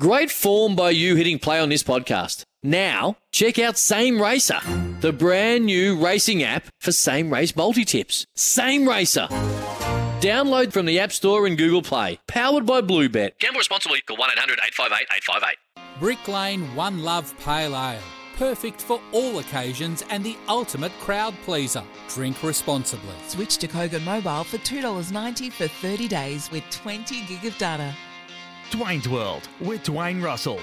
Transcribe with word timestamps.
Great 0.00 0.30
form 0.30 0.74
by 0.74 0.88
you 0.88 1.16
hitting 1.16 1.38
play 1.38 1.60
on 1.60 1.68
this 1.68 1.82
podcast. 1.82 2.44
Now, 2.62 3.18
check 3.30 3.58
out 3.58 3.76
Same 3.76 4.22
Racer, 4.22 4.58
the 5.00 5.12
brand 5.12 5.66
new 5.66 6.02
racing 6.02 6.42
app 6.42 6.64
for 6.80 6.92
same 6.92 7.30
race 7.30 7.54
multi 7.54 7.84
tips. 7.84 8.24
Same 8.34 8.88
Racer. 8.88 9.26
Download 10.22 10.72
from 10.72 10.86
the 10.86 10.98
App 10.98 11.12
Store 11.12 11.46
and 11.46 11.58
Google 11.58 11.82
Play. 11.82 12.18
Powered 12.26 12.64
by 12.64 12.80
Bluebet. 12.80 13.38
Gamble 13.38 13.58
responsibly. 13.58 14.00
Call 14.00 14.16
1 14.16 14.30
800 14.30 14.60
858 14.64 15.06
858. 15.14 16.00
Brick 16.00 16.26
Lane 16.26 16.74
One 16.74 17.02
Love 17.02 17.38
Pale 17.40 17.76
Ale. 17.76 18.00
Perfect 18.38 18.80
for 18.80 18.98
all 19.12 19.40
occasions 19.40 20.02
and 20.08 20.24
the 20.24 20.38
ultimate 20.48 20.92
crowd 21.00 21.34
pleaser. 21.44 21.84
Drink 22.08 22.42
responsibly. 22.42 23.14
Switch 23.28 23.58
to 23.58 23.68
Kogan 23.68 24.04
Mobile 24.04 24.44
for 24.44 24.56
$2.90 24.56 25.52
for 25.52 25.68
30 25.68 26.08
days 26.08 26.50
with 26.50 26.64
20 26.70 27.26
gig 27.26 27.44
of 27.44 27.58
data. 27.58 27.94
Dwayne's 28.72 29.06
World 29.06 29.50
with 29.60 29.82
Dwayne 29.82 30.22
Russell. 30.24 30.58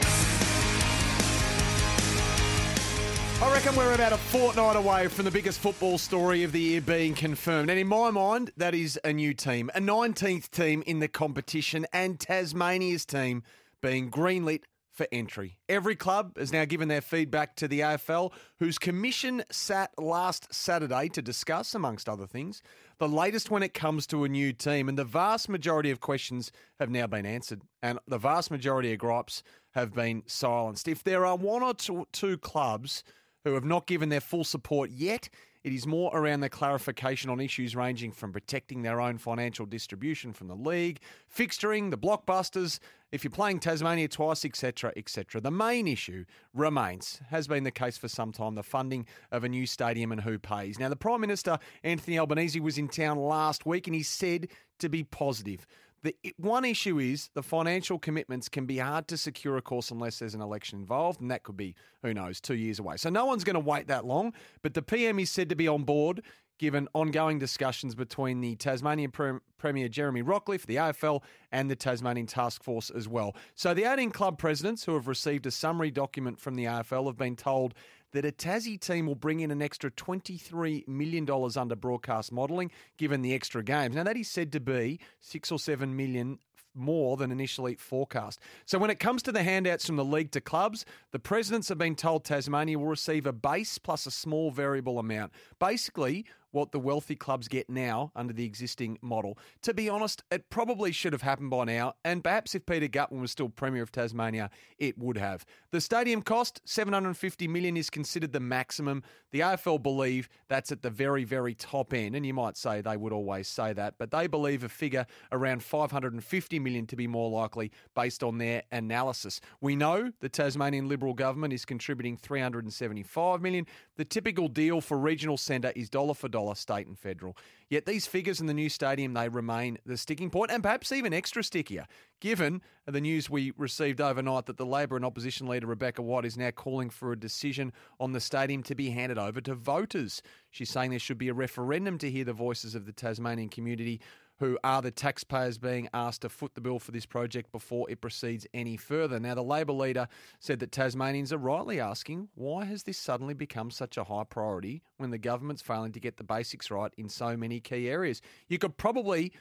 I 3.40 3.54
reckon 3.54 3.76
we're 3.76 3.94
about 3.94 4.14
a 4.14 4.18
fortnight 4.18 4.76
away 4.76 5.08
from 5.10 5.26
the 5.26 5.32
biggest 5.32 5.60
football 5.60 6.00
story 6.00 6.44
of 6.44 6.52
the 6.52 6.60
year 6.60 6.82
being 6.82 7.14
confirmed. 7.14 7.70
And 7.70 7.80
in 7.80 7.86
my 7.86 8.10
mind, 8.10 8.50
that 8.58 8.74
is 8.74 9.00
a 9.04 9.14
new 9.14 9.36
team, 9.36 9.70
a 9.76 9.80
19th 9.80 10.50
team 10.50 10.82
in 10.88 10.98
the 10.98 11.08
competition, 11.08 11.86
and 11.94 12.20
Tasmania's 12.20 13.06
team 13.06 13.44
being 13.80 14.10
greenlit 14.10 14.64
for 14.92 15.08
entry. 15.12 15.60
Every 15.70 15.96
club 15.96 16.36
has 16.38 16.52
now 16.52 16.66
given 16.66 16.88
their 16.88 17.02
feedback 17.02 17.56
to 17.58 17.68
the 17.68 17.82
AFL, 17.82 18.34
whose 18.58 18.80
commission 18.80 19.44
sat 19.52 19.92
last 20.00 20.52
Saturday 20.52 21.10
to 21.10 21.22
discuss, 21.22 21.76
amongst 21.76 22.10
other 22.10 22.26
things, 22.26 22.64
the 23.00 23.08
latest 23.08 23.50
when 23.50 23.64
it 23.64 23.74
comes 23.74 24.06
to 24.08 24.24
a 24.24 24.30
new 24.30 24.54
team. 24.54 24.88
And 24.90 24.98
the 24.98 25.04
vast 25.06 25.50
majority 25.50 25.90
of 25.90 26.00
questions 26.00 26.52
have 26.80 26.90
now 26.90 27.08
been 27.08 27.26
answered, 27.26 27.62
and 27.82 28.00
the 28.08 28.18
vast 28.18 28.52
majority 28.52 28.94
of 28.94 29.00
gripes 29.00 29.42
have 29.72 29.94
been 29.94 30.24
silenced. 30.28 30.88
If 30.88 31.04
there 31.04 31.26
are 31.26 31.36
one 31.36 31.64
or 31.64 31.74
two, 31.74 32.08
two 32.12 32.38
clubs 32.38 33.04
who 33.44 33.54
have 33.54 33.66
not 33.66 33.88
given 33.88 34.10
their 34.10 34.22
full 34.22 34.44
support 34.44 34.92
yet. 34.92 35.30
It 35.64 35.74
is 35.74 35.86
more 35.86 36.10
around 36.16 36.40
the 36.40 36.50
clarification 36.50 37.30
on 37.30 37.42
issues 37.42 37.76
ranging 37.76 38.14
from 38.14 38.32
protecting 38.32 38.82
their 38.82 39.02
own 39.02 39.18
financial 39.18 39.66
distribution 39.66 40.32
from 40.32 40.48
the 40.48 40.56
league, 40.56 41.00
fixturing, 41.34 41.92
the 41.92 41.98
blockbusters, 41.98 42.80
if 43.12 43.24
you're 43.24 43.32
playing 43.32 43.60
Tasmania 43.60 44.08
twice, 44.08 44.46
etc., 44.46 44.94
etc. 44.96 45.42
The 45.42 45.52
main 45.52 45.88
issue 45.88 46.24
remains, 46.54 47.20
has 47.30 47.48
been 47.48 47.66
the 47.66 47.72
case 47.72 47.98
for 47.98 48.08
some 48.08 48.32
time, 48.32 48.56
the 48.56 48.64
funding 48.64 49.06
of 49.32 49.44
a 49.44 49.50
new 49.50 49.66
stadium 49.66 50.14
and 50.14 50.22
who 50.22 50.40
pays. 50.40 50.80
Now, 50.80 50.88
the 50.88 50.96
Prime 50.96 51.20
Minister, 51.20 51.60
Anthony 51.84 52.18
Albanese, 52.18 52.60
was 52.62 52.78
in 52.78 52.88
town 52.88 53.18
last 53.18 53.66
week 53.66 53.88
and 53.88 53.96
he 53.96 54.04
said 54.04 54.48
to 54.80 54.88
be 54.88 55.04
positive. 55.04 55.68
The 56.02 56.16
one 56.38 56.66
issue 56.66 57.00
is 57.00 57.30
the 57.34 57.44
financial 57.44 58.00
commitments 58.00 58.48
can 58.48 58.66
be 58.66 58.78
hard 58.78 59.08
to 59.10 59.18
secure, 59.18 59.58
of 59.58 59.64
course, 59.66 59.92
unless 59.92 60.20
there's 60.20 60.36
an 60.36 60.42
election 60.42 60.80
involved, 60.80 61.20
and 61.20 61.30
that 61.32 61.44
could 61.44 61.58
be, 61.58 61.76
who 62.02 62.14
knows, 62.14 62.40
two 62.40 62.56
years 62.56 62.80
away. 62.80 62.98
So 62.98 63.10
no 63.10 63.26
one's 63.26 63.44
going 63.44 63.56
to 63.56 63.60
wait 63.60 63.88
that 63.88 64.06
long. 64.06 64.34
But 64.62 64.74
the 64.74 64.82
PM 64.82 65.20
is 65.20 65.30
said 65.30 65.50
to 65.50 65.56
be 65.56 65.68
on 65.68 65.84
board, 65.84 66.22
given 66.60 66.88
ongoing 66.94 67.40
discussions 67.40 67.96
between 67.96 68.42
the 68.42 68.56
Tasmanian 68.58 69.12
Premier 69.58 69.88
Jeremy 69.88 70.22
Rockliff, 70.22 70.68
the 70.68 70.76
AFL, 70.76 71.24
and 71.52 71.72
the 71.72 71.76
Tasmanian 71.76 72.28
Task 72.28 72.62
Force 72.62 72.92
as 72.92 73.08
well. 73.08 73.36
So 73.56 73.74
the 73.74 73.92
18 73.92 74.12
club 74.12 74.38
presidents 74.38 74.84
who 74.84 74.94
have 74.94 75.08
received 75.08 75.48
a 75.48 75.52
summary 75.52 75.90
document 75.90 76.40
from 76.40 76.56
the 76.56 76.66
AFL 76.66 77.08
have 77.08 77.18
been 77.18 77.36
told 77.36 77.74
that 78.12 78.26
a 78.26 78.32
Tassie 78.32 78.80
team 78.80 79.06
will 79.06 79.16
bring 79.16 79.40
in 79.40 79.52
an 79.52 79.62
extra 79.62 79.90
$23 79.92 80.88
million 80.88 81.28
under 81.56 81.76
broadcast 81.76 82.32
modelling, 82.32 82.72
given 82.98 83.22
the 83.22 83.34
extra 83.34 83.64
games. 83.64 83.96
Now, 83.96 84.04
that 84.04 84.18
is 84.18 84.28
said 84.28 84.52
to 84.54 84.60
be 84.60 85.00
six 85.22 85.52
or 85.52 85.60
seven 85.60 85.96
million 85.96 86.40
more 86.76 87.18
than 87.18 87.32
initially 87.32 87.76
forecast. 87.76 88.40
So 88.66 88.78
when 88.78 88.90
it 88.90 89.00
comes 89.00 89.22
to 89.24 89.32
the 89.32 89.44
handouts 89.44 89.86
from 89.86 89.96
the 89.96 90.06
league 90.06 90.32
to 90.32 90.42
clubs, 90.42 90.86
the 91.12 91.20
presidents 91.20 91.70
have 91.70 91.78
been 91.78 91.96
told 91.96 92.24
Tasmania 92.24 92.80
will 92.80 92.88
receive 92.88 93.26
a 93.26 93.34
base 93.34 93.78
plus 93.78 94.06
a 94.06 94.12
small 94.12 94.52
variable 94.52 95.00
amount. 95.00 95.34
Basically, 95.60 96.26
what 96.52 96.72
the 96.72 96.80
wealthy 96.80 97.16
clubs 97.16 97.48
get 97.48 97.70
now 97.70 98.12
under 98.16 98.34
the 98.34 98.46
existing 98.46 98.98
model. 99.02 99.38
To 99.64 99.74
be 99.74 99.90
honest, 99.90 100.24
it 100.32 100.50
probably 100.50 100.92
should 100.92 101.14
have 101.14 101.22
happened 101.22 101.50
by 101.50 101.66
now, 101.66 101.94
and 102.04 102.24
perhaps 102.24 102.56
if 102.56 102.66
Peter 102.66 102.88
Gutwein 102.88 103.22
was 103.22 103.32
still 103.32 103.50
Premier 103.50 103.84
of 103.84 103.92
Tasmania, 103.92 104.50
it 104.78 104.98
would 104.98 105.18
have. 105.18 105.46
The 105.72 105.82
stadium 105.82 106.22
cost, 106.22 106.62
750 106.66 107.48
million 107.48 107.78
is 107.78 107.90
considered 107.90 108.34
the 108.34 108.40
maximum. 108.40 109.04
The 109.32 109.42
AFL 109.42 109.84
believe 109.84 110.30
that's 110.48 110.72
at 110.72 110.82
the 110.82 110.90
very, 110.90 111.24
very 111.24 111.54
top 111.54 111.94
end, 111.94 112.16
and 112.16 112.26
you 112.26 112.34
might 112.34 112.58
say 112.58 112.82
they 112.82 112.98
would 112.98 113.14
always 113.14 113.48
say 113.48 113.74
that, 113.74 113.96
but 113.98 114.12
they 114.12 114.28
believe 114.28 114.64
a 114.64 114.70
figure 114.70 115.06
around 115.32 115.64
550 115.64 116.60
million 116.60 116.88
to 116.88 116.96
be 116.96 117.08
more 117.08 117.30
likely 117.30 117.72
based 117.96 118.24
on 118.24 118.38
their 118.38 118.64
analysis. 118.72 119.42
We 119.62 119.76
know 119.76 120.12
the 120.20 120.30
Tasmanian 120.30 120.88
Liberal 120.88 121.14
government 121.14 121.54
is 121.54 121.66
contributing 121.66 122.18
375 122.18 123.42
million. 123.42 123.68
The 123.98 124.06
typical 124.06 124.48
deal 124.48 124.82
for 124.82 124.98
regional 124.98 125.38
centre 125.38 125.72
is 125.76 125.90
dollar 125.90 126.14
for 126.14 126.28
dollar 126.28 126.39
state 126.56 126.88
and 126.88 126.98
federal. 126.98 127.38
Yet 127.70 127.86
these 127.86 128.08
figures 128.08 128.42
in 128.42 128.48
the 128.48 128.54
new 128.54 128.70
stadium, 128.70 129.14
they 129.14 129.30
remain 129.30 129.78
the 129.86 129.98
sticking 129.98 130.30
point 130.30 130.52
and 130.52 130.64
perhaps 130.64 130.92
even 130.92 131.14
extra 131.14 131.44
stickier, 131.44 131.86
given 132.20 132.62
the 132.86 133.02
news 133.02 133.30
we 133.30 133.54
received 133.58 134.02
overnight 134.02 134.46
that 134.48 134.58
the 134.58 134.66
Labor 134.66 134.96
and 134.96 135.06
opposition 135.06 135.48
leader 135.48 135.68
Rebecca 135.68 136.02
White 136.02 136.26
is 136.26 136.38
now 136.38 136.52
calling 136.52 136.90
for 136.90 137.12
a 137.12 137.20
decision 137.20 137.72
on 138.00 138.14
the 138.14 138.20
stadium 138.20 138.64
to 138.64 138.76
be 138.76 138.90
handed 138.90 139.18
over 139.18 139.42
to 139.42 139.54
voters. 139.54 140.22
She's 140.52 140.70
saying 140.70 140.90
there 140.90 141.00
should 141.00 141.18
be 141.18 141.30
a 141.30 141.34
referendum 141.34 141.98
to 142.00 142.10
hear 142.10 142.26
the 142.26 142.34
voices 142.34 142.76
of 142.76 142.86
the 142.86 142.94
Tasmanian 142.94 143.50
community 143.50 144.02
who 144.40 144.58
are 144.64 144.82
the 144.82 144.92
taxpayers 144.92 145.58
being 145.58 145.90
asked 145.94 146.22
to 146.22 146.30
foot 146.30 146.56
the 146.56 146.62
bill 146.62 146.80
for 146.80 146.92
this 146.92 147.06
project 147.06 147.52
before 147.52 147.90
it 147.90 148.02
proceeds 148.02 148.48
any 148.54 148.78
further. 148.78 149.20
Now, 149.20 149.36
the 149.36 149.44
Labor 149.44 149.74
leader 149.74 150.08
said 150.40 150.60
that 150.60 150.72
Tasmanians 150.72 151.34
are 151.34 151.38
rightly 151.38 151.80
asking 151.80 152.30
why 152.36 152.66
has 152.66 152.84
this 152.84 152.98
suddenly 152.98 153.34
become 153.34 153.70
such 153.70 153.98
a 153.98 154.04
high 154.06 154.24
priority 154.24 154.82
when 154.98 155.12
the 155.12 155.18
government's 155.18 155.62
failing 155.62 155.92
to 155.92 156.00
get 156.00 156.18
the 156.18 156.24
basics 156.24 156.72
right 156.72 156.92
in 156.98 157.10
so 157.10 157.36
many 157.36 157.60
key 157.60 157.90
areas? 157.90 158.22
You 158.48 158.58
could 158.58 158.78
probably 158.78 159.34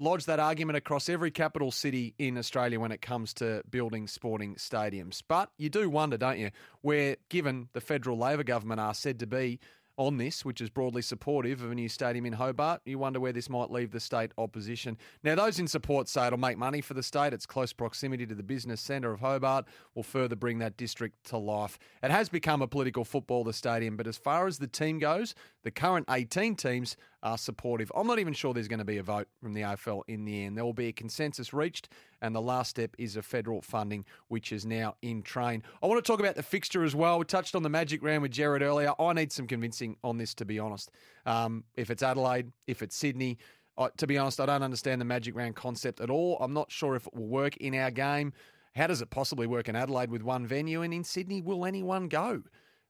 lodge 0.00 0.24
that 0.24 0.40
argument 0.40 0.76
across 0.76 1.08
every 1.08 1.30
capital 1.30 1.70
city 1.70 2.14
in 2.18 2.36
Australia 2.36 2.80
when 2.80 2.92
it 2.92 3.00
comes 3.00 3.32
to 3.34 3.62
building 3.70 4.08
sporting 4.08 4.56
stadiums. 4.56 5.22
But 5.26 5.50
you 5.56 5.68
do 5.68 5.88
wonder, 5.88 6.16
don't 6.16 6.38
you, 6.38 6.50
where 6.80 7.16
given 7.28 7.68
the 7.74 7.80
federal 7.80 8.18
Labor 8.18 8.42
government 8.42 8.80
are 8.80 8.94
said 8.94 9.20
to 9.20 9.26
be 9.26 9.60
on 9.96 10.16
this, 10.16 10.44
which 10.44 10.60
is 10.60 10.70
broadly 10.70 11.02
supportive 11.02 11.62
of 11.62 11.70
a 11.70 11.74
new 11.74 11.88
stadium 11.88 12.26
in 12.26 12.32
Hobart. 12.34 12.80
You 12.84 12.98
wonder 12.98 13.20
where 13.20 13.32
this 13.32 13.48
might 13.48 13.70
leave 13.70 13.90
the 13.90 14.00
state 14.00 14.32
opposition. 14.38 14.98
Now, 15.22 15.34
those 15.34 15.58
in 15.58 15.68
support 15.68 16.08
say 16.08 16.26
it'll 16.26 16.38
make 16.38 16.58
money 16.58 16.80
for 16.80 16.94
the 16.94 17.02
state. 17.02 17.32
Its 17.32 17.46
close 17.46 17.72
proximity 17.72 18.26
to 18.26 18.34
the 18.34 18.42
business 18.42 18.80
centre 18.80 19.12
of 19.12 19.20
Hobart 19.20 19.66
will 19.94 20.02
further 20.02 20.36
bring 20.36 20.58
that 20.58 20.76
district 20.76 21.24
to 21.28 21.38
life. 21.38 21.78
It 22.02 22.10
has 22.10 22.28
become 22.28 22.62
a 22.62 22.68
political 22.68 23.04
football, 23.04 23.44
the 23.44 23.52
stadium, 23.52 23.96
but 23.96 24.06
as 24.06 24.16
far 24.16 24.46
as 24.46 24.58
the 24.58 24.66
team 24.66 24.98
goes, 24.98 25.34
the 25.62 25.70
current 25.70 26.06
18 26.10 26.56
teams 26.56 26.96
are 27.24 27.38
supportive. 27.38 27.90
I'm 27.96 28.06
not 28.06 28.18
even 28.18 28.34
sure 28.34 28.52
there's 28.52 28.68
going 28.68 28.78
to 28.78 28.84
be 28.84 28.98
a 28.98 29.02
vote 29.02 29.26
from 29.40 29.54
the 29.54 29.62
AFL 29.62 30.02
in 30.06 30.24
the 30.24 30.44
end. 30.44 30.56
There 30.56 30.64
will 30.64 30.74
be 30.74 30.88
a 30.88 30.92
consensus 30.92 31.52
reached, 31.52 31.88
and 32.20 32.34
the 32.34 32.40
last 32.40 32.70
step 32.70 32.94
is 32.98 33.16
a 33.16 33.22
federal 33.22 33.62
funding, 33.62 34.04
which 34.28 34.52
is 34.52 34.66
now 34.66 34.94
in 35.02 35.22
train. 35.22 35.62
I 35.82 35.86
want 35.86 36.04
to 36.04 36.06
talk 36.06 36.20
about 36.20 36.36
the 36.36 36.42
fixture 36.42 36.84
as 36.84 36.94
well. 36.94 37.18
We 37.18 37.24
touched 37.24 37.54
on 37.54 37.62
the 37.62 37.70
Magic 37.70 38.02
Round 38.02 38.22
with 38.22 38.30
Jared 38.30 38.62
earlier. 38.62 38.92
I 39.00 39.12
need 39.14 39.32
some 39.32 39.46
convincing 39.46 39.96
on 40.04 40.18
this, 40.18 40.34
to 40.34 40.44
be 40.44 40.58
honest. 40.58 40.90
Um, 41.26 41.64
if 41.76 41.90
it's 41.90 42.02
Adelaide, 42.02 42.52
if 42.66 42.82
it's 42.82 42.94
Sydney, 42.94 43.38
I, 43.78 43.88
to 43.96 44.06
be 44.06 44.18
honest, 44.18 44.38
I 44.38 44.46
don't 44.46 44.62
understand 44.62 45.00
the 45.00 45.06
Magic 45.06 45.34
Round 45.34 45.56
concept 45.56 46.00
at 46.00 46.10
all. 46.10 46.36
I'm 46.40 46.52
not 46.52 46.70
sure 46.70 46.94
if 46.94 47.06
it 47.06 47.14
will 47.14 47.26
work 47.26 47.56
in 47.56 47.74
our 47.74 47.90
game. 47.90 48.32
How 48.76 48.86
does 48.86 49.00
it 49.00 49.10
possibly 49.10 49.46
work 49.46 49.68
in 49.68 49.76
Adelaide 49.76 50.10
with 50.10 50.22
one 50.22 50.46
venue? 50.46 50.82
And 50.82 50.92
in 50.92 51.04
Sydney, 51.04 51.40
will 51.40 51.64
anyone 51.64 52.08
go? 52.08 52.42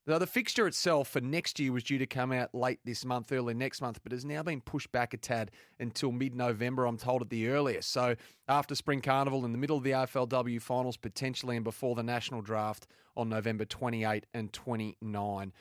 Now, 0.06 0.18
the 0.18 0.26
fixture 0.26 0.66
itself 0.66 1.08
for 1.08 1.22
next 1.22 1.58
year 1.58 1.72
was 1.72 1.82
due 1.82 1.96
to 1.96 2.06
come 2.06 2.30
out 2.30 2.54
late 2.54 2.78
this 2.84 3.06
month, 3.06 3.32
early 3.32 3.54
next 3.54 3.80
month, 3.80 4.00
but 4.02 4.12
has 4.12 4.26
now 4.26 4.42
been 4.42 4.60
pushed 4.60 4.92
back 4.92 5.14
a 5.14 5.16
tad 5.16 5.50
until 5.80 6.12
mid 6.12 6.34
November, 6.34 6.84
I'm 6.84 6.98
told, 6.98 7.22
at 7.22 7.30
the 7.30 7.48
earliest. 7.48 7.90
So, 7.90 8.14
after 8.46 8.74
Spring 8.74 9.00
Carnival 9.00 9.46
in 9.46 9.52
the 9.52 9.58
middle 9.58 9.78
of 9.78 9.82
the 9.82 9.92
AFLW 9.92 10.60
finals, 10.60 10.98
potentially, 10.98 11.56
and 11.56 11.64
before 11.64 11.94
the 11.94 12.02
national 12.02 12.42
draft 12.42 12.86
on 13.16 13.30
November 13.30 13.64
28 13.64 14.26
and 14.34 14.52
29. 14.52 15.52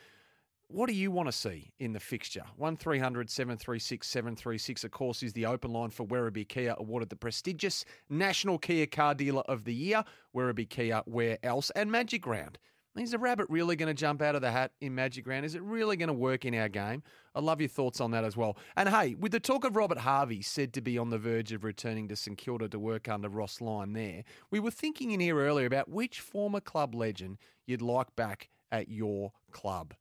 What 0.68 0.88
do 0.88 0.94
you 0.94 1.10
want 1.10 1.28
to 1.28 1.32
see 1.32 1.72
in 1.78 1.94
the 1.94 2.00
fixture? 2.00 2.44
1300 2.56 3.30
736 3.30 4.06
736, 4.06 4.84
of 4.84 4.90
course, 4.90 5.22
is 5.22 5.32
the 5.32 5.46
open 5.46 5.72
line 5.72 5.90
for 5.90 6.04
Werribee 6.06 6.48
Kia, 6.48 6.74
awarded 6.76 7.08
the 7.08 7.16
prestigious 7.16 7.86
National 8.10 8.58
Kia 8.58 8.84
Car 8.84 9.14
Dealer 9.14 9.42
of 9.42 9.64
the 9.64 9.74
Year. 9.74 10.04
Werribee 10.34 10.68
Kia, 10.68 11.02
where 11.06 11.38
else? 11.42 11.70
And 11.70 11.90
Magic 11.90 12.26
Round. 12.26 12.58
Is 12.96 13.10
the 13.10 13.18
rabbit 13.18 13.46
really 13.48 13.74
going 13.74 13.88
to 13.88 13.94
jump 13.94 14.22
out 14.22 14.36
of 14.36 14.40
the 14.40 14.52
hat 14.52 14.70
in 14.80 14.94
Magic 14.94 15.26
Round? 15.26 15.44
Is 15.44 15.56
it 15.56 15.62
really 15.62 15.96
going 15.96 16.08
to 16.08 16.12
work 16.12 16.44
in 16.44 16.54
our 16.54 16.68
game? 16.68 17.02
I 17.34 17.40
love 17.40 17.60
your 17.60 17.68
thoughts 17.68 18.00
on 18.00 18.12
that 18.12 18.22
as 18.22 18.36
well. 18.36 18.56
And 18.76 18.88
hey, 18.88 19.16
with 19.16 19.32
the 19.32 19.40
talk 19.40 19.64
of 19.64 19.74
Robert 19.74 19.98
Harvey 19.98 20.42
said 20.42 20.72
to 20.74 20.80
be 20.80 20.96
on 20.96 21.10
the 21.10 21.18
verge 21.18 21.50
of 21.50 21.64
returning 21.64 22.06
to 22.08 22.16
St 22.16 22.38
Kilda 22.38 22.68
to 22.68 22.78
work 22.78 23.08
under 23.08 23.28
Ross 23.28 23.60
Lyon 23.60 23.94
there, 23.94 24.22
we 24.52 24.60
were 24.60 24.70
thinking 24.70 25.10
in 25.10 25.18
here 25.18 25.38
earlier 25.38 25.66
about 25.66 25.88
which 25.88 26.20
former 26.20 26.60
club 26.60 26.94
legend 26.94 27.38
you'd 27.66 27.82
like 27.82 28.14
back 28.14 28.48
at 28.70 28.88
your 28.88 29.32
club. 29.50 29.94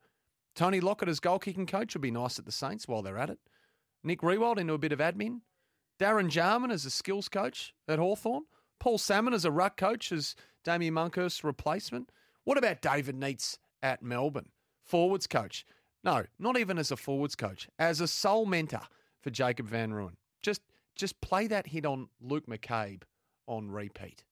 Tony 0.55 0.79
Lockett 0.79 1.09
as 1.09 1.19
goal 1.19 1.39
kicking 1.39 1.65
coach 1.65 1.95
would 1.95 2.01
be 2.01 2.11
nice 2.11 2.37
at 2.37 2.45
the 2.45 2.51
Saints 2.51 2.87
while 2.87 3.01
they're 3.01 3.17
at 3.17 3.31
it. 3.31 3.39
Nick 4.03 4.21
Riewoldt 4.21 4.59
into 4.59 4.73
a 4.73 4.77
bit 4.77 4.91
of 4.91 4.99
admin. 4.99 5.41
Darren 5.99 6.29
Jarman 6.29 6.69
as 6.69 6.85
a 6.85 6.91
skills 6.91 7.27
coach 7.27 7.73
at 7.87 7.97
Hawthorn. 7.97 8.43
Paul 8.79 8.99
Salmon 8.99 9.33
as 9.33 9.45
a 9.45 9.51
ruck 9.51 9.77
coach 9.77 10.11
as 10.11 10.35
Damian 10.63 10.93
Monkhorst 10.93 11.43
replacement? 11.43 12.11
What 12.43 12.57
about 12.57 12.81
David 12.81 13.15
Neitz 13.15 13.57
at 13.81 14.01
Melbourne? 14.01 14.49
Forwards 14.83 15.27
coach. 15.27 15.65
No, 16.03 16.25
not 16.37 16.57
even 16.57 16.77
as 16.77 16.91
a 16.91 16.97
forwards 16.97 17.35
coach, 17.35 17.69
as 17.79 18.01
a 18.01 18.07
sole 18.07 18.45
mentor 18.45 18.81
for 19.21 19.29
Jacob 19.29 19.67
Van 19.67 19.91
Rooyen. 19.91 20.15
Just 20.41 20.61
just 20.95 21.19
play 21.21 21.47
that 21.47 21.67
hit 21.67 21.85
on 21.85 22.09
Luke 22.21 22.45
McCabe 22.45 23.03
on 23.47 23.71
repeat. 23.71 24.23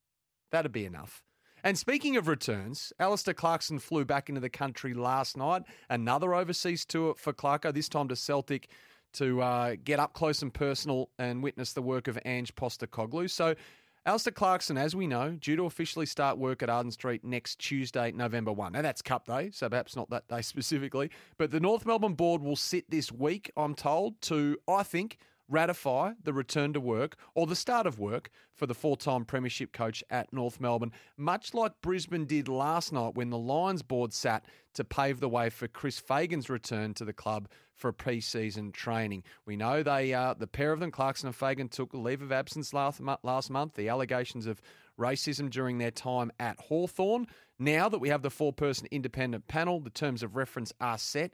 That'd 0.52 0.72
be 0.72 0.86
enough. 0.86 1.24
And 1.64 1.78
speaking 1.78 2.18
of 2.18 2.28
returns, 2.28 2.92
Alastair 3.00 3.34
Clarkson 3.34 3.80
flew 3.80 4.04
back 4.04 4.30
into 4.30 4.42
the 4.42 4.50
country 4.50 4.94
last 4.94 5.38
night. 5.38 5.64
Another 5.90 6.34
overseas 6.34 6.86
tour 6.86 7.14
for 7.18 7.34
Clarko, 7.34 7.74
this 7.74 7.88
time 7.88 8.08
to 8.10 8.16
Celtic 8.16 8.70
to 9.14 9.42
uh, 9.42 9.76
get 9.84 10.00
up 10.00 10.14
close 10.14 10.42
and 10.42 10.54
personal 10.54 11.10
and 11.20 11.44
witness 11.44 11.74
the 11.74 11.82
work 11.82 12.08
of 12.08 12.18
Ange 12.26 12.56
Postecoglou. 12.56 13.30
So 13.30 13.56
Alastair 14.04 14.34
Clarkson, 14.34 14.80
as 14.80 14.96
we 14.96 15.06
know, 15.06 15.38
due 15.40 15.56
to 15.56 15.66
officially 15.66 16.08
start 16.08 16.40
work 16.40 16.64
at 16.64 16.72
Arden 16.72 16.92
Street 16.92 17.24
next 17.24 17.60
Tuesday, 17.60 18.12
November 18.12 18.52
1. 18.52 18.72
Now, 18.72 18.82
that's 18.82 19.04
Cup 19.04 19.28
Day, 19.28 19.52
so 19.54 19.70
perhaps 19.70 19.96
not 19.96 20.10
that 20.10 20.28
day 20.28 20.42
specifically. 20.42 21.12
But 21.38 21.52
the 21.52 21.60
North 21.60 21.86
Melbourne 21.86 22.16
board 22.16 22.42
will 22.42 22.56
sit 22.56 22.90
this 22.90 23.12
week, 23.12 23.52
I'm 23.56 23.76
told, 23.76 24.20
to, 24.24 24.58
I 24.68 24.82
think, 24.82 25.20
ratify 25.52 26.14
the 26.24 26.34
return 26.34 26.74
to 26.74 26.80
work 26.80 27.18
or 27.36 27.46
the 27.46 27.56
start 27.56 27.86
of 27.86 28.00
work 28.00 28.32
for 28.56 28.66
the 28.66 28.74
four 28.74 28.96
time 28.96 29.26
Premiership 29.26 29.74
coach 29.74 30.04
at 30.10 30.32
North 30.32 30.60
Melbourne, 30.60 30.94
much 31.18 31.54
like 31.54 31.82
Brisbane 31.82 32.26
did 32.26 32.48
last 32.48 32.94
night 32.94 33.16
when 33.16 33.30
the 33.30 33.38
Lions 33.38 33.82
board 33.82 34.14
sat 34.14 34.46
to 34.74 34.84
pave 34.84 35.20
the 35.20 35.30
way 35.30 35.50
for 35.50 35.68
Chris 35.68 36.00
Fagan's 36.00 36.50
return 36.50 36.94
to 36.94 37.06
the 37.06 37.14
club 37.14 37.50
for 37.76 37.92
pre 37.92 38.22
season 38.22 38.72
training. 38.72 39.24
We 39.46 39.58
know 39.58 39.84
they, 39.84 40.14
uh, 40.14 40.36
the 40.36 40.48
pair 40.48 40.72
of 40.72 40.80
them, 40.80 40.92
Clarkson 40.92 41.28
and 41.28 41.36
Fagan, 41.36 41.68
took 41.68 41.94
leave 41.94 42.22
of 42.22 42.32
absence 42.32 42.74
last, 42.74 43.02
last 43.24 43.50
month. 43.50 43.74
The 43.76 43.90
allegations 43.90 44.48
of 44.48 44.62
racism 45.00 45.50
during 45.50 45.78
their 45.78 45.92
time 45.92 46.32
at 46.40 46.60
Hawthorn. 46.60 47.28
Now 47.60 47.90
that 47.90 48.00
we 48.00 48.10
have 48.10 48.22
the 48.22 48.30
four 48.30 48.54
person 48.54 48.88
independent 48.92 49.48
panel, 49.48 49.80
the 49.80 49.90
terms 49.90 50.24
of 50.24 50.36
reference 50.36 50.72
are 50.80 50.98
set. 50.98 51.34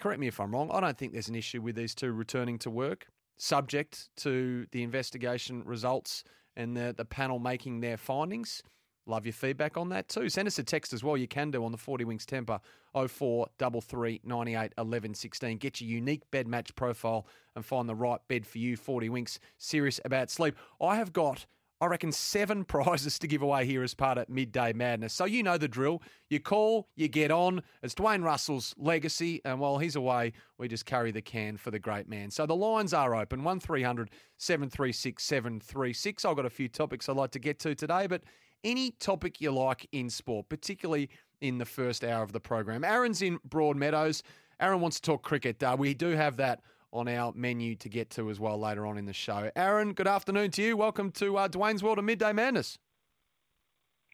Correct 0.00 0.20
me 0.20 0.26
if 0.26 0.40
I'm 0.40 0.52
wrong. 0.52 0.70
I 0.72 0.80
don't 0.80 0.96
think 0.96 1.12
there's 1.12 1.28
an 1.28 1.34
issue 1.34 1.60
with 1.60 1.76
these 1.76 1.94
two 1.94 2.12
returning 2.12 2.58
to 2.60 2.70
work 2.70 3.06
subject 3.36 4.08
to 4.16 4.66
the 4.72 4.82
investigation 4.82 5.62
results 5.64 6.24
and 6.56 6.76
the, 6.76 6.94
the 6.96 7.04
panel 7.04 7.38
making 7.38 7.80
their 7.80 7.96
findings. 7.96 8.62
Love 9.06 9.26
your 9.26 9.34
feedback 9.34 9.76
on 9.76 9.90
that 9.90 10.08
too. 10.08 10.28
Send 10.30 10.48
us 10.48 10.58
a 10.58 10.62
text 10.62 10.94
as 10.94 11.04
well. 11.04 11.16
You 11.16 11.28
can 11.28 11.50
do 11.50 11.64
on 11.64 11.72
the 11.72 11.78
40 11.78 12.04
Winks 12.04 12.24
Tempur 12.24 12.60
0433 12.94 14.22
98 14.24 14.72
11 14.78 15.14
16. 15.14 15.58
Get 15.58 15.80
your 15.80 15.90
unique 15.90 16.22
bed 16.30 16.48
match 16.48 16.74
profile 16.74 17.26
and 17.54 17.64
find 17.64 17.86
the 17.86 17.94
right 17.94 18.20
bed 18.28 18.46
for 18.46 18.58
you. 18.58 18.76
40 18.76 19.10
Winks, 19.10 19.40
serious 19.58 20.00
about 20.06 20.30
sleep. 20.30 20.56
I 20.80 20.96
have 20.96 21.12
got 21.12 21.44
I 21.84 21.86
reckon, 21.86 22.12
seven 22.12 22.64
prizes 22.64 23.18
to 23.18 23.26
give 23.26 23.42
away 23.42 23.66
here 23.66 23.82
as 23.82 23.92
part 23.92 24.16
of 24.16 24.28
Midday 24.30 24.72
Madness. 24.72 25.12
So 25.12 25.26
you 25.26 25.42
know 25.42 25.58
the 25.58 25.68
drill. 25.68 26.00
You 26.30 26.40
call, 26.40 26.88
you 26.96 27.08
get 27.08 27.30
on. 27.30 27.62
It's 27.82 27.94
Dwayne 27.94 28.24
Russell's 28.24 28.74
legacy, 28.78 29.42
and 29.44 29.60
while 29.60 29.76
he's 29.76 29.94
away, 29.94 30.32
we 30.56 30.66
just 30.66 30.86
carry 30.86 31.10
the 31.10 31.20
can 31.20 31.58
for 31.58 31.70
the 31.70 31.78
great 31.78 32.08
man. 32.08 32.30
So 32.30 32.46
the 32.46 32.56
lines 32.56 32.94
are 32.94 33.14
open 33.14 33.44
1300 33.44 34.10
736 34.38 35.22
736. 35.22 36.24
I've 36.24 36.36
got 36.36 36.46
a 36.46 36.50
few 36.50 36.68
topics 36.68 37.06
I'd 37.08 37.16
like 37.16 37.32
to 37.32 37.38
get 37.38 37.58
to 37.60 37.74
today, 37.74 38.06
but 38.06 38.22
any 38.64 38.92
topic 38.92 39.42
you 39.42 39.50
like 39.50 39.86
in 39.92 40.08
sport, 40.08 40.48
particularly 40.48 41.10
in 41.42 41.58
the 41.58 41.66
first 41.66 42.02
hour 42.02 42.22
of 42.22 42.32
the 42.32 42.40
program. 42.40 42.82
Aaron's 42.82 43.20
in 43.20 43.38
Broadmeadows. 43.46 44.22
Aaron 44.58 44.80
wants 44.80 44.98
to 45.00 45.02
talk 45.02 45.22
cricket. 45.22 45.62
Uh, 45.62 45.76
we 45.78 45.92
do 45.92 46.10
have 46.10 46.38
that 46.38 46.60
on 46.94 47.08
our 47.08 47.32
menu 47.34 47.74
to 47.74 47.88
get 47.88 48.08
to 48.10 48.30
as 48.30 48.38
well 48.38 48.58
later 48.58 48.86
on 48.86 48.96
in 48.96 49.04
the 49.04 49.12
show. 49.12 49.50
Aaron, 49.56 49.92
good 49.92 50.06
afternoon 50.06 50.52
to 50.52 50.62
you. 50.62 50.76
Welcome 50.76 51.10
to 51.12 51.36
uh, 51.36 51.48
Dwayne's 51.48 51.82
World 51.82 51.98
of 51.98 52.04
Midday 52.04 52.32
Madness. 52.32 52.78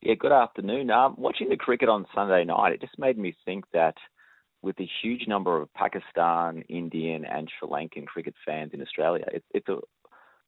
Yeah, 0.02 0.14
good 0.18 0.32
afternoon. 0.32 0.90
Um, 0.90 1.14
watching 1.18 1.50
the 1.50 1.58
cricket 1.58 1.90
on 1.90 2.06
Sunday 2.14 2.42
night, 2.44 2.72
it 2.72 2.80
just 2.80 2.98
made 2.98 3.18
me 3.18 3.36
think 3.44 3.66
that 3.74 3.96
with 4.62 4.76
the 4.76 4.88
huge 5.02 5.28
number 5.28 5.60
of 5.60 5.72
Pakistan, 5.74 6.64
Indian, 6.70 7.26
and 7.26 7.50
Sri 7.58 7.68
Lankan 7.68 8.06
cricket 8.06 8.34
fans 8.46 8.70
in 8.72 8.80
Australia, 8.80 9.26
it, 9.30 9.44
it's 9.52 9.68
a 9.68 9.76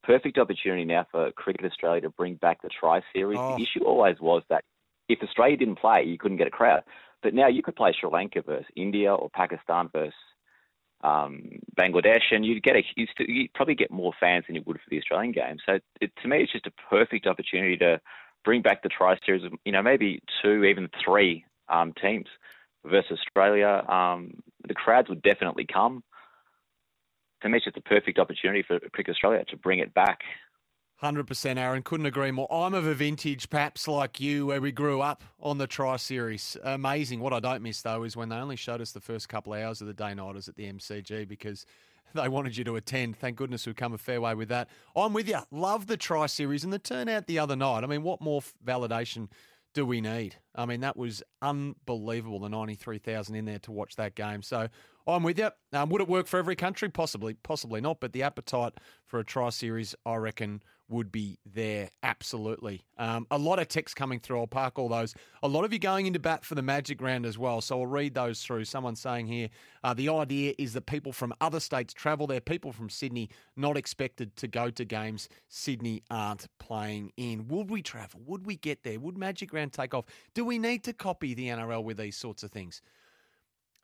perfect 0.02 0.38
opportunity 0.38 0.86
now 0.86 1.06
for 1.10 1.30
Cricket 1.32 1.66
Australia 1.66 2.00
to 2.00 2.10
bring 2.10 2.36
back 2.36 2.62
the 2.62 2.70
Tri 2.70 3.02
Series. 3.12 3.38
Oh. 3.38 3.56
The 3.56 3.62
issue 3.62 3.84
always 3.84 4.16
was 4.20 4.42
that 4.48 4.64
if 5.08 5.22
Australia 5.22 5.58
didn't 5.58 5.78
play, 5.78 6.04
you 6.04 6.16
couldn't 6.16 6.38
get 6.38 6.46
a 6.46 6.50
crowd. 6.50 6.82
But 7.22 7.34
now 7.34 7.48
you 7.48 7.62
could 7.62 7.76
play 7.76 7.94
Sri 7.98 8.08
Lanka 8.10 8.40
versus 8.40 8.66
India 8.74 9.14
or 9.14 9.28
Pakistan 9.30 9.90
versus 9.92 10.14
um, 11.02 11.60
Bangladesh, 11.76 12.30
and 12.30 12.44
you'd 12.44 12.62
get 12.62 12.76
a 12.76 12.82
you'd, 12.96 13.08
you'd, 13.18 13.52
probably 13.54 13.74
get 13.74 13.90
more 13.90 14.12
fans 14.18 14.44
than 14.46 14.56
you 14.56 14.62
would 14.66 14.76
for 14.76 14.90
the 14.90 14.98
Australian 14.98 15.32
game. 15.32 15.56
So 15.66 15.78
it, 16.00 16.12
to 16.22 16.28
me, 16.28 16.42
it's 16.42 16.52
just 16.52 16.66
a 16.66 16.72
perfect 16.88 17.26
opportunity 17.26 17.76
to 17.78 18.00
bring 18.44 18.62
back 18.62 18.82
the 18.82 18.88
Tri 18.88 19.18
Series. 19.24 19.42
You 19.64 19.72
know, 19.72 19.82
maybe 19.82 20.22
two, 20.42 20.64
even 20.64 20.88
three 21.04 21.44
um, 21.68 21.92
teams 22.00 22.26
versus 22.84 23.18
Australia. 23.18 23.84
Um, 23.88 24.42
the 24.66 24.74
crowds 24.74 25.08
would 25.08 25.22
definitely 25.22 25.66
come. 25.66 26.02
To 27.42 27.48
me, 27.48 27.56
it's 27.56 27.64
just 27.64 27.76
a 27.76 27.82
perfect 27.82 28.18
opportunity 28.18 28.62
for 28.62 28.78
Cricket 28.78 29.14
Australia 29.14 29.44
to 29.48 29.56
bring 29.56 29.80
it 29.80 29.92
back. 29.92 30.20
Hundred 31.02 31.26
percent, 31.26 31.58
Aaron. 31.58 31.82
Couldn't 31.82 32.06
agree 32.06 32.30
more. 32.30 32.46
I'm 32.48 32.74
of 32.74 32.86
a 32.86 32.94
vintage, 32.94 33.50
perhaps 33.50 33.88
like 33.88 34.20
you, 34.20 34.46
where 34.46 34.60
we 34.60 34.70
grew 34.70 35.00
up 35.00 35.24
on 35.40 35.58
the 35.58 35.66
Tri 35.66 35.96
Series. 35.96 36.56
Amazing. 36.62 37.18
What 37.18 37.32
I 37.32 37.40
don't 37.40 37.60
miss 37.60 37.82
though 37.82 38.04
is 38.04 38.16
when 38.16 38.28
they 38.28 38.36
only 38.36 38.54
showed 38.54 38.80
us 38.80 38.92
the 38.92 39.00
first 39.00 39.28
couple 39.28 39.52
of 39.52 39.60
hours 39.60 39.80
of 39.80 39.88
the 39.88 39.94
day 39.94 40.14
nighters 40.14 40.48
at 40.48 40.54
the 40.54 40.72
MCG 40.72 41.26
because 41.26 41.66
they 42.14 42.28
wanted 42.28 42.56
you 42.56 42.62
to 42.62 42.76
attend. 42.76 43.16
Thank 43.16 43.34
goodness 43.34 43.66
we've 43.66 43.74
come 43.74 43.94
a 43.94 43.98
fair 43.98 44.20
way 44.20 44.36
with 44.36 44.48
that. 44.50 44.68
I'm 44.94 45.12
with 45.12 45.28
you. 45.28 45.40
Love 45.50 45.88
the 45.88 45.96
Tri 45.96 46.26
Series 46.26 46.62
and 46.62 46.72
the 46.72 46.78
turnout 46.78 47.26
the 47.26 47.40
other 47.40 47.56
night. 47.56 47.82
I 47.82 47.88
mean, 47.88 48.04
what 48.04 48.20
more 48.20 48.40
validation 48.64 49.28
do 49.74 49.84
we 49.84 50.00
need? 50.00 50.36
I 50.54 50.66
mean, 50.66 50.82
that 50.82 50.96
was 50.96 51.20
unbelievable. 51.40 52.38
The 52.38 52.48
ninety-three 52.48 52.98
thousand 52.98 53.34
in 53.34 53.44
there 53.44 53.58
to 53.58 53.72
watch 53.72 53.96
that 53.96 54.14
game. 54.14 54.42
So 54.42 54.68
I'm 55.08 55.24
with 55.24 55.40
you. 55.40 55.50
Um, 55.72 55.88
would 55.88 56.00
it 56.00 56.06
work 56.06 56.28
for 56.28 56.38
every 56.38 56.54
country? 56.54 56.88
Possibly, 56.88 57.34
possibly 57.34 57.80
not. 57.80 57.98
But 57.98 58.12
the 58.12 58.22
appetite 58.22 58.74
for 59.04 59.18
a 59.18 59.24
Tri 59.24 59.50
Series, 59.50 59.96
I 60.06 60.14
reckon, 60.14 60.62
would 60.92 61.10
be 61.10 61.38
there. 61.44 61.90
Absolutely. 62.02 62.82
Um, 62.98 63.26
a 63.30 63.38
lot 63.38 63.58
of 63.58 63.68
texts 63.68 63.94
coming 63.94 64.20
through. 64.20 64.40
I'll 64.40 64.46
park 64.46 64.78
all 64.78 64.88
those. 64.88 65.14
A 65.42 65.48
lot 65.48 65.64
of 65.64 65.72
you 65.72 65.78
going 65.78 66.06
into 66.06 66.18
bat 66.18 66.44
for 66.44 66.54
the 66.54 66.62
Magic 66.62 67.00
Round 67.00 67.26
as 67.26 67.38
well. 67.38 67.60
So 67.60 67.80
I'll 67.80 67.86
read 67.86 68.14
those 68.14 68.42
through. 68.42 68.64
Someone 68.64 68.94
saying 68.94 69.26
here 69.26 69.48
uh, 69.82 69.94
the 69.94 70.08
idea 70.08 70.54
is 70.58 70.74
that 70.74 70.86
people 70.86 71.12
from 71.12 71.32
other 71.40 71.60
states 71.60 71.92
travel 71.92 72.26
there. 72.26 72.40
People 72.40 72.72
from 72.72 72.90
Sydney 72.90 73.30
not 73.56 73.76
expected 73.76 74.36
to 74.36 74.46
go 74.46 74.70
to 74.70 74.84
games. 74.84 75.28
Sydney 75.48 76.02
aren't 76.10 76.46
playing 76.58 77.12
in. 77.16 77.48
Would 77.48 77.70
we 77.70 77.82
travel? 77.82 78.20
Would 78.26 78.46
we 78.46 78.56
get 78.56 78.82
there? 78.82 79.00
Would 79.00 79.16
Magic 79.16 79.52
Round 79.52 79.72
take 79.72 79.94
off? 79.94 80.04
Do 80.34 80.44
we 80.44 80.58
need 80.58 80.84
to 80.84 80.92
copy 80.92 81.34
the 81.34 81.48
NRL 81.48 81.82
with 81.82 81.96
these 81.96 82.16
sorts 82.16 82.42
of 82.42 82.50
things? 82.50 82.82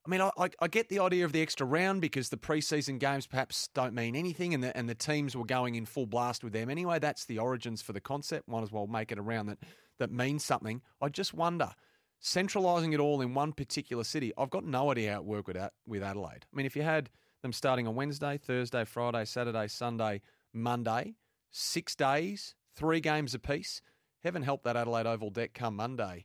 I 0.08 0.10
mean, 0.10 0.22
I, 0.22 0.48
I, 0.58 0.68
get 0.68 0.88
the 0.88 1.00
idea 1.00 1.26
of 1.26 1.32
the 1.32 1.42
extra 1.42 1.66
round 1.66 2.00
because 2.00 2.30
the 2.30 2.38
preseason 2.38 2.98
games 2.98 3.26
perhaps 3.26 3.68
don't 3.74 3.92
mean 3.92 4.16
anything, 4.16 4.54
and 4.54 4.64
the 4.64 4.74
and 4.74 4.88
the 4.88 4.94
teams 4.94 5.36
were 5.36 5.44
going 5.44 5.74
in 5.74 5.84
full 5.84 6.06
blast 6.06 6.42
with 6.42 6.54
them 6.54 6.70
anyway. 6.70 6.98
That's 6.98 7.26
the 7.26 7.38
origins 7.38 7.82
for 7.82 7.92
the 7.92 8.00
concept. 8.00 8.48
Might 8.48 8.62
as 8.62 8.72
well 8.72 8.86
make 8.86 9.12
it 9.12 9.18
a 9.18 9.22
round 9.22 9.50
that 9.50 9.58
that 9.98 10.10
means 10.10 10.42
something. 10.42 10.80
I 11.02 11.10
just 11.10 11.34
wonder, 11.34 11.72
centralising 12.20 12.94
it 12.94 13.00
all 13.00 13.20
in 13.20 13.34
one 13.34 13.52
particular 13.52 14.02
city. 14.02 14.32
I've 14.38 14.48
got 14.48 14.64
no 14.64 14.90
idea 14.90 15.12
how 15.12 15.18
it 15.18 15.26
worked 15.26 15.48
with 15.48 15.58
with 15.86 16.02
Adelaide. 16.02 16.46
I 16.50 16.56
mean, 16.56 16.64
if 16.64 16.74
you 16.74 16.82
had 16.82 17.10
them 17.42 17.52
starting 17.52 17.86
on 17.86 17.94
Wednesday, 17.94 18.38
Thursday, 18.38 18.86
Friday, 18.86 19.26
Saturday, 19.26 19.68
Sunday, 19.68 20.22
Monday, 20.54 21.16
six 21.50 21.94
days, 21.94 22.54
three 22.74 23.00
games 23.00 23.34
apiece. 23.34 23.82
Heaven 24.24 24.42
help 24.42 24.62
that 24.62 24.74
Adelaide 24.74 25.06
Oval 25.06 25.28
deck 25.28 25.52
come 25.52 25.76
Monday 25.76 26.24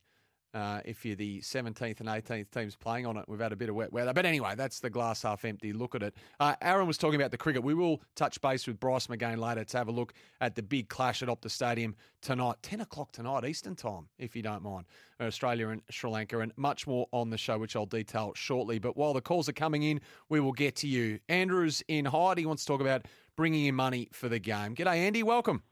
uh, 0.53 0.81
if 0.85 1.05
you're 1.05 1.15
the 1.15 1.39
17th 1.41 1.99
and 1.99 2.09
18th 2.09 2.51
teams 2.51 2.75
playing 2.75 3.05
on 3.05 3.17
it, 3.17 3.25
we've 3.27 3.39
had 3.39 3.51
a 3.51 3.55
bit 3.55 3.69
of 3.69 3.75
wet 3.75 3.91
weather. 3.91 4.13
But 4.13 4.25
anyway, 4.25 4.53
that's 4.55 4.79
the 4.79 4.89
glass 4.89 5.23
half 5.23 5.45
empty 5.45 5.73
look 5.73 5.95
at 5.95 6.03
it. 6.03 6.15
Uh, 6.39 6.55
Aaron 6.61 6.87
was 6.87 6.97
talking 6.97 7.19
about 7.19 7.31
the 7.31 7.37
cricket. 7.37 7.63
We 7.63 7.73
will 7.73 8.01
touch 8.15 8.39
base 8.41 8.67
with 8.67 8.79
Bryce 8.79 9.07
McGain 9.07 9.37
later 9.37 9.63
to 9.63 9.77
have 9.77 9.87
a 9.87 9.91
look 9.91 10.13
at 10.41 10.55
the 10.55 10.61
big 10.61 10.89
clash 10.89 11.23
at 11.23 11.29
Optus 11.29 11.51
Stadium 11.51 11.95
tonight, 12.21 12.55
10 12.61 12.81
o'clock 12.81 13.11
tonight, 13.11 13.45
Eastern 13.45 13.75
time, 13.75 14.07
if 14.17 14.35
you 14.35 14.41
don't 14.41 14.61
mind. 14.61 14.85
Australia 15.19 15.69
and 15.69 15.81
Sri 15.89 16.09
Lanka, 16.09 16.39
and 16.39 16.51
much 16.57 16.85
more 16.85 17.07
on 17.11 17.29
the 17.29 17.37
show, 17.37 17.57
which 17.57 17.75
I'll 17.75 17.85
detail 17.85 18.33
shortly. 18.35 18.79
But 18.79 18.95
while 18.97 19.13
the 19.13 19.21
calls 19.21 19.49
are 19.49 19.53
coming 19.53 19.83
in, 19.83 20.01
we 20.29 20.39
will 20.39 20.51
get 20.51 20.75
to 20.77 20.87
you. 20.87 21.19
Andrew's 21.29 21.81
in 21.87 22.05
Hyde. 22.05 22.37
He 22.37 22.45
wants 22.45 22.65
to 22.65 22.67
talk 22.71 22.81
about 22.81 23.05
bringing 23.35 23.65
in 23.65 23.75
money 23.75 24.09
for 24.11 24.29
the 24.29 24.39
game. 24.39 24.75
G'day, 24.75 24.97
Andy. 24.97 25.23
Welcome. 25.23 25.63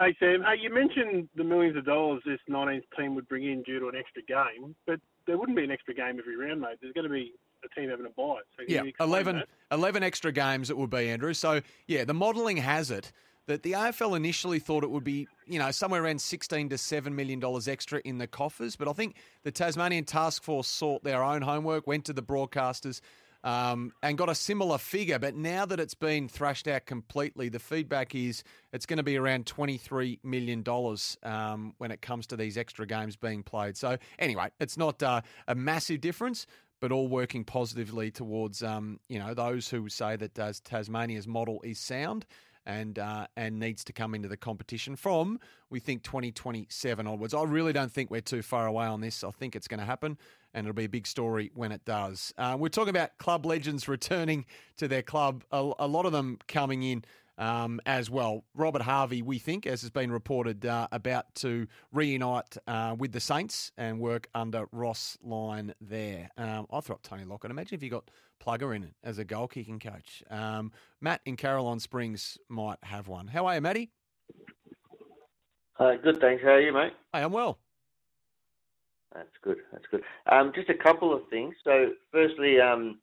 Hey 0.00 0.16
Sam, 0.18 0.42
hey, 0.42 0.60
you 0.60 0.72
mentioned 0.72 1.28
the 1.36 1.44
millions 1.44 1.76
of 1.76 1.84
dollars 1.84 2.22
this 2.24 2.40
19th 2.48 2.82
team 2.98 3.14
would 3.14 3.28
bring 3.28 3.44
in 3.44 3.62
due 3.62 3.78
to 3.78 3.88
an 3.88 3.94
extra 3.96 4.22
game, 4.22 4.74
but 4.86 5.00
there 5.26 5.38
wouldn't 5.38 5.56
be 5.56 5.64
an 5.64 5.70
extra 5.70 5.94
game 5.94 6.18
every 6.18 6.36
round, 6.36 6.60
mate. 6.60 6.78
There's 6.80 6.92
going 6.94 7.06
to 7.06 7.12
be 7.12 7.32
a 7.64 7.80
team 7.80 7.90
having 7.90 8.06
a 8.06 8.10
bye. 8.10 8.40
So 8.58 8.64
yeah, 8.66 8.82
11, 9.00 9.42
11 9.70 10.02
extra 10.02 10.32
games 10.32 10.70
it 10.70 10.76
would 10.76 10.90
be, 10.90 11.08
Andrew. 11.08 11.34
So 11.34 11.60
yeah, 11.86 12.04
the 12.04 12.14
modelling 12.14 12.56
has 12.56 12.90
it 12.90 13.12
that 13.46 13.62
the 13.62 13.72
AFL 13.72 14.16
initially 14.16 14.58
thought 14.58 14.84
it 14.84 14.90
would 14.90 15.04
be, 15.04 15.26
you 15.46 15.58
know, 15.58 15.70
somewhere 15.70 16.02
around 16.04 16.20
16 16.20 16.68
to 16.68 16.78
7 16.78 17.14
million 17.14 17.40
dollars 17.40 17.68
extra 17.68 18.00
in 18.04 18.18
the 18.18 18.26
coffers, 18.26 18.76
but 18.76 18.88
I 18.88 18.92
think 18.92 19.16
the 19.42 19.50
Tasmanian 19.50 20.04
task 20.04 20.42
force 20.42 20.68
sought 20.68 21.02
their 21.02 21.22
own 21.22 21.42
homework, 21.42 21.86
went 21.86 22.04
to 22.06 22.12
the 22.12 22.22
broadcasters, 22.22 23.00
um, 23.44 23.92
and 24.02 24.16
got 24.16 24.28
a 24.28 24.34
similar 24.34 24.78
figure. 24.78 25.18
But 25.18 25.34
now 25.34 25.66
that 25.66 25.80
it's 25.80 25.94
been 25.94 26.28
thrashed 26.28 26.68
out 26.68 26.86
completely, 26.86 27.48
the 27.48 27.58
feedback 27.58 28.14
is 28.14 28.42
it's 28.72 28.86
going 28.86 28.98
to 28.98 29.02
be 29.02 29.16
around 29.16 29.46
$23 29.46 30.20
million 30.22 30.64
um, 31.22 31.74
when 31.78 31.90
it 31.90 32.02
comes 32.02 32.26
to 32.28 32.36
these 32.36 32.56
extra 32.56 32.86
games 32.86 33.16
being 33.16 33.42
played. 33.42 33.76
So, 33.76 33.98
anyway, 34.18 34.50
it's 34.60 34.76
not 34.76 35.02
uh, 35.02 35.22
a 35.48 35.54
massive 35.54 36.00
difference. 36.00 36.46
But 36.80 36.90
all 36.90 37.06
working 37.06 37.44
positively 37.44 38.10
towards, 38.10 38.60
um, 38.60 38.98
you 39.08 39.20
know, 39.20 39.34
those 39.34 39.68
who 39.68 39.88
say 39.88 40.16
that 40.16 40.36
uh, 40.36 40.52
Tasmania's 40.64 41.28
model 41.28 41.60
is 41.62 41.78
sound 41.78 42.26
and 42.66 42.98
uh, 42.98 43.26
and 43.36 43.58
needs 43.58 43.84
to 43.84 43.92
come 43.92 44.14
into 44.14 44.28
the 44.28 44.36
competition 44.36 44.96
from 44.96 45.38
we 45.70 45.80
think 45.80 46.02
2027 46.02 47.06
onwards. 47.06 47.34
I 47.34 47.42
really 47.42 47.72
don't 47.72 47.90
think 47.90 48.10
we're 48.10 48.20
too 48.20 48.42
far 48.42 48.66
away 48.66 48.86
on 48.86 49.00
this. 49.00 49.24
I 49.24 49.30
think 49.30 49.56
it's 49.56 49.66
going 49.66 49.80
to 49.80 49.86
happen, 49.86 50.18
and 50.54 50.66
it'll 50.66 50.74
be 50.74 50.84
a 50.84 50.88
big 50.88 51.06
story 51.06 51.50
when 51.54 51.72
it 51.72 51.84
does. 51.84 52.32
Uh, 52.38 52.56
we're 52.58 52.68
talking 52.68 52.90
about 52.90 53.16
club 53.18 53.46
legends 53.46 53.88
returning 53.88 54.44
to 54.76 54.88
their 54.88 55.02
club. 55.02 55.44
A, 55.50 55.72
a 55.78 55.86
lot 55.86 56.06
of 56.06 56.12
them 56.12 56.38
coming 56.48 56.82
in 56.82 57.04
um, 57.38 57.80
as 57.86 58.10
well. 58.10 58.44
Robert 58.54 58.82
Harvey, 58.82 59.22
we 59.22 59.38
think, 59.38 59.66
as 59.66 59.80
has 59.82 59.90
been 59.90 60.12
reported, 60.12 60.64
uh, 60.66 60.88
about 60.92 61.34
to 61.36 61.66
reunite 61.92 62.56
uh, 62.66 62.94
with 62.98 63.12
the 63.12 63.20
Saints 63.20 63.72
and 63.76 63.98
work 63.98 64.28
under 64.34 64.66
Ross 64.72 65.18
Lyon 65.22 65.74
there. 65.80 66.30
Um, 66.36 66.66
I 66.70 66.80
thought 66.80 67.02
Tony 67.02 67.24
Lockett. 67.24 67.50
Imagine 67.50 67.76
if 67.76 67.82
you 67.82 67.90
got 67.90 68.10
Plugger 68.44 68.74
in 68.74 68.82
it 68.82 68.94
as 69.02 69.18
a 69.18 69.24
goal 69.24 69.48
kicking 69.48 69.78
coach. 69.78 70.22
Um, 70.30 70.72
Matt 71.00 71.20
in 71.24 71.36
Caroline 71.36 71.80
Springs 71.80 72.38
might 72.48 72.78
have 72.82 73.08
one. 73.08 73.28
How 73.28 73.46
are 73.46 73.54
you, 73.54 73.60
Matty? 73.60 73.90
Uh, 75.78 75.94
good, 76.02 76.20
thanks. 76.20 76.42
How 76.42 76.50
are 76.50 76.60
you, 76.60 76.72
mate? 76.72 76.92
Hey, 77.12 77.22
I'm 77.22 77.32
well. 77.32 77.58
That's 79.14 79.28
good. 79.42 79.58
That's 79.72 79.84
good. 79.90 80.02
Um, 80.30 80.52
just 80.54 80.70
a 80.70 80.74
couple 80.74 81.14
of 81.14 81.22
things. 81.28 81.54
So, 81.64 81.90
firstly, 82.10 82.60
um, 82.60 82.98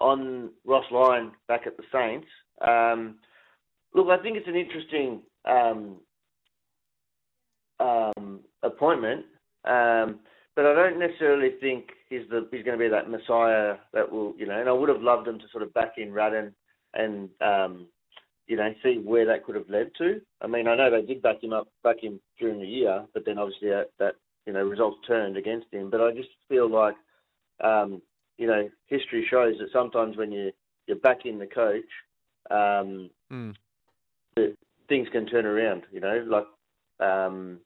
on 0.00 0.50
Ross 0.64 0.84
Lyon 0.90 1.32
back 1.48 1.66
at 1.66 1.76
the 1.76 1.84
Saints. 1.92 2.28
Um, 2.66 3.16
Look, 3.94 4.08
I 4.08 4.20
think 4.20 4.36
it's 4.36 4.48
an 4.48 4.56
interesting 4.56 5.22
um, 5.44 6.00
um, 7.78 8.40
appointment, 8.64 9.24
um, 9.64 10.18
but 10.56 10.66
I 10.66 10.74
don't 10.74 10.98
necessarily 10.98 11.52
think 11.60 11.90
he's 12.10 12.28
the 12.28 12.48
he's 12.50 12.64
going 12.64 12.76
to 12.76 12.84
be 12.84 12.88
that 12.88 13.08
messiah 13.08 13.76
that 13.92 14.10
will, 14.10 14.34
you 14.36 14.46
know. 14.46 14.58
And 14.58 14.68
I 14.68 14.72
would 14.72 14.88
have 14.88 15.00
loved 15.00 15.28
him 15.28 15.38
to 15.38 15.44
sort 15.52 15.62
of 15.62 15.72
back 15.74 15.92
in 15.96 16.12
Ratten 16.12 16.52
and 16.94 17.30
you 18.48 18.56
know 18.56 18.74
see 18.82 18.98
where 18.98 19.26
that 19.26 19.44
could 19.44 19.54
have 19.54 19.70
led 19.70 19.92
to. 19.98 20.20
I 20.40 20.48
mean, 20.48 20.66
I 20.66 20.74
know 20.74 20.90
they 20.90 21.06
did 21.06 21.22
back 21.22 21.42
him 21.42 21.52
up, 21.52 21.68
back 21.84 22.02
him 22.02 22.18
during 22.40 22.58
the 22.58 22.66
year, 22.66 23.04
but 23.14 23.24
then 23.24 23.38
obviously 23.38 23.68
that, 23.68 23.90
that 24.00 24.16
you 24.46 24.52
know 24.52 24.62
results 24.62 24.98
turned 25.06 25.36
against 25.36 25.66
him. 25.72 25.90
But 25.90 26.00
I 26.00 26.12
just 26.12 26.30
feel 26.48 26.70
like 26.70 26.96
um, 27.62 28.02
you 28.38 28.46
know 28.46 28.68
history 28.86 29.26
shows 29.30 29.54
that 29.58 29.68
sometimes 29.72 30.16
when 30.16 30.32
you 30.32 30.52
you're 30.86 30.98
backing 30.98 31.38
the 31.38 31.46
coach. 31.46 31.84
Um, 32.50 33.10
mm 33.32 33.54
things 34.88 35.08
can 35.12 35.26
turn 35.26 35.46
around. 35.46 35.82
You 35.92 36.00
know, 36.00 36.24
like 36.28 36.46
um, 37.06 37.58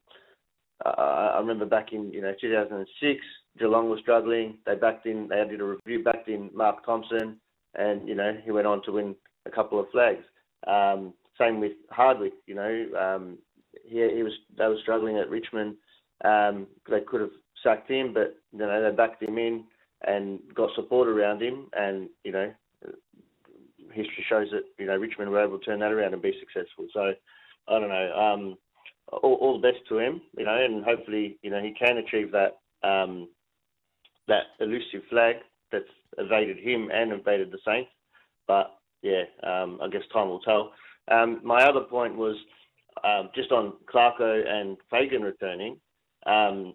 I, 0.84 1.32
I 1.34 1.38
remember 1.38 1.66
back 1.66 1.92
in 1.92 2.12
you 2.12 2.20
know 2.20 2.34
2006, 2.40 3.20
Geelong 3.58 3.90
was 3.90 4.00
struggling. 4.00 4.58
They 4.66 4.74
backed 4.74 5.06
in. 5.06 5.28
They 5.28 5.44
did 5.48 5.60
a 5.60 5.64
review, 5.64 6.02
backed 6.02 6.28
in 6.28 6.50
Mark 6.54 6.84
Thompson, 6.84 7.38
and 7.74 8.08
you 8.08 8.14
know 8.14 8.36
he 8.44 8.50
went 8.50 8.66
on 8.66 8.82
to 8.84 8.92
win 8.92 9.14
a 9.46 9.50
couple 9.50 9.80
of 9.80 9.86
flags. 9.90 10.24
Um, 10.66 11.14
same 11.38 11.60
with 11.60 11.72
Hardwick. 11.90 12.34
You 12.46 12.54
know, 12.54 12.86
um, 12.98 13.38
he, 13.84 13.96
he 14.14 14.22
was 14.22 14.32
they 14.56 14.66
were 14.66 14.78
struggling 14.82 15.18
at 15.18 15.30
Richmond. 15.30 15.76
Um, 16.24 16.66
they 16.90 17.00
could 17.00 17.20
have 17.20 17.30
sacked 17.62 17.90
him, 17.90 18.12
but 18.12 18.36
you 18.52 18.58
know 18.58 18.82
they 18.82 18.94
backed 18.94 19.22
him 19.22 19.38
in 19.38 19.64
and 20.06 20.40
got 20.54 20.70
support 20.74 21.08
around 21.08 21.42
him, 21.42 21.68
and 21.72 22.08
you 22.24 22.32
know 22.32 22.52
history 23.92 24.24
shows 24.28 24.48
that 24.52 24.62
you 24.78 24.86
know 24.86 24.96
Richmond 24.96 25.30
were 25.30 25.44
able 25.44 25.58
to 25.58 25.64
turn 25.64 25.80
that 25.80 25.92
around 25.92 26.12
and 26.12 26.22
be 26.22 26.38
successful. 26.40 26.86
So 26.92 27.12
I 27.68 27.78
don't 27.78 27.88
know. 27.88 28.12
Um, 28.14 28.58
all, 29.22 29.34
all, 29.40 29.60
the 29.60 29.72
best 29.72 29.88
to 29.88 29.98
him, 29.98 30.20
you 30.36 30.44
know, 30.44 30.54
and 30.54 30.84
hopefully 30.84 31.38
you 31.42 31.50
know 31.50 31.60
he 31.60 31.72
can 31.72 31.98
achieve 31.98 32.32
that 32.32 32.58
um, 32.82 33.28
that 34.26 34.44
elusive 34.60 35.02
flag 35.10 35.36
that's 35.72 35.84
evaded 36.18 36.58
him 36.58 36.90
and 36.92 37.12
evaded 37.12 37.50
the 37.50 37.58
Saints. 37.64 37.90
But 38.46 38.74
yeah, 39.02 39.22
um, 39.42 39.78
I 39.82 39.88
guess 39.88 40.02
time 40.12 40.28
will 40.28 40.40
tell. 40.40 40.72
Um, 41.10 41.40
my 41.42 41.64
other 41.64 41.80
point 41.80 42.16
was 42.16 42.36
um, 43.04 43.30
just 43.34 43.52
on 43.52 43.74
Clarko 43.92 44.46
and 44.46 44.76
Fagan 44.90 45.22
returning. 45.22 45.78
Um, 46.28 46.74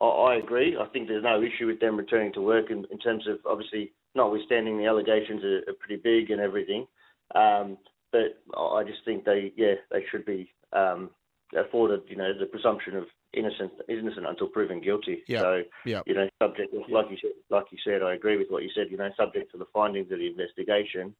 I, 0.00 0.04
I, 0.04 0.36
agree. 0.36 0.76
I 0.78 0.86
think 0.86 1.08
there's 1.08 1.24
no 1.24 1.42
issue 1.42 1.66
with 1.66 1.80
them 1.80 1.96
returning 1.96 2.32
to 2.34 2.40
work 2.40 2.70
in, 2.70 2.84
in 2.90 2.98
terms 2.98 3.26
of 3.28 3.38
obviously 3.46 3.92
notwithstanding 4.14 4.78
the 4.78 4.86
allegations 4.86 5.44
are, 5.44 5.70
are 5.70 5.76
pretty 5.78 6.00
big 6.02 6.30
and 6.30 6.40
everything. 6.40 6.86
Um, 7.34 7.78
but 8.12 8.40
I 8.56 8.82
just 8.84 9.04
think 9.04 9.24
they, 9.24 9.52
yeah, 9.56 9.74
they 9.90 10.04
should 10.10 10.24
be 10.24 10.52
um, 10.72 11.10
afforded, 11.56 12.02
you 12.08 12.16
know, 12.16 12.32
the 12.38 12.46
presumption 12.46 12.96
of 12.96 13.04
innocent, 13.32 13.72
innocent 13.88 14.26
until 14.26 14.48
proven 14.48 14.80
guilty. 14.80 15.22
Yep. 15.28 15.42
So, 15.42 15.62
yep. 15.84 16.02
you 16.06 16.14
know, 16.14 16.28
subject, 16.42 16.74
like 16.90 17.06
you 17.10 17.16
said, 17.20 17.30
like 17.50 17.66
you 17.70 17.78
said, 17.84 18.02
I 18.02 18.14
agree 18.14 18.36
with 18.36 18.48
what 18.48 18.62
you 18.62 18.70
said. 18.74 18.86
You 18.90 18.96
know, 18.96 19.10
subject 19.16 19.52
to 19.52 19.58
the 19.58 19.66
findings 19.72 20.10
of 20.10 20.18
the 20.18 20.26
investigation, 20.26 21.14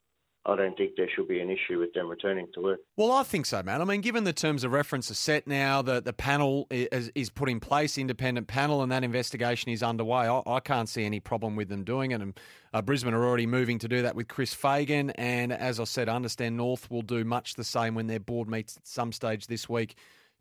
I 0.48 0.54
don't 0.54 0.76
think 0.76 0.92
there 0.96 1.08
should 1.14 1.26
be 1.26 1.40
an 1.40 1.50
issue 1.50 1.80
with 1.80 1.92
them 1.92 2.08
returning 2.08 2.46
to 2.54 2.60
work. 2.60 2.80
Well, 2.96 3.10
I 3.10 3.24
think 3.24 3.46
so, 3.46 3.62
man. 3.62 3.82
I 3.82 3.84
mean, 3.84 4.00
given 4.00 4.22
the 4.22 4.32
terms 4.32 4.62
of 4.62 4.70
reference 4.70 5.10
are 5.10 5.14
set 5.14 5.46
now, 5.46 5.82
the, 5.82 6.00
the 6.00 6.12
panel 6.12 6.68
is, 6.70 7.10
is 7.16 7.30
put 7.30 7.48
in 7.48 7.58
place, 7.58 7.98
independent 7.98 8.46
panel, 8.46 8.82
and 8.82 8.92
that 8.92 9.02
investigation 9.02 9.72
is 9.72 9.82
underway, 9.82 10.28
I, 10.28 10.42
I 10.46 10.60
can't 10.60 10.88
see 10.88 11.04
any 11.04 11.18
problem 11.18 11.56
with 11.56 11.68
them 11.68 11.82
doing 11.82 12.12
it. 12.12 12.20
And 12.20 12.38
uh, 12.72 12.80
Brisbane 12.80 13.12
are 13.12 13.24
already 13.24 13.46
moving 13.46 13.80
to 13.80 13.88
do 13.88 14.02
that 14.02 14.14
with 14.14 14.28
Chris 14.28 14.54
Fagan. 14.54 15.10
And 15.10 15.52
as 15.52 15.80
I 15.80 15.84
said, 15.84 16.08
I 16.08 16.14
understand 16.14 16.56
North 16.56 16.90
will 16.90 17.02
do 17.02 17.24
much 17.24 17.54
the 17.54 17.64
same 17.64 17.96
when 17.96 18.06
their 18.06 18.20
board 18.20 18.48
meets 18.48 18.76
at 18.76 18.86
some 18.86 19.10
stage 19.10 19.48
this 19.48 19.68
week 19.68 19.96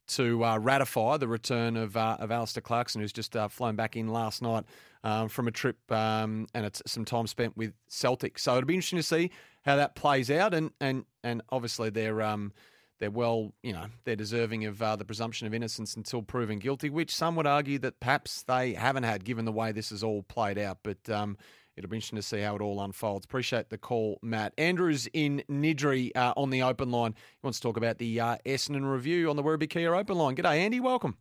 to 0.07 0.45
uh, 0.45 0.59
ratify 0.59 1.17
the 1.17 1.27
return 1.27 1.75
of 1.75 1.97
uh, 1.97 2.17
of 2.19 2.29
Alastair 2.29 2.62
Clarkson, 2.62 3.01
who's 3.01 3.12
just 3.12 3.35
uh, 3.35 3.47
flown 3.47 3.75
back 3.75 3.95
in 3.95 4.07
last 4.07 4.39
night 4.39 4.65
um, 5.05 5.29
from 5.29 5.47
a 5.47 5.51
trip 5.51 5.77
um, 5.91 6.47
and 6.53 6.65
it's 6.65 6.81
some 6.88 7.05
time 7.05 7.27
spent 7.27 7.55
with 7.55 7.74
Celtic. 7.88 8.38
So 8.39 8.57
it'll 8.57 8.67
be 8.67 8.74
interesting 8.74 8.97
to 8.97 9.03
see 9.03 9.31
how 9.63 9.77
that 9.77 9.95
plays 9.95 10.29
out, 10.29 10.53
and 10.53 10.71
and 10.81 11.05
and 11.24 11.41
obviously 11.50 11.89
they're 11.91 12.21
um, 12.21 12.51
they're 13.00 13.12
well, 13.12 13.53
you 13.62 13.71
know, 13.71 13.85
they're 14.03 14.15
deserving 14.15 14.65
of 14.65 14.81
uh, 14.81 14.95
the 14.95 15.05
presumption 15.05 15.47
of 15.47 15.53
innocence 15.53 15.95
until 15.95 16.21
proven 16.21 16.59
guilty, 16.59 16.89
which 16.89 17.15
some 17.15 17.35
would 17.35 17.47
argue 17.47 17.77
that 17.79 18.00
perhaps 18.00 18.43
they 18.43 18.74
haven't 18.74 19.03
had, 19.03 19.24
given 19.24 19.45
the 19.45 19.51
way 19.51 19.71
this 19.71 19.91
has 19.91 20.03
all 20.03 20.24
played 20.24 20.57
out. 20.57 20.79
But 20.81 21.07
um, 21.09 21.38
it'll 21.77 21.89
be 21.89 21.97
interesting 21.97 22.17
to 22.17 22.24
see 22.24 22.39
how 22.39 22.55
it 22.55 22.62
all 22.62 22.81
unfolds. 22.81 23.25
Appreciate 23.25 23.69
the 23.69 23.77
call, 23.77 24.17
Matt. 24.24 24.53
Andrew's 24.57 25.07
in 25.13 25.43
Niddrie 25.50 26.15
uh, 26.15 26.33
on 26.35 26.50
the 26.50 26.63
open 26.63 26.89
line. 26.89 27.13
He 27.15 27.39
wants 27.43 27.59
to 27.59 27.67
talk 27.67 27.77
about 27.77 28.00
the 28.00 28.19
uh, 28.19 28.38
Essendon 28.45 28.91
review 28.91 29.29
on 29.29 29.35
the 29.35 29.43
Werribee 29.43 29.69
Kia 29.69 29.93
open 29.93 30.17
line. 30.17 30.35
G'day, 30.35 30.57
Andy. 30.57 30.79
Welcome. 30.79 31.17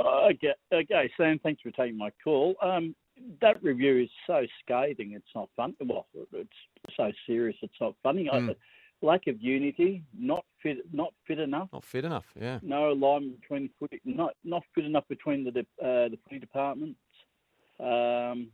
Okay, 0.00 0.54
okay, 0.72 1.10
Sam. 1.16 1.38
Thanks 1.42 1.60
for 1.60 1.70
taking 1.72 1.98
my 1.98 2.10
call. 2.22 2.54
Um, 2.62 2.94
that 3.40 3.62
review 3.62 3.98
is 3.98 4.10
so 4.26 4.46
scathing. 4.62 5.12
It's 5.12 5.34
not 5.34 5.48
fun. 5.56 5.74
Well, 5.80 6.06
it's 6.32 6.50
so 6.96 7.10
serious. 7.26 7.56
It's 7.62 7.80
not 7.80 7.94
funny. 8.02 8.28
Mm. 8.32 8.54
lack 9.02 9.26
of 9.26 9.40
unity, 9.40 10.02
not 10.18 10.44
fit, 10.62 10.78
not 10.92 11.12
fit 11.26 11.38
enough. 11.38 11.68
Not 11.72 11.84
fit 11.84 12.04
enough. 12.04 12.26
Yeah. 12.38 12.58
No 12.62 12.92
alignment 12.92 13.40
between 13.40 13.70
footy, 13.78 14.00
not 14.04 14.34
not 14.44 14.62
fit 14.74 14.84
enough 14.84 15.04
between 15.08 15.44
the 15.44 15.50
uh, 15.60 16.08
the 16.08 16.18
footy 16.24 16.38
departments. 16.38 17.00
Um, 17.78 18.48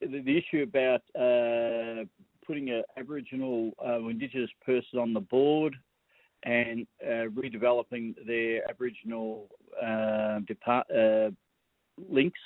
the, 0.00 0.20
the, 0.20 0.36
issue 0.36 0.62
about 0.62 1.00
uh, 1.18 2.04
putting 2.46 2.70
an 2.70 2.82
Aboriginal 2.96 3.72
uh, 3.84 4.06
Indigenous 4.06 4.50
person 4.64 4.98
on 4.98 5.14
the 5.14 5.20
board 5.20 5.74
and 6.44 6.86
uh, 7.02 7.26
redeveloping 7.34 8.14
their 8.26 8.68
Aboriginal 8.68 9.48
uh, 9.82 10.40
depart, 10.46 10.86
uh, 10.90 11.30
links 12.08 12.38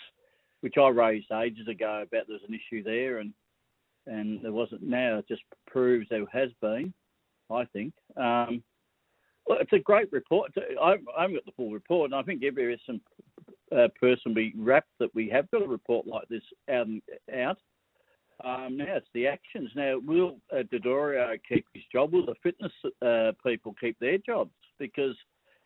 which 0.62 0.78
I 0.78 0.88
raised 0.88 1.30
ages 1.30 1.68
ago 1.68 2.04
about 2.06 2.26
there's 2.26 2.40
an 2.48 2.54
issue 2.54 2.82
there, 2.82 3.18
and 3.18 3.32
and 4.06 4.42
there 4.42 4.52
wasn't. 4.52 4.82
Now 4.82 5.18
it 5.18 5.28
just 5.28 5.42
proves 5.66 6.06
there 6.08 6.24
has 6.32 6.50
been. 6.60 6.92
I 7.50 7.66
think. 7.66 7.92
Um, 8.16 8.62
well, 9.46 9.58
it's 9.60 9.72
a 9.72 9.78
great 9.78 10.10
report. 10.12 10.52
I, 10.80 10.94
I 11.16 11.22
haven't 11.22 11.36
got 11.36 11.44
the 11.44 11.52
full 11.56 11.70
report, 11.72 12.10
and 12.10 12.18
I 12.18 12.22
think 12.22 12.42
every 12.44 12.80
some 12.86 13.00
uh, 13.76 13.88
person 14.00 14.34
be 14.34 14.54
wrapped 14.56 14.90
that 15.00 15.14
we 15.14 15.28
have 15.30 15.50
got 15.50 15.62
a 15.62 15.68
report 15.68 16.06
like 16.06 16.28
this 16.28 16.42
out. 16.70 16.86
And 16.86 17.02
out. 17.34 17.58
Um, 18.44 18.76
now 18.76 18.96
it's 18.96 19.08
the 19.14 19.26
actions. 19.26 19.70
Now, 19.76 19.98
will 20.04 20.38
uh, 20.52 20.62
Dodoro 20.72 21.38
keep 21.48 21.66
his 21.74 21.84
job? 21.92 22.12
Will 22.12 22.26
the 22.26 22.34
fitness 22.42 22.72
uh, 23.00 23.32
people 23.44 23.74
keep 23.80 23.98
their 23.98 24.18
jobs? 24.18 24.52
Because 24.78 25.16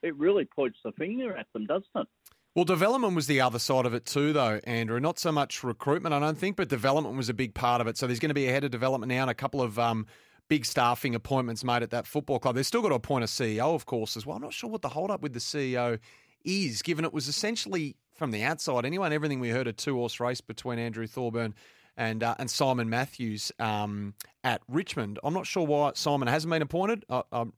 it 0.03 0.17
really 0.17 0.45
points 0.45 0.79
the 0.85 0.93
finger 0.93 1.37
at 1.37 1.47
them, 1.53 1.67
doesn't 1.67 1.87
it? 1.95 2.07
Well, 2.56 2.64
development 2.64 3.14
was 3.14 3.26
the 3.26 3.42
other 3.42 3.58
side 3.58 3.84
of 3.84 3.92
it 3.92 4.06
too, 4.06 4.32
though, 4.32 4.60
Andrew. 4.64 4.98
Not 4.98 5.18
so 5.18 5.30
much 5.30 5.62
recruitment, 5.62 6.14
I 6.14 6.20
don't 6.20 6.38
think, 6.38 6.56
but 6.56 6.68
development 6.68 7.14
was 7.14 7.28
a 7.28 7.34
big 7.34 7.52
part 7.52 7.82
of 7.82 7.86
it. 7.86 7.98
So 7.98 8.06
there's 8.06 8.18
going 8.18 8.30
to 8.30 8.34
be 8.34 8.48
a 8.48 8.50
head 8.50 8.64
of 8.64 8.70
development 8.70 9.10
now 9.10 9.20
and 9.20 9.30
a 9.30 9.34
couple 9.34 9.60
of 9.60 9.78
um, 9.78 10.06
big 10.48 10.64
staffing 10.64 11.14
appointments 11.14 11.62
made 11.64 11.82
at 11.82 11.90
that 11.90 12.06
football 12.06 12.38
club. 12.38 12.54
They've 12.54 12.64
still 12.64 12.80
got 12.80 12.88
to 12.88 12.94
appoint 12.94 13.25
a 13.25 13.26
CEO, 13.26 13.75
of 13.75 13.84
course, 13.84 14.16
as 14.16 14.25
well. 14.25 14.36
I'm 14.36 14.42
not 14.42 14.54
sure 14.54 14.70
what 14.70 14.80
the 14.80 14.88
hold 14.88 15.10
up 15.10 15.20
with 15.20 15.34
the 15.34 15.38
CEO 15.38 15.98
is, 16.46 16.80
given 16.80 17.04
it 17.04 17.12
was 17.12 17.28
essentially 17.28 17.94
from 18.14 18.30
the 18.30 18.42
outside 18.42 18.86
anyway, 18.86 19.08
and 19.08 19.14
everything 19.14 19.38
we 19.38 19.50
heard 19.50 19.66
a 19.66 19.75
two 19.75 19.96
horse 19.96 20.18
race 20.18 20.40
between 20.40 20.78
Andrew 20.78 21.06
Thorburn 21.06 21.54
and 21.94 22.22
uh, 22.22 22.36
and 22.38 22.50
Simon 22.50 22.88
Matthews 22.88 23.52
um, 23.58 24.14
at 24.44 24.62
Richmond. 24.66 25.18
I'm 25.22 25.34
not 25.34 25.46
sure 25.46 25.66
why 25.66 25.92
Simon 25.94 26.26
hasn't 26.26 26.50
been 26.50 26.62
appointed. 26.62 27.04
I, 27.10 27.22
I'm 27.32 27.52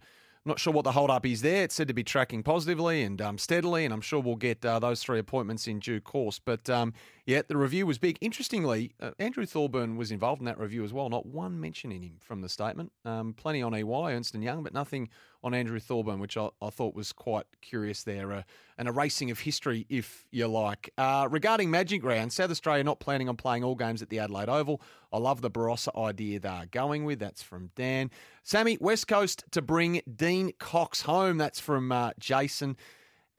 not 0.45 0.59
sure 0.59 0.73
what 0.73 0.85
the 0.85 0.92
hold 0.92 1.11
up 1.11 1.26
is 1.26 1.42
there. 1.42 1.64
It's 1.64 1.75
said 1.75 1.88
to 1.88 1.95
be 1.95 2.04
tracking 2.04 2.42
positively 2.42 3.02
and 3.02 3.21
um, 3.21 3.38
steadily, 3.38 3.85
and 3.85 3.92
I'm 3.92 4.00
sure 4.00 4.21
we'll 4.21 4.37
get 4.37 4.64
uh, 4.64 4.78
those 4.78 5.02
three 5.02 5.18
appointments 5.18 5.66
in 5.66 5.78
due 5.78 6.00
course. 6.00 6.38
But 6.38 6.68
um, 6.71 6.95
yeah, 7.26 7.42
the 7.47 7.57
review 7.57 7.87
was 7.87 7.99
big. 7.99 8.18
Interestingly, 8.21 8.92
uh, 9.00 9.11
Andrew 9.18 9.47
Thorburn 9.47 9.97
was 9.97 10.11
involved 10.11 10.40
in 10.40 10.47
that 10.47 10.59
review 10.59 10.85
as 10.85 10.92
well. 10.92 11.09
Not 11.09 11.26
one 11.26 11.61
mention 11.61 11.92
in 11.92 12.02
him 12.02 12.16
from 12.21 12.40
the 12.40 12.49
statement. 12.49 12.92
Um, 13.04 13.35
plenty 13.35 13.62
on 13.62 13.75
EY, 13.75 13.83
Ernst 13.85 14.35
and 14.35 14.42
Young, 14.42 14.62
but 14.62 14.73
nothing 14.73 15.09
on 15.42 15.54
Andrew 15.54 15.78
Thorburn, 15.78 16.18
which 16.18 16.37
I, 16.37 16.49
I 16.61 16.71
thought 16.71 16.95
was 16.95 17.12
quite 17.12 17.47
curious 17.61 18.02
there. 18.02 18.33
Uh, 18.33 18.42
an 18.76 18.87
erasing 18.87 19.30
of 19.30 19.40
history, 19.40 19.87
if 19.88 20.26
you 20.30 20.47
like. 20.47 20.92
Uh, 20.99 21.28
regarding 21.30 21.71
Magic 21.71 22.04
Round, 22.04 22.33
South 22.33 22.50
Australia 22.50 22.85
not 22.85 23.00
planning 23.00 23.28
on 23.28 23.37
playing 23.37 23.64
all 23.64 23.75
games 23.75 24.02
at 24.02 24.09
the 24.09 24.18
Adelaide 24.18 24.49
Oval. 24.49 24.80
I 25.12 25.18
love 25.18 25.40
the 25.40 25.50
Barossa 25.50 25.97
idea 25.97 26.38
they're 26.38 26.66
going 26.71 27.04
with. 27.04 27.18
That's 27.18 27.42
from 27.42 27.71
Dan. 27.75 28.11
Sammy, 28.45 28.78
West 28.80 29.09
Coast 29.09 29.45
to 29.52 29.62
bring 29.62 30.00
Dean 30.14 30.52
Cox 30.59 31.02
home. 31.02 31.38
That's 31.38 31.61
from 31.61 31.92
uh, 31.92 32.11
Jason. 32.18 32.76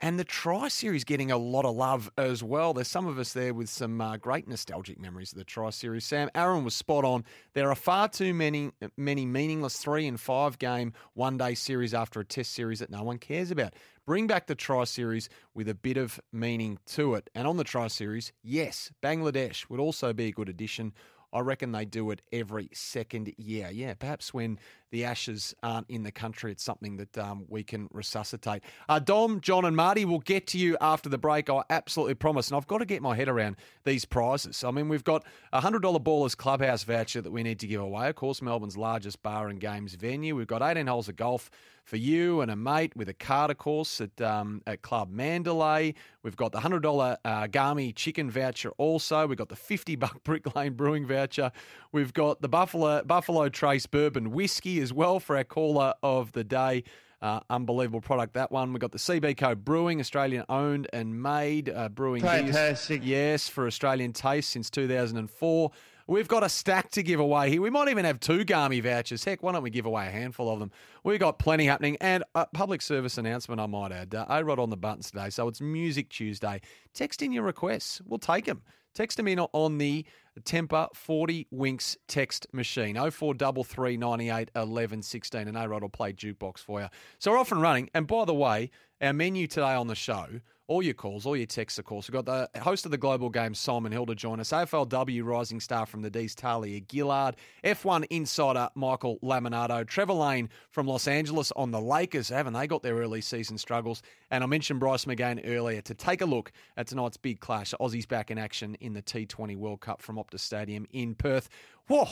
And 0.02 0.18
the 0.18 0.24
Tri 0.24 0.70
Series 0.70 1.04
getting 1.04 1.30
a 1.30 1.38
lot 1.38 1.66
of 1.66 1.76
love 1.76 2.10
as 2.18 2.42
well. 2.42 2.74
There's 2.74 2.88
some 2.88 3.06
of 3.06 3.20
us 3.20 3.34
there 3.34 3.54
with 3.54 3.68
some 3.68 4.00
uh, 4.00 4.16
great 4.16 4.48
nostalgic 4.48 4.98
memories 4.98 5.34
of 5.34 5.38
the 5.38 5.44
Tri 5.44 5.72
Series. 5.72 6.06
Sam 6.06 6.30
Aaron 6.34 6.64
was 6.64 6.74
spot 6.74 7.04
on. 7.04 7.26
There 7.54 7.70
are 7.70 7.76
far 7.76 8.08
too 8.08 8.34
many 8.34 8.72
many 8.96 9.26
meaningless 9.26 9.78
three 9.78 10.08
and 10.08 10.18
five 10.18 10.58
game 10.58 10.94
one 11.16 11.38
day 11.38 11.54
series 11.54 11.94
after 11.94 12.22
a 12.22 12.26
Test 12.26 12.54
series 12.54 12.80
that 12.80 12.90
no 12.90 13.04
one 13.04 13.18
cares 13.18 13.52
about. 13.52 13.74
Bring 14.06 14.26
back 14.26 14.48
the 14.48 14.56
Tri 14.56 14.86
Series 14.86 15.28
with 15.54 15.68
a 15.68 15.76
bit 15.76 15.98
of 15.98 16.20
meaning 16.32 16.80
to 16.88 17.16
it. 17.16 17.30
And 17.36 17.46
on 17.46 17.58
the 17.58 17.66
Tri 17.66 17.88
Series, 17.88 18.32
yes, 18.42 18.92
Bangladesh 19.04 19.70
would 19.70 19.82
also 19.82 20.14
be 20.14 20.28
a 20.28 20.32
good 20.32 20.48
addition. 20.48 20.94
I 21.32 21.42
reckon 21.42 21.72
they 21.72 21.86
do 21.86 22.12
it 22.12 22.22
every 22.32 22.70
second 22.74 23.34
year. 23.38 23.70
Yeah, 23.72 23.94
perhaps 23.94 24.34
when 24.34 24.60
the 24.92 25.06
Ashes 25.06 25.54
aren't 25.62 25.90
in 25.90 26.04
the 26.04 26.12
country, 26.12 26.52
it's 26.52 26.64
something 26.64 26.98
that 26.98 27.18
um, 27.18 27.46
we 27.48 27.64
can 27.64 27.88
resuscitate. 27.92 28.64
Uh, 28.88 29.00
Dom, 29.00 29.40
John, 29.42 29.66
and 29.66 29.76
Marty 29.76 30.06
will 30.06 30.20
get 30.20 30.48
to 30.48 30.58
you 30.58 30.78
after 30.82 31.10
the 31.10 31.18
break. 31.18 31.50
I 31.50 31.62
absolutely 31.70 32.16
promise. 32.16 32.48
And 32.48 32.58
I've 32.58 32.68
got 32.68 32.80
to 32.80 32.86
get 32.86 33.02
my 33.02 33.16
head 33.16 33.30
around 33.30 33.58
these 33.84 34.06
prizes. 34.06 34.64
I 34.64 34.72
mean, 34.72 34.90
we've 34.90 35.04
got 35.04 35.24
a 35.54 35.62
$100 35.62 35.82
Ballers 36.04 36.36
Clubhouse 36.36 36.84
voucher 36.84 37.22
that 37.22 37.32
we 37.32 37.44
need 37.44 37.60
to 37.60 37.68
give 37.68 37.82
away. 37.82 38.10
Of 38.10 38.16
course, 38.16 38.42
Melbourne's 38.42 38.78
largest 38.78 39.22
bar 39.22 39.50
and 39.50 39.60
games 39.60 39.94
venue. 39.94 40.36
We've 40.36 40.48
got 40.48 40.62
18 40.64 40.88
holes 40.88 41.10
of 41.10 41.16
golf 41.16 41.52
for 41.90 41.98
you 41.98 42.42
and 42.42 42.52
a 42.52 42.56
mate 42.56 42.96
with 42.96 43.10
a 43.10 43.14
card, 43.14 43.50
of 43.50 43.58
course, 43.58 44.00
at, 44.00 44.22
um, 44.22 44.62
at 44.68 44.84
Club 44.84 45.10
Mandalay. 45.12 45.96
We've 46.22 46.36
got 46.36 46.52
the 46.52 46.60
$100 46.60 47.18
uh, 47.26 47.48
Gami 47.48 47.96
chicken 47.96 48.30
voucher 48.30 48.70
also. 48.78 49.26
We've 49.26 49.38
got 49.38 49.50
the 49.50 49.56
50 49.56 49.96
buck 49.96 50.24
Brick 50.24 50.56
Lane 50.56 50.74
Brewing 50.74 51.08
voucher. 51.08 51.52
We've 51.92 52.14
got 52.14 52.42
the 52.42 52.48
Buffalo, 52.48 53.04
Buffalo 53.04 53.50
Trace 53.50 53.88
Bourbon 53.88 54.30
Whiskey 54.30 54.80
as 54.82 54.94
well 54.94 55.20
for 55.20 55.36
our 55.36 55.44
caller 55.44 55.96
of 56.04 56.32
the 56.34 56.44
day. 56.44 56.84
Uh, 57.22 57.40
unbelievable 57.50 58.00
product, 58.00 58.34
that 58.36 58.52
one. 58.52 58.72
We've 58.72 58.80
got 58.80 58.92
the 58.92 58.98
CB 59.00 59.36
Co 59.38 59.56
Brewing, 59.56 60.00
Australian 60.00 60.46
owned 60.48 60.88
and 60.94 61.22
made 61.22 61.70
uh, 61.70 61.90
brewing. 61.90 62.22
Fantastic. 62.22 63.02
Beers. 63.02 63.10
Yes, 63.10 63.50
for 63.50 63.66
Australian 63.68 64.14
taste 64.14 64.52
since 64.52 64.70
2004. 64.70 65.72
We've 66.10 66.28
got 66.28 66.44
a 66.44 66.50
stack 66.50 66.90
to 66.94 67.04
give 67.04 67.20
away 67.20 67.52
here. 67.52 67.62
We 67.62 67.70
might 67.70 67.88
even 67.88 68.04
have 68.04 68.20
two 68.20 68.44
Gami 68.44 68.82
vouchers. 68.82 69.24
Heck, 69.24 69.44
why 69.44 69.52
don't 69.52 69.62
we 69.62 69.70
give 69.70 69.86
away 69.86 70.08
a 70.08 70.10
handful 70.10 70.50
of 70.50 70.58
them? 70.58 70.72
We've 71.04 71.20
got 71.20 71.38
plenty 71.38 71.68
happening. 71.68 71.98
And 72.02 72.24
a 72.34 72.48
public 72.48 72.82
service 72.82 73.20
announcement, 73.20 73.62
I 73.62 73.68
might 73.68 73.92
add. 73.92 74.16
Uh, 74.16 74.26
A-Rod 74.28 74.58
on 74.58 74.72
the 74.72 74.76
buttons 74.76 75.12
today. 75.12 75.30
So 75.30 75.48
it's 75.48 75.62
Music 75.62 76.10
Tuesday. 76.10 76.62
Text 76.96 77.22
in 77.22 77.32
your 77.32 77.44
requests. 77.44 78.02
We'll 78.04 78.18
take 78.18 78.46
them. 78.46 78.64
Text 78.96 79.18
them 79.18 79.28
in 79.28 79.40
on 79.40 79.78
the 79.78 80.04
Tempur 80.42 80.88
40 80.96 81.46
Winks 81.52 81.96
text 82.08 82.48
machine. 82.52 82.96
0433 82.96 83.98
98 83.98 84.50
11 84.56 85.04
16. 85.04 85.48
And 85.48 85.56
A-Rod 85.56 85.84
will 85.84 85.90
play 85.90 86.12
jukebox 86.12 86.58
for 86.58 86.82
you. 86.82 86.88
So 87.20 87.30
we're 87.30 87.38
off 87.38 87.52
and 87.52 87.62
running. 87.62 87.88
And 87.94 88.08
by 88.08 88.26
the 88.26 88.34
way, 88.34 88.72
our 89.00 89.14
menu 89.14 89.46
today 89.46 89.76
on 89.76 89.86
the 89.86 89.94
show 89.94 90.42
all 90.70 90.84
your 90.84 90.94
calls, 90.94 91.26
all 91.26 91.36
your 91.36 91.48
texts, 91.48 91.80
of 91.80 91.86
course. 91.86 92.08
We've 92.08 92.24
got 92.24 92.26
the 92.54 92.62
host 92.62 92.86
of 92.86 92.92
the 92.92 92.98
Global 92.98 93.30
Game, 93.30 93.56
Simon 93.56 93.92
Hill, 93.92 94.06
to 94.06 94.14
join 94.14 94.40
us. 94.40 94.52
AFLW 94.52 95.26
rising 95.26 95.60
star 95.60 95.88
from 95.88 96.04
the 96.04 96.12
D's, 96.12 96.36
Tahlia 96.36 96.80
Gillard. 96.90 97.36
F1 97.64 98.06
insider, 98.12 98.70
Michael 98.76 99.18
Lamonato. 99.24 99.86
Trevor 99.86 100.14
Lane 100.14 100.48
from 100.70 100.88
Los 100.88 101.08
Angeles 101.08 101.52
on 101.56 101.72
the 101.72 101.82
Lakers. 101.82 102.30
Haven't 102.30 102.54
they 102.54 102.68
got 102.68 102.84
their 102.84 102.96
early 102.96 103.20
season 103.20 103.58
struggles? 103.58 104.04
And 104.30 104.44
I 104.44 104.48
mentioned 104.48 104.80
Bryce 104.80 105.06
McGain 105.06 105.42
earlier 105.44 105.82
to 105.82 105.94
take 105.96 106.22
a 106.22 106.26
look 106.26 106.52
at 106.78 106.86
tonight's 106.86 107.18
big 107.18 107.40
clash. 107.40 107.74
Aussies 107.82 108.08
back 108.08 108.30
in 108.30 108.38
action 108.38 108.76
in 108.80 108.94
the 108.94 109.02
T20 109.02 109.58
World 109.58 109.82
Cup 109.82 110.04
from 110.04 110.18
Optus 110.18 110.42
Stadium 110.42 110.86
in 110.92 111.16
Perth. 111.16 111.50
Whoa! 111.88 112.08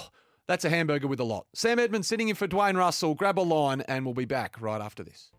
That's 0.48 0.66
a 0.66 0.70
hamburger 0.70 1.08
with 1.08 1.20
a 1.20 1.26
lot. 1.26 1.46
Sam 1.54 1.78
Edmonds 1.78 2.08
sitting 2.08 2.30
in 2.30 2.36
for 2.36 2.48
Dwayne 2.48 2.76
Russell. 2.76 3.14
Grab 3.14 3.38
a 3.38 3.42
line, 3.42 3.82
and 3.82 4.04
we'll 4.04 4.16
be 4.16 4.26
back 4.26 4.60
right 4.60 4.82
after 4.82 5.04
this. 5.04 5.30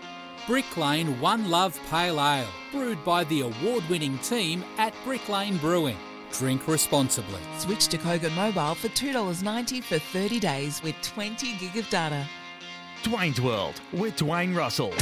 Brick 0.49 0.79
Lane 0.79 1.21
One 1.21 1.51
Love 1.51 1.79
Pale 1.91 2.19
Ale, 2.19 2.49
brewed 2.73 3.05
by 3.05 3.23
the 3.25 3.43
award 3.43 3.85
winning 3.91 4.17
team 4.21 4.65
at 4.79 4.95
Brick 5.05 5.29
Lane 5.29 5.59
Brewing. 5.59 5.99
Drink 6.33 6.67
responsibly. 6.67 7.41
Switch 7.59 7.87
to 7.89 7.99
Kogan 7.99 8.35
Mobile 8.35 8.75
for 8.75 8.89
$2.90 8.89 9.85
for 9.85 9.99
30 9.99 10.41
days 10.41 10.83
with 10.83 10.95
20 11.03 11.59
gig 11.59 11.77
of 11.77 11.91
data. 11.91 12.27
Dwayne's 13.03 13.43
World 13.43 13.79
with 13.93 14.17
Dwayne 14.17 14.57
Russell. 14.57 14.95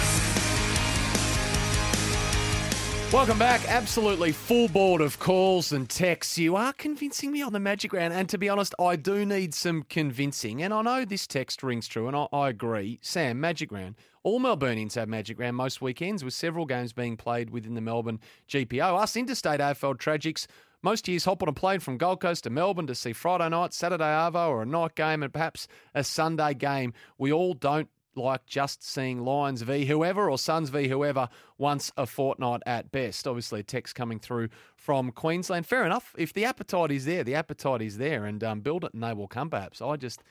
Welcome 3.16 3.38
back. 3.38 3.66
Absolutely 3.66 4.30
full 4.30 4.68
board 4.68 5.00
of 5.00 5.18
calls 5.18 5.72
and 5.72 5.88
texts. 5.88 6.36
You 6.36 6.54
are 6.54 6.74
convincing 6.74 7.32
me 7.32 7.40
on 7.40 7.54
the 7.54 7.58
Magic 7.58 7.94
Round. 7.94 8.12
And 8.12 8.28
to 8.28 8.36
be 8.36 8.50
honest, 8.50 8.74
I 8.78 8.96
do 8.96 9.24
need 9.24 9.54
some 9.54 9.84
convincing. 9.84 10.62
And 10.62 10.74
I 10.74 10.82
know 10.82 11.06
this 11.06 11.26
text 11.26 11.62
rings 11.62 11.88
true, 11.88 12.08
and 12.08 12.14
I, 12.14 12.28
I 12.30 12.50
agree. 12.50 12.98
Sam, 13.00 13.40
Magic 13.40 13.72
Round. 13.72 13.94
All 14.22 14.38
Melburnians 14.38 14.96
have 14.96 15.08
Magic 15.08 15.40
Round 15.40 15.56
most 15.56 15.80
weekends, 15.80 16.24
with 16.24 16.34
several 16.34 16.66
games 16.66 16.92
being 16.92 17.16
played 17.16 17.48
within 17.48 17.72
the 17.72 17.80
Melbourne 17.80 18.20
GPO. 18.50 19.00
Us 19.00 19.16
interstate 19.16 19.60
AFL 19.60 19.96
tragics 19.96 20.46
most 20.82 21.08
years 21.08 21.24
hop 21.24 21.42
on 21.42 21.48
a 21.48 21.54
plane 21.54 21.80
from 21.80 21.96
Gold 21.96 22.20
Coast 22.20 22.44
to 22.44 22.50
Melbourne 22.50 22.86
to 22.86 22.94
see 22.94 23.14
Friday 23.14 23.48
night, 23.48 23.72
Saturday 23.72 24.04
Arvo, 24.04 24.50
or 24.50 24.62
a 24.62 24.66
night 24.66 24.94
game, 24.94 25.22
and 25.22 25.32
perhaps 25.32 25.66
a 25.94 26.04
Sunday 26.04 26.52
game. 26.52 26.92
We 27.16 27.32
all 27.32 27.54
don't 27.54 27.88
like 28.16 28.46
just 28.46 28.82
seeing 28.82 29.24
Lions 29.24 29.62
v 29.62 29.84
whoever 29.84 30.30
or 30.30 30.38
Suns 30.38 30.70
v 30.70 30.88
whoever 30.88 31.28
once 31.58 31.92
a 31.96 32.06
fortnight 32.06 32.62
at 32.66 32.90
best. 32.90 33.26
Obviously, 33.26 33.62
text 33.62 33.94
coming 33.94 34.18
through 34.18 34.48
from 34.76 35.12
Queensland. 35.12 35.66
Fair 35.66 35.84
enough. 35.84 36.14
If 36.16 36.32
the 36.32 36.44
appetite 36.44 36.90
is 36.90 37.04
there, 37.04 37.24
the 37.24 37.34
appetite 37.34 37.82
is 37.82 37.98
there, 37.98 38.24
and 38.24 38.42
um, 38.42 38.60
build 38.60 38.84
it 38.84 38.94
and 38.94 39.02
they 39.02 39.12
will 39.12 39.28
come. 39.28 39.50
Perhaps 39.50 39.82
I 39.82 39.96
just, 39.96 40.22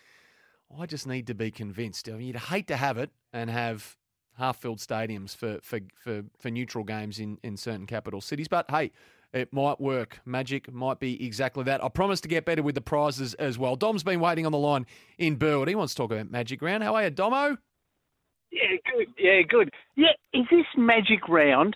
I 0.78 0.86
just 0.86 1.08
need 1.08 1.28
to 1.28 1.36
be 1.36 1.52
convinced. 1.52 2.10
I 2.10 2.13
mean, 2.13 2.28
you'd 2.28 2.36
hate 2.36 2.67
to 2.67 2.78
have 2.78 2.98
it 2.98 3.12
and 3.32 3.50
have 3.50 3.98
half-filled 4.38 4.80
stadiums 4.80 5.36
for 5.36 5.60
for 5.62 5.80
for, 5.98 6.24
for 6.39 6.50
neutral 6.50 6.84
games 6.84 7.19
in 7.19 7.38
in 7.43 7.58
certain 7.58 7.86
capital 7.86 8.21
cities, 8.21 8.48
but 8.48 8.69
hey. 8.69 8.91
It 9.34 9.52
might 9.52 9.82
work. 9.82 10.21
Magic 10.24 10.71
might 10.71 10.98
be 11.02 11.26
exactly 11.26 11.65
that. 11.65 11.84
I 11.84 11.89
promise 11.89 12.21
to 12.21 12.30
get 12.30 12.45
better 12.45 12.63
with 12.63 12.74
the 12.74 12.80
prizes 12.80 13.34
as 13.34 13.58
well. 13.58 13.76
Dom's 13.76 14.02
been 14.02 14.21
waiting 14.21 14.45
on 14.45 14.54
the 14.54 14.58
line 14.58 14.86
in 15.17 15.36
Burwood. 15.36 15.67
He 15.67 15.76
wants 15.76 15.93
to 15.93 16.04
talk 16.04 16.12
about 16.13 16.32
Magic 16.32 16.62
Round. 16.62 16.82
How 16.82 16.95
are 16.95 17.04
you, 17.04 17.10
Domo? 17.10 17.58
Yeah, 18.55 18.77
good. 18.91 19.07
Yeah, 19.17 19.41
good. 19.47 19.69
Yeah, 19.95 20.13
is 20.33 20.45
this 20.49 20.65
Magic 20.77 21.27
Round 21.27 21.75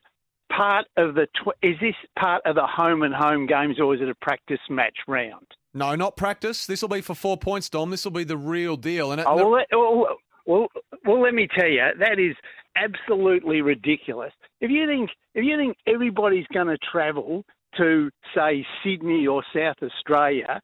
part 0.56 0.86
of 0.98 1.16
the? 1.16 1.28
Tw- 1.36 1.58
is 1.62 1.76
this 1.82 1.96
part 2.18 2.42
of 2.46 2.56
the 2.56 2.66
home 2.66 3.04
and 3.04 3.14
home 3.14 3.46
games, 3.46 3.80
or 3.80 3.94
is 3.94 4.02
it 4.02 4.10
a 4.10 4.16
practice 4.16 4.60
match 4.70 4.98
round? 5.08 5.46
No, 5.74 5.96
not 5.96 6.16
practice. 6.16 6.66
This 6.66 6.82
will 6.82 6.90
be 6.90 7.02
for 7.02 7.14
four 7.14 7.38
points, 7.38 7.70
Dom. 7.70 7.92
This 7.92 8.06
will 8.06 8.12
be 8.12 8.24
the 8.24 8.38
real 8.38 8.76
deal. 8.76 9.12
And 9.12 9.22
it, 9.22 9.28
oh, 9.28 9.36
well, 9.36 9.52
let, 9.52 9.68
well, 9.72 10.08
well, 10.46 10.68
well, 11.06 11.22
let 11.22 11.34
me 11.34 11.48
tell 11.56 11.68
you, 11.68 11.84
that 12.00 12.20
is 12.20 12.36
absolutely 12.76 13.62
ridiculous. 13.62 14.34
If 14.62 14.72
you 14.72 14.88
think 14.88 15.10
if 15.36 15.44
you 15.44 15.58
think 15.58 15.78
everybody's 15.86 16.48
going 16.54 16.68
to 16.68 16.78
travel 16.92 17.44
to 17.78 18.10
say 18.36 18.66
Sydney 18.84 19.28
or 19.28 19.44
South 19.54 19.76
Australia, 19.84 20.62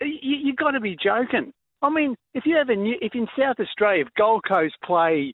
you, 0.00 0.36
you've 0.44 0.56
got 0.56 0.70
to 0.70 0.80
be 0.80 0.96
joking. 0.96 1.52
I 1.82 1.90
mean, 1.90 2.16
if 2.34 2.44
you 2.44 2.56
have 2.56 2.68
a 2.70 2.76
new, 2.76 2.96
if 3.00 3.14
in 3.14 3.26
South 3.38 3.56
Australia, 3.60 4.04
if 4.04 4.14
Gold 4.14 4.42
Coast 4.46 4.74
play 4.84 5.32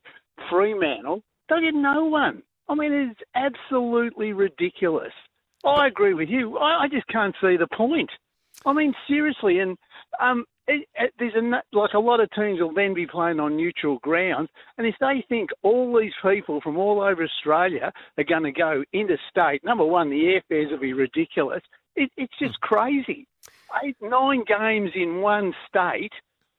Fremantle, 0.51 1.23
they'll 1.49 1.61
get 1.61 1.75
no 1.75 2.05
one. 2.05 2.43
I 2.69 2.75
mean, 2.75 2.93
it's 2.93 3.21
absolutely 3.35 4.33
ridiculous. 4.33 5.13
I 5.65 5.87
agree 5.87 6.15
with 6.15 6.29
you. 6.29 6.59
I, 6.59 6.85
I 6.85 6.89
just 6.89 7.07
can't 7.09 7.35
see 7.41 7.57
the 7.57 7.69
point. 7.75 8.11
I 8.67 8.73
mean, 8.73 8.95
seriously, 9.09 9.59
and 9.59 9.77
um, 10.21 10.45
it, 10.67 10.87
it, 10.95 11.13
there's 11.19 11.35
a, 11.35 11.77
like 11.77 11.95
a 11.95 11.99
lot 11.99 12.21
of 12.21 12.31
teams 12.31 12.61
will 12.61 12.73
then 12.73 12.95
be 12.95 13.07
playing 13.07 13.41
on 13.41 13.57
neutral 13.57 13.99
grounds, 14.03 14.49
and 14.79 14.87
if 14.87 14.95
they 15.01 15.25
think 15.29 15.51
all 15.63 15.99
these 15.99 16.13
people 16.23 16.61
from 16.61 16.79
all 16.79 17.03
over 17.03 17.25
Australia 17.25 17.93
are 18.17 18.25
going 18.25 18.45
to 18.45 18.53
go 18.53 18.85
interstate, 18.93 19.65
number 19.65 19.85
one, 19.85 20.11
the 20.11 20.41
airfares 20.51 20.71
will 20.71 20.79
be 20.79 20.93
ridiculous. 20.93 21.63
It, 21.97 22.11
it's 22.17 22.33
just 22.39 22.61
crazy. 22.61 23.27
Eight, 23.83 23.97
nine 24.01 24.45
games 24.47 24.91
in 24.95 25.21
one 25.21 25.53
state 25.69 26.13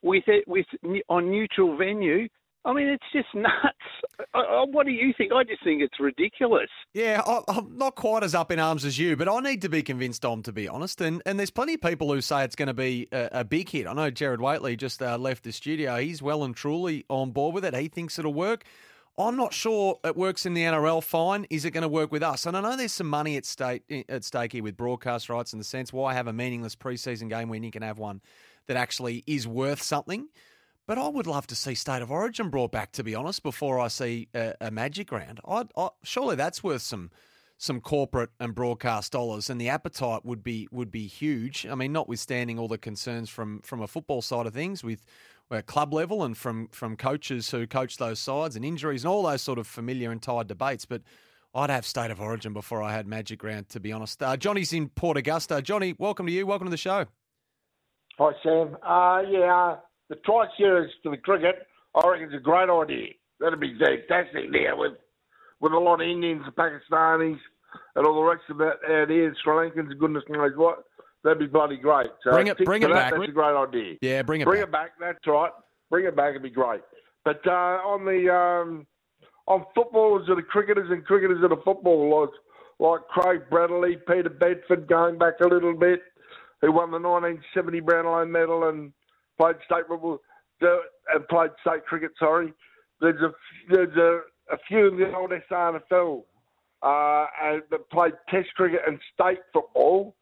with 0.06 0.24
it 0.28 0.48
with 0.48 0.66
on 1.10 1.30
neutral 1.30 1.76
venue. 1.76 2.30
I 2.64 2.74
mean, 2.74 2.88
it's 2.88 3.04
just 3.12 3.28
nuts. 3.34 4.28
I, 4.34 4.40
I, 4.40 4.66
what 4.70 4.86
do 4.86 4.92
you 4.92 5.14
think? 5.18 5.34
I 5.34 5.44
just 5.44 5.64
think 5.64 5.82
it's 5.82 6.00
ridiculous. 6.00 6.70
Yeah, 6.94 7.22
I, 7.26 7.42
I'm 7.48 7.78
not 7.78 7.96
quite 7.96 8.24
as 8.24 8.34
up 8.34 8.52
in 8.52 8.60
arms 8.60 8.86
as 8.86 8.98
you, 8.98 9.16
but 9.16 9.28
I 9.28 9.40
need 9.40 9.62
to 9.64 9.70
be 9.70 9.84
convinced, 9.84 10.22
Dom, 10.22 10.44
to 10.44 10.54
be 10.54 10.68
honest. 10.68 11.02
And 11.02 11.22
and 11.26 11.38
there's 11.38 11.52
plenty 11.52 11.74
of 11.74 11.82
people 11.82 12.14
who 12.14 12.22
say 12.22 12.44
it's 12.44 12.56
going 12.56 12.68
to 12.68 12.74
be 12.74 13.08
a, 13.12 13.30
a 13.32 13.44
big 13.44 13.70
hit. 13.70 13.88
I 13.88 13.94
know 13.94 14.10
Jared 14.10 14.40
Waitley 14.40 14.78
just 14.78 15.02
uh, 15.02 15.18
left 15.18 15.44
the 15.44 15.52
studio. 15.52 15.98
He's 15.98 16.22
well 16.22 16.44
and 16.44 16.56
truly 16.56 17.06
on 17.10 17.32
board 17.32 17.56
with 17.56 17.66
it. 17.66 17.76
He 17.76 17.88
thinks 17.88 18.18
it'll 18.20 18.34
work. 18.34 18.64
I'm 19.18 19.38
not 19.38 19.54
sure 19.54 19.98
it 20.04 20.18
works 20.18 20.46
in 20.46 20.54
the 20.54 20.64
NRL 20.64 21.02
fine. 21.02 21.48
Is 21.50 21.64
it 21.64 21.72
going 21.72 21.84
to 21.84 21.88
work 21.88 22.12
with 22.12 22.22
us? 22.22 22.46
And 22.46 22.58
I 22.58 22.60
know 22.60 22.76
there's 22.76 22.92
some 22.92 23.08
money 23.08 23.38
at 23.38 23.46
stake 23.46 24.06
at 24.10 24.26
stake 24.26 24.52
here 24.52 24.64
with 24.64 24.76
broadcast 24.76 25.30
rights 25.30 25.54
in 25.54 25.60
the 25.60 25.64
sense 25.64 25.94
why 25.94 26.14
have 26.14 26.28
a 26.28 26.34
meaningless 26.34 26.76
preseason 26.76 27.30
game 27.30 27.48
when 27.48 27.64
you 27.64 27.72
can 27.72 27.82
have 27.82 27.98
one 27.98 28.20
that 28.68 28.78
actually 28.78 29.24
is 29.28 29.48
worth 29.48 29.82
something. 29.82 30.28
But 30.88 31.00
I 31.00 31.08
would 31.08 31.26
love 31.26 31.48
to 31.48 31.56
see 31.56 31.74
State 31.74 32.04
of 32.04 32.12
Origin 32.12 32.50
brought 32.50 32.72
back, 32.72 32.92
to 32.94 33.04
be 33.04 33.16
honest, 33.16 33.42
before 33.42 33.80
I 33.80 33.88
see 33.88 34.28
a, 34.36 34.54
a 34.62 34.72
Magic 34.72 35.12
Round. 35.12 35.40
I, 35.48 35.66
I, 35.76 35.90
surely 36.04 36.36
that's 36.36 36.64
worth 36.64 36.82
some 36.82 37.12
some 37.58 37.80
corporate 37.80 38.32
and 38.40 38.54
broadcast 38.54 39.14
dollars, 39.14 39.50
and 39.50 39.60
the 39.60 39.70
appetite 39.70 40.26
would 40.26 40.44
be 40.44 40.68
would 40.72 40.92
be 40.92 41.08
huge. 41.08 41.66
I 41.66 41.74
mean, 41.74 41.92
notwithstanding 41.92 42.60
all 42.60 42.68
the 42.68 42.78
concerns 42.78 43.30
from 43.30 43.62
from 43.62 43.82
a 43.82 43.88
football 43.88 44.22
side 44.22 44.46
of 44.46 44.54
things 44.54 44.84
with 44.84 45.06
uh, 45.50 45.62
club 45.66 45.92
level 45.94 46.24
and 46.24 46.38
from 46.38 46.68
from 46.68 46.96
coaches 46.96 47.50
who 47.50 47.66
coach 47.66 47.98
those 47.98 48.20
sides 48.20 48.56
and 48.56 48.64
injuries 48.64 49.04
and 49.04 49.10
all 49.12 49.24
those 49.24 49.42
sort 49.42 49.58
of 49.58 49.66
familiar 49.68 50.12
and 50.12 50.22
tired 50.22 50.48
debates, 50.48 50.86
but. 50.86 51.02
I'd 51.58 51.70
have 51.70 51.86
State 51.86 52.12
of 52.12 52.20
Origin 52.20 52.52
before 52.52 52.84
I 52.84 52.92
had 52.92 53.08
Magic 53.08 53.42
Round, 53.42 53.70
to 53.70 53.80
be 53.80 53.94
honest. 53.94 54.22
Uh, 54.22 54.36
Johnny's 54.36 54.74
in 54.74 54.90
Port 54.90 55.16
Augusta. 55.16 55.62
Johnny, 55.62 55.96
welcome 55.98 56.26
to 56.26 56.32
you. 56.34 56.46
Welcome 56.46 56.68
to 56.68 56.70
the 56.70 56.76
show. 56.76 57.06
Hi, 58.18 58.32
Sam. 58.44 58.78
Uh, 58.82 59.30
yeah, 59.30 59.76
the 60.10 60.16
Tri 60.26 60.46
Series 60.58 60.92
for 61.04 61.12
the 61.12 61.18
cricket, 61.18 61.68
I 61.96 62.08
reckon 62.08 62.28
it's 62.28 62.36
a 62.36 62.40
great 62.40 62.70
idea. 62.70 63.10
That'd 63.42 63.60
be 63.60 63.78
fantastic 63.78 64.50
now 64.52 64.78
with 64.78 64.94
with 65.60 65.74
a 65.74 65.78
lot 65.78 66.02
of 66.02 66.08
Indians, 66.08 66.44
and 66.46 66.56
Pakistanis, 66.56 67.40
and 67.96 68.06
all 68.06 68.16
the 68.16 68.22
rest 68.22 68.44
of 68.50 68.62
it 68.62 68.78
out 68.90 69.10
here, 69.10 69.36
Sri 69.44 69.54
Lankans, 69.54 69.98
goodness 70.00 70.24
knows 70.30 70.52
what. 70.56 70.84
That'd 71.24 71.40
be 71.40 71.48
bloody 71.48 71.78
great. 71.78 72.08
So 72.24 72.32
bring 72.32 72.48
it, 72.48 72.58
bring 72.60 72.84
it 72.84 72.88
that, 72.88 72.94
back. 72.94 73.14
That's 73.14 73.30
a 73.30 73.32
great 73.32 73.56
idea. 73.56 73.96
Yeah, 74.02 74.22
bring 74.22 74.42
it 74.42 74.46
bring 74.46 74.62
back. 74.62 74.68
it 74.68 74.72
back. 74.72 74.92
That's 75.00 75.28
right. 75.28 75.52
Bring 75.90 76.06
it 76.06 76.16
back. 76.16 76.32
It'd 76.32 76.44
be 76.44 76.50
great. 76.50 76.82
But 77.26 77.42
uh, 77.46 77.82
on 77.84 78.06
the 78.06 78.34
um, 78.34 78.88
on 79.48 79.66
footballers 79.74 80.28
that 80.28 80.38
are 80.38 80.42
cricketers 80.44 80.90
and 80.90 81.04
cricketers 81.04 81.42
that 81.42 81.52
are 81.52 81.64
footballers, 81.64 82.30
like 82.80 83.02
Craig 83.10 83.42
Bradley, 83.50 83.98
Peter 84.08 84.30
Bedford, 84.30 84.88
going 84.88 85.18
back 85.18 85.34
a 85.42 85.48
little 85.48 85.74
bit, 85.74 86.02
who 86.62 86.72
won 86.72 86.92
the 86.92 87.00
1970 87.00 87.80
Brownlow 87.82 88.26
medal 88.26 88.70
and 88.70 88.92
played 89.38 89.56
state 89.66 89.88
football, 89.88 90.20
and 90.62 91.28
played 91.28 91.52
state 91.62 91.86
cricket. 91.86 92.12
Sorry, 92.18 92.54
there's 93.02 93.22
a 93.22 93.32
there's 93.70 93.96
a, 93.98 94.22
a 94.54 94.58
few 94.68 94.88
of 94.88 94.98
the 94.98 95.14
old 95.16 95.32
SANFL 95.52 96.24
uh, 96.82 97.26
and 97.44 97.64
that 97.72 97.90
played 97.90 98.14
Test 98.30 98.50
cricket 98.56 98.82
and 98.88 99.00
state 99.14 99.40
football. 99.54 100.16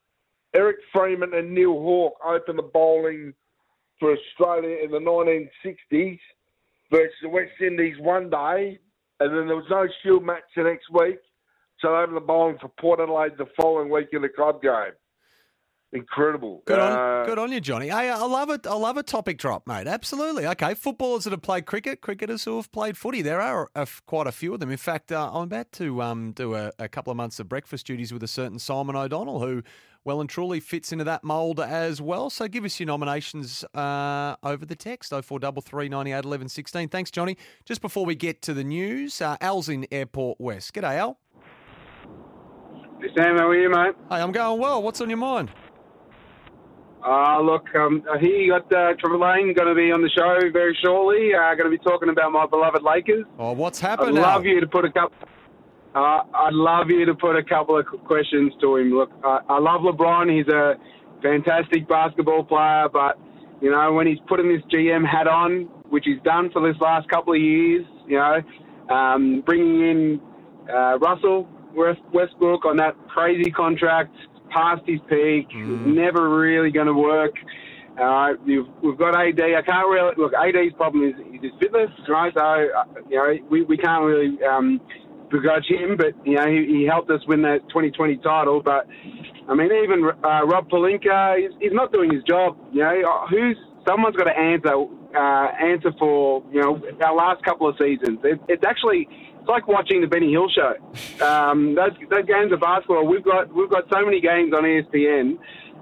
Eric 0.55 0.77
Freeman 0.91 1.33
and 1.33 1.53
Neil 1.53 1.73
Hawke 1.73 2.17
opened 2.25 2.59
the 2.59 2.63
bowling 2.63 3.33
for 3.99 4.15
Australia 4.15 4.77
in 4.83 4.91
the 4.91 4.99
1960s 4.99 6.19
versus 6.91 7.15
the 7.21 7.29
West 7.29 7.53
Indies 7.59 7.95
one 7.99 8.29
day, 8.29 8.79
and 9.19 9.35
then 9.35 9.47
there 9.47 9.55
was 9.55 9.65
no 9.69 9.87
Shield 10.01 10.23
match 10.23 10.43
the 10.55 10.63
next 10.63 10.91
week. 10.91 11.17
So 11.79 11.89
they 11.89 11.95
opened 11.95 12.17
the 12.17 12.21
bowling 12.21 12.57
for 12.61 12.69
Port 12.79 12.99
Adelaide 12.99 13.33
the 13.37 13.47
following 13.59 13.89
week 13.89 14.09
in 14.13 14.21
the 14.21 14.29
club 14.29 14.61
game 14.61 14.93
incredible. 15.93 16.61
Good 16.65 16.79
on, 16.79 16.91
Uh, 16.91 17.25
good 17.25 17.39
on 17.39 17.51
you, 17.51 17.61
Johnny. 17.61 17.87
Hey, 17.87 18.09
I 18.09 18.25
love 18.25 18.49
it. 18.49 18.65
I 18.67 18.73
love 18.73 18.97
a 18.97 19.03
topic 19.03 19.37
drop, 19.37 19.67
mate. 19.67 19.87
Absolutely. 19.87 20.45
Okay, 20.47 20.73
footballers 20.73 21.23
that 21.25 21.31
have 21.31 21.41
played 21.41 21.65
cricket, 21.65 22.01
cricketers 22.01 22.43
who 22.45 22.55
have 22.57 22.71
played 22.71 22.97
footy. 22.97 23.21
There 23.21 23.41
are 23.41 23.69
a, 23.75 23.87
quite 24.05 24.27
a 24.27 24.31
few 24.31 24.53
of 24.53 24.59
them. 24.59 24.71
In 24.71 24.77
fact, 24.77 25.11
uh, 25.11 25.29
I'm 25.33 25.43
about 25.43 25.71
to 25.73 26.01
um, 26.01 26.31
do 26.31 26.55
a, 26.55 26.71
a 26.79 26.87
couple 26.87 27.11
of 27.11 27.17
months 27.17 27.39
of 27.39 27.47
breakfast 27.47 27.85
duties 27.85 28.11
with 28.11 28.23
a 28.23 28.27
certain 28.27 28.59
Simon 28.59 28.95
O'Donnell, 28.95 29.39
who 29.39 29.63
well 30.05 30.19
and 30.19 30.29
truly 30.29 30.59
fits 30.59 30.91
into 30.91 31.05
that 31.05 31.23
mould 31.23 31.59
as 31.59 32.01
well. 32.01 32.29
So 32.29 32.47
give 32.47 32.65
us 32.65 32.79
your 32.79 32.87
nominations 32.87 33.63
uh, 33.73 34.35
over 34.43 34.65
the 34.65 34.75
text 34.75 35.11
0433 35.11 35.89
98 35.89 36.25
11 36.25 36.49
16. 36.49 36.89
Thanks, 36.89 37.11
Johnny. 37.11 37.37
Just 37.65 37.81
before 37.81 38.05
we 38.05 38.15
get 38.15 38.41
to 38.43 38.53
the 38.53 38.63
news, 38.63 39.21
uh, 39.21 39.37
Al's 39.39 39.69
in 39.69 39.87
Airport 39.91 40.41
West. 40.41 40.73
G'day, 40.73 40.97
Al. 40.97 41.19
Hey, 42.99 43.09
Sam, 43.17 43.37
how 43.37 43.47
are 43.49 43.55
you, 43.59 43.69
mate? 43.69 43.95
Hey, 44.09 44.21
I'm 44.21 44.31
going 44.31 44.59
well. 44.59 44.81
What's 44.81 45.01
on 45.01 45.09
your 45.09 45.17
mind? 45.17 45.51
Uh, 47.05 47.41
look, 47.41 47.67
um, 47.75 48.01
you 48.21 48.49
got 48.49 48.71
uh, 48.71 48.93
Trevor 48.97 49.17
Lane 49.17 49.53
going 49.53 49.67
to 49.67 49.75
be 49.75 49.91
on 49.91 50.01
the 50.01 50.09
show 50.09 50.39
very 50.53 50.77
shortly. 50.83 51.31
Uh, 51.35 51.53
going 51.55 51.69
to 51.69 51.77
be 51.77 51.83
talking 51.83 52.07
about 52.07 52.31
my 52.31 52.45
beloved 52.45 52.81
Lakers. 52.81 53.25
Oh, 53.37 53.51
what's 53.51 53.79
happened? 53.79 54.17
I'd 54.17 54.23
happened? 54.23 54.45
love 54.45 54.45
you 54.45 54.61
to 54.61 54.67
put 54.67 54.85
a 54.85 54.91
couple. 54.91 55.17
Uh, 55.93 56.23
I'd 56.33 56.53
love 56.53 56.89
you 56.89 57.05
to 57.05 57.13
put 57.13 57.35
a 57.35 57.43
couple 57.43 57.77
of 57.77 57.85
questions 58.05 58.53
to 58.61 58.77
him. 58.77 58.91
Look, 58.91 59.11
I, 59.23 59.39
I 59.49 59.59
love 59.59 59.81
LeBron. 59.81 60.33
He's 60.35 60.47
a 60.47 60.75
fantastic 61.21 61.87
basketball 61.89 62.45
player, 62.45 62.87
but 62.91 63.19
you 63.61 63.69
know 63.69 63.91
when 63.91 64.07
he's 64.07 64.19
putting 64.27 64.47
this 64.47 64.63
GM 64.73 65.05
hat 65.05 65.27
on, 65.27 65.63
which 65.89 66.05
he's 66.05 66.21
done 66.23 66.51
for 66.51 66.61
this 66.65 66.79
last 66.81 67.09
couple 67.09 67.33
of 67.33 67.41
years, 67.41 67.85
you 68.07 68.17
know, 68.17 68.41
um, 68.89 69.43
bringing 69.45 69.81
in 69.81 70.21
uh, 70.73 70.97
Russell 70.99 71.49
Westbrook 71.75 72.65
on 72.65 72.77
that 72.77 72.95
crazy 73.09 73.51
contract 73.51 74.15
past 74.53 74.81
his 74.85 74.99
peak, 75.09 75.47
never 75.55 76.29
really 76.29 76.71
going 76.71 76.87
to 76.87 76.93
work. 76.93 77.35
Uh, 77.99 78.33
we've 78.81 78.97
got 78.97 79.15
AD. 79.15 79.39
I 79.39 79.61
can't 79.61 79.87
really 79.87 80.13
look. 80.17 80.33
AD's 80.33 80.73
problem 80.75 81.03
is, 81.09 81.15
is 81.35 81.41
his 81.43 81.51
fitness, 81.59 81.91
right? 82.09 82.33
So 82.35 82.41
uh, 82.43 82.83
you 83.09 83.17
know 83.17 83.33
we, 83.49 83.61
we 83.63 83.77
can't 83.77 84.03
really 84.03 84.37
um, 84.43 84.81
begrudge 85.29 85.65
him, 85.67 85.97
but 85.97 86.13
you 86.25 86.35
know 86.35 86.47
he, 86.49 86.65
he 86.79 86.87
helped 86.89 87.09
us 87.11 87.21
win 87.27 87.41
that 87.43 87.59
2020 87.69 88.17
title. 88.17 88.61
But 88.63 88.87
I 89.47 89.53
mean, 89.53 89.69
even 89.83 90.09
uh, 90.23 90.45
Rob 90.45 90.69
Pelinka, 90.69 91.37
he's, 91.37 91.51
he's 91.59 91.73
not 91.73 91.91
doing 91.91 92.11
his 92.11 92.23
job. 92.23 92.57
You 92.71 92.81
know, 92.81 93.01
Uh, 93.05 93.27
who's 93.27 93.57
someone's 93.87 94.15
got 94.15 94.25
to 94.25 94.37
answer 94.37 94.73
uh, 95.15 95.47
answer 95.61 95.91
for 95.99 96.43
you 96.51 96.61
know 96.61 96.81
our 97.05 97.15
last 97.15 97.43
couple 97.43 97.67
of 97.69 97.75
seasons. 97.77 98.19
It, 98.23 98.39
it's 98.47 98.63
actually 98.65 99.07
it's 99.43 99.49
like 99.49 99.67
watching 99.67 99.99
the 99.99 100.07
Benny 100.07 100.31
Hill 100.31 100.47
show. 100.47 100.71
Um, 101.25 101.75
those 101.75 101.91
those 102.09 102.25
games 102.25 102.53
of 102.53 102.61
basketball, 102.61 103.05
we've 103.05 103.25
got 103.25 103.53
we've 103.53 103.69
got 103.69 103.83
so 103.91 104.05
many 104.05 104.21
games 104.21 104.53
on 104.55 104.63
ESPN, 104.63 105.35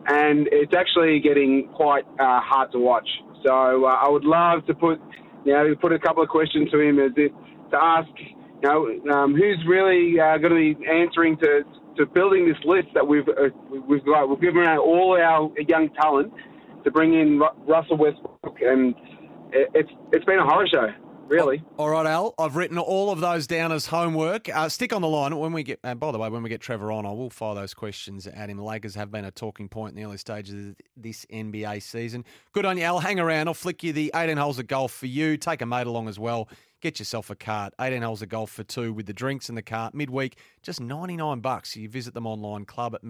and 0.07 0.49
it's 0.51 0.73
actually 0.73 1.19
getting 1.19 1.69
quite 1.75 2.03
uh, 2.19 2.41
hard 2.41 2.71
to 2.71 2.79
watch. 2.79 3.07
So 3.45 3.85
uh, 3.85 4.01
I 4.01 4.09
would 4.09 4.25
love 4.25 4.65
to 4.65 4.73
put 4.73 4.99
you 5.45 5.53
know 5.53 5.75
put 5.79 5.93
a 5.93 5.99
couple 5.99 6.23
of 6.23 6.29
questions 6.29 6.71
to 6.71 6.79
him 6.79 6.97
as 6.97 7.11
it 7.15 7.31
to 7.69 7.77
ask 7.77 8.09
you 8.17 8.65
know 8.65 9.13
um, 9.13 9.35
who's 9.35 9.63
really 9.67 10.19
uh, 10.19 10.39
going 10.39 10.57
to 10.57 10.81
be 10.81 10.87
answering 10.89 11.37
to 11.37 11.61
to 11.97 12.07
building 12.07 12.47
this 12.47 12.57
list 12.65 12.87
that 12.95 13.07
we've 13.07 13.29
uh, 13.29 13.53
we've 13.87 14.03
got. 14.05 14.27
We've 14.27 14.41
given 14.41 14.65
out 14.65 14.79
all 14.79 15.21
our 15.21 15.51
young 15.69 15.89
talent 16.01 16.33
to 16.83 16.89
bring 16.89 17.13
in 17.13 17.39
Russell 17.67 17.97
Westbrook, 17.97 18.57
and 18.59 18.95
it, 19.53 19.69
it's 19.75 19.91
it's 20.13 20.25
been 20.25 20.39
a 20.39 20.45
horror 20.45 20.65
show, 20.65 20.87
really. 21.31 21.63
All 21.77 21.89
right, 21.89 22.05
Al. 22.05 22.35
I've 22.37 22.55
written 22.55 22.77
all 22.77 23.11
of 23.11 23.21
those 23.21 23.47
down 23.47 23.71
as 23.71 23.87
homework. 23.87 24.49
Uh, 24.49 24.69
stick 24.69 24.93
on 24.93 25.01
the 25.01 25.07
line 25.07 25.35
when 25.35 25.53
we 25.53 25.63
get. 25.63 25.79
And 25.83 25.99
by 25.99 26.11
the 26.11 26.19
way, 26.19 26.29
when 26.29 26.43
we 26.43 26.49
get 26.49 26.61
Trevor 26.61 26.91
on, 26.91 27.05
I 27.05 27.11
will 27.11 27.29
fire 27.29 27.55
those 27.55 27.73
questions 27.73 28.27
at 28.27 28.49
him. 28.49 28.59
Lakers 28.59 28.93
have 28.95 29.09
been 29.09 29.25
a 29.25 29.31
talking 29.31 29.69
point 29.69 29.91
in 29.91 29.95
the 29.95 30.07
early 30.07 30.17
stages 30.17 30.53
of 30.53 30.75
this 30.95 31.25
NBA 31.31 31.81
season. 31.81 32.25
Good 32.51 32.65
on 32.65 32.77
you, 32.77 32.83
Al. 32.83 32.99
Hang 32.99 33.19
around. 33.19 33.47
I'll 33.47 33.53
flick 33.53 33.81
you 33.81 33.93
the 33.93 34.11
18 34.13 34.37
holes 34.37 34.59
of 34.59 34.67
golf 34.67 34.91
for 34.91 35.07
you. 35.07 35.37
Take 35.37 35.61
a 35.61 35.65
mate 35.65 35.87
along 35.87 36.07
as 36.09 36.19
well. 36.19 36.49
Get 36.81 36.99
yourself 36.99 37.29
a 37.29 37.35
cart. 37.35 37.73
18 37.79 38.01
holes 38.01 38.21
of 38.21 38.29
golf 38.29 38.51
for 38.51 38.63
two 38.63 38.91
with 38.91 39.05
the 39.05 39.13
drinks 39.13 39.49
in 39.49 39.55
the 39.55 39.61
cart 39.61 39.93
midweek. 39.93 40.37
Just 40.61 40.81
99 40.81 41.39
bucks. 41.39 41.75
You 41.75 41.87
visit 41.87 42.13
them 42.13 42.27
online, 42.27 42.65
club 42.65 42.95
at 42.95 43.03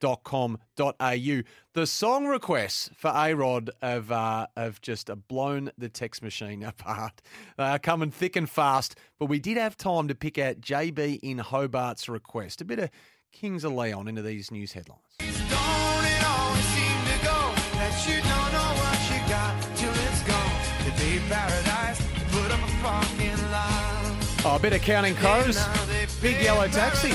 mandalay.com.au. 0.00 1.42
The 1.72 1.86
song 1.86 2.26
requests 2.26 2.90
for 2.96 3.12
A 3.14 3.34
Rod 3.34 3.70
have, 3.80 4.10
uh, 4.10 4.46
have 4.56 4.80
just 4.80 5.10
blown 5.28 5.70
the 5.78 5.88
text 5.88 6.22
machine 6.22 6.62
apart. 6.64 7.22
They 7.56 7.64
are 7.64 7.78
coming 7.78 8.10
thick 8.10 8.36
and 8.36 8.48
fast, 8.48 8.96
but 9.18 9.26
we 9.26 9.38
did 9.38 9.56
have 9.56 9.76
time 9.76 10.08
to 10.08 10.14
pick 10.14 10.38
out 10.38 10.60
JB 10.60 11.20
in 11.22 11.38
Hobart's 11.38 12.08
request. 12.08 12.60
A 12.60 12.64
bit 12.64 12.78
of 12.78 12.90
Kings 13.32 13.64
of 13.64 13.72
Leon 13.72 14.08
into 14.08 14.22
these 14.22 14.50
news 14.50 14.72
headlines. 14.72 15.00
Oh, 24.42 24.56
a 24.56 24.58
bit 24.58 24.72
of 24.72 24.80
Counting 24.80 25.14
Crows. 25.16 25.62
Big 26.22 26.42
Yellow 26.42 26.66
Taxi. 26.66 27.12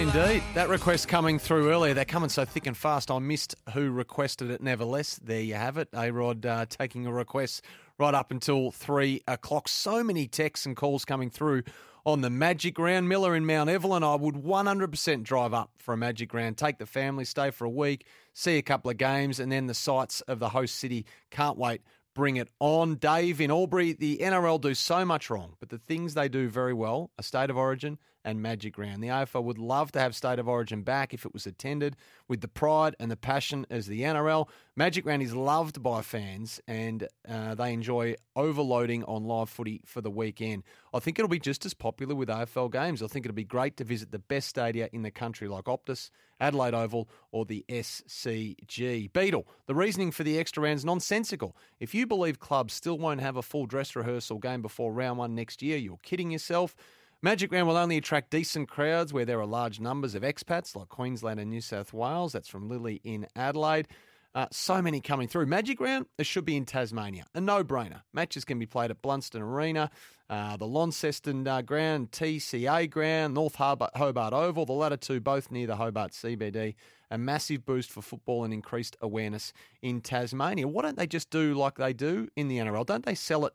Indeed. 0.00 0.42
That 0.54 0.70
request 0.70 1.08
coming 1.08 1.38
through 1.38 1.70
earlier. 1.70 1.92
They're 1.92 2.06
coming 2.06 2.30
so 2.30 2.46
thick 2.46 2.66
and 2.66 2.74
fast. 2.74 3.10
I 3.10 3.18
missed 3.18 3.54
who 3.74 3.90
requested 3.90 4.50
it, 4.50 4.62
nevertheless. 4.62 5.20
There 5.22 5.42
you 5.42 5.56
have 5.56 5.76
it. 5.76 5.90
A 5.92 6.10
Rod 6.10 6.46
uh, 6.46 6.64
taking 6.66 7.06
a 7.06 7.12
request 7.12 7.62
right 7.98 8.14
up 8.14 8.30
until 8.30 8.70
three 8.70 9.20
o'clock. 9.28 9.68
So 9.68 10.02
many 10.02 10.26
texts 10.26 10.64
and 10.64 10.74
calls 10.74 11.04
coming 11.04 11.28
through 11.28 11.64
on 12.06 12.22
the 12.22 12.30
Magic 12.30 12.78
Round. 12.78 13.10
Miller 13.10 13.36
in 13.36 13.44
Mount 13.44 13.68
Evelyn. 13.68 14.02
I 14.02 14.14
would 14.14 14.36
100% 14.36 15.22
drive 15.22 15.52
up 15.52 15.72
for 15.76 15.92
a 15.92 15.98
Magic 15.98 16.32
Round. 16.32 16.56
Take 16.56 16.78
the 16.78 16.86
family, 16.86 17.26
stay 17.26 17.50
for 17.50 17.66
a 17.66 17.70
week, 17.70 18.06
see 18.32 18.56
a 18.56 18.62
couple 18.62 18.90
of 18.90 18.96
games, 18.96 19.38
and 19.38 19.52
then 19.52 19.66
the 19.66 19.74
sights 19.74 20.22
of 20.22 20.38
the 20.38 20.48
host 20.48 20.76
city. 20.76 21.04
Can't 21.30 21.58
wait. 21.58 21.82
Bring 22.14 22.36
it 22.36 22.48
on. 22.58 22.94
Dave 22.94 23.38
in 23.38 23.50
Albury, 23.50 23.92
the 23.92 24.16
NRL 24.22 24.62
do 24.62 24.74
so 24.74 25.04
much 25.04 25.28
wrong, 25.28 25.56
but 25.60 25.68
the 25.68 25.78
things 25.78 26.14
they 26.14 26.30
do 26.30 26.48
very 26.48 26.72
well 26.72 27.10
are 27.18 27.22
State 27.22 27.50
of 27.50 27.58
Origin 27.58 27.98
and 28.24 28.42
Magic 28.42 28.78
Round. 28.78 29.02
The 29.02 29.08
AFL 29.08 29.44
would 29.44 29.58
love 29.58 29.92
to 29.92 30.00
have 30.00 30.14
State 30.14 30.38
of 30.38 30.48
Origin 30.48 30.82
back 30.82 31.14
if 31.14 31.24
it 31.24 31.32
was 31.32 31.46
attended 31.46 31.96
with 32.28 32.40
the 32.40 32.48
pride 32.48 32.94
and 33.00 33.10
the 33.10 33.16
passion 33.16 33.66
as 33.70 33.86
the 33.86 34.02
NRL. 34.02 34.48
Magic 34.76 35.06
Round 35.06 35.22
is 35.22 35.34
loved 35.34 35.82
by 35.82 36.02
fans 36.02 36.60
and 36.66 37.06
uh, 37.28 37.54
they 37.54 37.72
enjoy 37.72 38.14
overloading 38.36 39.04
on 39.04 39.24
live 39.24 39.48
footy 39.48 39.80
for 39.84 40.00
the 40.00 40.10
weekend. 40.10 40.62
I 40.92 40.98
think 40.98 41.18
it'll 41.18 41.28
be 41.28 41.38
just 41.38 41.64
as 41.64 41.74
popular 41.74 42.14
with 42.14 42.28
AFL 42.28 42.70
games. 42.70 43.02
I 43.02 43.06
think 43.06 43.26
it'll 43.26 43.34
be 43.34 43.44
great 43.44 43.76
to 43.78 43.84
visit 43.84 44.10
the 44.10 44.18
best 44.18 44.48
stadia 44.48 44.88
in 44.92 45.02
the 45.02 45.10
country 45.10 45.48
like 45.48 45.64
Optus, 45.64 46.10
Adelaide 46.40 46.74
Oval, 46.74 47.08
or 47.32 47.44
the 47.44 47.64
SCG. 47.68 49.12
Beetle, 49.12 49.46
the 49.66 49.74
reasoning 49.74 50.10
for 50.10 50.24
the 50.24 50.38
extra 50.38 50.62
round 50.62 50.78
is 50.78 50.84
nonsensical. 50.84 51.56
If 51.78 51.94
you 51.94 52.06
believe 52.06 52.40
clubs 52.40 52.74
still 52.74 52.98
won't 52.98 53.20
have 53.20 53.36
a 53.36 53.42
full 53.42 53.66
dress 53.66 53.94
rehearsal 53.94 54.38
game 54.38 54.62
before 54.62 54.92
round 54.92 55.18
one 55.18 55.34
next 55.34 55.62
year, 55.62 55.78
you're 55.78 55.98
kidding 56.02 56.30
yourself. 56.30 56.74
Magic 57.22 57.52
Round 57.52 57.68
will 57.68 57.76
only 57.76 57.98
attract 57.98 58.30
decent 58.30 58.70
crowds 58.70 59.12
where 59.12 59.26
there 59.26 59.38
are 59.38 59.46
large 59.46 59.78
numbers 59.78 60.14
of 60.14 60.22
expats 60.22 60.74
like 60.74 60.88
Queensland 60.88 61.38
and 61.38 61.50
New 61.50 61.60
South 61.60 61.92
Wales. 61.92 62.32
That's 62.32 62.48
from 62.48 62.66
Lily 62.66 63.02
in 63.04 63.26
Adelaide. 63.36 63.88
Uh, 64.34 64.46
so 64.50 64.80
many 64.80 65.02
coming 65.02 65.28
through. 65.28 65.44
Magic 65.44 65.80
Round, 65.80 66.06
it 66.16 66.24
should 66.24 66.46
be 66.46 66.56
in 66.56 66.64
Tasmania. 66.64 67.26
A 67.34 67.40
no 67.42 67.62
brainer. 67.62 68.00
Matches 68.14 68.46
can 68.46 68.58
be 68.58 68.64
played 68.64 68.90
at 68.90 69.02
Blundstone 69.02 69.42
Arena, 69.42 69.90
uh, 70.30 70.56
the 70.56 70.66
Launceston 70.66 71.46
uh, 71.46 71.60
Ground, 71.60 72.10
TCA 72.10 72.88
Ground, 72.88 73.34
North 73.34 73.56
Hobart, 73.56 73.94
Hobart 73.96 74.32
Oval, 74.32 74.64
the 74.64 74.72
latter 74.72 74.96
two 74.96 75.20
both 75.20 75.50
near 75.50 75.66
the 75.66 75.76
Hobart 75.76 76.12
CBD. 76.12 76.74
A 77.10 77.18
massive 77.18 77.66
boost 77.66 77.90
for 77.90 78.00
football 78.00 78.44
and 78.44 78.54
increased 78.54 78.96
awareness 79.02 79.52
in 79.82 80.00
Tasmania. 80.00 80.66
Why 80.66 80.82
don't 80.82 80.96
they 80.96 81.06
just 81.06 81.28
do 81.28 81.52
like 81.52 81.74
they 81.74 81.92
do 81.92 82.28
in 82.34 82.48
the 82.48 82.56
NRL? 82.56 82.86
Don't 82.86 83.04
they 83.04 83.14
sell 83.14 83.44
it? 83.44 83.52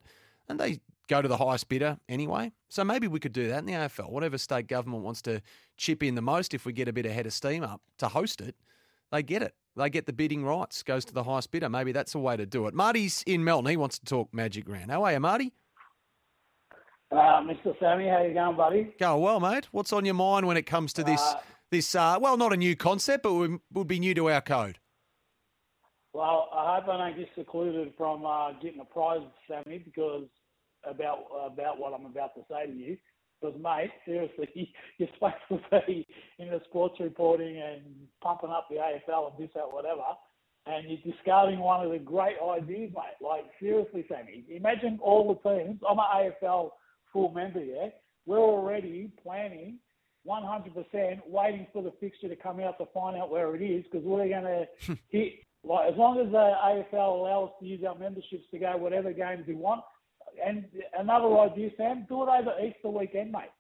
Don't 0.48 0.58
they 0.58 0.82
go 1.08 1.22
to 1.22 1.28
the 1.28 1.38
highest 1.38 1.70
bidder 1.70 1.98
anyway. 2.10 2.52
So 2.70 2.84
maybe 2.84 3.08
we 3.08 3.20
could 3.20 3.34
do 3.34 3.48
that 3.48 3.60
in 3.60 3.66
the 3.66 3.74
AFL. 3.74 4.10
Whatever 4.10 4.38
state 4.38 4.68
government 4.68 5.04
wants 5.04 5.22
to 5.24 5.42
chip 5.78 6.04
in 6.04 6.16
the 6.16 6.22
most, 6.22 6.54
if 6.54 6.66
we 6.66 6.74
get 6.74 6.88
a 6.88 6.94
bit 6.94 7.06
ahead 7.06 7.26
of 7.26 7.34
steam 7.34 7.64
up 7.64 7.82
to 8.00 8.08
host 8.08 8.42
it, 8.42 8.56
they 9.12 9.24
get 9.24 9.42
it. 9.42 9.56
They 9.78 9.90
get 9.90 10.06
the 10.06 10.14
bidding 10.14 10.46
rights, 10.46 10.84
goes 10.84 11.04
to 11.06 11.14
the 11.14 11.24
highest 11.24 11.52
bidder. 11.52 11.70
Maybe 11.70 11.92
that's 11.92 12.16
a 12.16 12.20
way 12.20 12.38
to 12.38 12.46
do 12.46 12.66
it. 12.68 12.74
Marty's 12.74 13.24
in 13.28 13.44
Melton. 13.44 13.70
He 13.70 13.78
wants 13.78 14.00
to 14.00 14.06
talk 14.06 14.34
Magic 14.34 14.68
Round. 14.70 14.90
How 14.90 15.04
are 15.04 15.12
you, 15.12 15.20
Marty? 15.20 15.54
Uh, 17.12 17.42
Mr. 17.42 17.78
Sammy, 17.80 18.08
how 18.08 18.24
you 18.24 18.34
going, 18.34 18.58
buddy? 18.58 18.94
Going 19.00 19.22
well, 19.22 19.40
mate. 19.40 19.68
What's 19.72 19.94
on 19.94 20.06
your 20.06 20.16
mind 20.16 20.48
when 20.48 20.58
it 20.58 20.66
comes 20.66 20.92
to 20.94 21.04
this? 21.04 21.22
Uh, 21.22 21.40
this 21.72 21.94
uh, 21.94 22.18
well, 22.20 22.38
not 22.38 22.54
a 22.54 22.58
new 22.58 22.76
concept, 22.76 23.24
but 23.24 23.34
would, 23.34 23.60
would 23.74 23.88
be 23.88 24.00
new 24.00 24.14
to 24.14 24.30
our 24.30 24.42
code. 24.42 24.80
Well, 26.14 26.50
I 26.54 26.76
hope 26.76 26.88
I 26.88 27.10
don't 27.10 27.18
get 27.18 27.28
secluded 27.38 27.94
from 27.98 28.26
uh, 28.26 28.54
getting 28.54 28.80
a 28.80 28.86
prize, 28.86 29.20
Sammy, 29.48 29.80
because 29.80 30.24
about 30.90 31.26
about 31.46 31.80
what 31.80 31.94
I'm 31.94 32.06
about 32.06 32.36
to 32.36 32.42
say 32.50 32.68
to 32.68 32.74
you. 32.74 32.98
Because, 33.42 33.60
mate, 33.62 33.92
seriously, 34.06 34.74
you're 34.98 35.10
supposed 35.14 35.36
to 35.72 35.82
be 35.86 36.08
in 36.40 36.50
the 36.50 36.62
sports 36.70 36.96
reporting 37.00 37.58
and 37.58 37.82
pumping 38.22 38.50
up 38.50 38.68
the 38.70 38.78
AFL 38.78 39.32
and 39.32 39.38
this, 39.38 39.54
that, 39.56 39.72
whatever, 39.72 40.02
and 40.68 40.86
you're 40.90 41.14
discarding 41.14 41.60
one 41.60 41.86
of 41.86 41.92
the 41.92 42.00
great 42.00 42.38
ideas, 42.42 42.92
mate. 42.96 43.22
Like, 43.22 43.46
seriously, 43.60 44.06
Sammy, 44.10 44.46
imagine 44.50 45.00
all 45.02 45.40
the 45.44 45.50
teams. 45.50 45.80
I'm 45.88 46.00
an 46.00 46.32
AFL 46.44 46.72
full 47.14 47.32
member, 47.32 47.64
yeah? 47.64 47.90
We're 48.26 48.40
already 48.40 49.12
planning 49.22 49.78
100% 50.28 51.20
waiting 51.28 51.68
for 51.72 51.84
the 51.84 51.94
fixture 52.00 52.30
to 52.30 52.36
come 52.36 52.60
out 52.60 52.80
to 52.80 52.86
find 52.94 53.16
out 53.16 53.30
where 53.30 53.56
it 53.56 53.62
is 53.62 53.84
because 53.84 54.04
we're 54.04 54.28
going 54.28 54.44
to 54.88 54.98
hit, 55.10 55.34
like, 55.64 55.92
as 55.92 55.98
long 55.98 56.20
as 56.20 56.32
the 56.32 56.94
AFL 56.98 57.20
allows 57.20 57.50
us 57.50 57.56
to 57.60 57.66
use 57.66 57.84
our 57.88 57.96
memberships 57.96 58.46
to 58.52 58.58
go 58.58 58.76
whatever 58.78 59.14
games 59.14 59.46
we 59.48 59.54
want, 59.54 59.82
and 60.44 60.66
another 60.98 61.38
idea, 61.40 61.70
Sam, 61.78 62.06
do 62.10 62.24
it 62.24 62.30
over 62.30 62.54
Easter 62.60 62.90
weekend, 62.90 63.32
mate. 63.32 63.52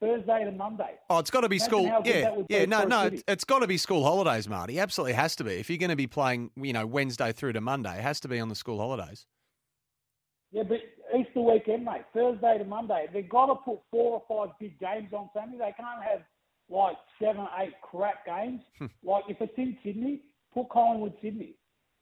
Thursday 0.00 0.44
to 0.44 0.52
Monday. 0.52 0.94
Oh, 1.08 1.18
it's 1.18 1.30
got 1.30 1.42
to 1.42 1.48
be 1.48 1.56
Imagine 1.56 1.70
school. 1.70 2.02
Yeah, 2.04 2.36
yeah. 2.48 2.64
No, 2.64 2.84
no. 2.84 3.04
city. 3.04 3.22
It's, 3.28 3.44
got 3.44 3.60
to 3.60 3.66
be 3.66 3.78
school 3.78 4.02
holidays, 4.02 4.48
Marty. 4.48 4.78
Absolutely 4.78 5.14
has 5.14 5.36
to 5.36 5.44
be. 5.44 5.52
If 5.52 5.70
you're 5.70 5.78
going 5.78 5.90
to 5.90 5.96
be 5.96 6.06
playing, 6.06 6.50
you 6.56 6.72
know, 6.72 6.86
Wednesday 6.86 7.32
through 7.32 7.52
to 7.54 7.60
Monday, 7.60 7.96
it 7.98 8.02
has 8.02 8.20
to 8.20 8.28
be 8.28 8.40
on 8.40 8.48
the 8.48 8.54
school 8.54 8.78
holidays. 8.78 9.26
Yeah, 10.50 10.64
but 10.64 10.78
Easter 11.16 11.40
weekend, 11.40 11.84
mate. 11.84 12.02
Thursday 12.12 12.58
to 12.58 12.64
Monday. 12.64 13.06
They've 13.12 13.28
got 13.28 13.46
to 13.46 13.54
put 13.54 13.78
four 13.90 14.20
or 14.20 14.46
five 14.46 14.54
big 14.60 14.78
games 14.78 15.12
on 15.12 15.30
Sammy. 15.32 15.58
They 15.58 15.74
can't 15.76 16.02
have 16.02 16.20
like 16.68 16.96
seven, 17.20 17.46
eight 17.60 17.74
crap 17.82 18.26
games. 18.26 18.60
Hmm. 18.78 18.86
like 19.02 19.24
if 19.28 19.36
it's 19.40 19.52
in 19.56 19.76
Sydney, 19.84 20.22
put 20.52 20.68
Collingwood 20.70 21.14
Sydney. 21.22 21.56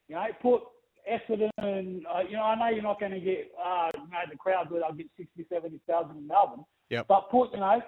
You 0.09 0.17
know, 0.17 0.27
put 0.41 0.63
Essendon. 1.11 1.51
And, 1.59 2.07
uh, 2.07 2.21
you 2.29 2.37
know, 2.37 2.45
I 2.45 2.55
know 2.55 2.69
you're 2.69 2.83
not 2.83 3.01
going 3.01 3.13
to 3.13 3.21
get 3.21 3.51
uh, 3.63 3.91
you 3.95 4.01
know 4.01 4.19
the 4.31 4.37
crowd 4.37 4.71
where 4.71 4.81
they'll 4.81 4.97
get 4.97 5.07
60, 5.17 5.47
70,000 5.53 6.17
in 6.17 6.27
Melbourne. 6.27 6.65
Yep. 6.91 7.07
But 7.09 7.31
put 7.31 7.53
you 7.53 7.61
know, 7.61 7.81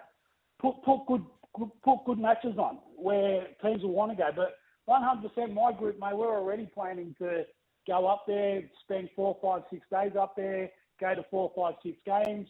put 0.61 0.83
put 0.85 1.07
good 1.07 1.25
good- 1.57 1.83
put 1.83 2.05
good 2.05 2.19
matches 2.19 2.59
on 2.59 2.79
where 2.97 3.47
teams 3.63 3.83
will 3.83 3.93
want 3.93 4.11
to 4.11 4.17
go. 4.17 4.31
But 4.35 4.57
100%, 4.89 5.55
my 5.55 5.73
group, 5.73 5.99
mate, 5.99 6.17
we're 6.17 6.37
already 6.37 6.67
planning 6.67 7.15
to 7.19 7.45
go 7.87 8.07
up 8.07 8.25
there, 8.27 8.63
spend 8.83 9.09
four, 9.17 9.37
five, 9.41 9.63
six 9.71 9.87
days 9.91 10.13
up 10.19 10.35
there, 10.37 10.71
go 11.01 11.15
to 11.15 11.25
four, 11.31 11.53
five, 11.57 11.75
six 11.83 11.97
games. 12.05 12.49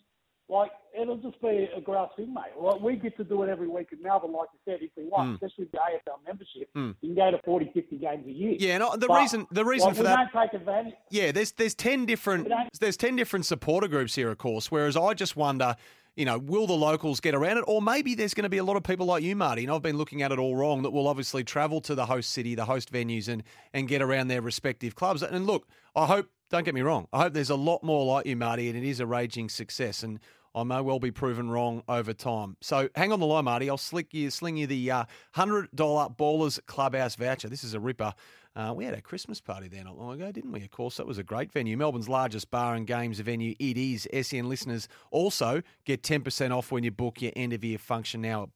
Like 0.49 0.73
it'll 1.01 1.17
just 1.17 1.41
be 1.41 1.69
a 1.75 1.81
grass 1.81 2.11
thing, 2.17 2.35
mate. 2.35 2.53
Like 2.61 2.81
we 2.81 2.97
get 2.97 3.17
to 3.17 3.25
do 3.25 3.43
it 3.45 3.49
every 3.49 3.67
week 3.67 3.89
in 3.93 4.03
Melbourne, 4.03 4.33
like 4.33 4.49
you 4.53 4.59
said, 4.73 4.81
if 4.83 4.91
we 4.97 5.05
want, 5.05 5.31
Mm. 5.31 5.35
especially 5.37 5.65
with 5.65 5.73
the 5.73 5.79
AFL 5.79 6.21
membership. 6.27 6.69
Mm. 6.77 6.95
You 7.01 7.15
can 7.15 7.17
go 7.17 7.31
to 7.31 7.43
40, 7.45 7.71
50 7.73 7.97
games 7.97 8.27
a 8.27 8.31
year. 8.31 8.57
Yeah, 8.59 8.77
no, 8.79 8.95
the 8.97 9.07
But, 9.09 9.21
reason- 9.21 9.47
the 9.51 9.65
reason 9.65 9.89
like, 9.89 9.97
for 9.97 10.03
we 10.03 10.09
that- 10.09 10.31
don't 10.33 10.43
take 10.43 10.53
advantage. 10.61 10.95
Yeah, 11.11 11.33
there's 11.33 11.53
there's 11.53 11.75
ten 11.75 12.05
different 12.05 12.49
there's 12.79 12.97
ten 12.99 13.17
different 13.17 13.47
supporter 13.47 13.89
groups 13.89 14.15
here, 14.17 14.31
of 14.31 14.37
course. 14.39 14.71
Whereas 14.71 14.97
I 14.99 15.15
just 15.15 15.35
wonder, 15.35 15.77
you 16.15 16.27
know, 16.27 16.39
will 16.39 16.67
the 16.67 16.75
locals 16.75 17.21
get 17.21 17.35
around 17.35 17.57
it, 17.57 17.65
or 17.67 17.81
maybe 17.81 18.15
there's 18.15 18.35
going 18.35 18.45
to 18.45 18.51
be 18.51 18.59
a 18.59 18.65
lot 18.65 18.77
of 18.77 18.83
people 18.85 19.07
like 19.07 19.23
you, 19.23 19.35
Marty, 19.35 19.65
and 19.65 19.73
I've 19.73 19.83
been 19.83 19.97
looking 19.97 20.21
at 20.21 20.31
it 20.31 20.39
all 20.39 20.55
wrong. 20.57 20.83
That 20.83 20.91
will 20.91 21.09
obviously 21.09 21.43
travel 21.43 21.81
to 21.81 21.95
the 21.95 22.05
host 22.07 22.31
city, 22.31 22.55
the 22.55 22.67
host 22.67 22.93
venues, 22.93 23.29
and 23.29 23.43
and 23.73 23.89
get 23.89 24.03
around 24.03 24.29
their 24.29 24.43
respective 24.43 24.95
clubs. 24.95 25.23
And 25.23 25.47
look, 25.47 25.67
I 25.97 26.05
hope. 26.07 26.29
Don't 26.51 26.65
get 26.65 26.75
me 26.75 26.83
wrong. 26.83 27.09
I 27.13 27.23
hope 27.23 27.33
there's 27.33 27.51
a 27.51 27.57
lot 27.57 27.83
more 27.83 28.05
like 28.05 28.27
you, 28.27 28.37
Marty, 28.37 28.69
and 28.69 28.77
it 28.77 28.85
is 28.85 29.01
a 29.01 29.07
raging 29.07 29.49
success. 29.49 30.03
And 30.03 30.21
I 30.55 30.63
may 30.63 30.81
well 30.81 31.01
be 31.01 31.11
proven 31.11 31.51
wrong 31.51 31.83
over 31.89 32.13
time. 32.13 32.57
So 32.61 32.89
hang 32.95 33.13
on 33.13 33.21
the 33.21 33.27
line, 33.27 33.45
Marty. 33.45 33.69
I'll 33.69 33.81
you, 34.13 34.31
sling 34.31 34.57
you 34.57 34.67
the 34.67 34.91
uh, 34.91 35.05
hundred 35.33 35.69
dollar 35.75 36.09
Ballers 36.11 36.61
Clubhouse 36.67 37.17
voucher. 37.17 37.49
This 37.49 37.65
is 37.65 37.75
a 37.75 37.81
ripper. 37.81 38.15
Uh, 38.57 38.73
we 38.73 38.85
had 38.85 38.95
a 38.95 39.01
Christmas 39.01 39.41
party 39.41 39.67
there 39.67 39.83
not 39.83 39.99
long 39.99 40.15
ago, 40.15 40.31
didn't 40.31 40.53
we? 40.53 40.63
Of 40.63 40.71
course, 40.71 40.99
that 40.99 41.07
was 41.07 41.19
a 41.19 41.25
great 41.25 41.51
venue. 41.51 41.77
Melbourne's 41.77 42.09
largest 42.09 42.53
bar 42.53 42.77
and 42.77 42.87
games 42.87 43.19
venue. 43.19 43.57
It 43.59 43.77
is. 43.77 44.07
SEN 44.23 44.49
listeners 44.49 44.87
also 45.11 45.61
get 45.85 46.03
10% 46.03 46.57
off 46.57 46.71
when 46.71 46.85
you 46.85 46.93
book 46.93 47.21
your 47.21 47.33
end 47.35 47.53
of 47.53 47.65
year 47.65 47.79
function 47.79 48.21
now 48.21 48.45
at 48.45 48.55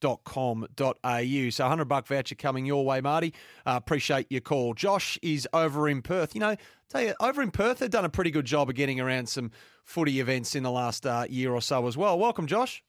ballersclubhouse.com.au. 0.00 1.50
So 1.50 1.64
100 1.64 1.84
buck 1.84 2.06
voucher 2.06 2.34
coming 2.34 2.66
your 2.66 2.84
way, 2.84 3.00
Marty. 3.00 3.34
Uh, 3.66 3.74
appreciate 3.76 4.26
your 4.30 4.40
call. 4.40 4.74
Josh 4.74 5.18
is 5.22 5.48
over 5.52 5.88
in 5.88 6.02
Perth. 6.02 6.34
You 6.34 6.40
know, 6.40 6.56
tell 6.88 7.02
you, 7.02 7.14
over 7.20 7.42
in 7.42 7.50
Perth, 7.50 7.78
they've 7.78 7.90
done 7.90 8.04
a 8.04 8.10
pretty 8.10 8.30
good 8.30 8.44
job 8.46 8.68
of 8.68 8.74
getting 8.74 9.00
around 9.00 9.28
some 9.28 9.50
footy 9.84 10.20
events 10.20 10.54
in 10.54 10.62
the 10.62 10.70
last 10.70 11.06
uh, 11.06 11.24
year 11.28 11.52
or 11.52 11.62
so 11.62 11.86
as 11.86 11.96
well. 11.96 12.18
Welcome, 12.18 12.46
Josh. 12.46 12.82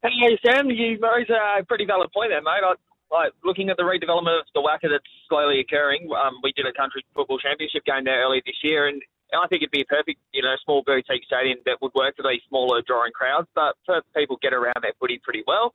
Hey 0.00 0.38
Sam, 0.46 0.70
you 0.70 0.96
raise 1.02 1.28
a 1.28 1.64
pretty 1.64 1.84
valid 1.84 2.10
point 2.14 2.30
there, 2.30 2.40
mate. 2.40 2.62
I, 2.62 2.74
like 3.10 3.32
looking 3.42 3.68
at 3.68 3.76
the 3.76 3.82
redevelopment 3.82 4.38
of 4.38 4.46
the 4.54 4.60
WACA 4.60 4.90
that's 4.92 5.02
slowly 5.28 5.58
occurring. 5.58 6.08
Um, 6.12 6.34
we 6.42 6.52
did 6.52 6.66
a 6.66 6.72
country 6.72 7.04
football 7.14 7.38
championship 7.38 7.84
game 7.84 8.04
there 8.04 8.22
earlier 8.22 8.42
this 8.46 8.62
year, 8.62 8.86
and 8.86 9.02
I 9.32 9.46
think 9.48 9.62
it'd 9.62 9.70
be 9.70 9.82
a 9.82 9.84
perfect, 9.84 10.20
you 10.32 10.42
know, 10.42 10.54
small 10.64 10.82
boutique 10.82 11.24
stadium 11.24 11.58
that 11.66 11.82
would 11.82 11.92
work 11.94 12.16
for 12.16 12.22
these 12.22 12.40
smaller 12.48 12.82
drawing 12.82 13.12
crowds. 13.12 13.48
But 13.54 13.76
people 14.16 14.38
get 14.40 14.52
around 14.52 14.80
their 14.82 14.94
footy 14.98 15.20
pretty 15.22 15.44
well. 15.46 15.74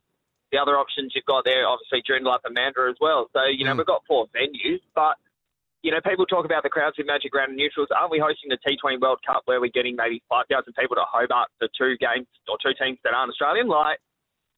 The 0.51 0.57
other 0.59 0.77
options 0.77 1.13
you've 1.15 1.25
got 1.25 1.45
there, 1.45 1.67
obviously, 1.67 2.01
Joondalup 2.01 2.45
and 2.45 2.55
Mandurah 2.55 2.89
as 2.89 2.97
well. 3.01 3.29
So 3.33 3.45
you 3.45 3.65
know 3.65 3.73
mm. 3.73 3.77
we've 3.77 3.87
got 3.87 4.03
four 4.07 4.27
venues, 4.33 4.81
but 4.93 5.17
you 5.83 5.91
know, 5.91 5.99
people 5.99 6.25
talk 6.25 6.45
about 6.45 6.63
the 6.63 6.69
crowds 6.69 6.97
with 6.97 7.07
Magic 7.07 7.35
Round 7.35 7.49
and 7.49 7.57
Neutrals. 7.57 7.89
Aren't 7.95 8.09
we 8.09 8.17
hosting 8.17 8.49
the 8.49 8.57
T20 8.57 9.01
World 9.01 9.19
Cup 9.27 9.43
where 9.45 9.59
we're 9.59 9.69
getting 9.69 9.97
maybe 9.97 10.23
5,000 10.29 10.73
people 10.79 10.95
to 10.95 11.03
Hobart 11.05 11.49
for 11.59 11.67
two 11.77 11.97
games 11.99 12.25
or 12.47 12.57
two 12.63 12.71
teams 12.79 12.97
that 13.03 13.13
aren't 13.13 13.31
Australian? 13.31 13.67
Like, 13.67 13.99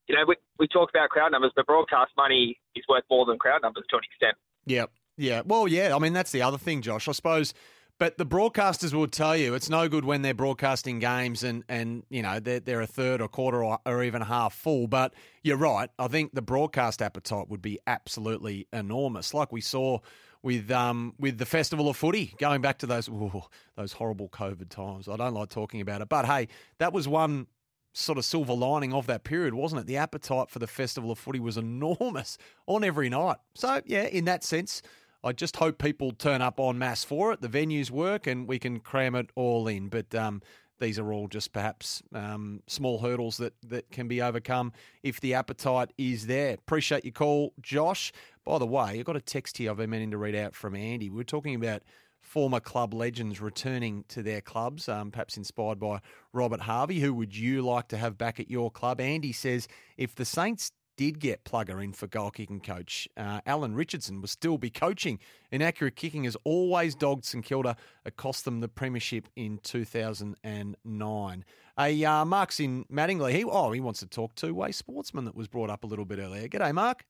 you 0.08 0.16
know, 0.16 0.24
we, 0.28 0.36
we 0.60 0.68
talk 0.68 0.92
about 0.92 1.10
crowd 1.10 1.32
numbers, 1.32 1.52
but 1.56 1.66
broadcast 1.66 2.12
money 2.16 2.60
is 2.76 2.86
worth 2.88 3.04
more 3.10 3.26
than 3.26 3.40
crowd 3.40 3.64
numbers 3.64 3.86
to 3.90 3.98
an 3.98 4.04
extent. 4.04 4.38
Yeah, 4.68 4.86
yeah. 5.18 5.42
Well, 5.44 5.68
yeah. 5.68 5.96
I 5.96 6.00
mean, 6.00 6.14
that's 6.14 6.32
the 6.32 6.44
other 6.44 6.60
thing, 6.60 6.84
Josh. 6.84 7.08
I 7.08 7.12
suppose. 7.12 7.56
But 7.98 8.18
the 8.18 8.26
broadcasters 8.26 8.94
will 8.94 9.08
tell 9.08 9.38
you 9.38 9.54
it's 9.54 9.70
no 9.70 9.88
good 9.88 10.04
when 10.04 10.22
they're 10.22 10.34
broadcasting 10.34 11.00
games 11.00 11.44
and, 11.44 11.64
and 11.70 12.04
you 12.10 12.22
know 12.22 12.40
they're, 12.40 12.60
they're 12.60 12.82
a 12.82 12.88
third 12.88 13.22
or 13.22 13.30
quarter 13.30 13.64
or, 13.64 13.80
or 13.86 14.04
even 14.04 14.22
half 14.22 14.54
full. 14.54 14.88
But 14.88 15.14
you're 15.44 15.58
right. 15.58 15.90
I 15.98 16.08
think 16.08 16.34
the 16.34 16.42
broadcast 16.42 17.02
appetite 17.02 17.50
would 17.50 17.62
be 17.62 17.80
absolutely 17.88 18.68
enormous, 18.74 19.34
like 19.34 19.52
we 19.52 19.62
saw 19.62 20.00
with 20.44 20.70
um 20.72 21.14
with 21.18 21.38
the 21.38 21.46
festival 21.46 21.90
of 21.90 21.98
footy 21.98 22.36
going 22.38 22.62
back 22.62 22.80
to 22.80 22.86
those 22.86 23.08
ooh, 23.08 23.44
those 23.78 23.94
horrible 23.94 24.28
COVID 24.30 24.70
times. 24.70 25.08
I 25.08 25.16
don't 25.16 25.34
like 25.34 25.50
talking 25.50 25.80
about 25.80 26.02
it, 26.02 26.10
but 26.10 26.26
hey, 26.26 26.50
that 26.80 26.92
was 26.92 27.08
one 27.08 27.48
sort 27.94 28.18
of 28.18 28.26
silver 28.26 28.54
lining 28.54 28.94
of 28.94 29.08
that 29.08 29.24
period, 29.24 29.54
wasn't 29.54 29.82
it? 29.82 29.88
The 29.88 29.98
appetite 29.98 30.50
for 30.50 30.60
the 30.60 30.68
festival 30.68 31.12
of 31.12 31.18
footy 31.18 31.40
was 31.40 31.58
enormous 31.58 32.38
on 32.68 32.84
every 32.84 33.10
night. 33.10 33.38
So 33.56 33.82
yeah, 33.86 34.04
in 34.04 34.26
that 34.26 34.44
sense, 34.44 34.82
I 35.26 35.32
just 35.32 35.56
hope 35.56 35.80
people 35.80 36.12
turn 36.12 36.44
up 36.44 36.60
en 36.60 36.78
masse 36.78 37.04
for 37.04 37.34
it. 37.34 37.42
The 37.42 37.50
venues 37.50 37.90
work, 37.90 38.28
and 38.28 38.48
we 38.48 38.60
can 38.60 38.80
cram 38.80 39.16
it 39.16 39.32
all 39.34 39.68
in. 39.68 39.88
But 39.88 40.14
um, 40.14 40.44
these 40.80 41.00
are 41.00 41.12
all 41.12 41.28
just 41.28 41.52
perhaps 41.52 42.04
um, 42.14 42.62
small 42.68 43.00
hurdles 43.00 43.38
that, 43.38 43.54
that 43.64 43.90
can 43.90 44.08
be 44.08 44.22
overcome 44.22 44.72
if 45.02 45.20
the 45.20 45.34
appetite 45.34 45.92
is 45.98 46.28
there. 46.28 46.54
Appreciate 46.54 47.04
your 47.04 47.12
call, 47.12 47.54
Josh. 47.60 48.14
By 48.46 48.60
the 48.60 48.68
way, 48.68 49.00
I've 49.00 49.06
got 49.06 49.16
a 49.16 49.22
text 49.22 49.58
here 49.58 49.72
I've 49.72 49.78
been 49.78 49.90
meaning 49.90 50.12
to 50.12 50.18
read 50.20 50.36
out 50.36 50.54
from 50.54 50.76
Andy. 50.76 51.10
We 51.10 51.22
are 51.22 51.26
talking 51.26 51.56
about 51.56 51.82
former 52.22 52.60
club 52.60 52.94
legends 52.94 53.42
returning 53.42 54.06
to 54.10 54.22
their 54.22 54.42
clubs, 54.42 54.88
um, 54.88 55.10
perhaps 55.10 55.38
inspired 55.38 55.80
by 55.80 56.02
Robert 56.34 56.62
Harvey. 56.62 57.00
Who 57.00 57.16
would 57.16 57.36
you 57.36 57.64
like 57.64 57.88
to 57.88 57.98
have 57.98 58.16
back 58.16 58.40
at 58.40 58.52
your 58.52 58.70
club? 58.70 59.02
Andy 59.02 59.32
says 59.32 59.68
if 59.98 60.14
the 60.14 60.26
Saints 60.26 60.72
did 60.98 61.20
get 61.20 61.44
Plugger 61.44 61.84
in 61.84 61.94
for 61.94 62.08
goal 62.08 62.32
kicking 62.32 62.60
coach, 62.60 63.08
uh, 63.18 63.42
Alan 63.46 63.76
Richardson 63.76 64.22
will 64.22 64.28
still 64.28 64.58
be 64.58 64.70
coaching. 64.70 65.20
Inaccurate 65.52 65.96
kicking 65.96 66.24
has 66.24 66.38
always 66.44 66.96
dogged 66.96 67.26
St 67.26 67.44
Kilda. 67.44 67.76
It 68.06 68.16
cost 68.18 68.46
them 68.46 68.60
the 68.60 68.68
premiership 68.68 69.28
in 69.36 69.60
2009. 69.64 71.46
A 71.78 72.06
uh, 72.06 72.26
Mark's 72.26 72.60
in 72.60 72.86
Mattingley. 72.86 73.34
He 73.34 73.44
oh 73.44 73.72
he 73.72 73.82
wants 73.82 74.00
to 74.00 74.08
talk 74.08 74.34
two 74.36 74.54
way 74.54 74.72
sportsman 74.72 75.26
that 75.26 75.36
was 75.36 75.48
brought 75.48 75.70
up 75.70 75.84
a 75.84 75.88
little 75.88 76.06
bit 76.06 76.20
earlier. 76.20 76.48
G'day, 76.48 76.74
Mark. 76.74 77.04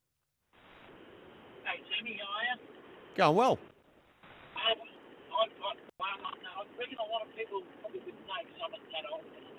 Hey, 1.63 1.81
Timmy, 1.95 2.19
how 2.19 2.25
are 2.25 2.57
you? 2.57 2.61
Going 3.15 3.35
well. 3.35 3.59
Um, 4.55 4.77
I, 5.31 5.45
I, 6.01 6.65
reckon 6.79 6.97
a 6.97 7.11
lot 7.11 7.21
of 7.21 7.35
people 7.37 7.61
probably 7.81 7.99
wouldn't 7.99 8.25
know 8.25 8.41
because 8.41 8.61
I'm 8.65 8.71
not 8.71 8.81
that 8.89 9.05
old. 9.13 9.21
But 9.29 9.54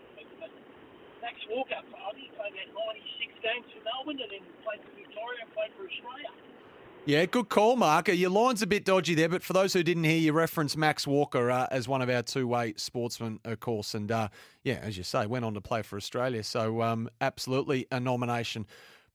Max 1.23 1.37
Walker, 1.51 1.81
he 2.17 2.31
played 2.37 2.53
about 2.53 2.95
96 2.97 3.43
games 3.43 3.67
for 3.73 3.83
Melbourne 3.85 4.21
and 4.21 4.31
then 4.31 4.45
played 4.65 4.81
for 4.81 4.93
Victoria 4.97 5.41
and 5.45 5.53
played 5.55 5.73
for 5.77 5.85
Australia. 5.85 6.31
Yeah, 7.07 7.25
good 7.27 7.49
call, 7.49 7.77
Mark. 7.77 8.09
Your 8.09 8.31
line's 8.31 8.63
a 8.63 8.67
bit 8.67 8.85
dodgy 8.85 9.15
there, 9.15 9.29
but 9.29 9.45
for 9.45 9.53
those 9.53 9.73
who 9.73 9.85
didn't 9.85 10.03
hear 10.03 10.19
you 10.19 10.33
reference 10.33 10.77
Max 10.77 11.07
Walker 11.07 11.53
uh, 11.53 11.69
as 11.71 11.87
one 11.87 12.03
of 12.03 12.11
our 12.11 12.23
two-way 12.23 12.75
sportsmen, 12.77 13.39
of 13.45 13.61
course, 13.61 13.95
and 13.95 14.11
uh, 14.11 14.27
yeah, 14.65 14.81
as 14.83 14.99
you 14.99 15.05
say, 15.05 15.25
went 15.25 15.45
on 15.45 15.55
to 15.55 15.61
play 15.61 15.83
for 15.83 15.97
Australia. 15.97 16.43
So 16.43 16.83
um, 16.83 17.09
absolutely 17.21 17.87
a 17.93 18.01
nomination. 18.01 18.67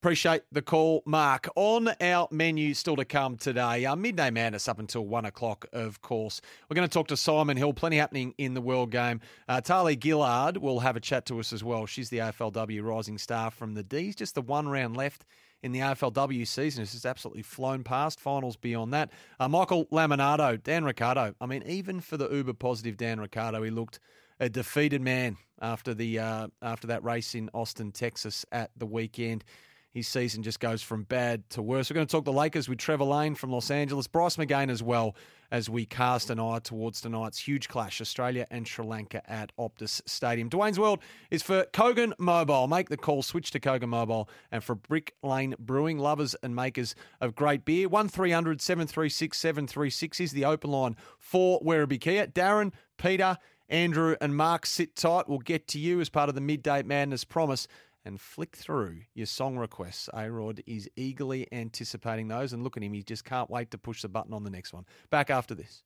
Appreciate 0.02 0.42
the 0.50 0.62
call, 0.62 1.04
Mark. 1.06 1.48
On 1.54 1.88
our 2.00 2.26
menu 2.32 2.74
still 2.74 2.96
to 2.96 3.04
come 3.04 3.36
today, 3.36 3.84
our 3.84 3.94
midday 3.94 4.32
madness 4.32 4.66
up 4.66 4.80
until 4.80 5.06
one 5.06 5.24
o'clock, 5.24 5.64
of 5.72 6.02
course. 6.02 6.40
We're 6.68 6.74
going 6.74 6.88
to 6.88 6.92
talk 6.92 7.06
to 7.06 7.16
Simon 7.16 7.56
Hill. 7.56 7.72
Plenty 7.72 7.98
happening 7.98 8.34
in 8.36 8.54
the 8.54 8.60
world 8.60 8.90
game. 8.90 9.20
Uh, 9.48 9.60
Tahlia 9.60 9.96
Gillard 9.96 10.56
will 10.56 10.80
have 10.80 10.96
a 10.96 11.00
chat 11.00 11.24
to 11.26 11.38
us 11.38 11.52
as 11.52 11.62
well. 11.62 11.86
She's 11.86 12.10
the 12.10 12.18
AFLW 12.18 12.82
rising 12.82 13.16
star 13.16 13.52
from 13.52 13.74
the 13.74 13.84
D's. 13.84 14.16
Just 14.16 14.34
the 14.34 14.42
one 14.42 14.68
round 14.68 14.96
left 14.96 15.24
in 15.62 15.70
the 15.70 15.78
AFLW 15.78 16.48
season. 16.48 16.82
It's 16.82 16.94
just 16.94 17.06
absolutely 17.06 17.42
flown 17.42 17.84
past. 17.84 18.18
Finals 18.18 18.56
beyond 18.56 18.92
that. 18.94 19.12
Uh, 19.38 19.48
Michael 19.48 19.86
Lamonato, 19.92 20.60
Dan 20.60 20.82
Ricciardo. 20.82 21.36
I 21.40 21.46
mean, 21.46 21.62
even 21.64 22.00
for 22.00 22.16
the 22.16 22.28
uber 22.28 22.54
positive 22.54 22.96
Dan 22.96 23.20
Ricciardo, 23.20 23.62
he 23.62 23.70
looked 23.70 24.00
a 24.40 24.48
defeated 24.48 25.00
man 25.00 25.36
after 25.60 25.94
the 25.94 26.18
uh, 26.18 26.48
after 26.60 26.88
that 26.88 27.04
race 27.04 27.36
in 27.36 27.50
Austin, 27.54 27.92
Texas 27.92 28.44
at 28.50 28.72
the 28.76 28.86
weekend. 28.86 29.44
His 29.92 30.08
season 30.08 30.42
just 30.42 30.58
goes 30.58 30.82
from 30.82 31.02
bad 31.02 31.48
to 31.50 31.60
worse. 31.60 31.90
We're 31.90 31.94
going 31.96 32.06
to 32.06 32.10
talk 32.10 32.24
the 32.24 32.32
Lakers 32.32 32.66
with 32.66 32.78
Trevor 32.78 33.04
Lane 33.04 33.34
from 33.34 33.50
Los 33.50 33.70
Angeles, 33.70 34.06
Bryce 34.06 34.36
McGain 34.36 34.70
as 34.70 34.82
well 34.82 35.14
as 35.50 35.68
we 35.68 35.84
cast 35.84 36.30
an 36.30 36.40
eye 36.40 36.60
towards 36.60 37.02
tonight's 37.02 37.38
huge 37.38 37.68
clash, 37.68 38.00
Australia 38.00 38.46
and 38.50 38.66
Sri 38.66 38.86
Lanka 38.86 39.22
at 39.30 39.54
Optus 39.58 40.00
Stadium. 40.06 40.48
Dwayne's 40.48 40.78
World 40.78 41.00
is 41.30 41.42
for 41.42 41.66
Kogan 41.74 42.14
Mobile. 42.18 42.68
Make 42.68 42.88
the 42.88 42.96
call, 42.96 43.22
switch 43.22 43.50
to 43.50 43.60
Kogan 43.60 43.90
Mobile, 43.90 44.30
and 44.50 44.64
for 44.64 44.74
Brick 44.74 45.14
Lane 45.22 45.54
Brewing, 45.58 45.98
lovers 45.98 46.34
and 46.42 46.56
makers 46.56 46.94
of 47.20 47.34
great 47.34 47.66
beer. 47.66 47.86
1300 47.86 48.62
736 48.62 49.36
736 49.36 50.20
is 50.20 50.32
the 50.32 50.46
open 50.46 50.70
line 50.70 50.96
for 51.18 51.60
Werribee 51.60 52.00
Kia. 52.00 52.28
Darren, 52.28 52.72
Peter, 52.96 53.36
Andrew, 53.68 54.16
and 54.22 54.34
Mark 54.34 54.64
sit 54.64 54.96
tight. 54.96 55.28
We'll 55.28 55.40
get 55.40 55.68
to 55.68 55.78
you 55.78 56.00
as 56.00 56.08
part 56.08 56.30
of 56.30 56.34
the 56.34 56.40
Midday 56.40 56.82
Madness 56.82 57.24
promise 57.24 57.68
and 58.04 58.20
flick 58.20 58.56
through 58.56 59.00
your 59.14 59.26
song 59.26 59.56
requests. 59.56 60.08
A 60.14 60.30
Rod 60.30 60.62
is 60.66 60.88
eagerly 60.96 61.46
anticipating 61.52 62.28
those, 62.28 62.52
and 62.52 62.62
look 62.62 62.76
at 62.76 62.82
him, 62.82 62.92
he 62.92 63.02
just 63.02 63.24
can't 63.24 63.50
wait 63.50 63.70
to 63.70 63.78
push 63.78 64.02
the 64.02 64.08
button 64.08 64.32
on 64.32 64.44
the 64.44 64.50
next 64.50 64.72
one. 64.72 64.84
Back 65.10 65.30
after 65.30 65.54
this. 65.54 65.82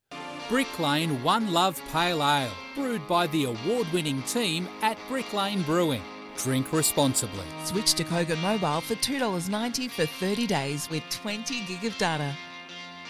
Brick 0.48 0.78
Lane 0.78 1.22
One 1.22 1.52
Love 1.52 1.80
Pale 1.92 2.22
Ale, 2.22 2.50
brewed 2.74 3.06
by 3.08 3.26
the 3.28 3.44
award 3.44 3.86
winning 3.92 4.22
team 4.22 4.68
at 4.82 4.96
Brick 5.08 5.32
Lane 5.32 5.62
Brewing. 5.62 6.02
Drink 6.36 6.72
responsibly. 6.72 7.44
Switch 7.64 7.94
to 7.94 8.04
Kogan 8.04 8.40
Mobile 8.42 8.80
for 8.80 8.94
$2.90 8.94 9.90
for 9.90 10.06
30 10.06 10.46
days 10.46 10.88
with 10.90 11.02
20 11.10 11.64
gig 11.64 11.84
of 11.84 11.96
data. 11.98 12.34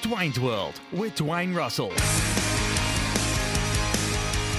Dwayne's 0.02 0.38
World 0.38 0.80
with 0.92 1.14
Dwayne 1.16 1.54
Russell. 1.54 1.92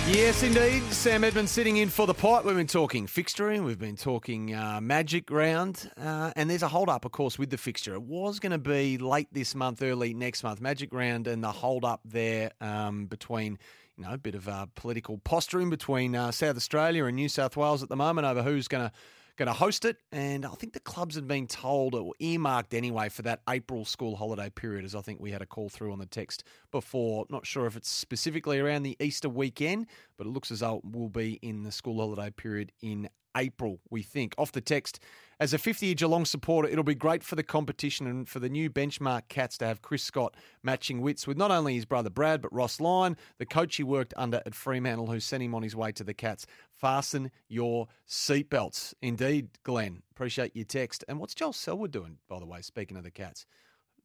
Yes, 0.09 0.41
indeed. 0.41 0.83
Sam 0.93 1.25
Edmonds 1.25 1.51
sitting 1.51 1.75
in 1.77 1.89
for 1.89 2.07
the 2.07 2.13
pipe. 2.13 2.45
We've 2.45 2.55
been 2.55 2.65
talking 2.65 3.07
fixturing, 3.07 3.65
we've 3.65 3.77
been 3.77 3.97
talking 3.97 4.55
uh, 4.55 4.79
magic 4.81 5.29
round, 5.29 5.91
uh, 5.97 6.31
and 6.37 6.49
there's 6.49 6.63
a 6.63 6.69
hold 6.69 6.87
up, 6.87 7.03
of 7.03 7.11
course, 7.11 7.37
with 7.37 7.49
the 7.49 7.57
fixture. 7.57 7.93
It 7.93 8.03
was 8.03 8.39
going 8.39 8.53
to 8.53 8.57
be 8.57 8.97
late 8.97 9.27
this 9.33 9.53
month, 9.53 9.81
early 9.81 10.13
next 10.13 10.43
month, 10.43 10.61
magic 10.61 10.93
round, 10.93 11.27
and 11.27 11.43
the 11.43 11.51
hold 11.51 11.83
up 11.83 11.99
there 12.05 12.51
um, 12.61 13.07
between. 13.07 13.59
You 13.97 14.03
know, 14.03 14.13
a 14.13 14.17
bit 14.17 14.35
of 14.35 14.47
uh, 14.47 14.67
political 14.75 15.17
posturing 15.17 15.71
between 15.71 16.15
uh, 16.15 16.29
South 16.31 16.55
Australia 16.55 17.05
and 17.05 17.15
New 17.15 17.27
South 17.27 17.57
Wales 17.57 17.81
at 17.81 17.89
the 17.89 17.95
moment 17.95 18.27
over 18.27 18.43
who's 18.43 18.67
going 18.67 18.87
to 18.87 18.91
going 19.37 19.47
to 19.47 19.53
host 19.53 19.85
it. 19.85 19.97
And 20.11 20.45
I 20.45 20.49
think 20.49 20.73
the 20.73 20.79
clubs 20.79 21.15
had 21.15 21.27
been 21.27 21.47
told 21.47 21.95
or 21.95 22.13
earmarked 22.19 22.73
anyway 22.73 23.09
for 23.09 23.21
that 23.21 23.41
April 23.49 23.85
school 23.85 24.15
holiday 24.15 24.49
period, 24.49 24.83
as 24.83 24.95
I 24.95 25.01
think 25.01 25.19
we 25.19 25.31
had 25.31 25.41
a 25.41 25.45
call 25.45 25.69
through 25.69 25.91
on 25.91 25.99
the 25.99 26.05
text 26.05 26.43
before. 26.71 27.25
Not 27.29 27.45
sure 27.45 27.65
if 27.65 27.77
it's 27.77 27.89
specifically 27.89 28.59
around 28.59 28.83
the 28.83 28.97
Easter 28.99 29.29
weekend, 29.29 29.87
but 30.17 30.27
it 30.27 30.31
looks 30.31 30.51
as 30.51 30.59
though 30.59 30.77
it 30.77 30.91
will 30.91 31.09
be 31.09 31.33
in 31.41 31.63
the 31.63 31.71
school 31.71 31.97
holiday 31.99 32.31
period 32.31 32.71
in 32.81 33.09
April, 33.37 33.79
we 33.89 34.01
think. 34.01 34.33
Off 34.37 34.51
the 34.51 34.61
text, 34.61 34.99
as 35.39 35.53
a 35.53 35.57
50 35.57 35.85
year 35.85 35.95
Geelong 35.95 36.25
supporter, 36.25 36.67
it'll 36.67 36.83
be 36.83 36.95
great 36.95 37.23
for 37.23 37.35
the 37.35 37.43
competition 37.43 38.07
and 38.07 38.27
for 38.27 38.39
the 38.39 38.49
new 38.49 38.69
benchmark 38.69 39.27
Cats 39.29 39.57
to 39.59 39.67
have 39.67 39.81
Chris 39.81 40.03
Scott 40.03 40.35
matching 40.63 41.01
wits 41.01 41.27
with 41.27 41.37
not 41.37 41.51
only 41.51 41.75
his 41.75 41.85
brother 41.85 42.09
Brad, 42.09 42.41
but 42.41 42.51
Ross 42.51 42.79
Lyon, 42.79 43.15
the 43.37 43.45
coach 43.45 43.75
he 43.75 43.83
worked 43.83 44.13
under 44.17 44.41
at 44.45 44.55
Fremantle, 44.55 45.07
who 45.07 45.19
sent 45.19 45.43
him 45.43 45.53
on 45.53 45.61
his 45.61 45.75
way 45.75 45.91
to 45.91 46.03
the 46.03 46.13
Cats. 46.13 46.47
Fasten 46.77 47.31
your 47.47 47.87
seatbelts. 48.07 48.93
Indeed, 49.01 49.49
Glenn. 49.63 50.03
Appreciate 50.11 50.55
your 50.55 50.65
text. 50.65 51.03
And 51.07 51.19
what's 51.19 51.33
Joel 51.33 51.53
Selwood 51.53 51.91
doing, 51.91 52.17
by 52.29 52.39
the 52.39 52.45
way, 52.45 52.61
speaking 52.61 52.97
of 52.97 53.03
the 53.03 53.11
Cats? 53.11 53.45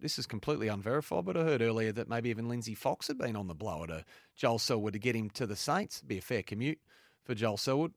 This 0.01 0.19
is 0.19 0.27
completely 0.27 0.69
unverified, 0.69 1.25
but 1.25 1.37
I 1.37 1.45
heard 1.45 1.63
earlier 1.63 1.93
that 1.93 2.09
maybe 2.09 2.31
even 2.31 2.49
Lindsay 2.49 2.75
Fox 2.75 3.07
had 3.07 3.19
been 3.19 3.37
on 3.37 3.47
the 3.47 3.55
blower 3.55 3.87
to 3.87 4.05
Joel 4.35 4.59
Selwood 4.59 4.95
to 4.95 4.99
get 4.99 5.15
him 5.15 5.31
to 5.31 5.47
the 5.47 5.55
Saints. 5.55 5.99
It'd 5.99 6.09
be 6.09 6.19
a 6.19 6.23
fair 6.23 6.43
commute 6.43 6.81
for 7.23 7.35
Joel 7.35 7.57
Selwood. 7.57 7.93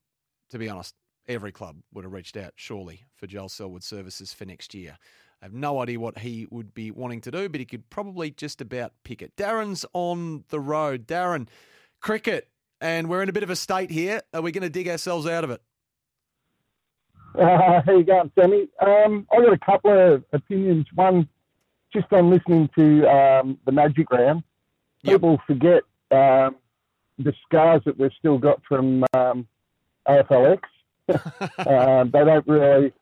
To 0.52 0.60
be 0.60 0.70
honest, 0.70 0.94
every 1.28 1.52
club 1.52 1.78
would 1.94 2.04
have 2.04 2.14
reached 2.14 2.38
out, 2.38 2.54
surely, 2.56 3.06
for 3.16 3.26
Joel 3.26 3.50
Selwood 3.50 3.82
services 3.82 4.34
for 4.34 4.46
next 4.46 4.76
year. 4.76 4.98
I 5.42 5.46
have 5.46 5.54
no 5.54 5.82
idea 5.82 6.00
what 6.00 6.20
he 6.20 6.48
would 6.52 6.74
be 6.74 6.92
wanting 6.92 7.22
to 7.22 7.32
do, 7.32 7.50
but 7.50 7.60
he 7.60 7.66
could 7.66 7.90
probably 7.90 8.30
just 8.30 8.62
about 8.62 8.94
pick 9.04 9.22
it. 9.22 9.36
Darren's 9.36 9.86
on 9.94 10.44
the 10.50 10.60
road. 10.60 11.08
Darren, 11.08 11.48
cricket, 12.02 12.50
and 12.86 13.10
we're 13.10 13.24
in 13.24 13.30
a 13.30 13.34
bit 13.34 13.42
of 13.42 13.50
a 13.50 13.56
state 13.56 13.90
here. 13.90 14.22
Are 14.32 14.42
we 14.42 14.52
going 14.52 14.62
to 14.62 14.70
dig 14.70 14.88
ourselves 14.88 15.26
out 15.26 15.44
of 15.44 15.50
it? 15.50 15.62
Uh, 17.34 17.82
how 17.86 17.98
you 17.98 18.04
going, 18.04 18.32
Sammy? 18.40 18.68
Um, 18.80 19.26
I've 19.34 19.44
got 19.44 19.54
a 19.54 19.58
couple 19.58 20.14
of 20.14 20.24
opinions. 20.32 20.86
One, 20.94 21.28
just 21.92 22.14
on 22.14 22.30
listening 22.30 22.70
to 22.78 23.08
um, 23.10 23.58
the 23.66 23.72
Magic 23.72 24.12
Round, 24.12 24.44
people 25.04 25.42
forget 25.48 25.82
um, 26.12 26.58
the 27.18 27.34
scars 27.44 27.82
that 27.86 27.98
we've 27.98 28.12
still 28.20 28.38
got 28.38 28.62
from 28.68 29.04
um, 29.16 29.48
AFLX. 30.08 30.60
uh, 31.10 32.04
they 32.04 32.24
don't 32.24 32.48
really 32.48 32.94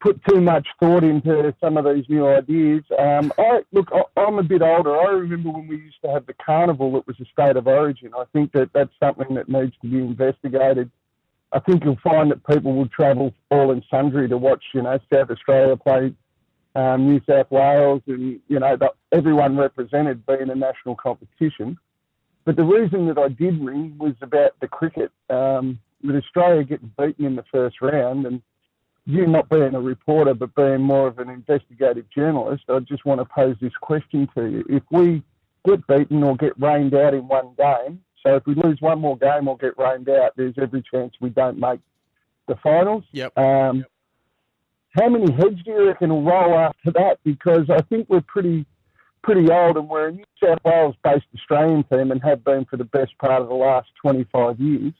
put 0.00 0.20
too 0.28 0.40
much 0.40 0.66
thought 0.78 1.04
into 1.04 1.54
some 1.60 1.76
of 1.76 1.84
these 1.84 2.04
new 2.08 2.26
ideas. 2.26 2.82
Um, 2.98 3.32
I 3.38 3.60
look, 3.72 3.88
I, 3.92 4.20
I'm 4.20 4.38
a 4.38 4.42
bit 4.42 4.62
older. 4.62 4.96
I 4.96 5.10
remember 5.10 5.50
when 5.50 5.68
we 5.68 5.76
used 5.76 6.00
to 6.04 6.10
have 6.10 6.26
the 6.26 6.34
carnival. 6.34 6.92
that 6.92 7.06
was 7.06 7.16
a 7.20 7.26
state 7.26 7.56
of 7.56 7.66
origin. 7.66 8.10
I 8.16 8.24
think 8.32 8.52
that 8.52 8.70
that's 8.72 8.92
something 8.98 9.34
that 9.34 9.48
needs 9.48 9.74
to 9.82 9.88
be 9.88 9.98
investigated. 9.98 10.90
I 11.52 11.58
think 11.60 11.84
you'll 11.84 11.98
find 12.02 12.30
that 12.30 12.46
people 12.46 12.74
will 12.74 12.88
travel 12.88 13.34
all 13.50 13.72
in 13.72 13.82
sundry 13.90 14.28
to 14.28 14.38
watch, 14.38 14.62
you 14.72 14.82
know, 14.82 14.98
South 15.12 15.30
Australia 15.30 15.76
play 15.76 16.14
um, 16.74 17.08
New 17.08 17.20
South 17.28 17.50
Wales, 17.50 18.02
and 18.06 18.40
you 18.48 18.60
know, 18.60 18.76
the, 18.76 18.90
everyone 19.12 19.56
represented 19.56 20.24
being 20.26 20.50
a 20.50 20.54
national 20.54 20.94
competition. 20.94 21.76
But 22.44 22.56
the 22.56 22.64
reason 22.64 23.06
that 23.06 23.18
I 23.18 23.28
did 23.28 23.60
ring 23.60 23.96
was 23.98 24.14
about 24.22 24.52
the 24.60 24.68
cricket. 24.68 25.10
Um, 25.28 25.78
with 26.02 26.16
Australia 26.16 26.64
getting 26.64 26.92
beaten 26.96 27.26
in 27.26 27.36
the 27.36 27.44
first 27.52 27.82
round, 27.82 28.24
and 28.26 28.40
you 29.10 29.26
not 29.26 29.48
being 29.48 29.74
a 29.74 29.80
reporter 29.80 30.34
but 30.34 30.54
being 30.54 30.80
more 30.80 31.08
of 31.08 31.18
an 31.18 31.28
investigative 31.28 32.06
journalist, 32.10 32.64
I 32.68 32.78
just 32.80 33.04
want 33.04 33.20
to 33.20 33.24
pose 33.24 33.56
this 33.60 33.72
question 33.80 34.28
to 34.34 34.46
you: 34.46 34.64
If 34.68 34.82
we 34.90 35.22
get 35.66 35.86
beaten 35.86 36.22
or 36.22 36.36
get 36.36 36.60
rained 36.60 36.94
out 36.94 37.14
in 37.14 37.28
one 37.28 37.54
game, 37.58 38.00
so 38.24 38.36
if 38.36 38.46
we 38.46 38.54
lose 38.54 38.80
one 38.80 39.00
more 39.00 39.16
game 39.16 39.48
or 39.48 39.56
get 39.56 39.78
rained 39.78 40.08
out, 40.08 40.32
there's 40.36 40.54
every 40.60 40.82
chance 40.92 41.14
we 41.20 41.30
don't 41.30 41.58
make 41.58 41.80
the 42.48 42.56
finals. 42.62 43.04
Yep. 43.12 43.36
Um, 43.38 43.78
yep. 43.78 43.86
How 44.98 45.08
many 45.08 45.32
heads 45.32 45.62
do 45.64 45.70
you 45.70 45.88
reckon 45.88 46.10
will 46.10 46.24
roll 46.24 46.58
after 46.58 46.90
that? 46.92 47.18
Because 47.24 47.70
I 47.70 47.80
think 47.82 48.08
we're 48.08 48.22
pretty 48.22 48.66
pretty 49.22 49.50
old, 49.50 49.76
and 49.76 49.88
we're 49.88 50.08
a 50.08 50.12
New 50.12 50.24
South 50.42 50.58
Wales-based 50.64 51.26
Australian 51.36 51.84
team 51.84 52.10
and 52.10 52.22
have 52.22 52.42
been 52.42 52.64
for 52.64 52.76
the 52.76 52.84
best 52.84 53.16
part 53.18 53.42
of 53.42 53.48
the 53.48 53.54
last 53.54 53.88
25 54.00 54.58
years. 54.58 54.92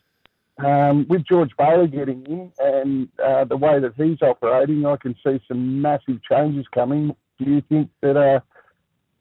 Um, 0.64 1.06
with 1.08 1.24
George 1.26 1.50
Bailey 1.56 1.88
getting 1.88 2.24
in 2.26 2.52
and 2.58 3.08
uh, 3.24 3.44
the 3.44 3.56
way 3.56 3.80
that 3.80 3.92
he's 3.96 4.20
operating, 4.20 4.84
I 4.84 4.96
can 4.96 5.14
see 5.24 5.40
some 5.48 5.80
massive 5.80 6.20
changes 6.30 6.66
coming. 6.74 7.14
Do 7.38 7.50
you 7.50 7.62
think 7.68 7.90
that 8.02 8.16
uh, 8.16 8.40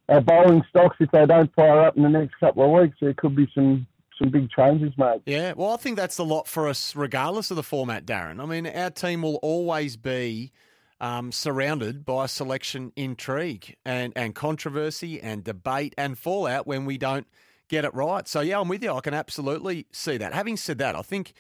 our 0.10 0.22
bowling 0.22 0.64
stocks, 0.70 0.98
if 1.00 1.10
they 1.12 1.26
don't 1.26 1.54
fire 1.56 1.86
up 1.86 1.96
in 1.96 2.04
the 2.04 2.10
next 2.10 2.36
couple 2.40 2.64
of 2.64 2.82
weeks, 2.82 2.98
there 3.00 3.14
could 3.14 3.36
be 3.36 3.48
some 3.54 3.88
some 4.18 4.30
big 4.30 4.50
changes 4.52 4.92
made? 4.98 5.22
Yeah, 5.26 5.54
well, 5.56 5.72
I 5.72 5.78
think 5.78 5.96
that's 5.96 6.18
the 6.18 6.26
lot 6.26 6.48
for 6.48 6.68
us, 6.68 6.96
regardless 6.96 7.52
of 7.52 7.56
the 7.56 7.64
format, 7.64 8.06
Darren. 8.06 8.42
I 8.42 8.46
mean, 8.46 8.68
our 8.68 8.90
team 8.90 9.22
will 9.22 9.38
always 9.38 9.96
be 9.96 10.52
um, 11.00 11.32
surrounded 11.32 12.06
by 12.06 12.26
selection 12.26 12.92
intrigue 12.96 13.78
and, 13.86 14.12
and 14.16 14.36
controversy 14.36 15.22
and 15.22 15.44
debate 15.44 15.94
and 15.98 16.18
fallout 16.18 16.68
when 16.68 16.86
we 16.86 16.98
don't 16.98 17.28
get 17.70 17.86
it 17.86 17.94
right. 17.94 18.28
So, 18.28 18.42
yeah, 18.42 18.60
I'm 18.60 18.68
with 18.68 18.84
you. 18.84 18.92
I 18.92 19.00
can 19.00 19.14
absolutely 19.14 19.88
see 19.92 20.18
that. 20.18 20.34
Having 20.34 20.58
said 20.58 20.78
that, 20.80 20.96
I 20.96 21.02
think 21.02 21.34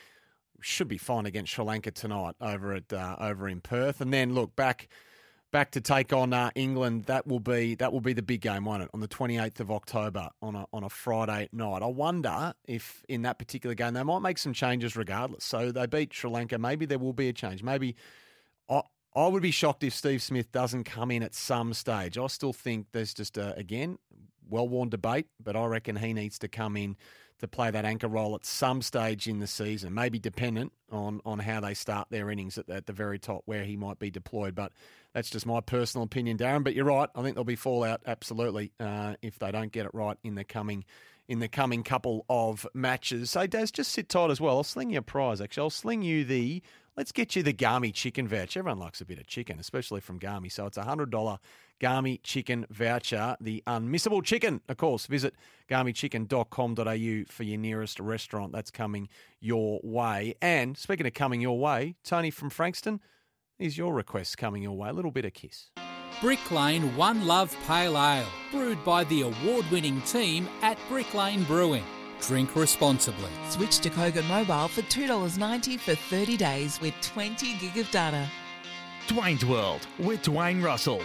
should 0.62 0.88
be 0.88 0.98
fine 0.98 1.26
against 1.26 1.54
Sri 1.54 1.66
Lanka 1.66 1.92
tonight 1.92 2.36
over 2.40 2.74
at 2.74 2.92
uh, 2.94 3.16
over 3.20 3.48
in 3.50 3.62
Perth. 3.62 4.00
And 4.00 4.14
then, 4.14 4.34
look, 4.34 4.56
back 4.56 4.88
back 5.52 5.72
to 5.72 5.82
take 5.82 6.14
on 6.14 6.34
uh, 6.34 6.52
England. 6.56 7.06
That 7.06 7.28
will 7.28 7.40
be 7.40 7.76
that 7.76 7.92
will 7.92 8.02
be 8.02 8.14
the 8.14 8.22
big 8.22 8.42
game, 8.42 8.66
won't 8.66 8.84
it? 8.84 8.90
On 8.94 9.00
the 9.00 9.08
28th 9.08 9.60
of 9.60 9.72
October 9.72 10.30
on 10.42 10.56
a 10.56 10.66
on 10.72 10.84
a 10.84 10.90
Friday 10.90 11.50
night. 11.52 11.82
I 11.82 11.88
wonder 11.88 12.54
if 12.66 13.04
in 13.10 13.24
that 13.24 13.40
particular 13.40 13.76
game 13.76 13.94
they 13.94 14.04
might 14.04 14.20
make 14.20 14.38
some 14.38 14.54
changes 14.54 14.96
regardless. 14.96 15.44
So 15.44 15.72
they 15.72 15.86
beat 15.86 16.14
Sri 16.14 16.30
Lanka. 16.30 16.58
Maybe 16.58 16.86
there 16.86 17.00
will 17.00 17.14
be 17.14 17.30
a 17.30 17.34
change. 17.34 17.64
Maybe 17.64 17.96
I, 19.16 19.28
would 19.28 19.44
be 19.44 19.52
shocked 19.52 19.84
if 19.84 19.94
Steve 19.94 20.22
Smith 20.22 20.52
doesn't 20.52 20.84
come 20.84 21.12
in 21.12 21.24
at 21.24 21.34
some 21.34 21.74
stage. 21.74 22.18
I 22.18 22.28
still 22.28 22.54
think 22.54 22.88
there's 22.92 23.14
just 23.14 23.38
a, 23.38 23.56
again 23.56 23.98
well 24.50 24.68
worn 24.68 24.90
debate, 24.90 25.28
but 25.44 25.56
I 25.56 25.66
reckon 25.66 25.96
he 25.96 26.14
needs 26.14 26.40
to 26.40 26.48
come 26.48 26.76
in 26.76 26.98
to 27.40 27.48
play 27.48 27.72
that 27.72 27.86
anchor 27.86 28.08
role 28.08 28.36
at 28.36 28.46
some 28.46 28.82
stage 28.82 29.28
in 29.28 29.40
the 29.40 29.48
season, 29.48 29.94
maybe 29.94 30.20
dependent 30.20 30.74
on 30.92 31.22
on 31.26 31.40
how 31.40 31.62
they 31.62 31.74
start 31.74 32.08
their 32.10 32.30
innings 32.30 32.58
at 32.58 32.68
the, 32.68 32.76
at 32.76 32.86
the 32.86 32.94
very 32.94 33.18
top 33.18 33.44
where 33.46 33.64
he 33.64 33.78
might 33.78 34.00
be 34.00 34.12
deployed. 34.12 34.56
But 34.56 34.74
that's 35.14 35.30
just 35.30 35.46
my 35.46 35.62
personal 35.62 36.04
opinion, 36.04 36.38
Darren. 36.38 36.64
But 36.64 36.76
you're 36.76 36.86
right. 36.86 37.10
I 37.16 37.22
think 37.22 37.36
there'll 37.36 37.46
be 37.46 37.56
fallout 37.56 38.02
absolutely 38.06 38.72
uh, 38.80 39.16
if 39.22 39.40
they 39.40 39.52
don't 39.52 39.72
get 39.72 39.86
it 39.86 39.92
right 39.94 40.18
in 40.24 40.36
the 40.36 40.44
coming 40.44 40.84
in 41.30 41.40
the 41.40 41.48
coming 41.48 41.84
couple 41.84 42.26
of 42.28 42.68
matches. 42.74 43.30
So, 43.30 43.48
Daz, 43.48 43.72
just 43.72 43.94
sit 43.94 44.10
tight 44.10 44.32
as 44.32 44.42
well. 44.42 44.58
I'll 44.58 44.64
sling 44.64 44.90
you 44.90 45.00
a 45.00 45.02
prize. 45.02 45.40
Actually, 45.40 45.62
I'll 45.62 45.70
sling 45.70 46.02
you 46.02 46.26
the 46.26 46.62
Let's 47.00 47.14
get 47.14 47.34
you 47.34 47.44
the 47.44 47.54
Gami 47.54 47.94
chicken 47.94 48.28
voucher. 48.28 48.60
Everyone 48.60 48.78
likes 48.78 49.00
a 49.00 49.06
bit 49.06 49.20
of 49.20 49.26
chicken, 49.26 49.58
especially 49.58 50.02
from 50.02 50.20
Gami. 50.20 50.52
So 50.52 50.66
it's 50.66 50.78
a 50.78 50.84
$100 50.84 51.40
Gami 51.80 52.20
chicken 52.24 52.66
voucher, 52.70 53.38
the 53.40 53.64
unmissable 53.66 54.22
chicken. 54.22 54.60
Of 54.68 54.76
course, 54.76 55.06
visit 55.06 55.34
gamichicken.com.au 55.70 57.32
for 57.32 57.44
your 57.44 57.58
nearest 57.58 58.02
restaurant. 58.02 58.52
That's 58.52 58.70
coming 58.70 59.08
your 59.40 59.80
way. 59.82 60.36
And 60.42 60.78
speaking 60.78 61.08
of 61.08 61.14
coming 61.14 61.40
your 61.40 61.58
way, 61.58 61.96
Tony 62.04 62.32
from 62.32 62.50
Frankston, 62.50 63.00
is 63.58 63.78
your 63.78 63.94
request 63.94 64.38
coming 64.38 64.62
your 64.62 64.76
way? 64.76 64.90
A 64.90 64.94
little 64.94 65.12
bit 65.12 65.24
of 65.24 65.32
kiss. 65.32 65.70
Brick 66.22 66.52
Lane 66.52 66.94
One 66.98 67.26
Love 67.26 67.56
Pale 67.66 67.98
Ale, 67.98 68.28
brewed 68.52 68.84
by 68.84 69.06
the 69.06 69.22
award 69.22 69.66
winning 69.72 70.02
team 70.02 70.50
at 70.62 70.78
Brick 70.90 71.14
Lane 71.14 71.44
Brewing. 71.44 71.86
Drink 72.20 72.58
responsibly. 72.58 73.30
Switch 73.48 73.80
to 73.80 73.90
Kogan 73.90 74.28
Mobile 74.28 74.68
for 74.68 74.82
$2.90 74.82 75.80
for 75.80 75.96
30 75.96 76.36
days 76.36 76.82
with 76.82 76.94
20 77.02 77.58
gig 77.60 77.78
of 77.78 77.90
data. 77.92 78.28
Dwayne's 79.08 79.46
World 79.46 79.88
with 79.98 80.22
Dwayne 80.22 80.62
Russell. 80.62 81.02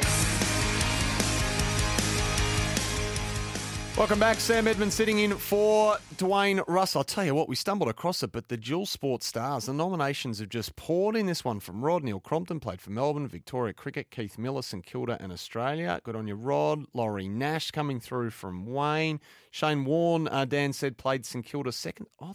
Welcome 3.97 4.18
back. 4.18 4.40
Sam 4.40 4.66
Edmund 4.66 4.92
sitting 4.92 5.20
in 5.20 5.36
for 5.36 5.99
Dwayne 6.16 6.64
Russ. 6.66 6.97
I'll 6.97 7.05
tell 7.05 7.24
you 7.24 7.32
what, 7.32 7.49
we 7.49 7.55
stumbled 7.55 7.88
across 7.88 8.24
it, 8.24 8.32
but 8.32 8.49
the 8.49 8.57
dual 8.57 8.86
sports 8.86 9.24
stars, 9.24 9.66
the 9.66 9.72
nominations 9.72 10.40
have 10.40 10.49
just 10.49 10.74
poured 10.74 11.14
in 11.14 11.26
this 11.26 11.45
one 11.45 11.61
from 11.61 11.80
Rod. 11.80 12.03
Neil 12.03 12.18
Crompton 12.18 12.59
played 12.59 12.80
for 12.80 12.90
Melbourne, 12.90 13.28
Victoria 13.28 13.72
Cricket, 13.72 14.11
Keith 14.11 14.36
Miller, 14.36 14.62
St 14.62 14.84
Kilda 14.84 15.16
and 15.20 15.30
Australia. 15.30 16.01
Good 16.03 16.16
on 16.16 16.26
your 16.26 16.36
Rod. 16.36 16.86
Laurie 16.92 17.28
Nash 17.28 17.70
coming 17.70 18.01
through 18.01 18.30
from 18.30 18.66
Wayne. 18.66 19.20
Shane 19.53 19.84
Warne, 19.84 20.26
uh, 20.26 20.45
Dan 20.45 20.72
said, 20.72 20.99
played 20.99 21.24
St 21.24 21.47
Kilda 21.47 21.70
second. 21.70 22.07
I 22.20 22.32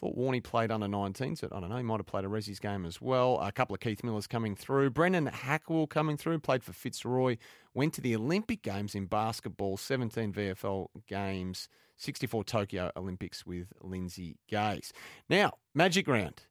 thought 0.00 0.16
Warney 0.16 0.42
played 0.42 0.70
under 0.70 0.86
19, 0.86 1.36
so 1.36 1.48
I 1.52 1.60
don't 1.60 1.70
know. 1.70 1.76
He 1.76 1.82
might 1.82 1.98
have 1.98 2.06
played 2.06 2.24
a 2.24 2.28
Resi's 2.28 2.60
game 2.60 2.84
as 2.84 3.00
well. 3.00 3.40
A 3.40 3.50
couple 3.50 3.74
of 3.74 3.80
Keith 3.80 4.04
Millers 4.04 4.26
coming 4.26 4.54
through. 4.54 4.90
Brendan 4.90 5.26
Hackwill 5.26 5.88
coming 5.88 6.16
through, 6.16 6.38
played 6.38 6.62
for 6.62 6.72
Fitzroy. 6.72 7.36
Went 7.74 7.94
to 7.94 8.00
the 8.00 8.14
Olympic 8.14 8.62
Games 8.62 8.94
in 8.94 9.06
basketball, 9.06 9.76
17 9.76 10.32
VFL 10.32 10.88
games, 11.06 11.68
64 11.96 12.44
Tokyo 12.44 12.92
Olympics 12.96 13.44
with 13.44 13.72
Lindsay 13.80 14.36
Gaze. 14.48 14.92
Now, 15.28 15.54
Magic 15.74 16.06
Round. 16.06 16.42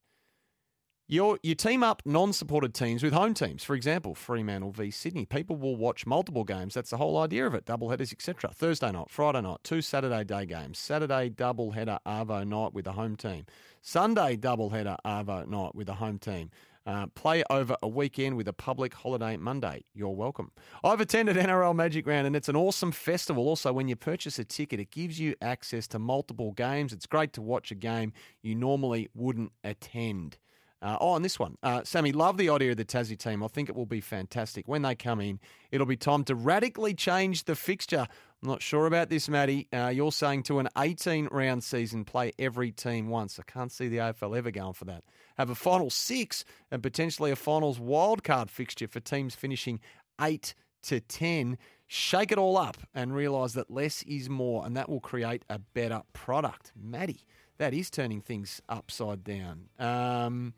Your, 1.10 1.40
you 1.42 1.56
team 1.56 1.84
up 1.84 2.02
non 2.06 2.34
supported 2.34 2.74
teams 2.74 3.02
with 3.02 3.14
home 3.14 3.34
teams. 3.34 3.64
For 3.64 3.76
example, 3.76 4.14
Fremantle 4.14 4.72
v 4.72 4.92
Sydney. 4.92 5.26
People 5.26 5.56
will 5.56 5.78
watch 5.78 6.06
multiple 6.06 6.44
games. 6.44 6.74
That's 6.74 6.90
the 6.90 6.98
whole 6.98 7.18
idea 7.18 7.48
of 7.48 7.54
it. 7.54 7.64
Double 7.64 7.90
headers, 7.90 8.12
etc. 8.12 8.52
Thursday 8.54 8.92
night, 8.92 9.10
Friday 9.10 9.40
night, 9.40 9.60
two 9.64 9.82
Saturday 9.82 10.26
day 10.26 10.46
games. 10.46 10.78
Saturday 10.78 11.30
double 11.30 11.72
header 11.72 11.98
Arvo 12.06 12.46
night 12.46 12.74
with 12.74 12.84
the 12.84 12.92
home 12.92 13.16
team. 13.16 13.46
Sunday 13.82 14.36
double 14.36 14.72
header 14.72 14.98
Arvo 15.06 15.48
night 15.48 15.74
with 15.74 15.88
the 15.88 15.94
home 15.94 16.20
team. 16.20 16.52
Uh, 16.86 17.08
play 17.16 17.42
over 17.50 17.78
a 17.82 17.88
weekend 17.88 18.36
with 18.36 18.50
a 18.50 18.54
public 18.54 18.94
holiday 18.94 19.38
Monday. 19.38 19.86
You're 19.94 20.10
welcome. 20.10 20.52
I've 20.84 21.00
attended 21.00 21.38
NRL 21.38 21.74
Magic 21.74 22.06
Round 22.06 22.28
and 22.28 22.36
it's 22.36 22.50
an 22.50 22.58
awesome 22.58 22.92
festival. 22.92 23.48
Also, 23.48 23.72
when 23.72 23.88
you 23.88 23.96
purchase 23.96 24.40
a 24.40 24.44
ticket, 24.44 24.82
it 24.82 24.92
gives 24.92 25.22
you 25.22 25.36
access 25.42 25.88
to 25.88 26.00
multiple 26.00 26.52
games. 26.52 26.92
It's 26.92 27.06
great 27.06 27.32
to 27.34 27.42
watch 27.42 27.72
a 27.72 27.76
game 27.76 28.12
you 28.42 28.56
normally 28.56 29.08
wouldn't 29.14 29.54
attend. 29.64 30.38
Uh, 30.82 30.98
oh, 31.02 31.16
and 31.16 31.26
this 31.26 31.40
one. 31.40 31.58
Uh, 31.64 31.82
Sammy, 31.84 32.12
love 32.12 32.38
the 32.38 32.50
idea 32.50 32.72
of 32.72 32.78
the 32.78 32.86
Tassie 32.86 33.18
team. 33.18 33.44
I 33.44 33.48
think 33.48 33.68
it 33.68 33.76
will 33.76 33.88
be 33.88 34.02
fantastic. 34.02 34.68
When 34.68 34.84
they 34.84 34.94
come 34.94 35.20
in, 35.20 35.40
it'll 35.72 35.88
be 35.88 35.98
time 35.98 36.24
to 36.26 36.36
radically 36.36 36.94
change 36.94 37.46
the 37.46 37.56
fixture. 37.56 38.08
I'm 38.44 38.50
not 38.50 38.62
sure 38.62 38.86
about 38.86 39.10
this, 39.10 39.28
Matty. 39.28 39.68
Uh, 39.74 39.88
you're 39.88 40.12
saying 40.12 40.44
to 40.44 40.60
an 40.60 40.70
18 40.78 41.30
round 41.32 41.64
season, 41.64 42.06
play 42.06 42.32
every 42.38 42.72
team 42.72 43.10
once. 43.10 43.40
I 43.40 43.44
can't 43.52 43.72
see 43.72 43.88
the 43.88 43.98
AFL 43.98 44.38
ever 44.38 44.52
going 44.52 44.74
for 44.74 44.86
that. 44.86 45.04
Have 45.38 45.50
a 45.50 45.56
final 45.56 45.90
six 45.90 46.46
and 46.70 46.84
potentially 46.84 47.32
a 47.32 47.36
finals 47.36 47.80
wildcard 47.80 48.50
fixture 48.52 48.88
for 48.88 49.00
teams 49.00 49.34
finishing 49.34 49.80
8 50.22 50.54
to 50.84 51.00
10. 51.00 51.58
Shake 51.88 52.32
it 52.32 52.38
all 52.38 52.58
up 52.58 52.78
and 52.94 53.16
realise 53.16 53.54
that 53.54 53.72
less 53.72 54.04
is 54.04 54.30
more, 54.30 54.66
and 54.66 54.76
that 54.78 54.90
will 54.90 55.00
create 55.00 55.44
a 55.50 55.58
better 55.58 56.02
product. 56.14 56.74
Matty, 56.76 57.22
that 57.58 57.74
is 57.74 57.90
turning 57.90 58.22
things 58.22 58.62
upside 58.70 59.24
down. 59.24 59.70
Um, 59.80 60.54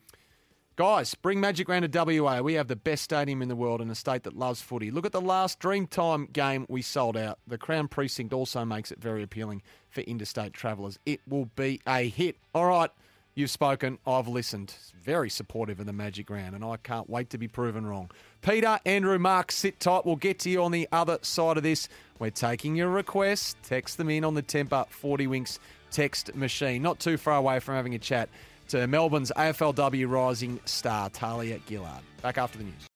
Guys, 0.80 1.14
bring 1.14 1.42
Magic 1.42 1.68
Round 1.68 1.92
to 1.92 2.22
WA. 2.22 2.40
We 2.40 2.54
have 2.54 2.70
the 2.70 2.76
best 2.78 3.04
stadium 3.04 3.42
in 3.42 3.50
the 3.50 3.56
world 3.58 3.82
in 3.82 3.90
a 3.90 3.96
state 3.96 4.24
that 4.24 4.38
loves 4.38 4.62
footy. 4.62 4.92
Look 4.92 5.06
at 5.06 5.12
the 5.12 5.20
last 5.20 5.60
Dreamtime 5.60 6.32
game 6.32 6.66
we 6.70 6.82
sold 6.82 7.18
out. 7.18 7.38
The 7.46 7.58
Crown 7.58 7.90
Precinct 7.90 8.32
also 8.32 8.64
makes 8.64 8.90
it 8.90 9.02
very 9.02 9.22
appealing 9.22 9.62
for 9.90 10.00
interstate 10.00 10.54
travellers. 10.54 10.98
It 11.06 11.20
will 11.28 11.50
be 11.58 11.82
a 11.86 12.08
hit. 12.08 12.38
All 12.56 12.68
right, 12.68 12.90
you've 13.36 13.50
spoken. 13.50 13.98
I've 14.08 14.30
listened. 14.30 14.74
Very 15.04 15.30
supportive 15.30 15.82
of 15.82 15.86
the 15.86 15.92
Magic 15.92 16.30
Round, 16.30 16.56
and 16.56 16.64
I 16.64 16.78
can't 16.78 17.10
wait 17.10 17.30
to 17.32 17.38
be 17.38 17.50
proven 17.50 17.86
wrong. 17.86 18.10
Peter, 18.42 18.80
Andrew, 18.86 19.20
Mark, 19.20 19.52
sit 19.52 19.82
tight. 19.82 20.06
We'll 20.06 20.16
get 20.16 20.40
to 20.40 20.50
you 20.50 20.64
on 20.64 20.72
the 20.72 20.88
other 20.94 21.20
side 21.24 21.58
of 21.58 21.64
this. 21.64 21.90
We're 22.20 22.30
taking 22.30 22.78
your 22.78 22.88
requests. 22.88 23.58
Text 23.64 23.98
them 23.98 24.10
in 24.10 24.24
on 24.24 24.34
the 24.34 24.44
Tempur 24.44 24.88
40 24.88 25.28
Winks 25.28 25.60
text 25.92 26.34
machine. 26.36 26.82
Not 26.82 27.00
too 27.00 27.18
far 27.18 27.36
away 27.36 27.60
from 27.60 27.76
having 27.76 27.96
a 27.96 28.00
chat 28.00 28.30
to 28.70 28.88
Melbourne's 28.88 29.32
AFLW 29.36 30.10
rising 30.10 30.60
star, 30.66 31.10
Tahlia 31.10 31.60
Gillard. 31.68 32.02
Back 32.22 32.38
after 32.38 32.58
the 32.58 32.66
news. 32.66 32.89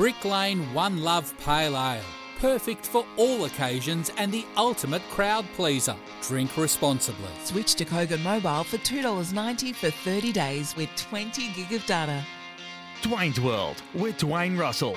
Brick 0.00 0.24
Lane 0.24 0.62
One 0.72 1.02
Love 1.02 1.36
Pale 1.44 1.76
Ale. 1.76 2.00
Perfect 2.38 2.86
for 2.86 3.04
all 3.18 3.44
occasions 3.44 4.10
and 4.16 4.32
the 4.32 4.46
ultimate 4.56 5.02
crowd 5.10 5.44
pleaser. 5.56 5.94
Drink 6.22 6.56
responsibly. 6.56 7.28
Switch 7.44 7.74
to 7.74 7.84
Kogan 7.84 8.22
Mobile 8.22 8.64
for 8.64 8.78
$2.90 8.78 9.74
for 9.74 9.90
30 9.90 10.32
days 10.32 10.74
with 10.74 10.88
20 10.96 11.52
gig 11.52 11.74
of 11.74 11.84
data. 11.84 12.24
Dwayne's 13.02 13.42
World 13.42 13.82
with 13.92 14.16
Dwayne 14.16 14.58
Russell. 14.58 14.96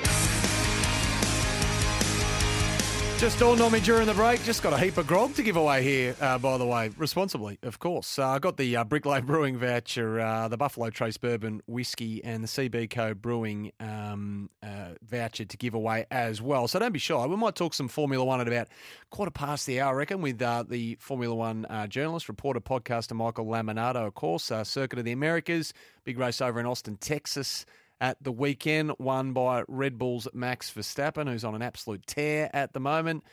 Just 3.24 3.40
dawned 3.40 3.62
on 3.62 3.72
me 3.72 3.80
during 3.80 4.06
the 4.06 4.14
break. 4.14 4.44
Just 4.44 4.62
got 4.62 4.74
a 4.74 4.78
heap 4.78 4.98
of 4.98 5.08
grog 5.08 5.34
to 5.36 5.44
give 5.44 5.56
away 5.56 5.82
here, 5.82 6.14
uh, 6.20 6.38
by 6.38 6.58
the 6.58 6.66
way, 6.66 6.90
responsibly, 6.98 7.58
of 7.64 7.80
course. 7.80 8.20
Uh, 8.20 8.28
I 8.28 8.40
got 8.40 8.58
the 8.58 8.76
uh, 8.76 8.84
Brewing 8.84 9.58
voucher, 9.58 10.20
uh, 10.20 10.50
the 10.50 10.58
Buffalo 10.58 10.90
Trace 10.90 11.16
Bourbon 11.16 11.62
Whiskey, 11.66 12.22
and 12.22 12.44
the 12.44 12.50
CB 12.50 12.90
Co 12.90 13.14
Brewing 13.14 13.72
um, 13.80 14.50
uh, 14.62 14.96
voucher 15.02 15.46
to 15.46 15.56
give 15.56 15.74
away 15.74 16.06
as 16.12 16.42
well. 16.42 16.68
So 16.68 16.80
don't 16.80 16.92
be 16.92 17.00
shy. 17.00 17.26
We 17.26 17.38
might 17.38 17.56
talk 17.56 17.74
some 17.74 17.88
Formula 17.88 18.26
One 18.26 18.42
at 18.42 18.48
about 18.50 18.68
quarter 19.10 19.32
past 19.32 19.68
the 19.68 19.80
hour, 19.80 19.94
I 19.94 20.00
reckon, 20.00 20.22
with 20.22 20.42
uh, 20.42 20.66
the 20.68 20.98
Formula 21.00 21.34
One 21.34 21.66
journalist, 21.88 22.28
reporter, 22.28 22.60
podcaster 22.60 23.14
Michael 23.14 23.46
Lamonato, 23.46 24.06
of 24.06 24.16
course. 24.16 24.52
Circuit 24.64 25.00
of 25.00 25.06
the 25.06 25.14
Americas, 25.14 25.74
big 26.04 26.20
race 26.20 26.42
over 26.42 26.60
in 26.60 26.66
Austin, 26.66 26.98
Texas 26.98 27.66
at 28.04 28.22
the 28.22 28.34
weekend, 28.34 28.92
won 29.00 29.32
by 29.32 29.64
Red 29.70 29.98
Bull's 29.98 30.28
Max 30.34 30.70
Verstappen, 30.70 31.26
who's 31.26 31.46
on 31.46 31.56
an 31.56 31.62
absolute 31.62 32.06
tear 32.06 32.50
at 32.54 32.74
the 32.74 32.82
moment 32.82 33.24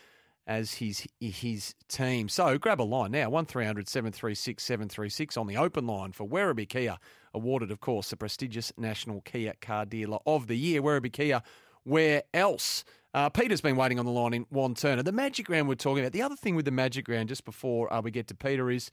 as 0.47 0.75
his 0.75 1.09
his 1.19 1.75
team. 1.89 2.29
So 2.29 2.57
grab 2.57 2.81
a 2.81 2.85
line 2.85 3.11
now, 3.11 3.31
1300 3.31 3.89
736 3.89 4.63
736 4.63 5.37
on 5.37 5.49
the 5.49 5.57
open 5.57 5.89
line 5.89 6.13
for 6.13 6.25
Werribee 6.25 6.69
Kia, 6.69 6.99
awarded, 7.35 7.73
of 7.73 7.81
course, 7.81 8.11
the 8.11 8.17
prestigious 8.17 8.73
National 8.77 9.23
Kia 9.23 9.55
Car 9.61 9.87
Dealer 9.87 10.19
of 10.25 10.47
the 10.47 10.57
Year. 10.57 10.81
Werribee 10.83 11.13
Kia, 11.13 11.43
where 11.83 12.23
else? 12.33 12.85
Uh, 13.13 13.29
Peter's 13.29 13.61
been 13.61 13.75
waiting 13.75 13.99
on 13.99 14.07
the 14.07 14.13
line 14.13 14.35
in 14.35 14.45
Wantirna. 14.47 15.05
The 15.05 15.11
Magic 15.11 15.49
Round 15.49 15.67
we're 15.67 15.75
talking 15.75 16.05
about. 16.05 16.13
The 16.13 16.23
other 16.23 16.37
thing 16.37 16.55
with 16.55 16.65
the 16.65 16.71
Magic 16.71 17.09
Round, 17.09 17.29
just 17.29 17.45
before 17.45 17.93
uh, 17.93 18.01
we 18.01 18.13
get 18.13 18.29
to 18.29 18.37
Peter, 18.37 18.71
is 18.71 18.93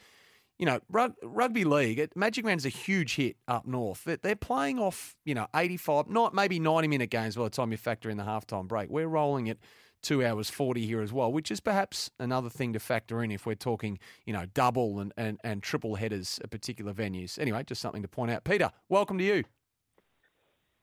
you 0.59 0.65
know, 0.65 0.79
rugby 0.89 1.63
league, 1.63 2.09
Magic 2.15 2.45
Round's 2.45 2.65
a 2.65 2.69
huge 2.69 3.15
hit 3.15 3.37
up 3.47 3.67
north. 3.67 4.03
They're 4.05 4.35
playing 4.35 4.79
off, 4.79 5.15
you 5.23 5.35
know, 5.35 5.47
85, 5.55 6.09
not 6.09 6.33
maybe 6.33 6.59
90 6.59 6.87
minute 6.87 7.09
games 7.11 7.35
by 7.35 7.43
the 7.43 7.49
time 7.49 7.71
you 7.71 7.77
factor 7.77 8.09
in 8.09 8.17
the 8.17 8.23
halftime 8.23 8.67
break. 8.67 8.89
We're 8.89 9.07
rolling 9.07 9.47
it 9.47 9.59
two 10.01 10.25
hours 10.25 10.49
40 10.49 10.85
here 10.85 11.01
as 11.01 11.13
well, 11.13 11.31
which 11.31 11.51
is 11.51 11.59
perhaps 11.59 12.09
another 12.19 12.49
thing 12.49 12.73
to 12.73 12.79
factor 12.79 13.23
in 13.23 13.31
if 13.31 13.45
we're 13.45 13.55
talking, 13.55 13.99
you 14.25 14.33
know, 14.33 14.45
double 14.53 14.99
and, 14.99 15.13
and, 15.17 15.39
and 15.43 15.61
triple 15.61 15.95
headers 15.95 16.39
at 16.43 16.49
particular 16.49 16.93
venues. 16.93 17.37
Anyway, 17.37 17.63
just 17.65 17.81
something 17.81 18.01
to 18.01 18.07
point 18.07 18.31
out. 18.31 18.43
Peter, 18.43 18.71
welcome 18.89 19.17
to 19.17 19.23
you. 19.23 19.43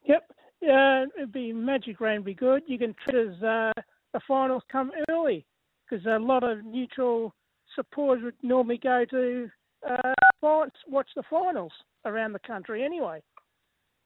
Yep. 0.04 0.30
Uh, 0.62 1.06
it'd 1.16 1.32
be 1.32 1.52
Magic 1.52 2.00
Round 2.00 2.24
be 2.24 2.34
good. 2.34 2.62
You 2.66 2.78
can 2.78 2.94
treat 3.04 3.28
as 3.28 3.42
uh, 3.42 3.72
the 4.12 4.20
finals 4.26 4.62
come 4.70 4.92
early 5.10 5.44
because 5.88 6.04
a 6.06 6.18
lot 6.18 6.42
of 6.42 6.64
neutral 6.64 7.34
supporters 7.74 8.24
would 8.24 8.34
normally 8.42 8.78
go 8.78 9.04
to 9.10 9.50
uh, 9.88 10.14
watch 10.42 11.08
the 11.16 11.22
finals 11.28 11.72
around 12.04 12.32
the 12.32 12.38
country 12.40 12.82
anyway. 12.84 13.20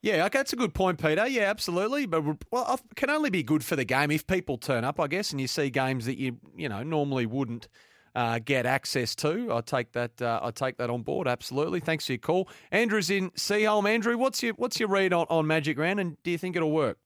Yeah, 0.01 0.25
okay, 0.27 0.39
that's 0.39 0.53
a 0.53 0.57
good 0.57 0.75
point, 0.75 1.03
Peter. 1.03 1.27
Yeah, 1.27 1.51
absolutely. 1.51 2.07
But 2.07 2.23
well, 2.53 2.75
it 2.75 2.97
can 2.97 3.11
only 3.11 3.31
be 3.31 3.43
good 3.43 3.65
for 3.65 3.75
the 3.75 3.85
game 3.85 4.13
if 4.13 4.27
people 4.27 4.57
turn 4.57 4.85
up, 4.85 5.01
I 5.01 5.09
guess, 5.09 5.33
and 5.33 5.41
you 5.41 5.49
see 5.49 5.71
games 5.71 6.07
that 6.07 6.19
you 6.19 6.39
you 6.57 6.69
know 6.69 6.85
normally 6.85 7.27
wouldn't 7.27 7.67
uh, 8.15 8.39
get 8.39 8.65
access 8.65 9.17
to. 9.17 9.53
I 9.53 9.61
take 9.61 9.93
that. 9.93 10.23
Uh, 10.23 10.39
I 10.41 10.53
take 10.53 10.77
that 10.77 10.89
on 10.89 11.03
board. 11.03 11.27
Absolutely. 11.27 11.81
Thanks 11.81 12.07
for 12.07 12.13
your 12.13 12.21
call, 12.21 12.49
Andrew's 12.71 13.11
in 13.11 13.31
Seaholme. 13.33 13.89
Andrew, 13.89 14.17
what's 14.17 14.41
your 14.41 14.55
what's 14.55 14.79
your 14.79 14.89
read 14.89 15.13
on, 15.13 15.27
on 15.31 15.49
Magic 15.49 15.77
Round, 15.77 15.99
and 15.99 16.17
do 16.23 16.31
you 16.31 16.39
think 16.39 16.55
it'll 16.55 16.71
work? 16.71 16.99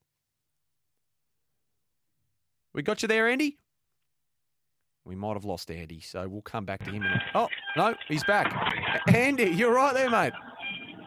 We 2.74 2.82
got 2.82 3.00
you 3.00 3.08
there, 3.08 3.28
Andy. 3.28 3.56
We 5.04 5.16
might 5.16 5.34
have 5.34 5.44
lost 5.44 5.70
Andy, 5.70 6.00
so 6.00 6.28
we'll 6.28 6.42
come 6.42 6.64
back 6.64 6.84
to 6.84 6.90
him. 6.90 7.02
In 7.02 7.08
a... 7.08 7.22
Oh, 7.34 7.48
no, 7.76 7.94
he's 8.08 8.22
back. 8.24 8.54
Andy, 9.08 9.50
you're 9.50 9.74
right 9.74 9.92
there, 9.94 10.08
mate. 10.08 10.32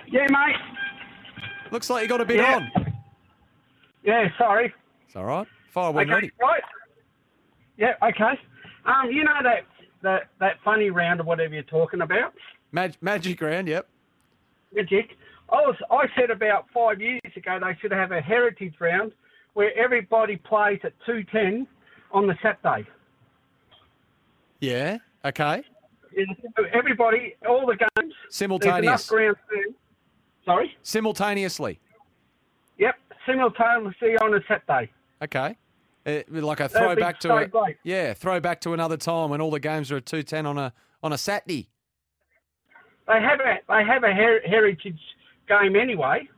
Yeah, 0.07 0.27
mate. 0.29 0.55
Looks 1.71 1.89
like 1.89 2.03
you 2.03 2.09
got 2.09 2.21
a 2.21 2.25
bit 2.25 2.37
yeah. 2.37 2.55
on. 2.55 2.93
Yeah, 4.03 4.27
sorry. 4.37 4.73
It's 5.07 5.15
all 5.15 5.23
right. 5.25 5.47
Fire 5.71 5.91
when 5.91 6.07
okay, 6.07 6.13
ready. 6.13 6.31
Right. 6.41 6.61
Yeah, 7.77 7.93
okay. 8.03 8.39
Um, 8.85 9.11
you 9.11 9.23
know 9.23 9.39
that, 9.43 9.65
that 10.01 10.29
that 10.39 10.57
funny 10.63 10.89
round 10.89 11.21
or 11.21 11.23
whatever 11.23 11.53
you're 11.53 11.63
talking 11.63 12.01
about? 12.01 12.33
Mag- 12.71 12.97
magic 13.01 13.41
round, 13.41 13.67
yep. 13.67 13.87
Magic. 14.73 15.17
I 15.49 15.55
was 15.55 15.75
I 15.89 16.05
said 16.19 16.31
about 16.31 16.67
five 16.73 17.01
years 17.01 17.21
ago 17.35 17.59
they 17.59 17.77
should 17.81 17.91
have 17.91 18.11
a 18.11 18.21
heritage 18.21 18.75
round 18.79 19.13
where 19.53 19.75
everybody 19.77 20.35
plays 20.37 20.79
at 20.83 20.93
two 21.05 21.23
ten 21.31 21.65
on 22.11 22.27
the 22.27 22.35
Saturday. 22.41 22.87
Yeah. 24.59 24.97
Okay. 25.23 25.63
Everybody, 26.73 27.35
all 27.47 27.65
the 27.65 27.75
games. 27.75 28.13
Simultaneous. 28.29 29.11
Sorry. 30.45 30.75
Simultaneously. 30.83 31.79
Yep, 32.77 32.95
simultaneously 33.25 34.17
on 34.17 34.33
a 34.33 34.39
Saturday. 34.47 34.91
Okay. 35.21 35.57
Uh, 36.05 36.21
like 36.29 36.59
a 36.59 36.69
throwback 36.69 37.19
to 37.21 37.35
a 37.35 37.47
great. 37.47 37.77
yeah, 37.83 38.13
throwback 38.13 38.61
to 38.61 38.73
another 38.73 38.95
time 38.97 39.31
when 39.31 39.41
all 39.41 39.49
the 39.49 39.59
games 39.59 39.91
are 39.91 39.97
at 39.97 40.05
two 40.05 40.21
ten 40.21 40.45
on 40.45 40.57
a 40.57 40.71
on 41.01 41.11
a 41.11 41.17
Saturday. 41.17 41.69
They 43.07 43.19
have 43.19 43.39
a 43.39 43.57
they 43.67 43.83
have 43.83 44.03
a 44.03 44.13
her- 44.13 44.41
heritage 44.45 44.99
game 45.49 45.75
anyway, 45.75 46.29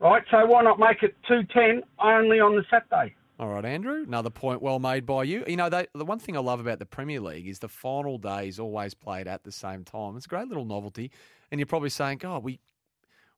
right? 0.00 0.24
So 0.32 0.44
why 0.46 0.62
not 0.62 0.80
make 0.80 1.04
it 1.04 1.14
two 1.28 1.44
ten 1.44 1.84
only 2.00 2.40
on 2.40 2.56
the 2.56 2.64
Saturday? 2.68 3.14
All 3.42 3.48
right, 3.48 3.64
Andrew. 3.64 4.04
Another 4.06 4.30
point 4.30 4.62
well 4.62 4.78
made 4.78 5.04
by 5.04 5.24
you. 5.24 5.42
You 5.48 5.56
know, 5.56 5.68
they, 5.68 5.88
the 5.96 6.04
one 6.04 6.20
thing 6.20 6.36
I 6.36 6.40
love 6.40 6.60
about 6.60 6.78
the 6.78 6.86
Premier 6.86 7.18
League 7.18 7.48
is 7.48 7.58
the 7.58 7.66
final 7.66 8.16
day 8.16 8.46
is 8.46 8.60
always 8.60 8.94
played 8.94 9.26
at 9.26 9.42
the 9.42 9.50
same 9.50 9.82
time. 9.82 10.16
It's 10.16 10.26
a 10.26 10.28
great 10.28 10.46
little 10.46 10.64
novelty. 10.64 11.10
And 11.50 11.58
you're 11.58 11.66
probably 11.66 11.88
saying, 11.88 12.18
God, 12.18 12.44
we 12.44 12.60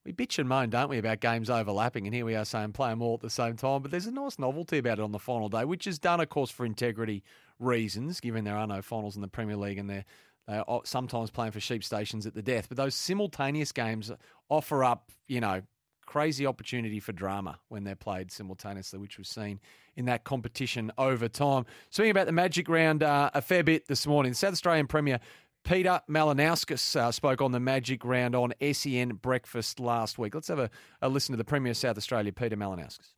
we 0.05 0.13
bitch 0.13 0.39
and 0.39 0.47
moan, 0.47 0.69
don't 0.69 0.91
we, 0.91 0.99
about 0.99 1.21
games 1.21 1.49
overlapping? 1.49 2.07
And 2.07 2.15
here 2.15 2.27
we 2.27 2.35
are 2.35 2.45
saying 2.45 2.73
play 2.73 2.91
them 2.91 3.01
all 3.01 3.15
at 3.15 3.21
the 3.21 3.31
same 3.31 3.57
time. 3.57 3.81
But 3.81 3.93
there's 3.93 4.05
a 4.05 4.11
nice 4.11 4.39
novelty 4.39 4.77
about 4.77 4.99
it 4.99 5.03
on 5.03 5.13
the 5.13 5.19
final 5.19 5.49
day, 5.49 5.65
which 5.65 5.87
is 5.87 5.99
done, 5.99 6.21
of 6.21 6.29
course, 6.29 6.51
for 6.51 6.67
integrity 6.67 7.23
reasons, 7.59 8.21
given 8.21 8.45
there 8.45 8.59
are 8.59 8.67
no 8.67 8.83
finals 8.83 9.17
in 9.17 9.23
the 9.23 9.29
Premier 9.29 9.57
League 9.57 9.79
and 9.79 9.89
they're, 9.89 10.05
they're 10.47 10.65
sometimes 10.85 11.31
playing 11.31 11.53
for 11.53 11.61
sheep 11.61 11.83
stations 11.83 12.27
at 12.27 12.35
the 12.35 12.43
death. 12.43 12.69
But 12.69 12.77
those 12.77 12.95
simultaneous 12.95 13.73
games 13.73 14.13
offer 14.51 14.85
up, 14.85 15.13
you 15.29 15.41
know, 15.41 15.63
crazy 16.07 16.47
opportunity 16.47 17.01
for 17.01 17.13
drama 17.13 17.59
when 17.69 17.85
they're 17.85 17.97
played 17.97 18.31
simultaneously, 18.31 18.99
which 18.99 19.19
was 19.19 19.29
seen 19.29 19.61
in 19.97 20.07
that 20.07 20.25
competition 20.25 20.91
over 20.99 21.29
time. 21.29 21.65
Speaking 21.91 22.11
about 22.11 22.27
the 22.27 22.33
Magic 22.33 22.69
Round 22.69 23.03
uh, 23.03 23.31
a 23.35 23.41
fair 23.41 23.63
bit 23.63 23.87
this 23.89 24.07
morning, 24.07 24.35
South 24.35 24.53
Australian 24.53 24.87
Premier 24.87 25.21
Peter 25.65 26.01
Malinauskas 26.11 26.95
uh, 26.95 27.11
spoke 27.11 27.41
on 27.41 27.53
the 27.53 27.61
Magic 27.61 28.05
Round 28.05 28.35
on 28.35 28.53
SEN 28.73 29.15
Breakfast 29.15 29.81
last 29.81 30.19
week. 30.19 30.35
Let's 30.35 30.49
have 30.49 30.59
a, 30.59 30.71
a 31.01 31.09
listen 31.09 31.33
to 31.33 31.39
the 31.39 31.45
Premier 31.45 31.71
of 31.71 31.77
South 31.79 31.97
Australia, 31.97 32.33
Peter 32.33 32.57
Malinauskas. 32.57 33.15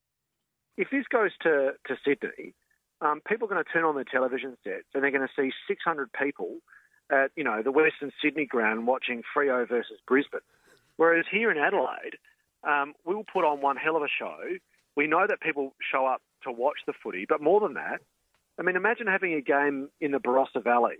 If 0.76 0.88
this 0.90 1.04
goes 1.10 1.32
to, 1.42 1.72
to 1.88 1.96
Sydney, 2.04 2.54
um, 3.00 3.20
people 3.26 3.46
are 3.46 3.50
going 3.50 3.64
to 3.64 3.70
turn 3.70 3.84
on 3.84 3.96
their 3.96 4.04
television 4.04 4.56
sets 4.62 4.86
and 4.94 5.02
they're 5.02 5.10
going 5.10 5.26
to 5.26 5.42
see 5.42 5.50
600 5.66 6.10
people 6.12 6.58
at, 7.10 7.30
you 7.34 7.42
know, 7.42 7.62
the 7.62 7.72
Western 7.72 8.12
Sydney 8.22 8.46
ground 8.46 8.86
watching 8.86 9.22
Freo 9.34 9.68
versus 9.68 9.98
Brisbane. 10.06 10.40
Whereas 10.96 11.26
here 11.30 11.50
in 11.50 11.58
Adelaide, 11.58 12.16
um, 12.66 12.94
we'll 13.04 13.24
put 13.24 13.44
on 13.44 13.60
one 13.60 13.76
hell 13.76 13.96
of 13.96 14.02
a 14.02 14.08
show. 14.08 14.36
We 14.96 15.06
know 15.06 15.26
that 15.28 15.40
people 15.40 15.74
show 15.92 16.06
up 16.06 16.22
to 16.44 16.52
watch 16.52 16.78
the 16.86 16.92
footy, 17.02 17.26
but 17.28 17.40
more 17.40 17.60
than 17.60 17.74
that, 17.74 18.00
I 18.58 18.62
mean, 18.62 18.76
imagine 18.76 19.06
having 19.06 19.34
a 19.34 19.40
game 19.42 19.88
in 20.00 20.12
the 20.12 20.18
Barossa 20.18 20.62
Valley 20.62 20.96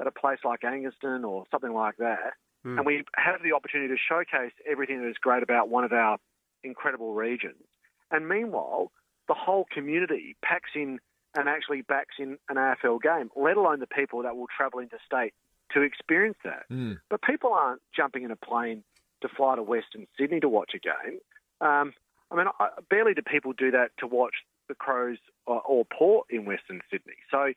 at 0.00 0.06
a 0.06 0.10
place 0.10 0.38
like 0.44 0.60
Angaston 0.60 1.24
or 1.24 1.44
something 1.50 1.72
like 1.72 1.96
that, 1.96 2.34
Hmm. 2.64 2.76
and 2.78 2.86
we 2.86 3.04
have 3.16 3.42
the 3.42 3.52
opportunity 3.52 3.94
to 3.94 3.98
showcase 3.98 4.52
everything 4.66 5.00
that 5.00 5.08
is 5.08 5.16
great 5.18 5.42
about 5.44 5.68
one 5.68 5.84
of 5.84 5.92
our 5.92 6.18
incredible 6.64 7.14
regions. 7.14 7.62
And 8.10 8.28
meanwhile, 8.28 8.90
the 9.28 9.34
whole 9.34 9.66
community 9.72 10.36
packs 10.42 10.70
in 10.74 10.98
and 11.36 11.48
actually 11.48 11.82
backs 11.82 12.16
in 12.18 12.38
an 12.48 12.56
AFL 12.56 12.98
game, 13.00 13.30
let 13.36 13.56
alone 13.56 13.78
the 13.80 13.86
people 13.86 14.22
that 14.22 14.36
will 14.36 14.48
travel 14.48 14.80
interstate 14.80 15.34
to 15.70 15.82
experience 15.82 16.38
that. 16.42 16.64
But 17.10 17.22
people 17.22 17.52
aren't 17.52 17.82
jumping 17.94 18.24
in 18.24 18.30
a 18.30 18.36
plane 18.36 18.82
to 19.22 19.28
fly 19.28 19.56
to 19.56 19.62
Western 19.62 20.06
Sydney 20.18 20.40
to 20.40 20.48
watch 20.48 20.72
a 20.74 20.78
game. 20.78 21.18
Um, 21.60 21.92
I 22.30 22.36
mean, 22.36 22.46
I, 22.60 22.68
barely 22.90 23.14
do 23.14 23.22
people 23.22 23.52
do 23.52 23.70
that 23.72 23.90
to 23.98 24.06
watch 24.06 24.34
the 24.68 24.74
Crows 24.74 25.18
or, 25.46 25.60
or 25.62 25.84
Port 25.84 26.26
in 26.30 26.44
Western 26.44 26.80
Sydney. 26.90 27.16
So 27.30 27.52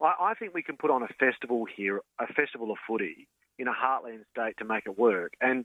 I, 0.00 0.14
I 0.20 0.34
think 0.34 0.54
we 0.54 0.62
can 0.62 0.76
put 0.76 0.90
on 0.90 1.02
a 1.02 1.08
festival 1.20 1.66
here, 1.66 2.00
a 2.18 2.26
festival 2.32 2.70
of 2.70 2.78
footy 2.86 3.28
in 3.58 3.68
a 3.68 3.72
heartland 3.72 4.24
state 4.30 4.56
to 4.58 4.64
make 4.64 4.84
it 4.86 4.98
work. 4.98 5.34
And 5.40 5.64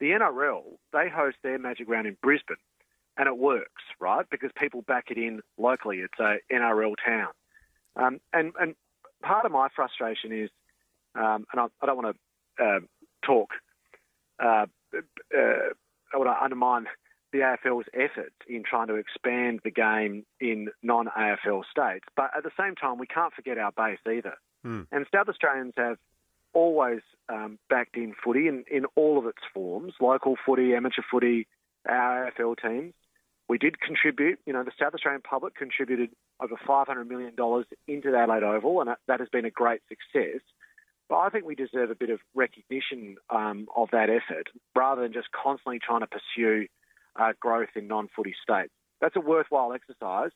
the 0.00 0.10
NRL, 0.10 0.62
they 0.92 1.08
host 1.08 1.36
their 1.42 1.58
Magic 1.58 1.88
Round 1.88 2.06
in 2.06 2.16
Brisbane, 2.22 2.56
and 3.16 3.26
it 3.26 3.36
works, 3.36 3.82
right? 4.00 4.24
Because 4.30 4.50
people 4.56 4.82
back 4.82 5.06
it 5.10 5.18
in 5.18 5.40
locally. 5.58 5.98
It's 5.98 6.18
a 6.20 6.36
NRL 6.52 6.94
town. 7.04 7.30
Um, 7.96 8.20
and, 8.32 8.52
and 8.60 8.74
part 9.22 9.44
of 9.44 9.52
my 9.52 9.68
frustration 9.74 10.32
is, 10.32 10.50
um, 11.14 11.46
and 11.52 11.60
I, 11.60 11.66
I 11.82 11.86
don't 11.86 11.96
want 11.96 12.16
to 12.16 12.64
uh, 12.64 12.80
talk, 13.24 13.50
uh, 14.40 14.66
uh, 14.94 15.72
I 16.14 16.18
to 16.18 16.42
undermine 16.42 16.86
the 17.32 17.38
AFL's 17.38 17.86
efforts 17.92 18.34
in 18.48 18.62
trying 18.62 18.88
to 18.88 18.94
expand 18.94 19.60
the 19.62 19.70
game 19.70 20.24
in 20.40 20.68
non-AFL 20.82 21.62
states. 21.70 22.06
But 22.16 22.30
at 22.36 22.42
the 22.42 22.50
same 22.58 22.74
time, 22.74 22.98
we 22.98 23.06
can't 23.06 23.34
forget 23.34 23.58
our 23.58 23.72
base 23.72 23.98
either. 24.06 24.34
Hmm. 24.62 24.82
And 24.90 25.06
South 25.14 25.28
Australians 25.28 25.74
have 25.76 25.98
always 26.54 27.00
um, 27.28 27.58
backed 27.68 27.96
in 27.96 28.14
footy 28.24 28.48
in, 28.48 28.64
in 28.70 28.86
all 28.96 29.18
of 29.18 29.26
its 29.26 29.42
forms, 29.52 29.92
local 30.00 30.36
footy, 30.46 30.74
amateur 30.74 31.02
footy, 31.10 31.46
our 31.86 32.30
AFL 32.30 32.56
teams. 32.60 32.94
We 33.48 33.58
did 33.58 33.80
contribute, 33.80 34.38
you 34.46 34.52
know, 34.52 34.62
the 34.62 34.72
South 34.78 34.94
Australian 34.94 35.22
public 35.22 35.54
contributed 35.54 36.10
over 36.40 36.54
$500 36.56 37.08
million 37.08 37.34
into 37.86 38.10
the 38.10 38.18
Adelaide 38.18 38.42
Oval, 38.42 38.80
and 38.80 38.90
that 39.06 39.20
has 39.20 39.28
been 39.30 39.46
a 39.46 39.50
great 39.50 39.80
success. 39.88 40.40
But 41.08 41.16
I 41.16 41.30
think 41.30 41.44
we 41.44 41.54
deserve 41.54 41.90
a 41.90 41.94
bit 41.94 42.10
of 42.10 42.20
recognition 42.34 43.16
um, 43.30 43.66
of 43.74 43.88
that 43.92 44.10
effort 44.10 44.48
rather 44.76 45.02
than 45.02 45.12
just 45.12 45.28
constantly 45.32 45.78
trying 45.78 46.00
to 46.00 46.06
pursue 46.06 46.66
uh, 47.18 47.32
growth 47.40 47.70
in 47.76 47.88
non 47.88 48.08
footy 48.14 48.34
states. 48.42 48.72
That's 49.00 49.16
a 49.16 49.20
worthwhile 49.20 49.72
exercise, 49.72 50.30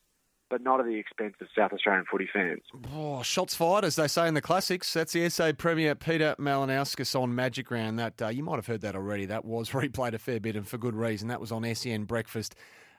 but 0.49 0.63
not 0.63 0.81
at 0.81 0.87
the 0.87 0.97
expense 0.97 1.35
of 1.41 1.49
South 1.57 1.73
Australian 1.73 2.05
footy 2.11 2.29
fans. 2.33 2.63
Oh, 2.95 3.23
shots 3.23 3.55
fired, 3.55 3.85
as 3.85 3.97
they 3.97 4.09
say 4.09 4.29
in 4.29 4.35
the 4.35 4.41
classics. 4.41 4.93
That's 4.93 5.13
the 5.13 5.29
SA 5.29 5.53
Premier 5.53 5.95
Peter 5.95 6.37
Malinauskas 6.39 7.19
on 7.19 7.35
Magic 7.35 7.71
Round 7.71 7.99
that 7.99 8.17
day. 8.17 8.33
You 8.33 8.43
might 8.43 8.57
have 8.57 8.67
heard 8.67 8.81
that 8.83 8.95
already. 8.95 9.27
That 9.27 9.45
was 9.45 9.71
replayed 9.73 10.15
a 10.15 10.19
fair 10.19 10.41
bit 10.41 10.57
and 10.57 10.67
for 10.67 10.79
good 10.79 10.95
reason. 10.95 11.29
That 11.29 11.41
was 11.41 11.53
on 11.53 11.75
SEN 11.75 12.05
Breakfast. 12.05 12.55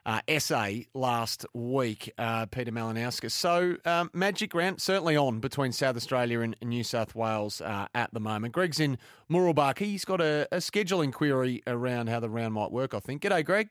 Uh, 0.06 0.20
SA 0.38 0.68
last 0.93 1.45
week, 1.54 2.12
uh, 2.18 2.45
Peter 2.47 2.72
Malinauskas. 2.72 3.32
So, 3.32 3.78
um, 3.86 4.10
Magic 4.14 4.54
Round 4.54 4.82
certainly 4.82 5.16
on 5.16 5.39
between 5.39 5.72
South 5.72 5.95
Australia 5.95 6.41
and 6.41 6.58
New 6.62 6.84
South 6.84 7.16
Wales 7.16 7.62
uh, 7.62 7.88
at 7.95 8.14
the 8.14 8.20
moment. 8.20 8.54
Greg's 8.54 8.82
in 8.82 8.97
Mooroolbark. 9.32 9.80
He's 9.80 10.04
got 10.04 10.20
a, 10.20 10.45
a 10.51 10.58
scheduling 10.58 11.14
query 11.14 11.64
around 11.68 12.10
how 12.10 12.20
the 12.20 12.30
round 12.30 12.54
might 12.54 12.72
work, 12.72 12.93
I 12.93 12.99
think. 12.99 13.22
G'day, 13.22 13.45
Greg. 13.45 13.70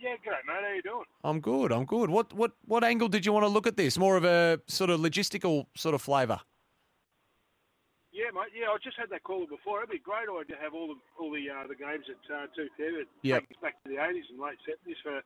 Yeah, 0.00 0.14
great, 0.24 0.36
mate. 0.46 0.54
How 0.62 0.74
you 0.74 0.82
doing? 0.82 1.04
I'm 1.24 1.40
good. 1.40 1.72
I'm 1.72 1.84
good. 1.84 2.08
What 2.08 2.32
what 2.32 2.52
what 2.64 2.82
angle 2.82 3.08
did 3.08 3.26
you 3.26 3.32
want 3.32 3.44
to 3.44 3.48
look 3.48 3.66
at 3.66 3.76
this? 3.76 3.98
More 3.98 4.16
of 4.16 4.24
a 4.24 4.60
sort 4.66 4.88
of 4.88 4.98
logistical 5.00 5.66
sort 5.76 5.94
of 5.94 6.00
flavour. 6.00 6.40
Yeah, 8.20 8.36
mate. 8.36 8.52
Yeah, 8.52 8.68
I 8.68 8.76
just 8.84 9.00
had 9.00 9.08
that 9.16 9.24
caller 9.24 9.48
before. 9.48 9.80
It'd 9.80 9.96
be 9.96 9.96
a 9.96 10.04
great 10.04 10.28
idea 10.28 10.52
to 10.52 10.60
have 10.60 10.76
all 10.76 10.92
the 10.92 11.00
all 11.16 11.32
the 11.32 11.48
uh, 11.48 11.64
the 11.64 11.74
games 11.74 12.04
at 12.04 12.20
uh, 12.28 12.52
two 12.52 12.68
thirty. 12.76 13.08
Us 13.48 13.64
back 13.64 13.80
to 13.80 13.88
the 13.88 13.96
eighties 13.96 14.28
and 14.28 14.36
late 14.36 14.60
seventies 14.68 15.00
for 15.00 15.24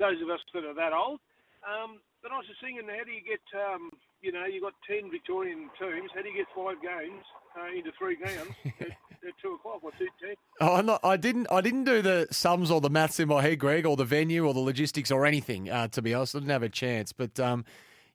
those 0.00 0.16
of 0.24 0.32
us 0.32 0.40
that 0.56 0.64
are 0.64 0.72
that 0.72 0.96
old. 0.96 1.20
Um, 1.60 2.00
but 2.24 2.32
I 2.32 2.40
was 2.40 2.48
just 2.48 2.64
thinking, 2.64 2.88
how 2.88 3.04
do 3.04 3.12
you 3.12 3.20
get? 3.20 3.44
Um, 3.52 3.92
you 4.24 4.32
know, 4.32 4.48
you 4.48 4.64
got 4.64 4.72
ten 4.88 5.12
Victorian 5.12 5.68
teams. 5.76 6.08
How 6.16 6.24
do 6.24 6.32
you 6.32 6.40
get 6.40 6.48
five 6.56 6.80
games 6.80 7.20
uh, 7.60 7.76
into 7.76 7.92
three 8.00 8.16
games? 8.16 8.56
at, 8.80 8.88
at 9.20 9.36
two 9.44 9.60
o'clock 9.60 9.84
or 9.84 9.92
two 10.00 10.08
ten? 10.16 10.32
Oh, 10.64 10.80
I'm 10.80 10.86
not, 10.86 11.04
I 11.04 11.20
didn't. 11.20 11.44
I 11.52 11.60
didn't 11.60 11.84
do 11.84 12.00
the 12.00 12.24
sums 12.32 12.70
or 12.70 12.80
the 12.80 12.88
maths 12.88 13.20
in 13.20 13.28
my 13.28 13.44
head, 13.44 13.60
Greg, 13.60 13.84
or 13.84 14.00
the 14.00 14.08
venue 14.08 14.48
or 14.48 14.54
the 14.56 14.64
logistics 14.64 15.10
or 15.10 15.26
anything. 15.26 15.68
Uh, 15.68 15.88
to 15.88 16.00
be 16.00 16.14
honest, 16.14 16.34
I 16.34 16.38
didn't 16.40 16.56
have 16.56 16.62
a 16.62 16.72
chance. 16.72 17.12
But 17.12 17.38
um, 17.38 17.66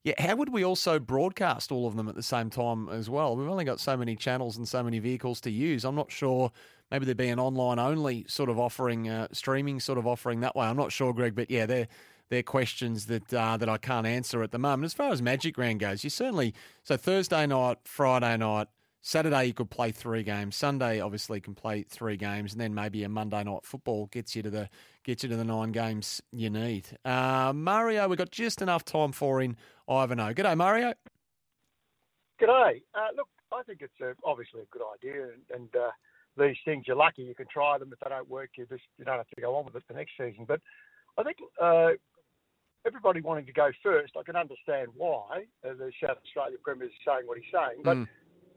yeah, 0.06 0.14
how 0.20 0.36
would 0.36 0.50
we 0.50 0.64
also 0.64 1.00
broadcast 1.00 1.72
all 1.72 1.88
of 1.88 1.96
them 1.96 2.08
at 2.08 2.14
the 2.14 2.22
same 2.22 2.52
time 2.52 2.88
as 2.90 3.10
well? 3.10 3.36
We've 3.36 3.50
only 3.50 3.66
got 3.66 3.80
so 3.80 3.98
many 3.98 4.16
channels 4.16 4.56
and 4.56 4.68
so 4.68 4.84
many 4.84 5.00
vehicles 5.00 5.42
to 5.42 5.50
use. 5.50 5.84
I'm 5.84 5.96
not 5.96 6.12
sure. 6.12 6.52
Maybe 6.92 7.06
there'd 7.06 7.18
be 7.18 7.30
an 7.30 7.40
online 7.40 7.80
only 7.80 8.24
sort 8.28 8.50
of 8.50 8.60
offering, 8.60 9.10
uh, 9.10 9.30
streaming 9.32 9.80
sort 9.80 9.98
of 9.98 10.06
offering 10.06 10.42
that 10.42 10.56
way. 10.56 10.68
I'm 10.68 10.78
not 10.78 10.92
sure, 10.92 11.12
Greg. 11.12 11.34
But 11.34 11.50
yeah, 11.50 11.66
they're 11.66 11.88
they're 12.30 12.44
questions 12.44 13.08
that 13.08 13.34
uh, 13.34 13.58
that 13.58 13.68
I 13.68 13.78
can't 13.78 14.06
answer 14.06 14.44
at 14.44 14.52
the 14.52 14.60
moment. 14.60 14.86
As 14.86 14.94
far 14.94 15.12
as 15.12 15.24
Magic 15.24 15.58
Round 15.58 15.80
goes, 15.80 16.04
you 16.04 16.12
certainly 16.12 16.54
so 16.84 16.98
Thursday 16.98 17.48
night, 17.48 17.80
Friday 17.84 18.38
night. 18.38 18.68
Saturday 19.02 19.46
you 19.46 19.54
could 19.54 19.70
play 19.70 19.92
three 19.92 20.24
games. 20.24 20.56
Sunday 20.56 21.00
obviously 21.00 21.40
can 21.40 21.54
play 21.56 21.84
three 21.84 22.18
games, 22.18 22.54
and 22.54 22.62
then 22.62 22.76
maybe 22.76 23.04
a 23.04 23.10
Monday 23.10 23.44
night 23.44 23.64
football 23.64 24.08
gets 24.08 24.36
you 24.36 24.44
to 24.44 24.50
the 24.52 24.70
gets 25.06 25.24
you 25.24 25.30
to 25.30 25.36
the 25.38 25.46
nine 25.46 25.72
games 25.72 26.22
you 26.32 26.50
need. 26.50 26.88
Uh, 27.06 27.54
Mario, 27.56 28.08
we've 28.08 28.18
got 28.18 28.32
just 28.32 28.62
enough 28.62 28.84
time 28.84 29.12
for 29.12 29.40
in 29.42 29.56
Ivanhoe. 29.88 30.34
G'day, 30.34 30.58
Mario. 30.58 30.94
G'day. 32.42 32.82
Uh, 32.94 33.08
look, 33.16 33.28
I 33.54 33.62
think 33.64 33.82
it's 33.82 33.94
a, 34.02 34.14
obviously 34.26 34.62
a 34.62 34.66
good 34.72 34.82
idea, 34.94 35.30
and, 35.30 35.44
and 35.54 35.76
uh, 35.76 35.92
these 36.38 36.58
things 36.66 36.86
you're 36.88 36.98
lucky 36.98 37.22
you 37.22 37.36
can 37.36 37.46
try 37.54 37.78
them. 37.78 37.94
If 37.94 38.00
they 38.00 38.10
don't 38.10 38.30
work, 38.30 38.50
you 38.58 38.66
just 38.66 38.84
you 38.98 39.06
don't 39.06 39.18
have 39.18 39.30
to 39.30 39.42
go 39.42 39.56
on 39.56 39.66
with 39.66 39.76
it 39.76 39.84
the 39.88 39.94
next 39.94 40.14
season. 40.18 40.46
But 40.48 40.60
I 41.18 41.24
think 41.24 41.38
uh, 41.62 41.92
everybody 42.86 43.22
wanting 43.22 43.46
to 43.46 43.54
go 43.54 43.70
first, 43.84 44.14
I 44.20 44.24
can 44.24 44.36
understand 44.36 44.90
why 44.96 45.46
uh, 45.64 45.74
the 45.78 45.92
South 46.02 46.18
Australian 46.26 46.60
Premier 46.64 46.88
is 46.88 46.94
saying 47.06 47.28
what 47.28 47.38
he's 47.38 47.52
saying. 47.54 47.82
But 47.84 47.98
Mm. 47.98 48.08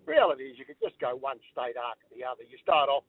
reality 0.07 0.45
is 0.45 0.59
you 0.59 0.65
could 0.65 0.81
just 0.83 0.99
go 0.99 1.15
one 1.15 1.39
state 1.53 1.77
after 1.77 2.09
the 2.17 2.25
other. 2.25 2.43
You 2.49 2.57
start 2.63 2.89
off, 2.89 3.05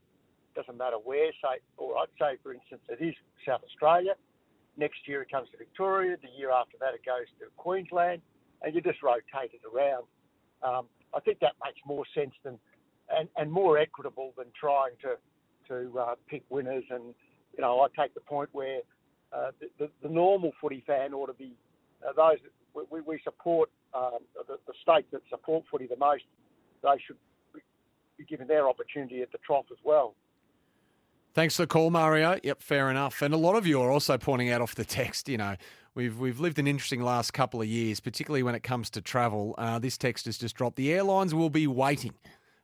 doesn't 0.56 0.78
matter 0.78 0.98
where, 0.98 1.32
say, 1.42 1.60
or 1.78 1.98
I'd 1.98 2.14
say, 2.20 2.38
for 2.44 2.54
instance, 2.54 2.82
it 2.90 3.04
is 3.04 3.16
South 3.48 3.62
Australia. 3.64 4.14
Next 4.78 5.08
year 5.08 5.22
it 5.22 5.32
comes 5.32 5.50
to 5.52 5.58
Victoria. 5.58 6.18
The 6.22 6.30
year 6.38 6.52
after 6.52 6.78
that 6.80 6.94
it 6.94 7.06
goes 7.06 7.28
to 7.40 7.46
Queensland, 7.58 8.22
and 8.62 8.74
you 8.74 8.82
just 8.82 9.02
rotate 9.04 9.52
it 9.54 9.62
around. 9.68 10.06
Um, 10.64 10.88
I 11.14 11.20
think 11.20 11.40
that 11.40 11.54
makes 11.64 11.80
more 11.86 12.06
sense 12.14 12.34
than 12.44 12.60
and, 13.10 13.28
and 13.38 13.52
more 13.52 13.78
equitable 13.78 14.34
than 14.38 14.46
trying 14.60 14.94
to 15.02 15.18
to 15.68 16.00
uh, 16.00 16.16
pick 16.28 16.44
winners. 16.50 16.84
And 16.90 17.14
you 17.56 17.62
know, 17.62 17.82
I 17.82 17.88
take 18.02 18.14
the 18.14 18.22
point 18.22 18.50
where 18.52 18.80
uh, 19.34 19.52
the, 19.60 19.68
the, 19.80 19.90
the 20.04 20.10
normal 20.10 20.52
footy 20.62 20.84
fan 20.86 21.14
ought 21.14 21.28
to 21.28 21.34
be 21.34 21.54
uh, 22.08 22.14
those 22.16 22.40
that 22.44 22.86
we, 22.92 23.02
we 23.02 23.20
support 23.24 23.70
um, 23.94 24.20
the, 24.48 24.58
the 24.68 24.74
states 24.82 25.08
that 25.12 25.22
support 25.30 25.66
footy 25.70 25.88
the 25.88 25.98
most. 25.98 26.24
They 26.84 26.96
should 27.06 27.18
be 28.18 28.26
given 28.26 28.48
their 28.48 28.70
opportunity 28.70 29.22
at 29.22 29.32
the 29.32 29.40
trough 29.46 29.66
as 29.72 29.78
well. 29.84 30.16
Thanks 31.34 31.56
for 31.56 31.64
the 31.64 31.68
call, 31.68 31.92
Mario. 31.92 32.40
Yep, 32.44 32.62
fair 32.62 32.90
enough. 32.90 33.22
And 33.22 33.34
a 33.34 33.38
lot 33.38 33.56
of 33.56 33.68
you 33.68 33.82
are 33.82 33.92
also 33.92 34.18
pointing 34.18 34.50
out 34.50 34.62
off 34.62 34.76
the 34.76 34.86
text, 34.86 35.30
you 35.30 35.38
know, 35.38 35.56
we've 35.94 36.20
we've 36.20 36.40
lived 36.40 36.60
an 36.60 36.68
interesting 36.68 37.02
last 37.02 37.32
couple 37.32 37.62
of 37.62 37.68
years, 37.68 38.00
particularly 38.00 38.44
when 38.44 38.56
it 38.56 38.64
comes 38.64 38.90
to 38.92 39.02
travel. 39.02 39.56
Uh, 39.58 39.80
this 39.80 39.98
text 39.98 40.26
has 40.26 40.38
just 40.38 40.56
dropped. 40.56 40.76
The 40.76 40.92
airlines 40.92 41.36
will 41.36 41.50
be 41.50 41.68
waiting 41.68 42.14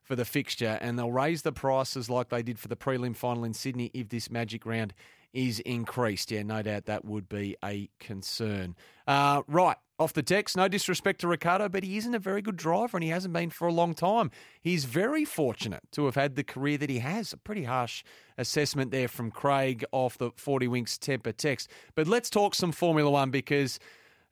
for 0.01 0.15
the 0.15 0.25
fixture 0.25 0.77
and 0.81 0.97
they'll 0.97 1.11
raise 1.11 1.41
the 1.41 1.51
prices 1.51 2.09
like 2.09 2.29
they 2.29 2.43
did 2.43 2.59
for 2.59 2.67
the 2.67 2.75
prelim 2.75 3.15
final 3.15 3.43
in 3.43 3.53
Sydney 3.53 3.91
if 3.93 4.09
this 4.09 4.29
magic 4.29 4.65
round 4.65 4.93
is 5.33 5.59
increased. 5.61 6.31
Yeah, 6.31 6.43
no 6.43 6.61
doubt 6.61 6.85
that 6.85 7.03
would 7.03 7.27
be 7.27 7.57
a 7.63 7.89
concern. 7.99 8.75
Uh, 9.07 9.41
right, 9.47 9.77
off 9.97 10.13
the 10.13 10.23
text, 10.23 10.57
no 10.57 10.67
disrespect 10.67 11.21
to 11.21 11.27
Ricciardo, 11.27 11.69
but 11.69 11.83
he 11.83 11.97
isn't 11.97 12.13
a 12.13 12.19
very 12.19 12.41
good 12.41 12.57
driver 12.57 12.97
and 12.97 13.03
he 13.03 13.09
hasn't 13.09 13.33
been 13.33 13.49
for 13.49 13.67
a 13.67 13.73
long 13.73 13.93
time. 13.93 14.29
He's 14.61 14.85
very 14.85 15.23
fortunate 15.23 15.83
to 15.93 16.05
have 16.05 16.15
had 16.15 16.35
the 16.35 16.43
career 16.43 16.77
that 16.77 16.89
he 16.89 16.99
has. 16.99 17.31
A 17.31 17.37
pretty 17.37 17.63
harsh 17.63 18.03
assessment 18.37 18.91
there 18.91 19.07
from 19.07 19.31
Craig 19.31 19.85
off 19.91 20.17
the 20.17 20.31
40 20.35 20.67
Winks 20.67 20.97
Tempur 20.97 21.35
text. 21.35 21.69
But 21.95 22.07
let's 22.07 22.29
talk 22.29 22.55
some 22.55 22.73
Formula 22.73 23.09
One 23.09 23.31
because 23.31 23.79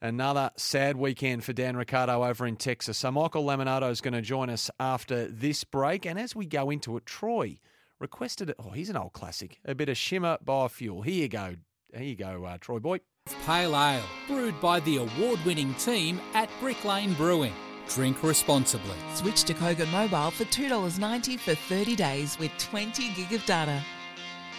another 0.02 0.52
sad 0.58 0.98
weekend 0.98 1.46
for 1.46 1.54
Dan 1.54 1.78
Ricciardo 1.78 2.26
over 2.26 2.46
in 2.46 2.58
Texas. 2.58 2.98
So 2.98 3.12
Michael 3.12 3.46
Lamonato 3.46 3.90
is 3.90 4.02
going 4.02 4.14
to 4.14 4.22
join 4.22 4.50
us 4.50 4.70
after 4.80 5.28
this 5.28 5.64
break. 5.64 6.06
And 6.06 6.20
as 6.20 6.36
we 6.36 6.46
go 6.46 6.70
into 6.70 6.98
it, 6.98 7.06
Troy 7.06 7.58
requested, 8.00 8.54
oh, 8.60 8.72
he's 8.72 8.90
an 8.90 8.98
old 8.98 9.14
classic, 9.14 9.60
a 9.64 9.74
bit 9.74 9.88
of 9.88 9.98
Shimmer 9.98 10.38
by 10.44 10.68
Fuel. 10.68 11.04
Here 11.04 11.22
you 11.22 11.30
go. 11.30 11.56
Here 11.94 12.04
you 12.04 12.16
go, 12.16 12.44
uh, 12.44 12.58
Troy 12.58 12.80
Boy. 12.80 13.00
Pale 13.46 13.76
Ale, 13.76 14.04
brewed 14.26 14.60
by 14.62 14.80
the 14.82 14.98
award 14.98 15.38
winning 15.46 15.74
team 15.74 16.22
at 16.34 16.50
Brick 16.62 16.86
Lane 16.86 17.14
Brewing. 17.14 17.54
Drink 17.90 18.24
responsibly. 18.24 18.96
Switch 19.16 19.44
to 19.44 19.54
Kogan 19.54 19.92
Mobile 19.92 20.32
for 20.32 20.46
$2.90 20.46 21.40
for 21.40 21.54
30 21.54 21.96
days 21.98 22.40
with 22.40 22.52
20 22.58 23.14
gig 23.14 23.34
of 23.34 23.46
data. 23.46 23.84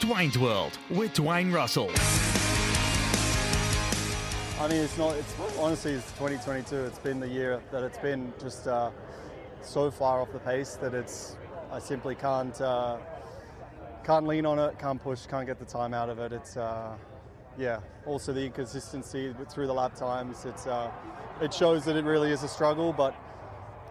Dwayne's 0.01 0.39
World 0.39 0.79
with 0.91 1.15
Dwayne 1.15 1.51
Russell. 1.51 1.91
I 4.61 4.69
mean, 4.69 4.83
it's 4.83 4.99
not. 4.99 5.17
It's 5.17 5.35
honestly, 5.59 5.93
it's 5.93 6.11
2022. 6.13 6.77
It's 6.77 6.99
been 6.99 7.21
the 7.21 7.29
year 7.29 7.63
that 7.71 7.83
it's 7.83 7.99
been 7.99 8.35
just 8.39 8.67
uh, 8.67 8.91
so 9.63 9.91
far 9.91 10.21
off 10.21 10.31
the 10.31 10.39
pace 10.41 10.75
that 10.83 10.93
it's. 10.93 11.37
I 11.73 11.79
simply 11.79 12.15
can't 12.15 12.59
uh, 12.61 12.99
can't 14.05 14.27
lean 14.27 14.45
on 14.45 14.59
it. 14.59 14.79
Can't 14.79 15.03
push. 15.03 15.25
Can't 15.27 15.47
get 15.47 15.59
the 15.59 15.65
time 15.65 15.95
out 15.95 16.11
of 16.11 16.19
it. 16.19 16.33
It's 16.33 16.57
uh, 16.57 16.97
yeah. 17.59 17.81
Also 18.07 18.33
the 18.33 18.45
inconsistency 18.45 19.35
through 19.49 19.67
the 19.67 19.75
lap 19.75 19.95
times. 19.95 20.45
It's 20.45 20.67
uh, 20.67 20.91
it 21.41 21.53
shows 21.53 21.85
that 21.85 21.97
it 21.97 22.05
really 22.05 22.31
is 22.31 22.43
a 22.43 22.49
struggle. 22.49 22.93
But 22.93 23.15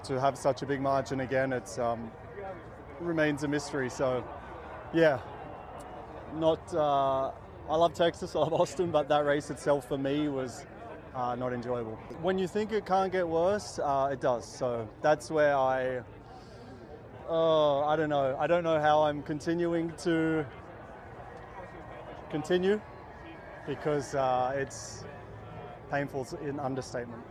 to 0.06 0.20
have 0.20 0.38
such 0.38 0.62
a 0.62 0.66
big 0.66 0.82
margin 0.82 1.22
again, 1.22 1.54
it's 1.54 1.80
um, 1.80 2.12
remains 3.00 3.44
a 3.44 3.48
mystery. 3.48 3.90
So 3.90 4.24
yeah, 4.94 5.20
not. 6.36 6.74
Uh, 6.74 7.32
I 7.70 7.78
love 7.78 7.94
Texas, 7.94 8.36
I 8.36 8.40
love 8.40 8.54
Austin, 8.54 8.92
but 8.92 9.08
that 9.08 9.26
race 9.26 9.50
itself 9.50 9.88
for 9.88 9.98
me 9.98 10.28
was 10.28 10.66
uh, 11.16 11.36
not 11.36 11.54
enjoyable. 11.54 11.98
When 12.22 12.38
you 12.38 12.48
think 12.48 12.74
it 12.74 12.86
can't 12.86 13.12
get 13.12 13.28
worse, 13.28 13.80
uh, 13.80 14.10
it 14.12 14.20
does. 14.20 14.46
So 14.46 14.88
that's 15.02 15.32
where 15.32 15.56
I. 15.56 16.02
Oh, 17.30 17.84
I 17.86 17.96
don't 17.96 18.10
know. 18.10 18.36
I 18.38 18.48
don't 18.48 18.66
know 18.66 18.80
how 18.80 19.04
I'm 19.04 19.24
continuing 19.24 19.94
to 20.00 20.46
continue 22.30 22.82
because 23.66 24.16
uh, 24.16 24.54
it's 24.56 25.04
painful 25.90 26.28
in 26.42 26.60
understatement. 26.60 27.22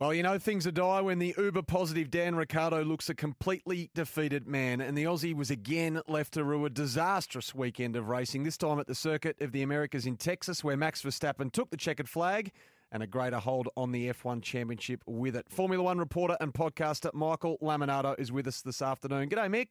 Well, 0.00 0.12
you 0.12 0.24
know, 0.24 0.38
things 0.38 0.66
are 0.66 0.72
dire 0.72 1.04
when 1.04 1.20
the 1.20 1.34
uber 1.38 1.62
positive 1.62 2.10
Dan 2.10 2.34
Ricciardo 2.34 2.82
looks 2.82 3.08
a 3.08 3.14
completely 3.14 3.90
defeated 3.94 4.46
man, 4.46 4.80
and 4.80 4.98
the 4.98 5.04
Aussie 5.04 5.34
was 5.34 5.50
again 5.50 6.00
left 6.08 6.34
to 6.34 6.42
rue 6.42 6.64
a 6.64 6.70
disastrous 6.70 7.54
weekend 7.54 7.94
of 7.94 8.08
racing, 8.08 8.42
this 8.42 8.58
time 8.58 8.80
at 8.80 8.88
the 8.88 8.94
Circuit 8.94 9.40
of 9.40 9.52
the 9.52 9.62
Americas 9.62 10.04
in 10.04 10.16
Texas, 10.16 10.64
where 10.64 10.76
Max 10.76 11.00
Verstappen 11.02 11.52
took 11.52 11.70
the 11.70 11.76
checkered 11.76 12.08
flag 12.08 12.50
and 12.90 13.02
a 13.02 13.06
greater 13.06 13.38
hold 13.38 13.68
on 13.76 13.92
the 13.92 14.08
F1 14.10 14.42
Championship 14.42 15.02
with 15.06 15.36
it. 15.36 15.46
Formula 15.48 15.82
One 15.82 15.98
reporter 15.98 16.36
and 16.40 16.52
podcaster 16.52 17.14
Michael 17.14 17.56
Lamonato 17.62 18.18
is 18.18 18.32
with 18.32 18.48
us 18.48 18.62
this 18.62 18.82
afternoon. 18.82 19.28
G'day, 19.28 19.48
Mick. 19.48 19.68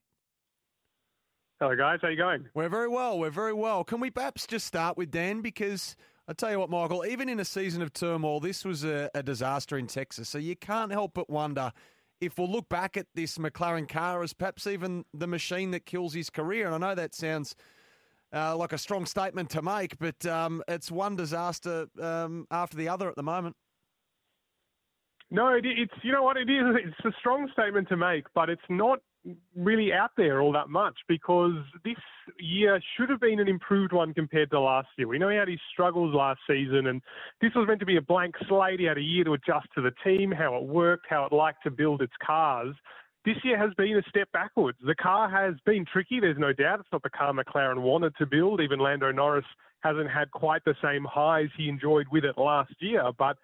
Hello, 1.63 1.77
guys. 1.77 1.99
How 2.01 2.09
you 2.09 2.17
going? 2.17 2.49
We're 2.53 2.67
very 2.67 2.89
well. 2.89 3.17
We're 3.17 3.29
very 3.29 3.53
well. 3.53 3.85
Can 3.85 4.01
we 4.01 4.11
perhaps 4.11 4.45
just 4.45 4.67
start 4.67 4.97
with 4.97 5.11
Dan? 5.11 5.39
Because 5.39 5.95
I 6.27 6.33
tell 6.33 6.51
you 6.51 6.59
what, 6.59 6.69
Michael, 6.69 7.05
even 7.05 7.29
in 7.29 7.39
a 7.39 7.45
season 7.45 7.81
of 7.81 7.93
turmoil, 7.93 8.41
this 8.41 8.65
was 8.65 8.83
a, 8.83 9.09
a, 9.15 9.23
disaster 9.23 9.77
in 9.77 9.87
Texas. 9.87 10.27
So 10.27 10.37
you 10.37 10.57
can't 10.57 10.91
help 10.91 11.13
but 11.13 11.29
wonder 11.29 11.71
if 12.19 12.37
we'll 12.37 12.51
look 12.51 12.67
back 12.67 12.97
at 12.97 13.05
this 13.15 13.37
McLaren 13.37 13.87
car 13.87 14.21
as 14.23 14.33
perhaps 14.33 14.67
even 14.67 15.05
the 15.13 15.25
machine 15.25 15.71
that 15.71 15.85
kills 15.85 16.13
his 16.13 16.29
career. 16.29 16.65
And 16.65 16.75
I 16.75 16.89
know 16.89 16.95
that 16.95 17.15
sounds 17.15 17.55
uh, 18.33 18.57
like 18.57 18.73
a 18.73 18.77
strong 18.77 19.05
statement 19.05 19.49
to 19.51 19.61
make, 19.61 19.97
but 19.99 20.25
um, 20.25 20.61
it's 20.67 20.91
one 20.91 21.15
disaster 21.15 21.87
um, 22.01 22.45
after 22.51 22.75
the 22.75 22.89
other 22.89 23.07
at 23.07 23.15
the 23.15 23.23
moment. 23.23 23.55
No, 25.31 25.47
it, 25.47 25.65
it's 25.65 25.93
you 26.03 26.11
know 26.11 26.23
what 26.23 26.35
it 26.35 26.49
is. 26.49 26.75
It's 26.83 27.05
a 27.05 27.17
strong 27.19 27.49
statement 27.53 27.87
to 27.87 27.95
make, 27.95 28.25
but 28.35 28.49
it's 28.49 28.61
not 28.69 28.99
really 29.55 29.93
out 29.93 30.11
there 30.17 30.41
all 30.41 30.51
that 30.51 30.69
much 30.69 30.95
because 31.07 31.55
this 31.85 31.95
year 32.39 32.81
should 32.97 33.09
have 33.09 33.21
been 33.21 33.39
an 33.39 33.47
improved 33.47 33.93
one 33.93 34.13
compared 34.13 34.51
to 34.51 34.59
last 34.59 34.87
year. 34.97 35.07
We 35.07 35.17
know 35.17 35.29
he 35.29 35.37
had 35.37 35.47
his 35.47 35.59
struggles 35.71 36.13
last 36.13 36.39
season, 36.47 36.87
and 36.87 37.01
this 37.41 37.51
was 37.55 37.67
meant 37.67 37.79
to 37.79 37.85
be 37.85 37.97
a 37.97 38.01
blank 38.01 38.35
slate. 38.47 38.79
He 38.79 38.85
had 38.85 38.97
a 38.97 39.01
year 39.01 39.23
to 39.23 39.33
adjust 39.33 39.67
to 39.75 39.81
the 39.81 39.91
team, 40.03 40.31
how 40.31 40.55
it 40.57 40.63
worked, 40.63 41.05
how 41.09 41.25
it 41.25 41.33
liked 41.33 41.63
to 41.63 41.71
build 41.71 42.01
its 42.01 42.13
cars. 42.25 42.75
This 43.25 43.37
year 43.45 43.57
has 43.57 43.73
been 43.77 43.97
a 43.97 44.09
step 44.09 44.29
backwards. 44.33 44.77
The 44.85 44.95
car 44.95 45.29
has 45.29 45.55
been 45.65 45.85
tricky, 45.91 46.19
there's 46.19 46.37
no 46.37 46.51
doubt. 46.51 46.81
It's 46.81 46.89
not 46.91 47.03
the 47.03 47.09
car 47.09 47.31
McLaren 47.31 47.81
wanted 47.81 48.13
to 48.17 48.25
build. 48.25 48.59
Even 48.59 48.79
Lando 48.79 49.11
Norris 49.11 49.45
hasn't 49.79 50.09
had 50.09 50.29
quite 50.31 50.63
the 50.65 50.75
same 50.83 51.05
highs 51.09 51.47
he 51.57 51.69
enjoyed 51.69 52.07
with 52.11 52.25
it 52.25 52.37
last 52.37 52.73
year, 52.79 53.03
but 53.17 53.37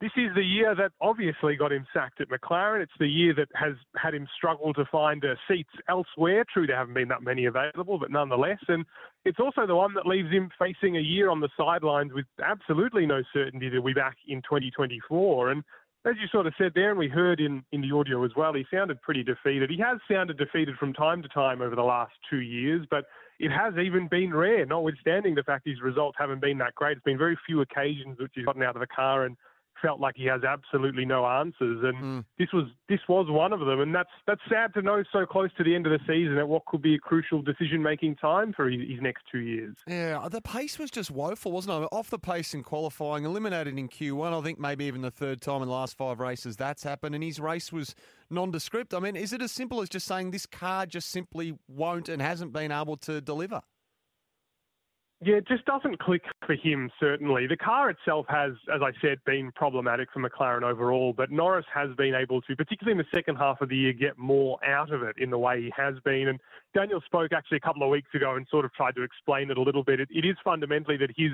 this 0.00 0.10
is 0.16 0.34
the 0.34 0.42
year 0.42 0.74
that 0.74 0.92
obviously 1.00 1.56
got 1.56 1.72
him 1.72 1.86
sacked 1.92 2.20
at 2.20 2.28
McLaren. 2.28 2.82
It's 2.82 2.92
the 2.98 3.08
year 3.08 3.32
that 3.36 3.48
has 3.54 3.74
had 3.96 4.14
him 4.14 4.26
struggle 4.36 4.74
to 4.74 4.84
find 4.90 5.24
uh, 5.24 5.34
seats 5.48 5.70
elsewhere. 5.88 6.44
True, 6.52 6.66
there 6.66 6.76
haven't 6.76 6.94
been 6.94 7.08
that 7.08 7.22
many 7.22 7.46
available, 7.46 7.98
but 7.98 8.10
nonetheless. 8.10 8.58
And 8.68 8.84
it's 9.24 9.38
also 9.38 9.66
the 9.66 9.76
one 9.76 9.94
that 9.94 10.06
leaves 10.06 10.30
him 10.30 10.50
facing 10.58 10.96
a 10.96 11.00
year 11.00 11.30
on 11.30 11.40
the 11.40 11.48
sidelines 11.56 12.12
with 12.12 12.26
absolutely 12.44 13.06
no 13.06 13.22
certainty 13.32 13.68
that 13.68 13.80
we'll 13.80 13.94
be 13.94 14.00
back 14.00 14.16
in 14.28 14.42
2024. 14.42 15.50
And 15.52 15.62
as 16.04 16.14
you 16.20 16.26
sort 16.30 16.46
of 16.46 16.54
said 16.58 16.72
there, 16.74 16.90
and 16.90 16.98
we 16.98 17.08
heard 17.08 17.40
in, 17.40 17.62
in 17.72 17.80
the 17.80 17.96
audio 17.96 18.24
as 18.24 18.32
well, 18.36 18.52
he 18.52 18.66
sounded 18.70 19.00
pretty 19.00 19.22
defeated. 19.22 19.70
He 19.70 19.78
has 19.78 19.98
sounded 20.10 20.36
defeated 20.36 20.76
from 20.76 20.92
time 20.92 21.22
to 21.22 21.28
time 21.28 21.62
over 21.62 21.74
the 21.74 21.82
last 21.82 22.12
two 22.28 22.40
years, 22.40 22.86
but 22.90 23.04
it 23.38 23.50
has 23.50 23.74
even 23.82 24.08
been 24.08 24.34
rare, 24.34 24.66
notwithstanding 24.66 25.34
the 25.34 25.42
fact 25.42 25.66
his 25.66 25.80
results 25.80 26.16
haven't 26.18 26.40
been 26.40 26.58
that 26.58 26.74
great. 26.74 26.96
It's 26.96 27.04
been 27.04 27.18
very 27.18 27.38
few 27.46 27.62
occasions 27.62 28.18
which 28.18 28.32
he's 28.34 28.44
gotten 28.44 28.62
out 28.62 28.76
of 28.76 28.80
the 28.80 28.86
car 28.86 29.24
and 29.24 29.36
felt 29.80 30.00
like 30.00 30.14
he 30.16 30.24
has 30.26 30.42
absolutely 30.44 31.04
no 31.04 31.26
answers, 31.26 31.82
and 31.82 31.94
mm. 31.96 32.24
this 32.38 32.48
was 32.52 32.64
this 32.88 33.00
was 33.08 33.26
one 33.28 33.52
of 33.52 33.60
them, 33.60 33.80
and 33.80 33.94
that's 33.94 34.10
that's 34.26 34.40
sad 34.48 34.74
to 34.74 34.82
know 34.82 35.02
so 35.12 35.26
close 35.26 35.50
to 35.56 35.64
the 35.64 35.74
end 35.74 35.86
of 35.86 35.92
the 35.92 35.98
season 36.06 36.38
at 36.38 36.48
what 36.48 36.64
could 36.66 36.82
be 36.82 36.94
a 36.94 36.98
crucial 36.98 37.42
decision 37.42 37.82
making 37.82 38.16
time 38.16 38.52
for 38.52 38.68
his, 38.68 38.80
his, 38.88 39.00
next 39.00 39.22
two 39.30 39.40
years. 39.40 39.76
Yeah, 39.86 40.26
the 40.30 40.40
pace 40.40 40.78
was 40.78 40.90
just 40.90 41.10
woeful, 41.10 41.52
wasn't 41.52 41.82
it? 41.82 41.88
Off 41.92 42.10
the 42.10 42.18
pace 42.18 42.54
in 42.54 42.62
qualifying, 42.62 43.24
eliminated 43.24 43.78
in 43.78 43.88
Q1. 43.88 44.38
I 44.38 44.42
think 44.42 44.58
maybe 44.58 44.84
even 44.86 45.02
the 45.02 45.10
third 45.10 45.40
time 45.40 45.62
in 45.62 45.68
the 45.68 45.74
last 45.74 45.96
five 45.96 46.20
races 46.20 46.56
that's 46.56 46.82
happened, 46.82 47.14
and 47.14 47.24
his 47.24 47.40
race 47.40 47.72
was 47.72 47.94
nondescript. 48.30 48.94
I 48.94 49.00
mean, 49.00 49.16
is 49.16 49.32
it 49.32 49.42
as 49.42 49.52
simple 49.52 49.80
as 49.80 49.88
just 49.88 50.06
saying 50.06 50.30
this 50.30 50.46
car 50.46 50.86
just 50.86 51.10
simply 51.10 51.54
won't 51.68 52.08
and 52.08 52.20
hasn't 52.20 52.52
been 52.52 52.72
able 52.72 52.96
to 52.98 53.20
deliver? 53.20 53.62
Yeah, 55.24 55.36
it 55.36 55.48
just 55.48 55.64
doesn't 55.64 55.98
click 56.00 56.22
for 56.46 56.54
him, 56.54 56.90
certainly. 57.00 57.46
The 57.46 57.56
car 57.56 57.88
itself 57.88 58.26
has, 58.28 58.52
as 58.74 58.82
I 58.82 58.90
said, 59.00 59.18
been 59.24 59.52
problematic 59.52 60.08
for 60.12 60.20
McLaren 60.20 60.62
overall, 60.62 61.14
but 61.16 61.30
Norris 61.30 61.64
has 61.72 61.88
been 61.96 62.14
able 62.14 62.42
to, 62.42 62.54
particularly 62.54 62.92
in 62.92 62.98
the 62.98 63.16
second 63.16 63.36
half 63.36 63.62
of 63.62 63.70
the 63.70 63.76
year, 63.76 63.94
get 63.94 64.18
more 64.18 64.58
out 64.66 64.92
of 64.92 65.02
it 65.02 65.16
in 65.16 65.30
the 65.30 65.38
way 65.38 65.62
he 65.62 65.72
has 65.74 65.94
been. 66.04 66.28
And 66.28 66.38
Daniel 66.74 67.00
spoke 67.06 67.32
actually 67.32 67.56
a 67.56 67.60
couple 67.60 67.82
of 67.82 67.88
weeks 67.88 68.10
ago 68.14 68.34
and 68.34 68.46
sort 68.50 68.66
of 68.66 68.74
tried 68.74 68.96
to 68.96 69.02
explain 69.02 69.50
it 69.50 69.56
a 69.56 69.62
little 69.62 69.82
bit. 69.82 69.98
it, 69.98 70.08
it 70.10 70.26
is 70.26 70.36
fundamentally 70.44 70.98
that 70.98 71.10
his 71.16 71.30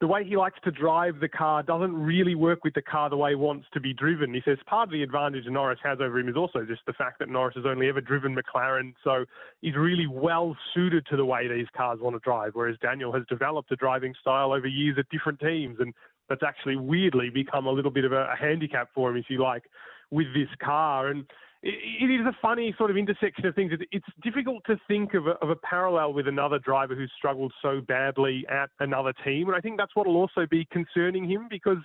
the 0.00 0.06
way 0.06 0.24
he 0.24 0.34
likes 0.34 0.58
to 0.64 0.70
drive 0.70 1.20
the 1.20 1.28
car 1.28 1.62
doesn't 1.62 1.94
really 1.94 2.34
work 2.34 2.64
with 2.64 2.72
the 2.72 2.82
car 2.82 3.10
the 3.10 3.16
way 3.16 3.32
he 3.32 3.36
wants 3.36 3.66
to 3.74 3.80
be 3.80 3.92
driven. 3.92 4.32
He 4.32 4.40
says 4.44 4.56
part 4.66 4.88
of 4.88 4.92
the 4.92 5.02
advantage 5.02 5.44
Norris 5.46 5.78
has 5.84 5.98
over 6.00 6.18
him 6.18 6.28
is 6.28 6.36
also 6.36 6.64
just 6.64 6.80
the 6.86 6.94
fact 6.94 7.18
that 7.18 7.28
Norris 7.28 7.54
has 7.56 7.66
only 7.66 7.88
ever 7.88 8.00
driven 8.00 8.34
McLaren, 8.34 8.94
so 9.04 9.26
he's 9.60 9.76
really 9.76 10.06
well 10.06 10.56
suited 10.74 11.04
to 11.10 11.16
the 11.16 11.24
way 11.24 11.48
these 11.48 11.66
cars 11.76 11.98
want 12.00 12.16
to 12.16 12.20
drive, 12.20 12.52
whereas 12.54 12.76
Daniel 12.80 13.12
has 13.12 13.24
developed 13.28 13.70
a 13.72 13.76
driving 13.76 14.14
style 14.18 14.52
over 14.52 14.66
years 14.66 14.96
at 14.98 15.06
different 15.10 15.38
teams, 15.38 15.76
and 15.80 15.92
that's 16.30 16.42
actually 16.42 16.76
weirdly 16.76 17.28
become 17.28 17.66
a 17.66 17.70
little 17.70 17.90
bit 17.90 18.06
of 18.06 18.12
a, 18.12 18.30
a 18.32 18.36
handicap 18.36 18.88
for 18.94 19.10
him, 19.10 19.18
if 19.18 19.26
you 19.28 19.42
like, 19.42 19.64
with 20.10 20.28
this 20.32 20.48
car. 20.64 21.08
And 21.08 21.26
it 21.62 22.10
is 22.10 22.26
a 22.26 22.32
funny 22.40 22.74
sort 22.78 22.90
of 22.90 22.96
intersection 22.96 23.44
of 23.44 23.54
things. 23.54 23.72
It's 23.92 24.06
difficult 24.22 24.62
to 24.66 24.80
think 24.88 25.12
of 25.12 25.26
a, 25.26 25.32
of 25.42 25.50
a, 25.50 25.56
parallel 25.56 26.14
with 26.14 26.26
another 26.26 26.58
driver 26.58 26.94
who's 26.94 27.12
struggled 27.16 27.52
so 27.60 27.82
badly 27.86 28.46
at 28.48 28.70
another 28.80 29.12
team. 29.24 29.48
And 29.48 29.56
I 29.56 29.60
think 29.60 29.76
that's 29.76 29.94
what 29.94 30.06
will 30.06 30.16
also 30.16 30.46
be 30.50 30.66
concerning 30.72 31.28
him 31.28 31.48
because, 31.50 31.78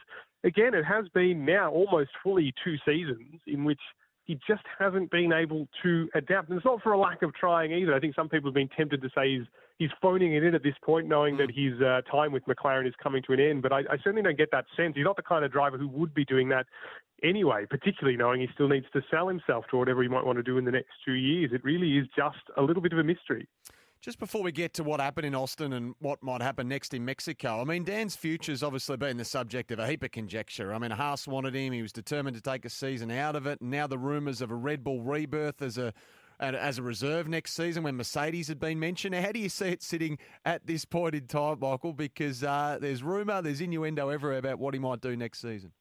again, 0.46 0.74
it 0.74 0.86
has 0.86 1.10
been 1.10 1.44
now 1.44 1.72
almost 1.72 2.12
fully 2.24 2.54
two 2.64 2.76
seasons 2.86 3.42
in 3.48 3.66
which 3.66 3.82
he 4.24 4.40
just 4.48 4.64
hasn't 4.80 5.12
been 5.12 5.34
able 5.34 5.68
to 5.84 6.10
adapt. 6.16 6.50
And 6.50 6.58
it's 6.58 6.66
not 6.66 6.82
for 6.82 6.94
a 6.94 6.98
lack 6.98 7.22
of 7.22 7.34
trying 7.34 7.74
either. 7.74 7.94
I 7.94 8.00
think 8.00 8.16
some 8.16 8.30
people 8.30 8.50
have 8.50 8.56
been 8.56 8.70
tempted 8.70 9.02
to 9.02 9.10
say 9.16 9.38
he's 9.38 9.48
he's 9.78 9.90
phoning 10.02 10.34
it 10.34 10.44
in 10.44 10.56
at 10.56 10.64
this 10.64 10.76
point, 10.84 11.08
knowing 11.08 11.38
that 11.38 11.50
his 11.54 11.80
uh, 11.82 12.02
time 12.10 12.32
with 12.32 12.46
McLaren 12.46 12.88
is 12.88 12.94
coming 13.02 13.22
to 13.24 13.34
an 13.34 13.40
end. 13.40 13.62
But 13.62 13.72
I, 13.72 13.80
I 13.80 13.98
certainly 14.04 14.22
don't 14.22 14.38
get 14.38 14.52
that 14.52 14.66
sense. 14.76 14.94
He's 14.96 15.06
not 15.06 15.16
the 15.16 15.24
kind 15.24 15.44
of 15.44 15.52
driver 15.52 15.78
who 15.78 15.88
would 15.90 16.14
be 16.14 16.26
doing 16.26 16.50
that 16.50 16.66
anyway, 17.24 17.66
particularly 17.70 18.18
knowing 18.18 18.42
he 18.42 18.48
still 18.54 18.68
needs 18.68 18.86
to 18.94 19.02
sell 19.12 19.28
himself 19.28 19.66
to 19.72 19.78
whatever 19.78 20.02
he 20.02 20.10
might 20.10 20.26
want 20.26 20.38
to 20.38 20.44
do 20.44 20.58
in 20.58 20.66
the 20.66 20.72
next 20.72 20.92
two 21.06 21.14
years. 21.14 21.52
It 21.54 21.64
really 21.64 21.98
is 21.98 22.08
just 22.16 22.38
a 22.58 22.62
little 22.62 22.82
bit 22.82 22.94
of 22.94 23.00
a 23.00 23.04
mystery. 23.04 23.48
Just 24.02 24.20
before 24.20 24.44
we 24.44 24.52
get 24.52 24.74
to 24.76 24.84
what 24.84 25.00
happened 25.00 25.26
in 25.26 25.34
Austin 25.34 25.74
and 25.74 25.96
what 26.00 26.22
might 26.22 26.42
happen 26.42 26.68
next 26.68 26.94
in 26.94 27.04
Mexico, 27.04 27.60
I 27.60 27.64
mean, 27.64 27.84
Dan's 27.84 28.16
future's 28.16 28.62
obviously 28.62 28.98
been 28.98 29.18
the 29.18 29.26
subject 29.26 29.72
of 29.72 29.80
a 29.80 29.88
heap 29.88 30.04
of 30.04 30.12
conjecture. 30.12 30.76
I 30.76 30.78
mean, 30.78 30.92
Haas 30.92 31.28
wanted 31.28 31.56
him; 31.56 31.74
he 31.74 31.82
was 31.82 31.92
determined 31.92 32.36
to 32.36 32.42
take 32.42 32.66
a 32.66 32.70
season 32.70 33.10
out 33.10 33.36
of 33.36 33.48
it. 33.48 33.62
And 33.62 33.72
now 33.72 33.88
the 33.88 33.98
rumours 33.98 34.42
of 34.42 34.52
a 34.52 34.56
Red 34.56 34.84
Bull 34.84 35.02
rebirth 35.02 35.60
as 35.64 35.80
a 35.80 35.92
as 36.40 36.78
a 36.78 36.84
reserve 36.84 37.28
next 37.28 37.54
season 37.54 37.84
when 37.84 37.96
Mercedes 37.96 38.48
had 38.48 38.60
been 38.60 38.80
mentioned. 38.80 39.16
How 39.16 39.32
do 39.32 39.40
you 39.40 39.50
see 39.50 39.68
it 39.68 39.84
sitting 39.84 40.18
at 40.44 40.66
this 40.68 40.86
point 40.86 41.16
in 41.16 41.28
time, 41.28 41.60
Michael? 41.60 41.94
Because 41.94 42.44
uh, 42.44 42.78
there's 42.80 43.04
rumour, 43.04 43.42
there's 43.42 43.62
innuendo 43.62 44.10
everywhere 44.10 44.40
about 44.40 44.60
what 44.60 44.74
he 44.74 44.80
might 44.80 45.02
do 45.02 45.16
next 45.16 45.42
season. 45.42 45.72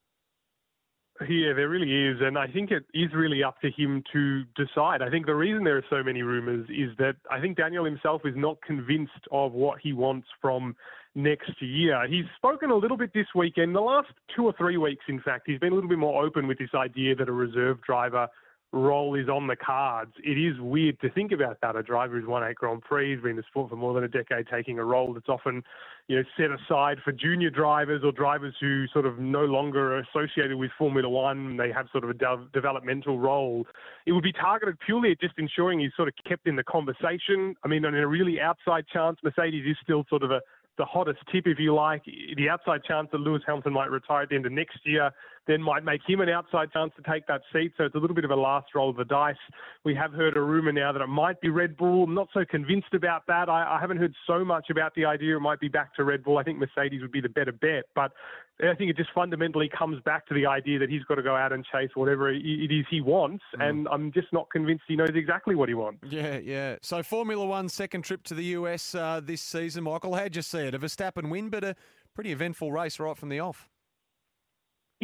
Yeah, 1.21 1.53
there 1.53 1.69
really 1.69 2.09
is. 2.09 2.19
And 2.21 2.37
I 2.37 2.49
think 2.49 2.73
it 2.73 2.85
is 2.93 3.13
really 3.15 3.45
up 3.45 3.61
to 3.61 3.71
him 3.71 4.03
to 4.13 4.43
decide. 4.57 5.01
I 5.01 5.11
think 5.11 5.27
the 5.27 5.35
reason 5.35 5.63
there 5.63 5.77
are 5.77 5.85
so 5.89 6.03
many 6.03 6.23
rumours 6.23 6.67
is 6.69 6.91
that 6.99 7.15
I 7.31 7.41
think 7.41 7.57
Daniel 7.57 7.85
himself 7.85 8.23
is 8.25 8.35
not 8.37 8.61
convinced 8.63 9.13
of 9.31 9.53
what 9.53 9.79
he 9.81 9.93
wants 9.93 10.27
from 10.43 10.75
next 11.15 11.53
year. 11.61 12.05
He's 12.09 12.25
spoken 12.37 12.71
a 12.71 12.75
little 12.75 12.97
bit 12.97 13.13
this 13.15 13.29
weekend. 13.33 13.77
The 13.77 13.81
last 13.81 14.09
two 14.35 14.45
or 14.45 14.55
three 14.59 14.77
weeks, 14.77 15.05
in 15.09 15.21
fact, 15.21 15.45
he's 15.47 15.61
been 15.61 15.71
a 15.71 15.75
little 15.77 15.89
bit 15.89 15.99
more 15.99 16.25
open 16.25 16.49
with 16.49 16.59
this 16.59 16.75
idea 16.75 17.15
that 17.15 17.29
a 17.29 17.33
reserve 17.33 17.81
driver 17.83 18.27
role 18.75 19.15
is 19.15 19.29
on 19.29 19.47
the 19.47 19.57
cards. 19.57 20.13
It 20.23 20.37
is 20.37 20.61
weird 20.61 21.01
to 21.01 21.11
think 21.11 21.33
about 21.33 21.59
that. 21.63 21.77
A 21.77 21.83
driver 21.83 22.19
who's 22.19 22.29
won 22.29 22.43
eight 22.43 22.57
Grand 22.57 22.83
Prix, 22.83 23.17
been 23.17 23.31
in 23.31 23.37
the 23.37 23.43
sport 23.49 23.71
for 23.71 23.77
more 23.77 23.95
than 23.95 24.05
a 24.05 24.09
decade, 24.09 24.47
taking 24.51 24.79
a 24.79 24.85
role 24.85 25.15
that's 25.15 25.29
often, 25.29 25.63
you 26.09 26.17
know, 26.17 26.25
set 26.37 26.51
aside 26.51 26.99
for 27.05 27.13
junior 27.13 27.51
drivers 27.51 28.03
or 28.05 28.13
drivers 28.13 28.55
who 28.61 28.87
sort 28.93 29.07
of 29.07 29.19
no 29.19 29.45
longer 29.45 29.95
are 29.95 30.01
associated 30.01 30.57
with 30.57 30.71
Formula 30.77 31.09
One. 31.09 31.57
They 31.57 31.71
have 31.71 31.87
sort 31.93 32.05
of 32.05 32.11
a 32.11 32.15
de- 32.15 32.49
developmental 32.53 33.19
role. 33.19 33.67
It 34.07 34.13
would 34.13 34.25
be 34.25 34.33
targeted 34.33 34.79
purely 34.85 35.13
at 35.13 35.21
just 35.21 35.35
ensuring 35.39 35.79
he's 35.79 35.93
sort 35.97 36.09
of 36.09 36.15
kept 36.29 36.47
in 36.47 36.57
the 36.57 36.65
conversation. 36.65 37.55
I 37.65 37.69
mean, 37.69 37.85
on 37.85 37.95
a 37.95 38.07
really 38.07 38.41
outside 38.41 38.87
chance, 38.93 39.19
Mercedes 39.23 39.65
is 39.67 39.77
still 39.83 40.05
sort 40.11 40.23
of 40.23 40.31
a 40.31 40.41
the 40.77 40.85
hottest 40.85 41.21
tip, 41.31 41.47
if 41.47 41.61
you 41.61 41.73
like. 41.73 42.03
The 42.37 42.49
outside 42.49 42.83
chance 42.83 43.09
that 43.13 43.19
Lewis 43.19 43.43
Hamilton 43.47 43.73
might 43.73 43.91
retire 43.91 44.23
at 44.23 44.31
the 44.31 44.35
end 44.35 44.47
of 44.47 44.51
next 44.51 44.79
year 44.85 45.13
then 45.47 45.63
might 45.63 45.85
make 45.85 46.01
him 46.07 46.21
an 46.21 46.29
outside 46.29 46.73
chance 46.73 46.93
to 46.97 47.11
take 47.11 47.27
that 47.27 47.43
seat. 47.53 47.73
So 47.77 47.85
it's 47.85 47.95
a 47.95 47.99
little 47.99 48.15
bit 48.15 48.25
of 48.25 48.31
a 48.31 48.37
last 48.37 48.69
roll 48.75 48.91
of 48.91 48.97
the 48.97 49.05
dice. 49.05 49.37
We 49.85 49.95
have 49.95 50.13
heard 50.13 50.37
a 50.37 50.41
rumour 50.41 50.73
now 50.73 50.93
that 50.93 51.03
it 51.03 51.07
might 51.07 51.41
be 51.41 51.49
Red 51.49 51.77
Bull. 51.77 52.05
I'm 52.05 52.15
not 52.15 52.29
so 52.33 52.45
convinced 52.45 52.95
about 52.95 53.27
that. 53.27 53.49
I, 53.49 53.77
I 53.77 53.81
haven't 53.81 53.99
heard 53.99 54.15
so 54.27 54.45
much 54.45 54.71
about 54.71 54.95
the 54.95 55.05
idea 55.05 55.37
it 55.37 55.41
might 55.41 55.61
be 55.61 55.69
back 55.69 55.95
to 55.97 56.05
Red 56.05 56.25
Bull. 56.25 56.39
I 56.39 56.43
think 56.43 56.59
Mercedes 56.59 57.03
would 57.03 57.13
be 57.13 57.21
the 57.21 57.29
better 57.29 57.53
bet. 57.53 57.85
But 57.95 58.13
I 58.61 58.75
think 58.75 58.91
it 58.91 58.97
just 58.97 59.11
fundamentally 59.15 59.69
comes 59.69 60.01
back 60.03 60.27
to 60.29 60.35
the 60.35 60.47
idea 60.47 60.79
that 60.79 60.89
he's 60.89 61.03
got 61.05 61.17
to 61.17 61.23
go 61.23 61.37
out 61.37 61.53
and 61.53 61.65
chase 61.71 61.91
whatever 61.95 62.31
it 62.31 62.39
is 62.39 62.87
he 62.89 63.01
wants. 63.01 63.45
Mm. 63.59 63.69
And 63.69 63.89
I'm 63.91 64.13
just 64.13 64.33
not 64.33 64.49
convinced 64.51 64.85
he 64.89 64.97
knows 64.97 65.11
exactly 65.15 65.55
what 65.55 65.69
he 65.69 65.75
wants. 65.75 66.01
Yeah, 66.09 66.39
yeah. 66.39 66.77
So 66.81 67.03
Formula 67.03 67.45
One 67.45 67.69
second 67.69 68.03
trip 68.03 68.23
to 68.25 68.35
the 68.35 68.45
US 68.45 68.95
uh, 68.95 69.21
this 69.23 69.43
season, 69.43 69.85
Michael. 69.85 70.15
How'd 70.15 70.37
you 70.37 70.43
see 70.43 70.59
it? 70.59 70.75
A 70.75 70.79
Verstappen 70.79 71.31
win, 71.31 71.49
but 71.51 71.65
a 71.65 71.77
pretty 72.15 72.33
eventful 72.33 72.73
race 72.73 72.99
right 73.01 73.17
from 73.17 73.29
the 73.29 73.41
off. 73.41 73.69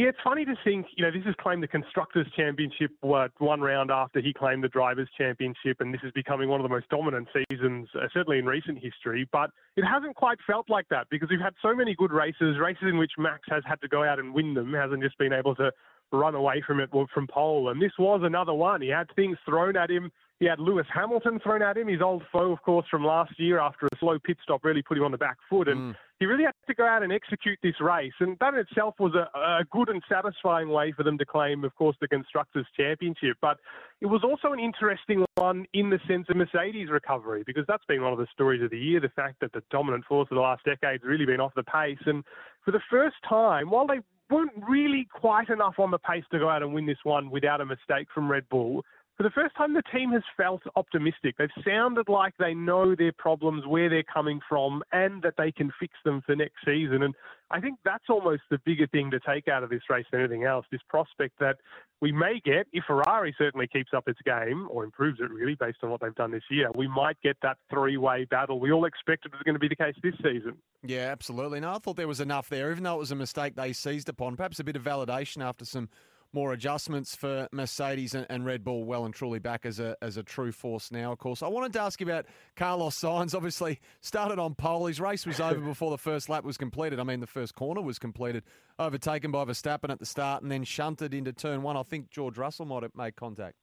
Yeah, 0.01 0.09
it's 0.09 0.19
funny 0.25 0.47
to 0.47 0.55
think, 0.65 0.87
you 0.97 1.05
know, 1.05 1.11
this 1.11 1.27
has 1.27 1.35
claimed 1.39 1.63
the 1.63 1.69
Constructors' 1.69 2.27
Championship 2.35 2.91
one 3.03 3.61
round 3.61 3.91
after 3.91 4.23
he 4.23 4.33
claimed 4.33 4.65
the 4.65 4.69
Drivers' 4.69 5.11
Championship, 5.19 5.83
and 5.83 5.93
this 5.93 6.01
is 6.03 6.11
becoming 6.13 6.49
one 6.49 6.59
of 6.59 6.65
the 6.65 6.71
most 6.71 6.89
dominant 6.89 7.29
seasons, 7.35 7.87
uh, 7.95 8.07
certainly 8.11 8.39
in 8.39 8.47
recent 8.47 8.79
history. 8.83 9.29
But 9.31 9.51
it 9.77 9.85
hasn't 9.85 10.17
quite 10.17 10.39
felt 10.47 10.71
like 10.71 10.89
that 10.89 11.09
because 11.11 11.29
we've 11.29 11.39
had 11.39 11.53
so 11.61 11.75
many 11.75 11.95
good 11.95 12.13
races, 12.13 12.59
races 12.59 12.85
in 12.85 12.97
which 12.97 13.13
Max 13.19 13.41
has 13.51 13.63
had 13.67 13.79
to 13.83 13.89
go 13.89 14.03
out 14.03 14.19
and 14.19 14.33
win 14.33 14.55
them, 14.55 14.73
hasn't 14.73 15.03
just 15.03 15.19
been 15.19 15.35
able 15.35 15.55
to 15.57 15.71
run 16.13 16.35
away 16.35 16.63
from 16.67 16.81
it 16.81 16.89
from 17.13 17.27
pole. 17.27 17.69
And 17.69 17.83
this 17.83 17.93
was 17.99 18.23
another 18.25 18.55
one. 18.55 18.81
He 18.81 18.89
had 18.89 19.15
things 19.15 19.37
thrown 19.45 19.77
at 19.77 19.91
him. 19.91 20.11
He 20.41 20.47
had 20.47 20.59
Lewis 20.59 20.87
Hamilton 20.93 21.39
thrown 21.43 21.61
at 21.61 21.77
him, 21.77 21.87
his 21.87 22.01
old 22.01 22.23
foe, 22.33 22.51
of 22.51 22.63
course, 22.63 22.87
from 22.91 23.05
last 23.05 23.39
year 23.39 23.61
after 23.61 23.85
a 23.85 23.99
slow 23.99 24.19
pit 24.19 24.39
stop 24.43 24.65
really 24.65 24.81
put 24.81 24.97
him 24.97 25.05
on 25.05 25.13
the 25.13 25.19
back 25.19 25.37
foot. 25.51 25.69
And 25.69 25.93
mm. 25.93 25.97
he 26.19 26.25
really 26.25 26.45
had 26.45 26.55
to 26.67 26.75
go 26.75 26.87
out 26.87 27.03
and 27.03 27.13
execute 27.13 27.59
this 27.63 27.75
race. 27.79 28.15
And 28.21 28.39
that 28.41 28.55
in 28.55 28.61
itself 28.61 28.95
was 28.99 29.15
a, 29.15 29.29
a 29.39 29.65
good 29.71 29.91
and 29.91 30.03
satisfying 30.09 30.71
way 30.71 30.93
for 30.93 31.03
them 31.03 31.19
to 31.19 31.27
claim, 31.27 31.63
of 31.63 31.75
course, 31.77 31.95
the 32.01 32.09
Constructors' 32.09 32.67
Championship. 32.75 33.37
But 33.43 33.59
it 34.01 34.07
was 34.07 34.25
also 34.25 34.55
an 34.55 34.61
interesting 34.61 35.27
one 35.35 35.67
in 35.75 35.91
the 35.91 36.01
sense 36.09 36.25
of 36.31 36.37
Mercedes' 36.37 36.89
recovery, 36.89 37.43
because 37.47 37.67
that's 37.69 37.85
been 37.85 38.03
one 38.03 38.15
of 38.15 38.19
the 38.19 38.27
stories 38.33 38.63
of 38.63 38.71
the 38.71 38.79
year 38.79 38.99
the 38.99 39.11
fact 39.11 39.41
that 39.43 39.53
the 39.53 39.63
dominant 39.71 40.07
force 40.07 40.29
of 40.31 40.37
the 40.37 40.41
last 40.41 40.65
decade 40.65 41.03
has 41.03 41.07
really 41.07 41.27
been 41.27 41.41
off 41.41 41.53
the 41.55 41.65
pace. 41.65 42.01
And 42.07 42.25
for 42.65 42.71
the 42.71 42.81
first 42.91 43.17
time, 43.29 43.69
while 43.69 43.87
they 43.87 44.01
weren't 44.31 44.53
really 44.67 45.07
quite 45.13 45.51
enough 45.51 45.75
on 45.79 45.91
the 45.91 45.99
pace 45.99 46.25
to 46.31 46.39
go 46.39 46.49
out 46.49 46.63
and 46.63 46.73
win 46.73 46.87
this 46.87 46.99
one 47.03 47.31
without 47.31 47.61
a 47.61 47.67
mistake 47.67 48.09
from 48.15 48.31
Red 48.31 48.49
Bull, 48.49 48.85
for 49.21 49.25
the 49.25 49.31
first 49.33 49.55
time, 49.55 49.75
the 49.75 49.83
team 49.95 50.13
has 50.13 50.23
felt 50.35 50.63
optimistic. 50.77 51.35
They've 51.37 51.51
sounded 51.63 52.09
like 52.09 52.33
they 52.39 52.55
know 52.55 52.95
their 52.95 53.13
problems, 53.13 53.67
where 53.67 53.91
they're 53.91 54.03
coming 54.03 54.41
from, 54.49 54.83
and 54.93 55.21
that 55.21 55.35
they 55.37 55.53
can 55.53 55.71
fix 55.79 55.93
them 56.07 56.23
for 56.25 56.35
next 56.35 56.55
season. 56.65 57.03
And 57.03 57.15
I 57.51 57.61
think 57.61 57.81
that's 57.85 58.05
almost 58.09 58.45
the 58.51 58.57
bigger 58.65 58.87
thing 58.87 59.11
to 59.11 59.21
take 59.21 59.47
out 59.47 59.63
of 59.63 59.69
this 59.69 59.83
race 59.91 60.07
than 60.11 60.21
anything 60.21 60.45
else 60.45 60.65
this 60.73 60.81
prospect 60.89 61.39
that 61.39 61.57
we 62.01 62.13
may 62.13 62.41
get, 62.43 62.67
if 62.73 62.85
Ferrari 62.87 63.35
certainly 63.37 63.67
keeps 63.67 63.91
up 63.95 64.09
its 64.09 64.21
game, 64.25 64.67
or 64.71 64.85
improves 64.85 65.21
it 65.21 65.31
really 65.31 65.55
based 65.55 65.81
on 65.83 65.91
what 65.91 66.01
they've 66.01 66.15
done 66.15 66.31
this 66.31 66.45
year, 66.51 66.71
we 66.75 66.89
might 66.89 67.21
get 67.23 67.37
that 67.43 67.59
three 67.69 67.99
way 67.99 68.25
battle 68.25 68.59
we 68.59 68.73
all 68.73 68.87
expected 68.87 69.33
was 69.33 69.43
going 69.45 69.55
to 69.55 69.59
be 69.59 69.69
the 69.69 69.77
case 69.77 69.97
this 70.03 70.15
season. 70.25 70.57
Yeah, 70.83 71.11
absolutely. 71.13 71.61
No, 71.61 71.75
I 71.75 71.79
thought 71.79 71.97
there 71.97 72.09
was 72.09 72.21
enough 72.21 72.49
there, 72.49 72.71
even 72.71 72.85
though 72.85 72.95
it 72.95 73.01
was 73.01 73.13
a 73.13 73.17
mistake 73.17 73.55
they 73.55 73.75
seized 73.75 74.09
upon. 74.09 74.37
Perhaps 74.37 74.61
a 74.61 74.65
bit 74.65 74.77
of 74.77 74.83
validation 74.83 75.45
after 75.45 75.67
some 75.67 75.91
more 76.33 76.53
adjustments 76.53 77.15
for 77.15 77.49
Mercedes 77.53 78.15
and, 78.15 78.45
Red 78.45 78.65
Bull 78.65 78.85
well 78.85 79.05
and 79.05 79.15
truly 79.15 79.39
back 79.39 79.67
as 79.67 79.81
a 79.81 79.97
as 80.01 80.17
a 80.17 80.23
true 80.23 80.53
force 80.53 80.91
now. 80.91 81.13
Of 81.13 81.19
course, 81.19 81.43
I 81.43 81.49
wanted 81.49 81.73
to 81.75 81.81
ask 81.81 82.01
you 82.01 82.07
about 82.07 82.27
Carlos 82.57 82.99
Sainz. 82.99 83.35
Obviously, 83.37 83.81
started 84.01 84.39
on 84.39 84.55
pole. 84.55 84.87
His 84.87 85.01
race 85.01 85.27
was 85.27 85.41
over 85.41 85.61
before 85.61 85.91
the 85.91 85.99
first 85.99 86.29
lap 86.29 86.45
was 86.45 86.57
completed. 86.57 87.01
I 87.01 87.05
mean, 87.05 87.21
the 87.21 87.27
first 87.27 87.55
corner 87.55 87.83
was 87.83 87.99
completed, 87.99 88.45
overtaken 88.79 89.31
by 89.31 89.45
Verstappen 89.45 89.91
at 89.91 89.99
the 89.99 90.07
start, 90.07 90.43
and 90.43 90.51
then 90.51 90.65
shunted 90.65 91.15
into 91.15 91.33
turn 91.33 91.63
one. 91.63 91.77
I 91.77 91.83
think 91.83 92.11
George 92.11 92.39
Russell 92.39 92.67
might 92.67 92.83
have 92.83 92.95
made 92.95 93.17
contact. 93.17 93.57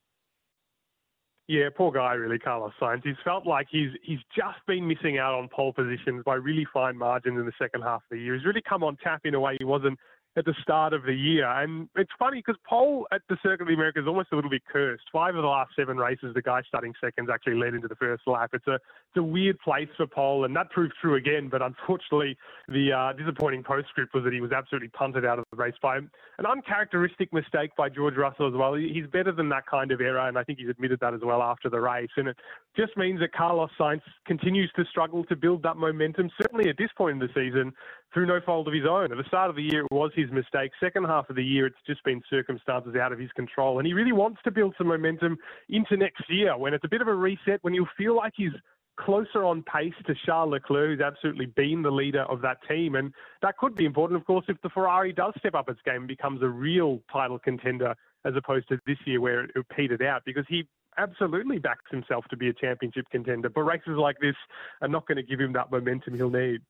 Yeah, 1.48 1.70
poor 1.74 1.94
guy, 1.94 2.14
really, 2.14 2.40
Carlos 2.40 2.74
Sainz. 2.80 3.04
He's 3.06 3.16
felt 3.24 3.48
like 3.48 3.68
he's 3.72 3.91
he's 4.04 4.20
just 4.36 4.58
been 4.68 4.86
missing 4.86 5.18
out 5.18 5.34
on 5.34 5.48
pole 5.48 5.72
positions 5.72 6.24
by 6.26 6.36
really 6.36 6.68
fine 6.74 6.98
margins 6.98 7.40
in 7.40 7.46
the 7.46 7.54
second 7.58 7.84
half 7.84 8.02
of 8.02 8.10
the 8.12 8.20
year. 8.20 8.36
He's 8.36 8.46
really 8.46 8.62
come 8.62 8.84
on 8.84 8.98
tap 8.98 9.22
in 9.24 9.34
a 9.34 9.40
way 9.40 9.56
he 9.58 9.64
wasn't 9.64 9.98
at 10.38 10.46
the 10.46 10.54
start 10.62 10.94
of 10.94 11.04
the 11.04 11.14
year. 11.14 11.50
And 11.50 11.90
it's 11.96 12.12
funny 12.18 12.38
because 12.46 12.56
pole 12.70 13.08
at 13.12 13.22
the 13.28 13.38
Circuit 13.42 13.64
of 13.64 13.68
the 13.68 13.74
Americas 13.74 14.04
is 14.04 14.08
almost 14.08 14.30
a 14.32 14.36
little 14.36 14.52
bit 14.52 14.62
cursed. 14.72 15.04
Five 15.12 15.36
of 15.36 15.42
the 15.42 15.48
last 15.48 15.72
seven 15.76 15.98
races, 15.98 16.34
the 16.36 16.44
guy 16.44 16.62
starting 16.68 16.94
seconds 17.02 17.30
actually 17.34 17.56
led 17.56 17.74
into 17.74 17.88
the 17.88 17.96
first 17.96 18.22
lap. 18.28 18.52
It's 18.54 18.68
a 18.68 18.76
it's 18.76 19.18
a 19.18 19.24
weird 19.24 19.58
place 19.60 19.88
for 19.98 20.06
pole, 20.06 20.46
and 20.46 20.56
that 20.56 20.70
proved 20.70 20.94
true 21.02 21.16
again. 21.16 21.50
But 21.50 21.64
unfortunately, 21.64 22.38
the 22.68 22.94
uh, 22.94 23.14
disappointing 23.14 23.64
postscript 23.64 24.14
was 24.14 24.24
that 24.26 24.34
he 24.34 24.42
was 24.42 24.52
absolutely 24.52 24.90
punted 24.90 25.26
out 25.26 25.40
of 25.40 25.46
the 25.50 25.58
race 25.58 25.74
by 25.82 25.98
an 25.98 26.10
uncharacteristic 26.48 27.34
mistake 27.34 27.72
by 27.76 27.90
George 27.90 28.16
Russell 28.16 28.48
as 28.48 28.54
well. 28.54 28.76
He's 28.76 29.08
better 29.08 29.32
than 29.32 29.50
that 29.50 29.66
kind 29.66 29.92
of 29.92 30.02
error, 30.02 30.28
and 30.28 30.38
I 30.38 30.44
think 30.44 30.60
he's 30.60 30.70
admitted 30.70 31.00
that 31.00 31.16
as 31.16 31.22
well 31.24 31.42
after 31.42 31.70
the 31.70 31.80
race. 31.80 32.10
And 32.16 32.28
it 32.28 32.38
just 32.76 32.96
means 32.96 33.20
that 33.22 33.34
Carlos 33.34 33.72
Sainz 33.80 34.02
continues 34.28 34.72
to 34.76 34.86
struggle 34.86 35.24
to 35.26 35.36
build 35.36 35.64
that 35.64 35.78
momentum. 35.78 36.30
Certainly 36.40 36.70
at 36.70 36.78
this 36.78 36.90
point 36.96 37.14
in 37.14 37.20
the 37.20 37.34
season, 37.34 37.74
through 38.14 38.26
no 38.26 38.40
fault 38.46 38.68
of 38.68 38.74
his 38.74 38.86
own. 38.90 39.12
At 39.12 39.18
the 39.18 39.24
start 39.28 39.50
of 39.50 39.56
the 39.56 39.64
year, 39.64 39.82
it 39.82 39.92
was 39.92 40.12
his 40.16 40.32
mistake. 40.32 40.72
Second 40.80 41.06
half 41.06 41.30
of 41.30 41.36
the 41.36 41.44
year, 41.44 41.66
it's 41.66 41.78
just 41.86 42.04
been 42.04 42.22
circumstances 42.30 42.96
out 42.96 43.12
of 43.12 43.20
his 43.20 43.32
control. 43.34 43.80
And 43.80 43.88
he 43.88 43.94
really 43.94 44.12
wants 44.12 44.40
to 44.44 44.52
build 44.52 44.76
some 44.78 44.88
momentum 44.88 45.38
into 45.70 45.98
next 45.98 46.24
year 46.30 46.58
when 46.58 46.74
it's 46.74 46.86
a 46.86 46.90
bit 46.90 47.02
of 47.02 47.08
a 47.08 47.14
reset, 47.14 47.60
when 47.62 47.74
you'll 47.74 47.88
feel 47.98 48.16
like 48.16 48.34
he's 48.36 48.54
closer 49.00 49.44
on 49.44 49.64
pace 49.64 49.94
to 50.08 50.16
Charles 50.26 50.52
Leclerc, 50.52 50.90
who's 50.90 51.02
absolutely 51.02 51.46
been 51.46 51.84
the 51.84 51.92
leader 51.92 52.24
of 52.24 52.42
that 52.42 52.58
team. 52.68 52.96
And 52.96 53.14
that 53.42 53.58
could 53.58 53.76
be 53.76 53.86
important, 53.86 54.20
of 54.20 54.26
course, 54.26 54.46
if 54.48 54.60
the 54.62 54.70
Ferrari 54.70 55.14
does 55.14 55.34
step 55.38 55.54
up 55.54 55.70
its 55.70 55.80
game 55.86 55.98
and 55.98 56.08
becomes 56.08 56.42
a 56.42 56.48
real 56.48 57.02
title 57.12 57.40
contender 57.40 57.96
as 58.26 58.34
opposed 58.36 58.68
to 58.70 58.80
this 58.88 58.98
year 59.06 59.22
where 59.22 59.44
it 59.44 59.52
petered 59.76 60.02
out 60.02 60.24
because 60.26 60.46
he 60.50 60.68
absolutely 60.98 61.60
backs 61.60 61.90
himself 61.92 62.26
to 62.30 62.38
be 62.38 62.50
a 62.50 62.54
championship 62.54 63.06
contender. 63.12 63.50
But 63.50 63.62
races 63.62 63.98
like 63.98 64.18
this 64.20 64.36
are 64.82 64.88
not 64.88 65.08
going 65.08 65.18
to 65.18 65.24
give 65.24 65.40
him 65.40 65.54
that 65.54 65.72
momentum 65.72 66.16
he'll 66.16 66.30
need. 66.30 66.62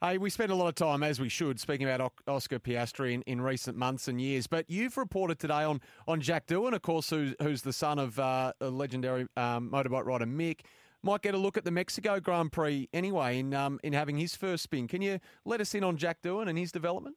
Hey, 0.00 0.16
we 0.16 0.30
spent 0.30 0.52
a 0.52 0.54
lot 0.54 0.68
of 0.68 0.76
time, 0.76 1.02
as 1.02 1.18
we 1.18 1.28
should, 1.28 1.58
speaking 1.58 1.88
about 1.88 2.12
Oscar 2.28 2.60
Piastri 2.60 3.14
in, 3.14 3.22
in 3.22 3.40
recent 3.40 3.76
months 3.76 4.06
and 4.06 4.20
years. 4.20 4.46
But 4.46 4.70
you've 4.70 4.96
reported 4.96 5.40
today 5.40 5.64
on, 5.64 5.80
on 6.06 6.20
Jack 6.20 6.46
Doohan, 6.46 6.72
of 6.72 6.82
course, 6.82 7.10
who's, 7.10 7.34
who's 7.42 7.62
the 7.62 7.72
son 7.72 7.98
of 7.98 8.16
uh, 8.16 8.52
a 8.60 8.70
legendary 8.70 9.26
um, 9.36 9.72
motorbike 9.72 10.04
rider 10.04 10.24
Mick. 10.24 10.60
Might 11.02 11.22
get 11.22 11.34
a 11.34 11.38
look 11.38 11.56
at 11.56 11.64
the 11.64 11.72
Mexico 11.72 12.20
Grand 12.20 12.52
Prix 12.52 12.88
anyway 12.92 13.40
in 13.40 13.52
um, 13.54 13.80
in 13.82 13.92
having 13.92 14.16
his 14.18 14.36
first 14.36 14.62
spin. 14.62 14.86
Can 14.86 15.02
you 15.02 15.18
let 15.44 15.60
us 15.60 15.74
in 15.74 15.82
on 15.82 15.96
Jack 15.96 16.22
Doohan 16.22 16.48
and 16.48 16.56
his 16.56 16.70
development? 16.70 17.16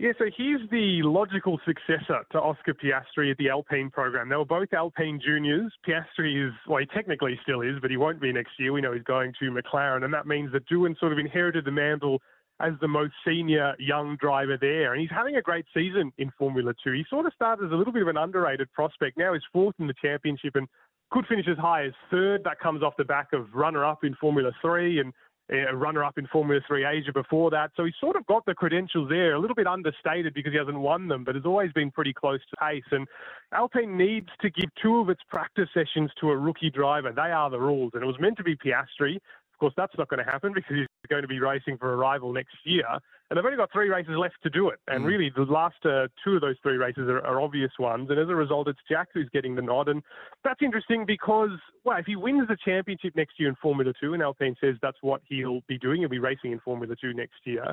Yeah, 0.00 0.12
so 0.18 0.24
he's 0.34 0.60
the 0.70 1.02
logical 1.02 1.60
successor 1.66 2.24
to 2.32 2.40
Oscar 2.40 2.72
Piastri 2.72 3.30
at 3.30 3.36
the 3.36 3.50
Alpine 3.50 3.90
program. 3.90 4.30
They 4.30 4.36
were 4.36 4.46
both 4.46 4.72
Alpine 4.72 5.20
juniors. 5.22 5.70
Piastri 5.86 6.48
is, 6.48 6.54
well, 6.66 6.78
he 6.78 6.86
technically 6.86 7.38
still 7.42 7.60
is, 7.60 7.74
but 7.82 7.90
he 7.90 7.98
won't 7.98 8.18
be 8.18 8.32
next 8.32 8.52
year. 8.58 8.72
We 8.72 8.80
know 8.80 8.94
he's 8.94 9.02
going 9.02 9.34
to 9.38 9.50
McLaren, 9.50 10.02
and 10.02 10.14
that 10.14 10.26
means 10.26 10.52
that 10.52 10.66
Doohan 10.70 10.98
sort 10.98 11.12
of 11.12 11.18
inherited 11.18 11.66
the 11.66 11.70
mantle 11.70 12.22
as 12.60 12.72
the 12.80 12.88
most 12.88 13.12
senior 13.26 13.74
young 13.78 14.16
driver 14.18 14.56
there. 14.58 14.94
And 14.94 15.02
he's 15.02 15.10
having 15.10 15.36
a 15.36 15.42
great 15.42 15.66
season 15.74 16.14
in 16.16 16.32
Formula 16.38 16.72
2. 16.82 16.92
He 16.92 17.04
sort 17.10 17.26
of 17.26 17.34
started 17.34 17.66
as 17.66 17.72
a 17.72 17.74
little 17.74 17.92
bit 17.92 18.00
of 18.00 18.08
an 18.08 18.16
underrated 18.16 18.72
prospect. 18.72 19.18
Now 19.18 19.34
he's 19.34 19.42
fourth 19.52 19.74
in 19.80 19.86
the 19.86 19.94
championship 20.00 20.56
and 20.56 20.66
could 21.10 21.26
finish 21.26 21.46
as 21.46 21.58
high 21.58 21.84
as 21.84 21.92
third. 22.10 22.42
That 22.44 22.58
comes 22.58 22.82
off 22.82 22.94
the 22.96 23.04
back 23.04 23.34
of 23.34 23.52
runner 23.52 23.84
up 23.84 24.02
in 24.02 24.14
Formula 24.14 24.50
3 24.62 25.00
and 25.00 25.12
a 25.50 25.74
runner-up 25.74 26.16
in 26.18 26.26
Formula 26.28 26.60
3 26.66 26.84
Asia 26.84 27.12
before 27.12 27.50
that. 27.50 27.70
So 27.76 27.84
he's 27.84 27.94
sort 28.00 28.16
of 28.16 28.26
got 28.26 28.44
the 28.46 28.54
credentials 28.54 29.08
there, 29.08 29.34
a 29.34 29.38
little 29.38 29.56
bit 29.56 29.66
understated 29.66 30.32
because 30.34 30.52
he 30.52 30.58
hasn't 30.58 30.78
won 30.78 31.08
them, 31.08 31.24
but 31.24 31.34
has 31.34 31.44
always 31.44 31.72
been 31.72 31.90
pretty 31.90 32.12
close 32.12 32.40
to 32.50 32.56
pace. 32.56 32.84
And 32.92 33.06
Alpine 33.52 33.96
needs 33.96 34.28
to 34.42 34.50
give 34.50 34.70
two 34.80 35.00
of 35.00 35.10
its 35.10 35.22
practice 35.28 35.68
sessions 35.74 36.10
to 36.20 36.30
a 36.30 36.36
rookie 36.36 36.70
driver. 36.70 37.12
They 37.12 37.32
are 37.32 37.50
the 37.50 37.60
rules. 37.60 37.92
And 37.94 38.02
it 38.02 38.06
was 38.06 38.20
meant 38.20 38.36
to 38.36 38.44
be 38.44 38.56
Piastri. 38.56 39.18
Of 39.60 39.72
course, 39.72 39.74
that's 39.76 39.98
not 39.98 40.08
going 40.08 40.24
to 40.24 40.30
happen 40.30 40.52
because 40.54 40.74
he's 40.76 40.86
going 41.08 41.22
to 41.22 41.28
be 41.28 41.38
racing 41.38 41.76
for 41.76 41.92
a 41.92 41.96
rival 41.96 42.32
next 42.32 42.56
year 42.64 42.86
and 43.30 43.36
they've 43.36 43.44
only 43.44 43.56
got 43.56 43.70
three 43.72 43.88
races 43.88 44.14
left 44.16 44.34
to 44.42 44.50
do 44.50 44.70
it. 44.70 44.80
And 44.88 45.04
mm. 45.04 45.06
really, 45.06 45.30
the 45.34 45.42
last 45.42 45.76
uh, 45.84 46.08
two 46.24 46.34
of 46.34 46.40
those 46.40 46.56
three 46.64 46.76
races 46.76 47.08
are, 47.08 47.20
are, 47.20 47.40
obvious 47.40 47.70
ones. 47.78 48.10
And 48.10 48.18
as 48.18 48.28
a 48.28 48.34
result, 48.34 48.66
it's 48.66 48.80
Jack 48.90 49.08
who's 49.14 49.28
getting 49.32 49.54
the 49.54 49.62
nod. 49.62 49.88
And 49.88 50.02
that's 50.42 50.60
interesting 50.62 51.06
because, 51.06 51.50
well, 51.84 51.96
if 51.98 52.06
he 52.06 52.16
wins 52.16 52.48
the 52.48 52.56
championship 52.64 53.14
next 53.14 53.38
year 53.38 53.48
in 53.48 53.54
Formula 53.62 53.92
2, 54.00 54.14
and 54.14 54.22
Alpine 54.22 54.56
says 54.60 54.74
that's 54.82 54.96
what 55.00 55.22
he'll 55.28 55.60
be 55.68 55.78
doing, 55.78 56.00
he'll 56.00 56.08
be 56.08 56.18
racing 56.18 56.50
in 56.50 56.58
Formula 56.58 56.96
2 57.00 57.14
next 57.14 57.38
year, 57.44 57.72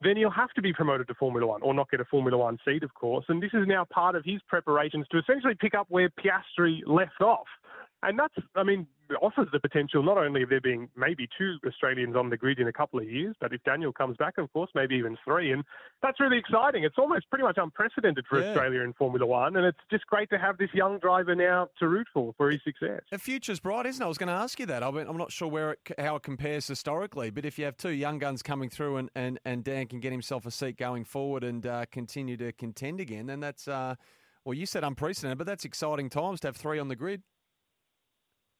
then 0.00 0.16
he'll 0.16 0.30
have 0.30 0.50
to 0.52 0.62
be 0.62 0.72
promoted 0.72 1.06
to 1.08 1.14
Formula 1.14 1.46
1 1.46 1.60
or 1.60 1.74
not 1.74 1.90
get 1.90 2.00
a 2.00 2.06
Formula 2.06 2.38
1 2.38 2.58
seat, 2.64 2.82
of 2.82 2.94
course. 2.94 3.26
And 3.28 3.42
this 3.42 3.52
is 3.52 3.66
now 3.66 3.84
part 3.84 4.16
of 4.16 4.24
his 4.24 4.40
preparations 4.48 5.06
to 5.10 5.18
essentially 5.18 5.54
pick 5.54 5.74
up 5.74 5.86
where 5.90 6.08
Piastri 6.08 6.80
left 6.86 7.20
off. 7.20 7.46
And 8.02 8.18
that's, 8.18 8.34
I 8.54 8.62
mean, 8.62 8.86
offers 9.20 9.48
the 9.52 9.60
potential 9.60 10.02
not 10.02 10.18
only 10.18 10.42
of 10.42 10.48
there 10.48 10.60
being 10.60 10.88
maybe 10.96 11.28
two 11.36 11.56
Australians 11.66 12.16
on 12.16 12.30
the 12.30 12.36
grid 12.36 12.58
in 12.58 12.68
a 12.68 12.72
couple 12.72 12.98
of 13.00 13.08
years, 13.08 13.34
but 13.40 13.52
if 13.52 13.62
Daniel 13.64 13.92
comes 13.92 14.16
back, 14.16 14.38
of 14.38 14.52
course, 14.52 14.70
maybe 14.74 14.94
even 14.96 15.16
three. 15.24 15.52
And 15.52 15.64
that's 16.02 16.20
really 16.20 16.38
exciting. 16.38 16.84
It's 16.84 16.98
almost 16.98 17.28
pretty 17.30 17.44
much 17.44 17.56
unprecedented 17.58 18.24
for 18.28 18.40
yeah. 18.40 18.48
Australia 18.48 18.82
in 18.82 18.92
Formula 18.94 19.26
One. 19.26 19.56
And 19.56 19.66
it's 19.66 19.78
just 19.90 20.06
great 20.06 20.30
to 20.30 20.38
have 20.38 20.58
this 20.58 20.70
young 20.72 20.98
driver 20.98 21.34
now 21.34 21.68
to 21.78 21.88
root 21.88 22.06
for 22.12 22.34
for 22.36 22.50
his 22.50 22.60
success. 22.64 23.00
The 23.10 23.18
future's 23.18 23.60
bright, 23.60 23.86
isn't 23.86 24.02
it? 24.02 24.04
I 24.04 24.08
was 24.08 24.18
going 24.18 24.28
to 24.28 24.34
ask 24.34 24.58
you 24.58 24.66
that. 24.66 24.82
I 24.82 24.90
mean, 24.90 25.06
I'm 25.08 25.16
not 25.16 25.32
sure 25.32 25.48
where 25.48 25.72
it, 25.72 25.78
how 25.98 26.16
it 26.16 26.22
compares 26.22 26.66
historically, 26.66 27.30
but 27.30 27.44
if 27.44 27.58
you 27.58 27.64
have 27.64 27.76
two 27.76 27.90
young 27.90 28.18
guns 28.18 28.42
coming 28.42 28.68
through 28.70 28.96
and, 28.96 29.10
and, 29.14 29.38
and 29.44 29.64
Dan 29.64 29.86
can 29.86 30.00
get 30.00 30.12
himself 30.12 30.46
a 30.46 30.50
seat 30.50 30.76
going 30.76 31.04
forward 31.04 31.44
and 31.44 31.66
uh, 31.66 31.84
continue 31.90 32.36
to 32.36 32.52
contend 32.52 33.00
again, 33.00 33.26
then 33.26 33.40
that's, 33.40 33.68
uh, 33.68 33.94
well, 34.44 34.54
you 34.54 34.66
said 34.66 34.84
unprecedented, 34.84 35.38
but 35.38 35.46
that's 35.46 35.64
exciting 35.64 36.10
times 36.10 36.40
to 36.40 36.48
have 36.48 36.56
three 36.56 36.78
on 36.78 36.88
the 36.88 36.96
grid. 36.96 37.22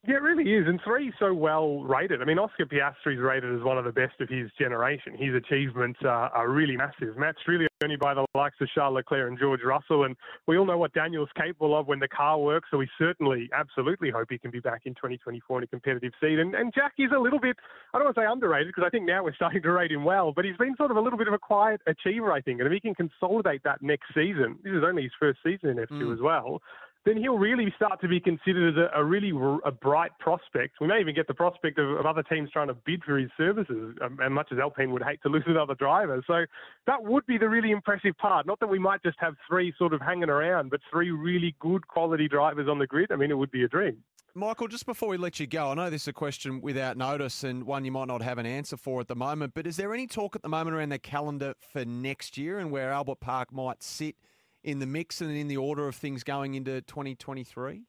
Yeah, 0.07 0.17
it 0.17 0.23
really 0.23 0.53
is. 0.53 0.67
And 0.69 0.79
three 0.85 1.13
so 1.19 1.33
well 1.33 1.81
rated. 1.81 2.21
I 2.21 2.27
mean, 2.27 2.39
Oscar 2.39 2.67
Piastri 2.67 3.15
is 3.15 3.21
rated 3.21 3.55
as 3.55 3.63
one 3.63 3.79
of 3.79 3.87
the 3.87 3.93
best 3.93 4.21
of 4.21 4.29
his 4.29 4.51
generation. 4.59 5.17
His 5.17 5.35
achievements 5.35 6.01
are, 6.05 6.29
are 6.29 6.51
really 6.51 6.77
massive, 6.77 7.17
matched 7.17 7.49
really 7.49 7.67
only 7.83 7.97
by 7.97 8.13
the 8.13 8.27
likes 8.35 8.57
of 8.61 8.69
Charles 8.75 8.97
Leclerc 8.97 9.31
and 9.31 9.39
George 9.39 9.63
Russell. 9.65 10.05
And 10.05 10.15
we 10.47 10.59
all 10.59 10.67
know 10.67 10.77
what 10.77 10.93
Daniel's 10.93 11.31
capable 11.41 11.75
of 11.79 11.87
when 11.87 12.01
the 12.01 12.09
car 12.09 12.39
works. 12.39 12.69
So 12.71 12.77
we 12.77 12.89
certainly, 12.99 13.49
absolutely 13.55 14.11
hope 14.11 14.29
he 14.29 14.37
can 14.37 14.51
be 14.51 14.61
back 14.61 14.83
in 14.85 14.93
2024 14.93 15.59
in 15.59 15.65
a 15.65 15.67
competitive 15.69 16.13
seat. 16.21 16.39
And, 16.39 16.55
and 16.55 16.73
Jack 16.75 16.93
is 16.99 17.11
a 17.17 17.19
little 17.19 17.41
bit, 17.41 17.57
I 17.95 17.99
don't 17.99 18.05
want 18.05 18.17
to 18.17 18.21
say 18.21 18.27
underrated 18.31 18.69
because 18.69 18.85
I 18.87 18.91
think 18.91 19.07
now 19.07 19.25
we're 19.25 19.35
starting 19.35 19.63
to 19.63 19.73
rate 19.73 19.91
him 19.91 20.05
well, 20.05 20.33
but 20.37 20.45
he's 20.45 20.57
been 20.59 20.77
sort 20.77 20.91
of 20.91 20.99
a 20.99 21.01
little 21.01 21.19
bit 21.19 21.29
of 21.29 21.35
a 21.35 21.39
quiet 21.39 21.81
achiever, 21.87 22.31
I 22.31 22.43
think. 22.43 22.61
And 22.61 22.67
if 22.67 22.73
he 22.75 22.81
can 22.81 22.95
consolidate 22.95 23.63
that 23.65 23.81
next 23.81 24.09
season, 24.15 24.59
this 24.63 24.75
is 24.75 24.83
only 24.87 25.05
his 25.05 25.13
first 25.19 25.39
season 25.43 25.71
in 25.71 25.77
F2 25.79 25.95
Mm. 25.95 26.13
as 26.13 26.21
well 26.21 26.61
then 27.05 27.19
he'll 27.19 27.39
really 27.39 27.73
start 27.77 28.01
to 28.01 28.09
be 28.09 28.19
considered 28.19 28.75
as 28.75 28.91
a, 28.95 29.01
a 29.01 29.05
really 29.05 29.33
r- 29.33 29.61
a 29.65 29.71
bright 29.71 30.13
prospect. 30.19 30.77
We 30.81 30.87
may 30.87 31.01
even 31.01 31.15
get 31.15 31.27
the 31.27 31.35
prospect 31.35 31.79
of, 31.79 31.91
of 31.91 32.07
other 32.07 32.23
teams 32.23 32.51
trying 32.51 32.69
to 32.69 32.75
bid 32.75 33.05
for 33.05 33.19
his 33.19 33.31
services, 33.37 33.97
um, 34.03 34.19
as 34.25 34.31
much 34.31 34.49
as 34.53 34.59
Alpine 34.59 34.91
would 34.93 35.03
hate 35.03 35.21
to 35.23 35.29
lose 35.29 35.45
another 35.47 35.75
driver. 35.75 36.23
So 36.27 36.47
that 36.87 37.03
would 37.03 37.27
be 37.27 37.37
the 37.37 37.49
really 37.49 37.71
impressive 37.71 38.17
part. 38.17 38.47
Not 38.47 38.61
that 38.61 38.69
we 38.69 38.79
might 38.79 39.03
just 39.03 39.19
have 39.21 39.35
three 39.49 39.75
sort 39.79 39.93
of 39.93 40.01
hanging 40.01 40.31
around, 40.31 40.71
but 40.71 40.81
three 40.91 41.11
really 41.11 41.55
good 41.61 41.87
quality 41.87 42.29
drivers 42.29 42.69
on 42.69 42.79
the 42.79 42.87
grid. 42.87 43.13
I 43.13 43.17
mean, 43.17 43.31
it 43.31 43.39
would 43.39 43.51
be 43.51 43.65
a 43.65 43.69
dream. 43.69 43.99
Michael, 44.37 44.67
just 44.67 44.85
before 44.85 45.11
we 45.11 45.17
let 45.17 45.39
you 45.39 45.47
go, 45.47 45.71
I 45.71 45.75
know 45.75 45.91
this 45.91 46.03
is 46.03 46.09
a 46.09 46.13
question 46.13 46.61
without 46.61 46.97
notice 46.97 47.45
and 47.45 47.65
one 47.65 47.85
you 47.85 47.93
might 47.93 48.09
not 48.09 48.21
have 48.21 48.39
an 48.39 48.47
answer 48.47 48.77
for 48.77 49.01
at 49.01 49.07
the 49.07 49.15
moment, 49.15 49.53
but 49.55 49.65
is 49.65 49.77
there 49.77 49.95
any 49.95 50.09
talk 50.09 50.35
at 50.35 50.43
the 50.43 50.49
moment 50.49 50.75
around 50.75 50.89
the 50.89 50.99
calendar 50.99 51.55
for 51.61 51.85
next 51.85 52.37
year 52.37 52.59
and 52.59 52.73
where 52.73 52.91
Albert 52.91 53.21
Park 53.21 53.53
might 53.53 53.81
sit 53.81 54.17
in 54.65 54.79
the 54.79 54.87
mix 54.87 55.21
and 55.21 55.31
in 55.31 55.47
the 55.47 55.57
order 55.57 55.87
of 55.87 55.95
things 55.95 56.25
going 56.25 56.55
into 56.55 56.81
2023? 56.83 57.83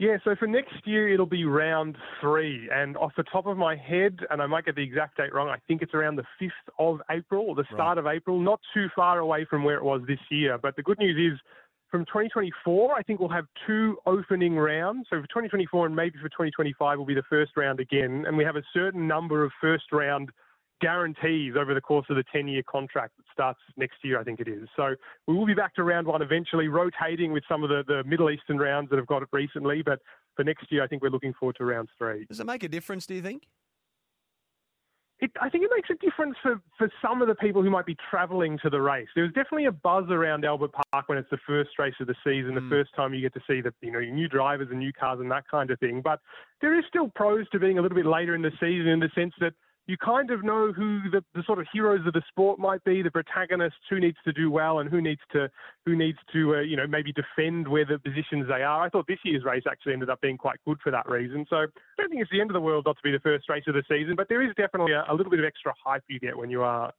Yeah, 0.00 0.16
so 0.22 0.36
for 0.36 0.46
next 0.46 0.86
year, 0.86 1.12
it'll 1.12 1.26
be 1.26 1.44
round 1.44 1.96
three. 2.20 2.68
And 2.72 2.96
off 2.96 3.12
the 3.16 3.24
top 3.24 3.46
of 3.46 3.56
my 3.56 3.74
head, 3.74 4.20
and 4.30 4.40
I 4.40 4.46
might 4.46 4.64
get 4.64 4.76
the 4.76 4.82
exact 4.82 5.16
date 5.16 5.34
wrong, 5.34 5.48
I 5.48 5.56
think 5.66 5.82
it's 5.82 5.92
around 5.92 6.16
the 6.16 6.24
5th 6.40 6.50
of 6.78 7.00
April 7.10 7.46
or 7.48 7.56
the 7.56 7.64
start 7.74 7.98
of 7.98 8.06
April, 8.06 8.38
not 8.38 8.60
too 8.72 8.86
far 8.94 9.18
away 9.18 9.44
from 9.50 9.64
where 9.64 9.76
it 9.76 9.82
was 9.82 10.00
this 10.06 10.20
year. 10.30 10.56
But 10.56 10.76
the 10.76 10.84
good 10.84 11.00
news 11.00 11.34
is 11.34 11.40
from 11.90 12.04
2024, 12.04 12.94
I 12.94 13.02
think 13.02 13.18
we'll 13.18 13.28
have 13.30 13.46
two 13.66 13.98
opening 14.06 14.56
rounds. 14.56 15.08
So 15.10 15.20
for 15.20 15.26
2024 15.26 15.86
and 15.86 15.96
maybe 15.96 16.16
for 16.18 16.28
2025 16.28 16.98
will 16.98 17.04
be 17.04 17.14
the 17.14 17.22
first 17.28 17.56
round 17.56 17.80
again. 17.80 18.24
And 18.26 18.36
we 18.36 18.44
have 18.44 18.56
a 18.56 18.62
certain 18.72 19.08
number 19.08 19.42
of 19.42 19.50
first 19.60 19.90
round 19.90 20.30
guarantees 20.80 21.54
over 21.58 21.74
the 21.74 21.80
course 21.80 22.06
of 22.10 22.16
the 22.16 22.24
10 22.32 22.48
year 22.48 22.62
contract 22.68 23.16
that 23.16 23.24
starts 23.32 23.60
next 23.76 23.96
year, 24.02 24.20
I 24.20 24.24
think 24.24 24.40
it 24.40 24.48
is. 24.48 24.68
So 24.76 24.94
we 25.26 25.34
will 25.34 25.46
be 25.46 25.54
back 25.54 25.74
to 25.76 25.82
round 25.82 26.06
one 26.06 26.22
eventually, 26.22 26.68
rotating 26.68 27.32
with 27.32 27.44
some 27.48 27.62
of 27.62 27.68
the, 27.68 27.82
the 27.86 28.04
Middle 28.04 28.30
Eastern 28.30 28.58
rounds 28.58 28.90
that 28.90 28.96
have 28.96 29.06
got 29.06 29.22
it 29.22 29.28
recently. 29.32 29.82
But 29.82 30.00
for 30.36 30.44
next 30.44 30.70
year, 30.70 30.82
I 30.82 30.86
think 30.86 31.02
we're 31.02 31.10
looking 31.10 31.34
forward 31.34 31.56
to 31.56 31.64
round 31.64 31.88
three. 31.98 32.24
Does 32.26 32.40
it 32.40 32.46
make 32.46 32.62
a 32.62 32.68
difference, 32.68 33.06
do 33.06 33.14
you 33.14 33.22
think? 33.22 33.44
It, 35.20 35.32
I 35.40 35.48
think 35.48 35.64
it 35.64 35.70
makes 35.74 35.90
a 35.90 35.94
difference 35.94 36.36
for, 36.40 36.60
for 36.76 36.88
some 37.02 37.22
of 37.22 37.26
the 37.26 37.34
people 37.34 37.60
who 37.60 37.70
might 37.70 37.86
be 37.86 37.96
travelling 38.08 38.56
to 38.62 38.70
the 38.70 38.80
race. 38.80 39.08
There's 39.16 39.32
definitely 39.32 39.64
a 39.64 39.72
buzz 39.72 40.04
around 40.10 40.44
Albert 40.44 40.70
Park 40.92 41.08
when 41.08 41.18
it's 41.18 41.30
the 41.30 41.38
first 41.44 41.70
race 41.76 41.94
of 42.00 42.06
the 42.06 42.14
season, 42.24 42.54
the 42.54 42.60
mm. 42.60 42.70
first 42.70 42.90
time 42.94 43.12
you 43.12 43.20
get 43.20 43.34
to 43.34 43.40
see 43.48 43.60
the 43.60 43.74
you 43.80 43.90
know 43.90 43.98
new 43.98 44.28
drivers 44.28 44.68
and 44.70 44.78
new 44.78 44.92
cars 44.92 45.18
and 45.18 45.28
that 45.32 45.42
kind 45.50 45.72
of 45.72 45.80
thing. 45.80 46.02
But 46.04 46.20
there 46.60 46.78
is 46.78 46.84
still 46.88 47.10
pros 47.16 47.48
to 47.48 47.58
being 47.58 47.78
a 47.78 47.82
little 47.82 47.96
bit 47.96 48.06
later 48.06 48.36
in 48.36 48.42
the 48.42 48.52
season 48.60 48.86
in 48.86 49.00
the 49.00 49.10
sense 49.16 49.34
that 49.40 49.54
you 49.88 49.96
kind 49.96 50.30
of 50.30 50.44
know 50.44 50.70
who 50.70 51.00
the, 51.10 51.24
the 51.34 51.42
sort 51.46 51.58
of 51.58 51.66
heroes 51.72 52.06
of 52.06 52.12
the 52.12 52.22
sport 52.28 52.58
might 52.58 52.84
be, 52.84 53.00
the 53.00 53.10
protagonists, 53.10 53.80
who 53.88 53.98
needs 53.98 54.18
to 54.24 54.32
do 54.34 54.50
well 54.50 54.80
and 54.80 54.90
who 54.90 55.00
needs 55.00 55.22
to 55.32 55.50
who 55.86 55.96
needs 55.96 56.18
to 56.32 56.56
uh, 56.56 56.60
you 56.60 56.76
know 56.76 56.86
maybe 56.86 57.12
defend 57.12 57.66
where 57.66 57.86
the 57.86 57.98
positions 57.98 58.46
they 58.48 58.62
are. 58.62 58.82
I 58.82 58.90
thought 58.90 59.06
this 59.08 59.18
year's 59.24 59.44
race 59.44 59.64
actually 59.68 59.94
ended 59.94 60.10
up 60.10 60.20
being 60.20 60.36
quite 60.36 60.58
good 60.66 60.78
for 60.84 60.92
that 60.92 61.08
reason. 61.08 61.46
So 61.48 61.56
I 61.56 61.66
don't 61.96 62.10
think 62.10 62.20
it's 62.20 62.30
the 62.30 62.40
end 62.40 62.50
of 62.50 62.54
the 62.54 62.60
world 62.60 62.84
not 62.86 62.96
to 62.96 63.02
be 63.02 63.12
the 63.12 63.20
first 63.20 63.48
race 63.48 63.64
of 63.66 63.74
the 63.74 63.82
season, 63.88 64.14
but 64.14 64.28
there 64.28 64.42
is 64.42 64.54
definitely 64.56 64.92
a, 64.92 65.04
a 65.08 65.14
little 65.14 65.30
bit 65.30 65.40
of 65.40 65.46
extra 65.46 65.72
hype 65.82 66.04
you 66.08 66.20
get 66.20 66.36
when 66.36 66.50
you 66.50 66.62
are 66.62 66.92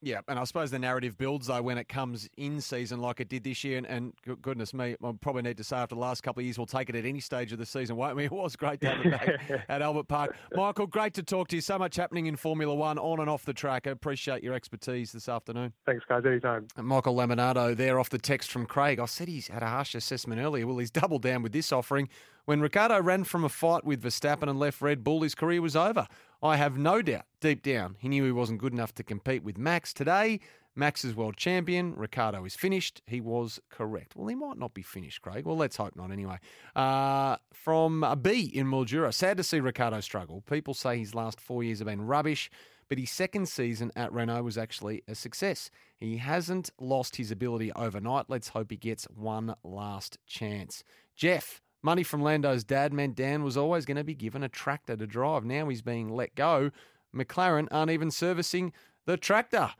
Yeah, 0.00 0.20
and 0.28 0.38
I 0.38 0.44
suppose 0.44 0.70
the 0.70 0.78
narrative 0.78 1.18
builds 1.18 1.48
though 1.48 1.60
when 1.60 1.76
it 1.76 1.88
comes 1.88 2.28
in 2.36 2.60
season 2.60 3.00
like 3.00 3.20
it 3.20 3.28
did 3.28 3.42
this 3.42 3.64
year. 3.64 3.78
And, 3.78 3.86
and 3.86 4.12
goodness 4.42 4.72
me, 4.72 4.94
I 5.02 5.12
probably 5.20 5.42
need 5.42 5.56
to 5.56 5.64
say 5.64 5.76
after 5.76 5.94
the 5.94 6.00
last 6.00 6.22
couple 6.22 6.40
of 6.40 6.44
years, 6.44 6.56
we'll 6.58 6.66
take 6.66 6.88
it 6.88 6.94
at 6.94 7.04
any 7.04 7.20
stage 7.20 7.52
of 7.52 7.58
the 7.58 7.66
season, 7.66 7.96
won't 7.96 8.16
we? 8.16 8.28
It 8.28 8.32
was 8.32 8.56
great 8.56 8.80
to 8.82 8.90
have 8.90 9.06
it 9.06 9.10
back 9.10 9.64
at 9.68 9.82
Albert 9.82 10.06
Park. 10.06 10.36
Michael, 10.54 10.86
great 10.86 11.14
to 11.14 11.22
talk 11.22 11.48
to 11.48 11.56
you. 11.56 11.62
So 11.62 11.78
much 11.78 11.96
happening 11.96 12.26
in 12.26 12.36
Formula 12.36 12.74
One 12.74 12.98
on 12.98 13.20
and 13.20 13.28
off 13.28 13.44
the 13.44 13.54
track. 13.54 13.86
I 13.86 13.90
appreciate 13.90 14.42
your 14.42 14.54
expertise 14.54 15.12
this 15.12 15.28
afternoon. 15.28 15.72
Thanks, 15.86 16.04
guys. 16.08 16.24
Anytime. 16.26 16.68
And 16.76 16.86
Michael 16.86 17.16
Lamonato 17.16 17.74
there 17.74 17.98
off 17.98 18.10
the 18.10 18.18
text 18.18 18.50
from 18.50 18.66
Craig. 18.66 19.00
I 19.00 19.06
said 19.06 19.28
he's 19.28 19.48
had 19.48 19.62
a 19.62 19.66
harsh 19.66 19.94
assessment 19.94 20.40
earlier. 20.40 20.66
Well, 20.66 20.78
he's 20.78 20.90
doubled 20.90 21.22
down 21.22 21.42
with 21.42 21.52
this 21.52 21.72
offering. 21.72 22.08
When 22.48 22.62
Ricciardo 22.62 23.02
ran 23.02 23.24
from 23.24 23.44
a 23.44 23.50
fight 23.50 23.84
with 23.84 24.02
Verstappen 24.02 24.48
and 24.48 24.58
left 24.58 24.80
Red 24.80 25.04
Bull, 25.04 25.20
his 25.20 25.34
career 25.34 25.60
was 25.60 25.76
over. 25.76 26.06
I 26.42 26.56
have 26.56 26.78
no 26.78 27.02
doubt, 27.02 27.26
deep 27.42 27.62
down, 27.62 27.96
he 27.98 28.08
knew 28.08 28.24
he 28.24 28.32
wasn't 28.32 28.60
good 28.60 28.72
enough 28.72 28.94
to 28.94 29.02
compete 29.02 29.44
with 29.44 29.58
Max. 29.58 29.92
Today, 29.92 30.40
Max 30.74 31.04
is 31.04 31.14
world 31.14 31.36
champion. 31.36 31.94
Ricciardo 31.94 32.46
is 32.46 32.54
finished. 32.54 33.02
He 33.06 33.20
was 33.20 33.60
correct. 33.68 34.16
Well, 34.16 34.28
he 34.28 34.34
might 34.34 34.56
not 34.56 34.72
be 34.72 34.80
finished, 34.80 35.20
Craig. 35.20 35.44
Well, 35.44 35.58
let's 35.58 35.76
hope 35.76 35.94
not 35.94 36.10
anyway. 36.10 36.38
Uh, 36.74 37.36
from 37.52 38.02
a 38.02 38.16
B 38.16 38.50
in 38.54 38.66
Mildura. 38.66 39.12
Sad 39.12 39.36
to 39.36 39.42
see 39.42 39.60
Ricciardo 39.60 40.00
struggle. 40.00 40.42
People 40.48 40.72
say 40.72 40.96
his 40.96 41.14
last 41.14 41.42
four 41.42 41.62
years 41.62 41.80
have 41.80 41.86
been 41.88 42.00
rubbish, 42.00 42.50
but 42.88 42.96
his 42.96 43.10
second 43.10 43.50
season 43.50 43.92
at 43.94 44.10
Renault 44.10 44.44
was 44.44 44.56
actually 44.56 45.02
a 45.06 45.14
success. 45.14 45.70
He 45.98 46.16
hasn't 46.16 46.70
lost 46.80 47.16
his 47.16 47.30
ability 47.30 47.72
overnight. 47.72 48.30
Let's 48.30 48.48
hope 48.48 48.70
he 48.70 48.78
gets 48.78 49.04
one 49.04 49.54
last 49.62 50.16
chance. 50.26 50.82
Jeff, 51.14 51.60
money 51.82 52.02
from 52.02 52.22
Lando's 52.22 52.64
dad 52.64 52.92
meant 52.92 53.16
Dan 53.16 53.42
was 53.42 53.56
always 53.56 53.84
going 53.84 53.96
to 53.96 54.04
be 54.04 54.14
given 54.14 54.42
a 54.42 54.48
tractor 54.48 54.96
to 54.96 55.06
drive. 55.06 55.44
Now 55.44 55.68
he's 55.68 55.82
being 55.82 56.10
let 56.10 56.34
go. 56.34 56.70
McLaren 57.14 57.68
aren't 57.70 57.90
even 57.90 58.10
servicing 58.10 58.72
the 59.06 59.16
tractor. 59.16 59.70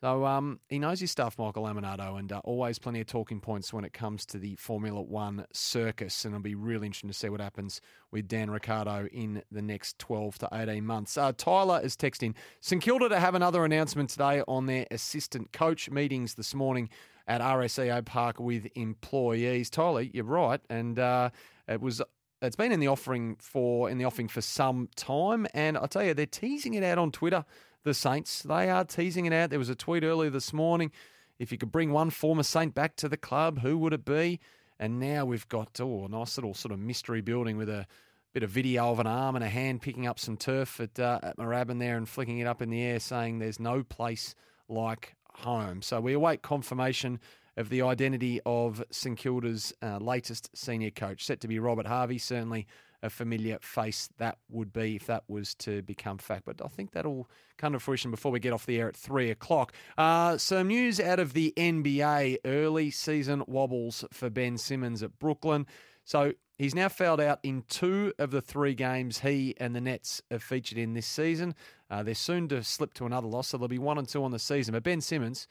So 0.00 0.24
um, 0.24 0.60
he 0.70 0.78
knows 0.78 1.00
his 1.00 1.10
stuff, 1.10 1.38
Michael 1.38 1.64
Lamonato, 1.64 2.18
and 2.18 2.32
uh, 2.32 2.40
always 2.42 2.78
plenty 2.78 3.02
of 3.02 3.06
talking 3.06 3.38
points 3.38 3.70
when 3.70 3.84
it 3.84 3.92
comes 3.92 4.24
to 4.26 4.38
the 4.38 4.56
Formula 4.56 5.02
One 5.02 5.44
circus. 5.52 6.24
And 6.24 6.32
it'll 6.32 6.42
be 6.42 6.54
really 6.54 6.86
interesting 6.86 7.10
to 7.10 7.14
see 7.14 7.28
what 7.28 7.42
happens 7.42 7.82
with 8.10 8.26
Dan 8.26 8.50
Ricciardo 8.50 9.08
in 9.12 9.42
the 9.50 9.60
next 9.60 9.98
12 9.98 10.38
to 10.38 10.48
18 10.54 10.86
months. 10.86 11.18
Uh, 11.18 11.32
Tyler 11.36 11.82
is 11.84 11.96
texting 11.96 12.34
St 12.62 12.82
Kilda 12.82 13.10
to 13.10 13.20
have 13.20 13.34
another 13.34 13.62
announcement 13.66 14.08
today 14.08 14.42
on 14.48 14.64
their 14.64 14.86
assistant 14.90 15.52
coach 15.52 15.90
meetings 15.90 16.32
this 16.32 16.54
morning 16.54 16.88
at 17.26 17.40
RSEA 17.40 18.04
Park 18.04 18.40
with 18.40 18.66
employees. 18.74 19.70
Tyler, 19.70 20.02
you're 20.02 20.24
right, 20.24 20.60
and 20.68 20.98
uh, 20.98 21.30
it 21.68 21.80
was. 21.80 22.02
It's 22.42 22.56
been 22.56 22.72
in 22.72 22.80
the 22.80 22.88
offering 22.88 23.36
for 23.38 23.90
in 23.90 23.98
the 23.98 24.06
offing 24.06 24.28
for 24.28 24.40
some 24.40 24.88
time, 24.96 25.46
and 25.52 25.76
I 25.76 25.86
tell 25.86 26.02
you, 26.02 26.14
they're 26.14 26.24
teasing 26.24 26.72
it 26.72 26.82
out 26.82 26.96
on 26.96 27.12
Twitter 27.12 27.44
the 27.84 27.94
Saints. 27.94 28.42
They 28.42 28.68
are 28.70 28.84
teasing 28.84 29.26
it 29.26 29.32
out. 29.32 29.50
There 29.50 29.58
was 29.58 29.68
a 29.68 29.74
tweet 29.74 30.04
earlier 30.04 30.30
this 30.30 30.52
morning. 30.52 30.90
If 31.38 31.50
you 31.50 31.58
could 31.58 31.72
bring 31.72 31.92
one 31.92 32.10
former 32.10 32.42
Saint 32.42 32.74
back 32.74 32.96
to 32.96 33.08
the 33.08 33.16
club, 33.16 33.60
who 33.60 33.78
would 33.78 33.92
it 33.92 34.04
be? 34.04 34.40
And 34.78 34.98
now 34.98 35.24
we've 35.24 35.48
got 35.48 35.78
oh, 35.80 36.04
a 36.04 36.08
nice 36.08 36.36
little 36.36 36.54
sort 36.54 36.72
of 36.72 36.78
mystery 36.78 37.20
building 37.20 37.56
with 37.56 37.68
a 37.68 37.86
bit 38.32 38.42
of 38.42 38.50
video 38.50 38.90
of 38.90 39.00
an 39.00 39.06
arm 39.06 39.34
and 39.36 39.44
a 39.44 39.48
hand 39.48 39.82
picking 39.82 40.06
up 40.06 40.18
some 40.18 40.36
turf 40.36 40.80
at, 40.80 40.98
uh, 40.98 41.18
at 41.22 41.36
there 41.36 41.96
and 41.96 42.08
flicking 42.08 42.38
it 42.38 42.46
up 42.46 42.62
in 42.62 42.70
the 42.70 42.82
air, 42.82 43.00
saying 43.00 43.38
there's 43.38 43.58
no 43.58 43.82
place 43.82 44.34
like 44.68 45.16
home. 45.40 45.82
So 45.82 46.00
we 46.00 46.12
await 46.12 46.42
confirmation 46.42 47.20
of 47.56 47.68
the 47.68 47.82
identity 47.82 48.40
of 48.46 48.82
St 48.90 49.18
Kilda's 49.18 49.72
uh, 49.82 49.98
latest 49.98 50.50
senior 50.56 50.90
coach, 50.90 51.24
set 51.24 51.40
to 51.40 51.48
be 51.48 51.58
Robert 51.58 51.86
Harvey. 51.86 52.18
Certainly 52.18 52.66
a 53.02 53.10
familiar 53.10 53.58
face 53.60 54.08
that 54.18 54.38
would 54.50 54.72
be 54.72 54.96
if 54.96 55.06
that 55.06 55.24
was 55.28 55.54
to 55.54 55.82
become 55.82 56.18
fact. 56.18 56.44
But 56.44 56.60
I 56.64 56.68
think 56.68 56.92
that'll 56.92 57.28
come 57.56 57.72
to 57.72 57.80
fruition 57.80 58.10
before 58.10 58.32
we 58.32 58.40
get 58.40 58.52
off 58.52 58.66
the 58.66 58.78
air 58.78 58.88
at 58.88 58.96
three 58.96 59.30
o'clock. 59.30 59.72
Uh, 59.96 60.36
some 60.38 60.68
news 60.68 61.00
out 61.00 61.18
of 61.18 61.32
the 61.32 61.52
NBA 61.56 62.38
early 62.44 62.90
season 62.90 63.42
wobbles 63.46 64.04
for 64.12 64.30
Ben 64.30 64.58
Simmons 64.58 65.02
at 65.02 65.18
Brooklyn. 65.18 65.66
So 66.04 66.32
he's 66.58 66.74
now 66.74 66.88
fouled 66.88 67.20
out 67.20 67.38
in 67.42 67.62
two 67.68 68.12
of 68.18 68.30
the 68.30 68.40
three 68.40 68.74
games 68.74 69.20
he 69.20 69.54
and 69.58 69.74
the 69.74 69.80
Nets 69.80 70.22
have 70.30 70.42
featured 70.42 70.78
in 70.78 70.94
this 70.94 71.06
season. 71.06 71.54
Uh, 71.90 72.02
they're 72.02 72.14
soon 72.14 72.48
to 72.48 72.62
slip 72.62 72.94
to 72.94 73.06
another 73.06 73.26
loss, 73.26 73.48
so 73.48 73.56
there'll 73.56 73.68
be 73.68 73.78
one 73.78 73.98
and 73.98 74.08
two 74.08 74.22
on 74.22 74.30
the 74.30 74.38
season. 74.38 74.72
But 74.72 74.82
Ben 74.82 75.00
Simmons 75.00 75.46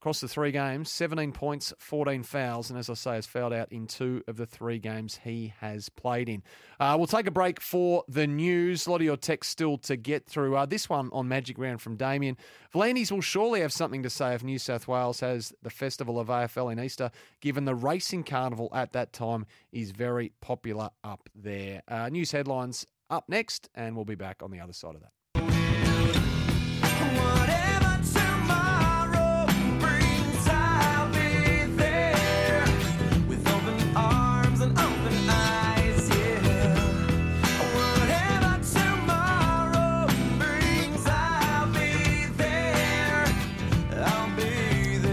across 0.00 0.20
the 0.20 0.28
three 0.28 0.52
games, 0.52 0.90
17 0.92 1.32
points, 1.32 1.72
14 1.78 2.22
fouls, 2.22 2.70
and 2.70 2.78
as 2.78 2.90
I 2.90 2.94
say, 2.94 3.14
has 3.14 3.26
fouled 3.26 3.52
out 3.52 3.72
in 3.72 3.86
two 3.86 4.22
of 4.28 4.36
the 4.36 4.46
three 4.46 4.78
games 4.78 5.20
he 5.24 5.52
has 5.60 5.88
played 5.88 6.28
in. 6.28 6.42
Uh, 6.78 6.94
we'll 6.96 7.06
take 7.06 7.26
a 7.26 7.30
break 7.30 7.60
for 7.60 8.04
the 8.06 8.26
news. 8.26 8.86
A 8.86 8.90
lot 8.90 9.00
of 9.00 9.02
your 9.02 9.16
text 9.16 9.50
still 9.50 9.78
to 9.78 9.96
get 9.96 10.26
through. 10.26 10.54
Uh, 10.54 10.66
this 10.66 10.88
one 10.88 11.08
on 11.12 11.28
Magic 11.28 11.58
Round 11.58 11.80
from 11.80 11.96
Damien. 11.96 12.36
V'landys 12.74 13.10
will 13.10 13.20
surely 13.20 13.62
have 13.62 13.72
something 13.72 14.02
to 14.02 14.10
say 14.10 14.34
if 14.34 14.44
New 14.44 14.58
South 14.58 14.86
Wales 14.86 15.20
has 15.20 15.52
the 15.62 15.70
Festival 15.70 16.20
of 16.20 16.28
AFL 16.28 16.70
in 16.70 16.78
Easter, 16.78 17.10
given 17.40 17.64
the 17.64 17.74
racing 17.74 18.22
carnival 18.22 18.68
at 18.72 18.92
that 18.92 19.12
time 19.12 19.46
is 19.72 19.90
very 19.90 20.32
popular 20.40 20.90
up 21.02 21.28
there. 21.34 21.82
Uh, 21.88 22.08
news 22.10 22.32
headlines 22.32 22.86
up 23.08 23.24
next, 23.28 23.68
and 23.74 23.96
we'll 23.96 24.04
be 24.04 24.14
back 24.14 24.42
on 24.42 24.50
the 24.50 24.60
other 24.60 24.72
side 24.72 24.94
of 24.94 25.00
that 25.00 25.15
what 27.16 27.55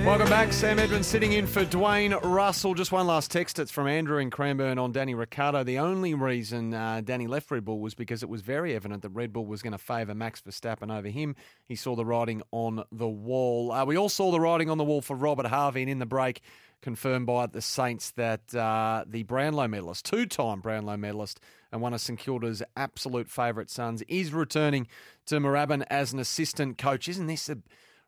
Welcome 0.05 0.27
back. 0.27 0.51
Sam 0.51 0.79
Edmonds 0.79 1.07
sitting 1.07 1.31
in 1.31 1.47
for 1.47 1.63
Dwayne 1.63 2.21
Russell. 2.23 2.73
Just 2.73 2.91
one 2.91 3.07
last 3.07 3.31
text. 3.31 3.57
It's 3.57 3.71
from 3.71 3.87
Andrew 3.87 4.17
in 4.17 4.29
Cranbourne 4.29 4.77
on 4.77 4.91
Danny 4.91 5.15
Ricciardo. 5.15 5.63
The 5.63 5.79
only 5.79 6.13
reason 6.13 6.73
uh, 6.73 6.99
Danny 7.01 7.25
left 7.25 7.49
Red 7.49 7.63
Bull 7.63 7.79
was 7.79 7.95
because 7.95 8.21
it 8.21 8.27
was 8.27 8.41
very 8.41 8.75
evident 8.75 9.01
that 9.03 9.09
Red 9.11 9.31
Bull 9.31 9.45
was 9.45 9.61
going 9.61 9.71
to 9.71 9.77
favour 9.77 10.13
Max 10.13 10.41
Verstappen 10.41 10.93
over 10.93 11.07
him. 11.07 11.37
He 11.65 11.77
saw 11.77 11.95
the 11.95 12.03
writing 12.05 12.41
on 12.51 12.83
the 12.91 13.07
wall. 13.07 13.71
Uh, 13.71 13.85
we 13.85 13.97
all 13.97 14.09
saw 14.09 14.29
the 14.29 14.41
writing 14.41 14.69
on 14.69 14.77
the 14.77 14.83
wall 14.83 15.01
for 15.01 15.15
Robert 15.15 15.45
Harvey, 15.45 15.83
and 15.83 15.89
in 15.89 15.99
the 15.99 16.05
break, 16.05 16.41
confirmed 16.81 17.25
by 17.25 17.45
the 17.45 17.61
Saints 17.61 18.11
that 18.11 18.53
uh, 18.53 19.05
the 19.07 19.23
Brownlow 19.23 19.69
medalist, 19.69 20.03
two 20.03 20.25
time 20.25 20.59
Brownlow 20.59 20.97
medalist, 20.97 21.39
and 21.71 21.81
one 21.81 21.93
of 21.93 22.01
St 22.01 22.19
Kilda's 22.19 22.61
absolute 22.75 23.29
favourite 23.29 23.69
sons, 23.69 24.01
is 24.09 24.33
returning 24.33 24.85
to 25.27 25.39
Moorabbin 25.39 25.85
as 25.89 26.11
an 26.11 26.19
assistant 26.19 26.77
coach. 26.77 27.07
Isn't 27.07 27.27
this 27.27 27.47
a 27.47 27.57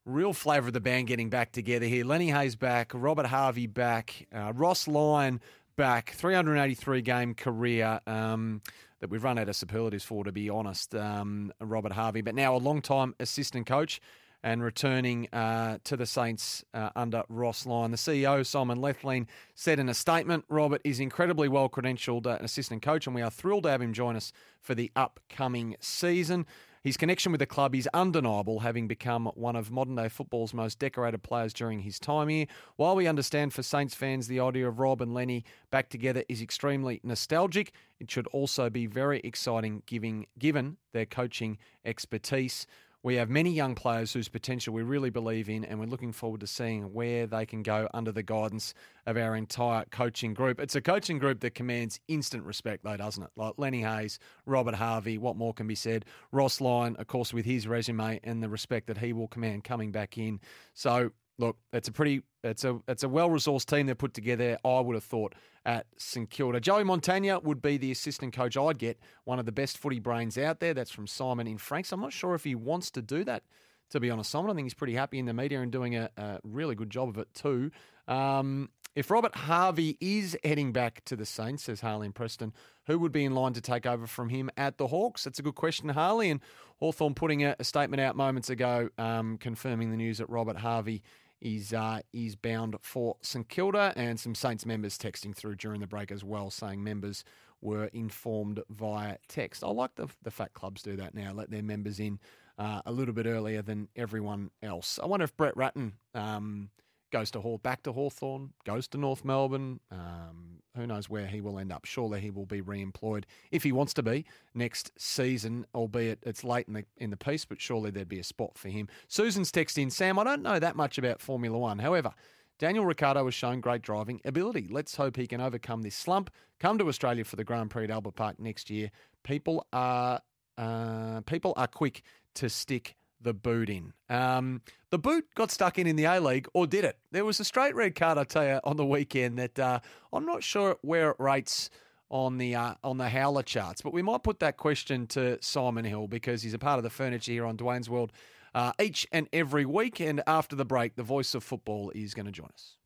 real 0.05 0.33
flavour 0.33 0.67
of 0.67 0.73
the 0.73 0.79
band 0.79 1.07
getting 1.07 1.29
back 1.29 1.51
together 1.51 1.85
here? 1.85 2.05
Lenny 2.05 2.29
Hayes 2.29 2.55
back, 2.55 2.91
Robert 2.93 3.25
Harvey 3.25 3.67
back, 3.67 4.27
uh, 4.33 4.53
Ross 4.55 4.87
Lyon 4.87 5.41
back, 5.75 6.11
383 6.11 7.01
game 7.01 7.33
career. 7.33 7.99
Um, 8.07 8.61
that 9.01 9.09
we've 9.09 9.23
run 9.23 9.37
out 9.37 9.49
of 9.49 9.55
superlatives 9.55 10.03
for, 10.03 10.23
to 10.23 10.31
be 10.31 10.49
honest, 10.49 10.95
um, 10.95 11.51
Robert 11.59 11.91
Harvey, 11.91 12.21
but 12.21 12.33
now 12.33 12.55
a 12.55 12.57
long 12.57 12.81
time 12.81 13.13
assistant 13.19 13.67
coach 13.67 13.99
and 14.41 14.61
returning 14.61 15.27
uh, 15.33 15.79
to 15.83 15.97
the 15.97 16.05
Saints 16.05 16.63
uh, 16.73 16.91
under 16.95 17.23
Ross 17.29 17.65
Lyon. 17.65 17.91
The 17.91 17.97
CEO, 17.97 18.45
Simon 18.45 18.79
Lethlean, 18.79 19.27
said 19.55 19.79
in 19.79 19.89
a 19.89 19.93
statement 19.93 20.45
Robert 20.49 20.81
is 20.83 20.99
incredibly 20.99 21.49
well 21.49 21.67
credentialed 21.67 22.27
uh, 22.27 22.37
assistant 22.41 22.83
coach, 22.83 23.07
and 23.07 23.15
we 23.15 23.23
are 23.23 23.31
thrilled 23.31 23.63
to 23.63 23.69
have 23.69 23.81
him 23.81 23.91
join 23.91 24.15
us 24.15 24.31
for 24.61 24.75
the 24.75 24.91
upcoming 24.95 25.75
season. 25.79 26.45
His 26.85 26.97
connection 26.97 27.31
with 27.31 27.39
the 27.39 27.47
club 27.47 27.73
is 27.73 27.89
undeniable, 27.95 28.59
having 28.59 28.87
become 28.87 29.25
one 29.33 29.55
of 29.55 29.71
modern 29.71 29.95
day 29.95 30.07
football's 30.07 30.53
most 30.53 30.77
decorated 30.77 31.23
players 31.23 31.51
during 31.51 31.79
his 31.79 31.97
time 31.97 32.27
here. 32.27 32.45
While 32.75 32.95
we 32.95 33.07
understand 33.07 33.53
for 33.53 33.63
Saints 33.63 33.95
fans 33.95 34.27
the 34.27 34.39
idea 34.39 34.67
of 34.67 34.77
Rob 34.77 35.01
and 35.01 35.11
Lenny 35.11 35.45
back 35.71 35.89
together 35.89 36.23
is 36.29 36.43
extremely 36.43 37.01
nostalgic, 37.03 37.71
it 37.99 38.11
should 38.11 38.27
also 38.27 38.69
be 38.69 38.85
very 38.85 39.19
exciting 39.21 39.81
given 39.87 40.77
their 40.93 41.07
coaching 41.07 41.57
expertise. 41.83 42.67
We 43.05 43.17
have 43.17 43.29
many 43.29 43.51
young 43.51 43.75
players 43.75 44.11
whose 44.13 44.29
potential 44.29 44.73
we 44.73 44.81
really 44.81 45.11
believe 45.11 45.47
in, 45.47 45.63
and 45.63 45.79
we're 45.79 45.85
looking 45.85 46.11
forward 46.11 46.39
to 46.39 46.47
seeing 46.47 46.91
where 46.91 47.27
they 47.27 47.45
can 47.45 47.61
go 47.61 47.87
under 47.93 48.11
the 48.11 48.23
guidance 48.23 48.73
of 49.05 49.15
our 49.15 49.35
entire 49.35 49.85
coaching 49.91 50.33
group. 50.33 50.59
It's 50.59 50.73
a 50.73 50.81
coaching 50.81 51.19
group 51.19 51.41
that 51.41 51.53
commands 51.53 51.99
instant 52.07 52.45
respect, 52.45 52.83
though, 52.83 52.97
doesn't 52.97 53.21
it? 53.21 53.29
Like 53.35 53.53
Lenny 53.57 53.83
Hayes, 53.83 54.17
Robert 54.47 54.73
Harvey, 54.73 55.19
what 55.19 55.35
more 55.35 55.53
can 55.53 55.67
be 55.67 55.75
said? 55.75 56.05
Ross 56.31 56.59
Lyon, 56.59 56.95
of 56.95 57.05
course, 57.05 57.31
with 57.31 57.45
his 57.45 57.67
resume 57.67 58.19
and 58.23 58.41
the 58.41 58.49
respect 58.49 58.87
that 58.87 58.97
he 58.97 59.13
will 59.13 59.27
command 59.27 59.63
coming 59.63 59.91
back 59.91 60.17
in. 60.17 60.39
So 60.73 61.11
look, 61.37 61.57
it's 61.73 61.87
a 61.87 61.91
pretty, 61.91 62.21
it's 62.43 62.63
a, 62.63 62.79
it's 62.87 63.03
a 63.03 63.09
well 63.09 63.29
resourced 63.29 63.65
team 63.65 63.87
they've 63.87 63.97
put 63.97 64.13
together. 64.13 64.57
I 64.63 64.79
would 64.79 64.95
have 64.95 65.03
thought 65.03 65.33
at 65.65 65.87
St 65.97 66.29
Kilda. 66.29 66.59
Joey 66.59 66.83
Montagna 66.83 67.41
would 67.43 67.61
be 67.61 67.77
the 67.77 67.91
assistant 67.91 68.33
coach 68.33 68.55
I'd 68.55 68.77
get, 68.77 68.99
one 69.23 69.39
of 69.39 69.45
the 69.45 69.51
best 69.51 69.77
footy 69.77 69.99
brains 69.99 70.37
out 70.37 70.59
there. 70.59 70.73
That's 70.73 70.91
from 70.91 71.07
Simon 71.07 71.47
in 71.47 71.57
Franks. 71.57 71.91
I'm 71.91 72.01
not 72.01 72.13
sure 72.13 72.35
if 72.35 72.43
he 72.43 72.55
wants 72.55 72.91
to 72.91 73.01
do 73.01 73.23
that. 73.23 73.43
To 73.91 73.99
be 73.99 74.09
honest, 74.09 74.31
Simon, 74.31 74.49
I 74.49 74.53
think 74.55 74.65
he's 74.65 74.73
pretty 74.73 74.95
happy 74.95 75.19
in 75.19 75.25
the 75.25 75.33
media 75.33 75.61
and 75.61 75.71
doing 75.71 75.95
a, 75.95 76.09
a 76.17 76.39
really 76.43 76.73
good 76.73 76.89
job 76.89 77.09
of 77.09 77.17
it 77.17 77.27
too. 77.33 77.69
Um, 78.07 78.69
if 78.95 79.11
Robert 79.11 79.35
Harvey 79.35 79.97
is 79.99 80.37
heading 80.43 80.71
back 80.71 81.03
to 81.05 81.15
the 81.15 81.25
Saints, 81.25 81.63
says 81.63 81.81
Harley 81.81 82.05
and 82.05 82.15
Preston, 82.15 82.53
who 82.87 82.97
would 82.99 83.11
be 83.11 83.25
in 83.25 83.35
line 83.35 83.53
to 83.53 83.61
take 83.61 83.85
over 83.85 84.07
from 84.07 84.29
him 84.29 84.49
at 84.55 84.77
the 84.77 84.87
Hawks? 84.87 85.25
That's 85.25 85.37
a 85.37 85.43
good 85.43 85.55
question, 85.55 85.89
Harley. 85.89 86.29
And 86.29 86.39
Hawthorn 86.79 87.13
putting 87.13 87.43
a, 87.43 87.55
a 87.59 87.63
statement 87.63 87.99
out 87.99 88.15
moments 88.15 88.49
ago 88.49 88.89
um, 88.97 89.37
confirming 89.37 89.91
the 89.91 89.97
news 89.97 90.19
that 90.19 90.29
Robert 90.29 90.57
Harvey 90.57 91.03
is 91.45 91.73
uh, 91.73 91.99
is 92.11 92.35
bound 92.35 92.75
for 92.81 93.17
St 93.21 93.47
Kilda, 93.47 93.93
and 93.95 94.19
some 94.19 94.33
Saints 94.33 94.65
members 94.65 94.97
texting 94.97 95.35
through 95.35 95.55
during 95.55 95.79
the 95.79 95.87
break 95.87 96.11
as 96.11 96.23
well, 96.23 96.49
saying 96.49 96.83
members 96.83 97.23
were 97.61 97.85
informed 97.93 98.61
via 98.69 99.17
text. 99.29 99.63
I 99.63 99.69
like 99.69 99.95
the 99.95 100.07
the 100.23 100.31
fact 100.31 100.55
clubs 100.55 100.81
do 100.81 100.95
that 100.97 101.13
now, 101.13 101.31
let 101.31 101.51
their 101.51 101.63
members 101.63 101.99
in 101.99 102.19
uh, 102.57 102.81
a 102.85 102.91
little 102.91 103.13
bit 103.13 103.27
earlier 103.27 103.61
than 103.61 103.89
everyone 103.95 104.49
else. 104.63 104.99
I 105.01 105.05
wonder 105.05 105.23
if 105.23 105.37
Brett 105.37 105.55
Ratten. 105.55 105.93
Um, 106.15 106.69
goes 107.11 107.31
to 107.31 107.41
Hall, 107.41 107.57
back 107.57 107.83
to 107.83 107.91
Hawthorn, 107.91 108.51
goes 108.65 108.87
to 108.89 108.97
North 108.97 109.23
Melbourne. 109.23 109.79
Um, 109.91 110.59
who 110.75 110.85
knows 110.85 111.09
where 111.09 111.27
he 111.27 111.39
will 111.41 111.57
end 111.57 111.71
up? 111.71 111.85
Surely 111.85 112.19
he 112.19 112.29
will 112.29 112.45
be 112.45 112.61
re-employed 112.61 113.25
if 113.51 113.63
he 113.63 113.71
wants 113.71 113.93
to 113.93 114.03
be 114.03 114.25
next 114.53 114.91
season, 114.97 115.65
albeit 115.73 116.19
it's 116.23 116.43
late 116.43 116.67
in 116.67 116.73
the 116.73 116.85
in 116.97 117.09
the 117.11 117.17
piece. 117.17 117.45
But 117.45 117.61
surely 117.61 117.91
there'd 117.91 118.09
be 118.09 118.19
a 118.19 118.23
spot 118.23 118.57
for 118.57 118.69
him. 118.69 118.87
Susan's 119.07 119.51
texting 119.51 119.91
Sam. 119.91 120.19
I 120.19 120.23
don't 120.23 120.41
know 120.41 120.59
that 120.59 120.75
much 120.75 120.97
about 120.97 121.21
Formula 121.21 121.57
One. 121.57 121.79
However. 121.79 122.11
Daniel 122.57 122.85
Ricciardo 122.85 123.25
has 123.25 123.33
shown 123.33 123.59
great 123.59 123.81
driving 123.81 124.21
ability. 124.23 124.69
Let's 124.71 124.95
hope 124.95 125.17
he 125.17 125.27
can 125.27 125.41
overcome 125.41 125.81
this 125.81 125.93
slump. 125.93 126.29
Come 126.57 126.77
to 126.77 126.87
Australia 126.87 127.25
for 127.25 127.35
the 127.35 127.43
Grand 127.43 127.69
Prix 127.69 127.83
at 127.83 127.89
Albert 127.91 128.15
Park 128.15 128.39
next 128.39 128.69
year. 128.69 128.91
People 129.23 129.67
are 129.73 130.21
uh, 130.57 131.19
people 131.25 131.53
are 131.57 131.67
quick 131.67 132.03
to 132.35 132.49
stick 132.49 132.95
the 133.25 133.33
boot 133.33 133.69
in. 133.69 133.91
Um, 134.09 134.61
the 134.91 134.97
boot 134.97 135.25
got 135.35 135.51
stuck 135.51 135.77
in 135.77 135.87
in 135.87 135.97
the 135.97 136.05
A 136.05 136.21
League, 136.21 136.47
or 136.53 136.65
did 136.65 136.85
it? 136.85 136.97
There 137.11 137.25
was 137.25 137.41
a 137.41 137.43
straight 137.43 137.75
red 137.75 137.95
card, 137.95 138.17
I 138.17 138.23
tell 138.23 138.45
you, 138.45 138.61
on 138.63 138.77
the 138.77 138.85
weekend 138.85 139.37
that 139.37 139.59
uh, 139.59 139.79
I'm 140.13 140.25
not 140.25 140.43
sure 140.43 140.77
where 140.81 141.09
it 141.09 141.17
rates 141.19 141.69
on 142.09 142.37
the 142.37 142.55
uh, 142.55 142.75
on 142.83 142.97
the 142.97 143.09
howler 143.09 143.43
charts, 143.43 143.81
but 143.81 143.91
we 143.91 144.01
might 144.01 144.23
put 144.23 144.39
that 144.39 144.57
question 144.57 145.07
to 145.07 145.37
Simon 145.41 145.83
Hill 145.83 146.07
because 146.07 146.43
he's 146.43 146.53
a 146.53 146.59
part 146.59 146.77
of 146.77 146.83
the 146.83 146.89
furniture 146.89 147.31
here 147.31 147.45
on 147.45 147.57
Dwayne's 147.57 147.89
World 147.89 148.13
uh, 148.53 148.71
each 148.79 149.05
and 149.11 149.27
every 149.33 149.65
week. 149.65 149.99
And 149.99 150.21
after 150.27 150.55
the 150.55 150.65
break, 150.65 150.95
the 150.95 151.03
voice 151.03 151.33
of 151.33 151.43
football 151.43 151.91
is 151.95 152.13
going 152.13 152.27
to 152.27 152.31
join 152.31 152.49
us. 152.53 152.77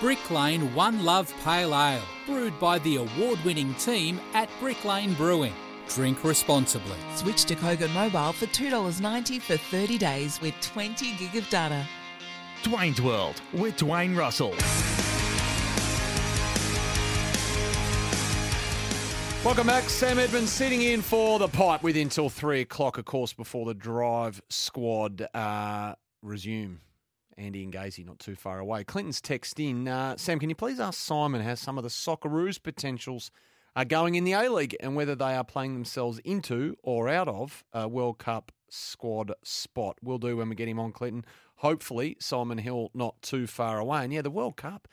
Brick 0.00 0.30
Lane 0.30 0.72
One 0.74 1.04
Love 1.04 1.34
Pale 1.42 1.74
Ale, 1.74 2.02
brewed 2.26 2.60
by 2.60 2.78
the 2.80 2.96
award 2.96 3.38
winning 3.44 3.74
team 3.74 4.20
at 4.34 4.48
Brick 4.60 4.84
Lane 4.84 5.14
Brewing. 5.14 5.54
Drink 5.88 6.22
responsibly. 6.22 6.96
Switch 7.16 7.44
to 7.46 7.54
Kogan 7.54 7.92
Mobile 7.94 8.32
for 8.32 8.46
$2.90 8.46 9.40
for 9.40 9.56
30 9.56 9.98
days 9.98 10.40
with 10.40 10.54
20 10.60 11.16
gig 11.16 11.36
of 11.36 11.48
data. 11.48 11.86
Dwayne's 12.62 13.00
World 13.00 13.40
with 13.52 13.76
Dwayne 13.76 14.16
Russell. 14.16 14.54
Welcome 19.44 19.68
back. 19.68 19.88
Sam 19.88 20.18
Edmonds 20.18 20.52
sitting 20.52 20.82
in 20.82 21.00
for 21.00 21.38
the 21.38 21.48
pipe 21.48 21.82
with 21.82 21.96
until 21.96 22.28
three 22.28 22.60
o'clock, 22.60 22.98
of 22.98 23.04
course, 23.04 23.32
before 23.32 23.64
the 23.64 23.74
drive 23.74 24.42
squad 24.50 25.26
uh, 25.32 25.94
resume. 26.22 26.80
Andy 27.38 27.62
and 27.62 27.72
Gazy 27.72 28.04
not 28.04 28.18
too 28.18 28.34
far 28.34 28.58
away. 28.58 28.82
Clinton's 28.84 29.20
text 29.20 29.60
in. 29.60 29.86
Uh, 29.86 30.16
Sam, 30.16 30.40
can 30.40 30.50
you 30.50 30.56
please 30.56 30.80
ask 30.80 30.98
Simon 30.98 31.40
how 31.40 31.54
some 31.54 31.78
of 31.78 31.84
the 31.84 31.90
Socceroos 31.90 32.60
potentials 32.60 33.30
are 33.76 33.84
going 33.84 34.14
in 34.14 34.24
the 34.24 34.32
A 34.32 34.50
League 34.50 34.76
and 34.80 34.96
whether 34.96 35.14
they 35.14 35.34
are 35.34 35.44
playing 35.44 35.74
themselves 35.74 36.18
into 36.20 36.76
or 36.82 37.08
out 37.08 37.28
of 37.28 37.64
a 37.72 37.88
World 37.88 38.18
Cup 38.18 38.52
squad 38.68 39.32
spot? 39.42 39.98
We'll 40.02 40.18
do 40.18 40.36
when 40.36 40.48
we 40.48 40.54
get 40.54 40.68
him 40.68 40.80
on, 40.80 40.92
Clinton. 40.92 41.24
Hopefully, 41.56 42.16
Simon 42.20 42.58
Hill 42.58 42.90
not 42.94 43.20
too 43.22 43.46
far 43.46 43.78
away. 43.78 44.04
And 44.04 44.12
yeah, 44.12 44.22
the 44.22 44.30
World 44.30 44.56
Cup. 44.56 44.88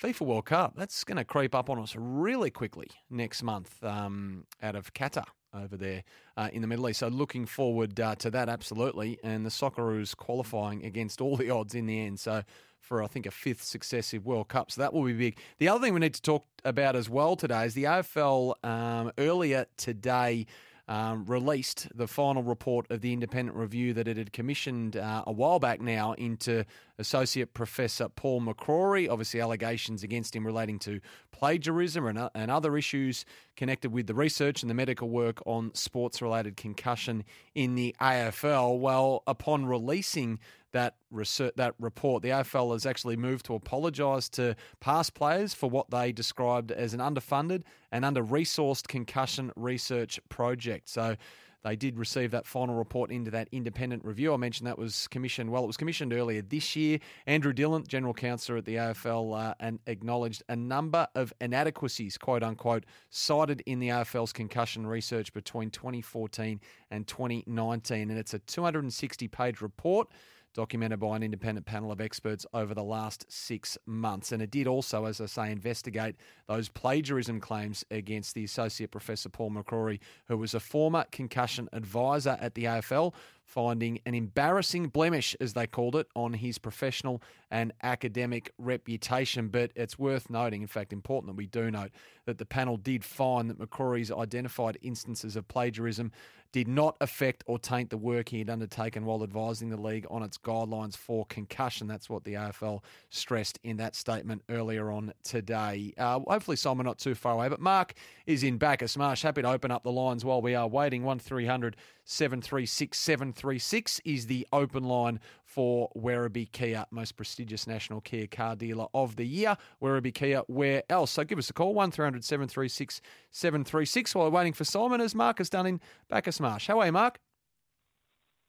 FIFA 0.00 0.20
World 0.20 0.44
Cup, 0.44 0.74
that's 0.76 1.02
going 1.02 1.16
to 1.16 1.24
creep 1.24 1.56
up 1.56 1.68
on 1.68 1.78
us 1.80 1.96
really 1.98 2.50
quickly 2.50 2.86
next 3.10 3.42
month 3.42 3.82
um, 3.82 4.44
out 4.62 4.76
of 4.76 4.94
Qatar 4.94 5.24
over 5.52 5.76
there 5.76 6.04
uh, 6.36 6.48
in 6.52 6.62
the 6.62 6.68
Middle 6.68 6.88
East. 6.88 7.00
So 7.00 7.08
looking 7.08 7.46
forward 7.46 7.98
uh, 7.98 8.14
to 8.16 8.30
that, 8.30 8.48
absolutely. 8.48 9.18
And 9.24 9.44
the 9.44 9.50
Socceroos 9.50 10.16
qualifying 10.16 10.84
against 10.84 11.20
all 11.20 11.36
the 11.36 11.50
odds 11.50 11.74
in 11.74 11.86
the 11.86 12.00
end. 12.00 12.20
So 12.20 12.42
for, 12.88 13.02
I 13.02 13.06
think, 13.06 13.26
a 13.26 13.30
fifth 13.30 13.62
successive 13.62 14.24
World 14.24 14.48
Cup. 14.48 14.70
So 14.70 14.80
that 14.80 14.94
will 14.94 15.04
be 15.04 15.12
big. 15.12 15.38
The 15.58 15.68
other 15.68 15.84
thing 15.84 15.92
we 15.92 16.00
need 16.00 16.14
to 16.14 16.22
talk 16.22 16.46
about 16.64 16.96
as 16.96 17.10
well 17.10 17.36
today 17.36 17.66
is 17.66 17.74
the 17.74 17.84
AFL 17.84 18.64
um, 18.64 19.12
earlier 19.18 19.66
today 19.76 20.46
um, 20.88 21.26
released 21.26 21.88
the 21.94 22.08
final 22.08 22.42
report 22.42 22.90
of 22.90 23.02
the 23.02 23.12
independent 23.12 23.56
review 23.56 23.92
that 23.92 24.08
it 24.08 24.16
had 24.16 24.32
commissioned 24.32 24.96
uh, 24.96 25.22
a 25.26 25.32
while 25.32 25.58
back 25.58 25.82
now 25.82 26.14
into 26.14 26.64
Associate 26.98 27.52
Professor 27.52 28.08
Paul 28.08 28.40
McCrory. 28.40 29.08
Obviously, 29.08 29.40
allegations 29.40 30.02
against 30.02 30.34
him 30.34 30.46
relating 30.46 30.78
to 30.80 31.00
plagiarism 31.32 32.06
and, 32.06 32.30
and 32.34 32.50
other 32.50 32.76
issues 32.76 33.24
connected 33.56 33.92
with 33.92 34.06
the 34.06 34.14
research 34.14 34.62
and 34.62 34.70
the 34.70 34.74
medical 34.74 35.08
work 35.08 35.40
on 35.46 35.74
sports 35.74 36.20
related 36.20 36.56
concussion 36.56 37.24
in 37.54 37.74
the 37.74 37.94
AFL. 38.00 38.78
Well, 38.78 39.22
upon 39.26 39.66
releasing 39.66 40.38
that 40.72 40.96
research, 41.10 41.54
that 41.56 41.74
report, 41.78 42.22
the 42.22 42.28
AFL 42.30 42.72
has 42.72 42.84
actually 42.84 43.16
moved 43.16 43.46
to 43.46 43.54
apologise 43.54 44.28
to 44.30 44.54
past 44.80 45.14
players 45.14 45.54
for 45.54 45.70
what 45.70 45.90
they 45.90 46.12
described 46.12 46.70
as 46.70 46.92
an 46.94 47.00
underfunded 47.00 47.62
and 47.90 48.04
under 48.04 48.22
resourced 48.22 48.86
concussion 48.86 49.50
research 49.56 50.20
project. 50.28 50.88
So 50.88 51.16
they 51.64 51.76
did 51.76 51.98
receive 51.98 52.30
that 52.30 52.46
final 52.46 52.74
report 52.74 53.10
into 53.10 53.30
that 53.32 53.48
independent 53.52 54.04
review. 54.04 54.32
I 54.32 54.36
mentioned 54.36 54.66
that 54.66 54.78
was 54.78 55.08
commissioned, 55.08 55.50
well, 55.50 55.64
it 55.64 55.66
was 55.66 55.76
commissioned 55.76 56.12
earlier 56.12 56.42
this 56.42 56.76
year. 56.76 56.98
Andrew 57.26 57.52
Dillon, 57.52 57.84
General 57.86 58.14
Counsel 58.14 58.58
at 58.58 58.64
the 58.64 58.76
AFL, 58.76 59.38
uh, 59.38 59.54
and 59.58 59.80
acknowledged 59.86 60.42
a 60.48 60.56
number 60.56 61.08
of 61.14 61.32
inadequacies, 61.40 62.16
quote 62.16 62.42
unquote, 62.42 62.84
cited 63.10 63.62
in 63.66 63.80
the 63.80 63.88
AFL's 63.88 64.32
concussion 64.32 64.86
research 64.86 65.32
between 65.32 65.70
2014 65.70 66.60
and 66.90 67.06
2019. 67.06 68.10
And 68.10 68.18
it's 68.18 68.34
a 68.34 68.38
260 68.38 69.28
page 69.28 69.60
report 69.60 70.08
documented 70.54 71.00
by 71.00 71.16
an 71.16 71.22
independent 71.22 71.66
panel 71.66 71.92
of 71.92 72.00
experts 72.00 72.46
over 72.52 72.74
the 72.74 72.82
last 72.82 73.26
six 73.28 73.78
months. 73.86 74.32
And 74.32 74.42
it 74.42 74.50
did 74.50 74.66
also, 74.66 75.04
as 75.04 75.20
I 75.20 75.26
say, 75.26 75.52
investigate 75.52 76.16
those 76.46 76.68
plagiarism 76.68 77.40
claims 77.40 77.84
against 77.90 78.34
the 78.34 78.44
Associate 78.44 78.90
Professor 78.90 79.28
Paul 79.28 79.50
McCrory, 79.50 80.00
who 80.26 80.36
was 80.36 80.54
a 80.54 80.60
former 80.60 81.04
concussion 81.12 81.68
advisor 81.72 82.36
at 82.40 82.54
the 82.54 82.64
AFL, 82.64 83.14
finding 83.48 83.98
an 84.06 84.14
embarrassing 84.14 84.88
blemish, 84.88 85.34
as 85.40 85.54
they 85.54 85.66
called 85.66 85.96
it, 85.96 86.06
on 86.14 86.34
his 86.34 86.58
professional 86.58 87.22
and 87.50 87.72
academic 87.82 88.52
reputation. 88.58 89.48
But 89.48 89.72
it's 89.74 89.98
worth 89.98 90.30
noting, 90.30 90.62
in 90.62 90.68
fact, 90.68 90.92
important 90.92 91.32
that 91.32 91.36
we 91.36 91.46
do 91.46 91.70
note, 91.70 91.90
that 92.26 92.38
the 92.38 92.46
panel 92.46 92.76
did 92.76 93.04
find 93.04 93.50
that 93.50 93.58
McCrory's 93.58 94.12
identified 94.12 94.78
instances 94.82 95.34
of 95.34 95.48
plagiarism 95.48 96.12
did 96.50 96.66
not 96.66 96.96
affect 97.02 97.44
or 97.46 97.58
taint 97.58 97.90
the 97.90 97.98
work 97.98 98.30
he 98.30 98.38
had 98.38 98.48
undertaken 98.48 99.04
while 99.04 99.22
advising 99.22 99.68
the 99.68 99.76
league 99.76 100.06
on 100.08 100.22
its 100.22 100.38
guidelines 100.38 100.96
for 100.96 101.26
concussion. 101.26 101.86
That's 101.86 102.08
what 102.08 102.24
the 102.24 102.34
AFL 102.34 102.80
stressed 103.10 103.58
in 103.64 103.76
that 103.78 103.94
statement 103.94 104.42
earlier 104.48 104.90
on 104.90 105.12
today. 105.24 105.92
Uh, 105.98 106.20
hopefully, 106.20 106.56
Simon, 106.56 106.86
not 106.86 106.96
too 106.96 107.14
far 107.14 107.34
away, 107.34 107.50
but 107.50 107.60
Mark 107.60 107.92
is 108.26 108.42
in 108.42 108.56
back 108.56 108.78
Bacchus 108.78 108.96
Marsh. 108.96 109.22
Happy 109.22 109.42
to 109.42 109.48
open 109.48 109.70
up 109.70 109.82
the 109.82 109.90
lines 109.90 110.24
while 110.24 110.40
we 110.40 110.54
are 110.54 110.68
waiting. 110.68 111.02
1300 111.02 111.76
736 112.10 112.98
736 112.98 114.00
is 114.02 114.26
the 114.26 114.48
open 114.50 114.82
line 114.84 115.20
for 115.44 115.90
Werribee 115.94 116.50
Kia, 116.50 116.86
most 116.90 117.16
prestigious 117.16 117.66
national 117.66 118.00
Kia 118.00 118.26
car 118.26 118.56
dealer 118.56 118.86
of 118.94 119.16
the 119.16 119.26
year. 119.26 119.58
Werribee 119.82 120.14
Kia, 120.14 120.40
where 120.46 120.82
else? 120.88 121.10
So 121.10 121.22
give 121.22 121.38
us 121.38 121.50
a 121.50 121.52
call, 121.52 121.74
1300 121.74 122.24
736 122.24 123.02
736, 123.30 124.14
while 124.14 124.24
we're 124.24 124.30
waiting 124.38 124.54
for 124.54 124.64
Simon, 124.64 125.02
as 125.02 125.14
Mark 125.14 125.36
has 125.36 125.50
done 125.50 125.66
in 125.66 125.82
Bacchus 126.08 126.40
Marsh. 126.40 126.66
How 126.66 126.80
are 126.80 126.86
you, 126.86 126.92
Mark? 126.92 127.18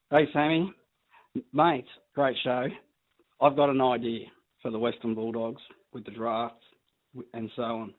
Hey, 0.10 0.30
Sammy. 0.31 0.73
Mate, 1.52 1.86
great 2.15 2.38
show. 2.41 2.65
I've 3.41 3.57
got 3.57 3.69
an 3.69 3.81
idea 3.81 4.27
for 4.61 4.72
the 4.72 4.80
Western 4.80 5.15
Bulldogs 5.15 5.61
with 5.91 6.06
the 6.06 6.11
drafts 6.11 6.64
and 7.34 7.52
so 7.57 7.61
on. 7.64 7.94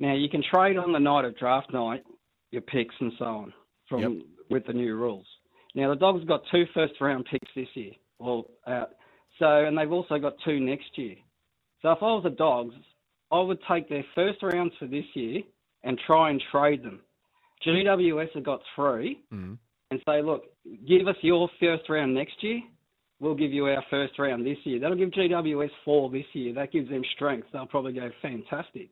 Now, 0.00 0.14
you 0.16 0.28
can 0.28 0.42
trade 0.42 0.76
on 0.76 0.92
the 0.92 0.98
night 0.98 1.24
of 1.24 1.38
draft 1.38 1.72
night 1.72 2.02
your 2.50 2.62
picks 2.62 2.96
and 2.98 3.12
so 3.16 3.24
on 3.24 3.52
from 3.88 4.00
Yep. 4.00 4.35
With 4.50 4.66
the 4.66 4.72
new 4.72 4.96
rules. 4.96 5.26
Now, 5.74 5.90
the 5.90 5.96
Dogs 5.96 6.24
got 6.24 6.42
two 6.50 6.64
first 6.74 6.94
round 7.00 7.26
picks 7.30 7.50
this 7.54 7.68
year. 7.74 7.92
Well, 8.18 8.46
uh, 8.66 8.84
so 9.38 9.64
and 9.64 9.76
they've 9.76 9.92
also 9.92 10.18
got 10.18 10.34
two 10.44 10.58
next 10.60 10.96
year. 10.96 11.16
So 11.82 11.90
if 11.92 11.98
I 12.00 12.06
was 12.06 12.22
the 12.24 12.30
Dogs, 12.30 12.74
I 13.30 13.40
would 13.40 13.58
take 13.70 13.88
their 13.88 14.04
first 14.14 14.42
rounds 14.42 14.72
for 14.78 14.86
this 14.86 15.04
year 15.14 15.42
and 15.84 15.98
try 16.06 16.30
and 16.30 16.42
trade 16.50 16.82
them. 16.82 17.00
GWS 17.66 18.32
have 18.34 18.44
got 18.44 18.60
three 18.74 19.20
Mm. 19.32 19.58
and 19.90 20.00
say, 20.08 20.22
look, 20.22 20.44
give 20.86 21.06
us 21.08 21.16
your 21.22 21.48
first 21.60 21.88
round 21.88 22.14
next 22.14 22.42
year. 22.42 22.60
We'll 23.20 23.34
give 23.34 23.52
you 23.52 23.66
our 23.66 23.82
first 23.88 24.18
round 24.18 24.44
this 24.44 24.58
year. 24.64 24.78
That'll 24.78 24.96
give 24.96 25.10
GWS 25.10 25.70
four 25.84 26.10
this 26.10 26.26
year. 26.34 26.52
That 26.54 26.70
gives 26.72 26.88
them 26.90 27.02
strength. 27.14 27.48
They'll 27.52 27.66
probably 27.66 27.92
go 27.94 28.10
fantastic. 28.20 28.90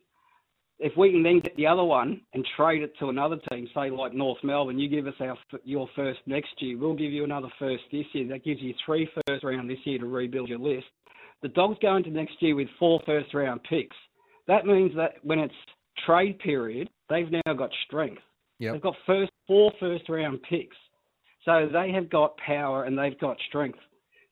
If 0.85 0.95
we 0.99 1.13
can 1.13 1.23
then 1.23 1.41
get 1.41 1.57
the 1.57 1.67
other 1.67 1.83
one 1.83 2.21
and 2.35 2.47
trade 2.59 2.83
it 2.83 2.93
to 2.99 3.09
another 3.09 3.39
team, 3.51 3.67
say 3.75 3.89
like 3.89 4.13
North 4.13 4.37
Melbourne, 4.45 4.79
you 4.79 4.87
give 4.87 5.07
us 5.07 5.15
our 5.19 5.35
your 5.65 5.89
first 5.97 6.21
next 6.27 6.51
year. 6.59 6.77
We'll 6.77 6.93
give 6.93 7.11
you 7.11 7.25
another 7.25 7.49
first 7.59 7.85
this 7.91 8.05
year. 8.13 8.29
That 8.29 8.45
gives 8.45 8.61
you 8.61 8.75
three 8.85 9.09
first 9.27 9.45
round 9.45 9.71
this 9.71 9.79
year 9.85 9.99
to 9.99 10.05
rebuild 10.05 10.51
your 10.51 10.59
list. 10.59 10.85
The 11.41 11.49
Dogs 11.49 11.79
go 11.81 11.97
into 11.97 12.11
next 12.11 12.35
year 12.41 12.55
with 12.55 12.69
four 12.79 13.01
first 13.07 13.33
round 13.33 13.63
picks. 13.63 13.97
That 14.47 14.67
means 14.67 14.95
that 14.95 15.15
when 15.23 15.39
it's 15.39 15.55
trade 16.05 16.39
period, 16.41 16.91
they've 17.09 17.31
now 17.31 17.55
got 17.55 17.71
strength. 17.87 18.21
Yep. 18.59 18.75
They've 18.75 18.83
got 18.83 18.95
first 19.07 19.33
four 19.47 19.73
first 19.81 20.11
round 20.11 20.43
picks. 20.43 20.77
So 21.47 21.67
they 21.73 21.93
have 21.93 22.11
got 22.11 22.37
power 22.37 22.85
and 22.85 22.99
they've 22.99 23.19
got 23.19 23.39
strength. 23.49 23.79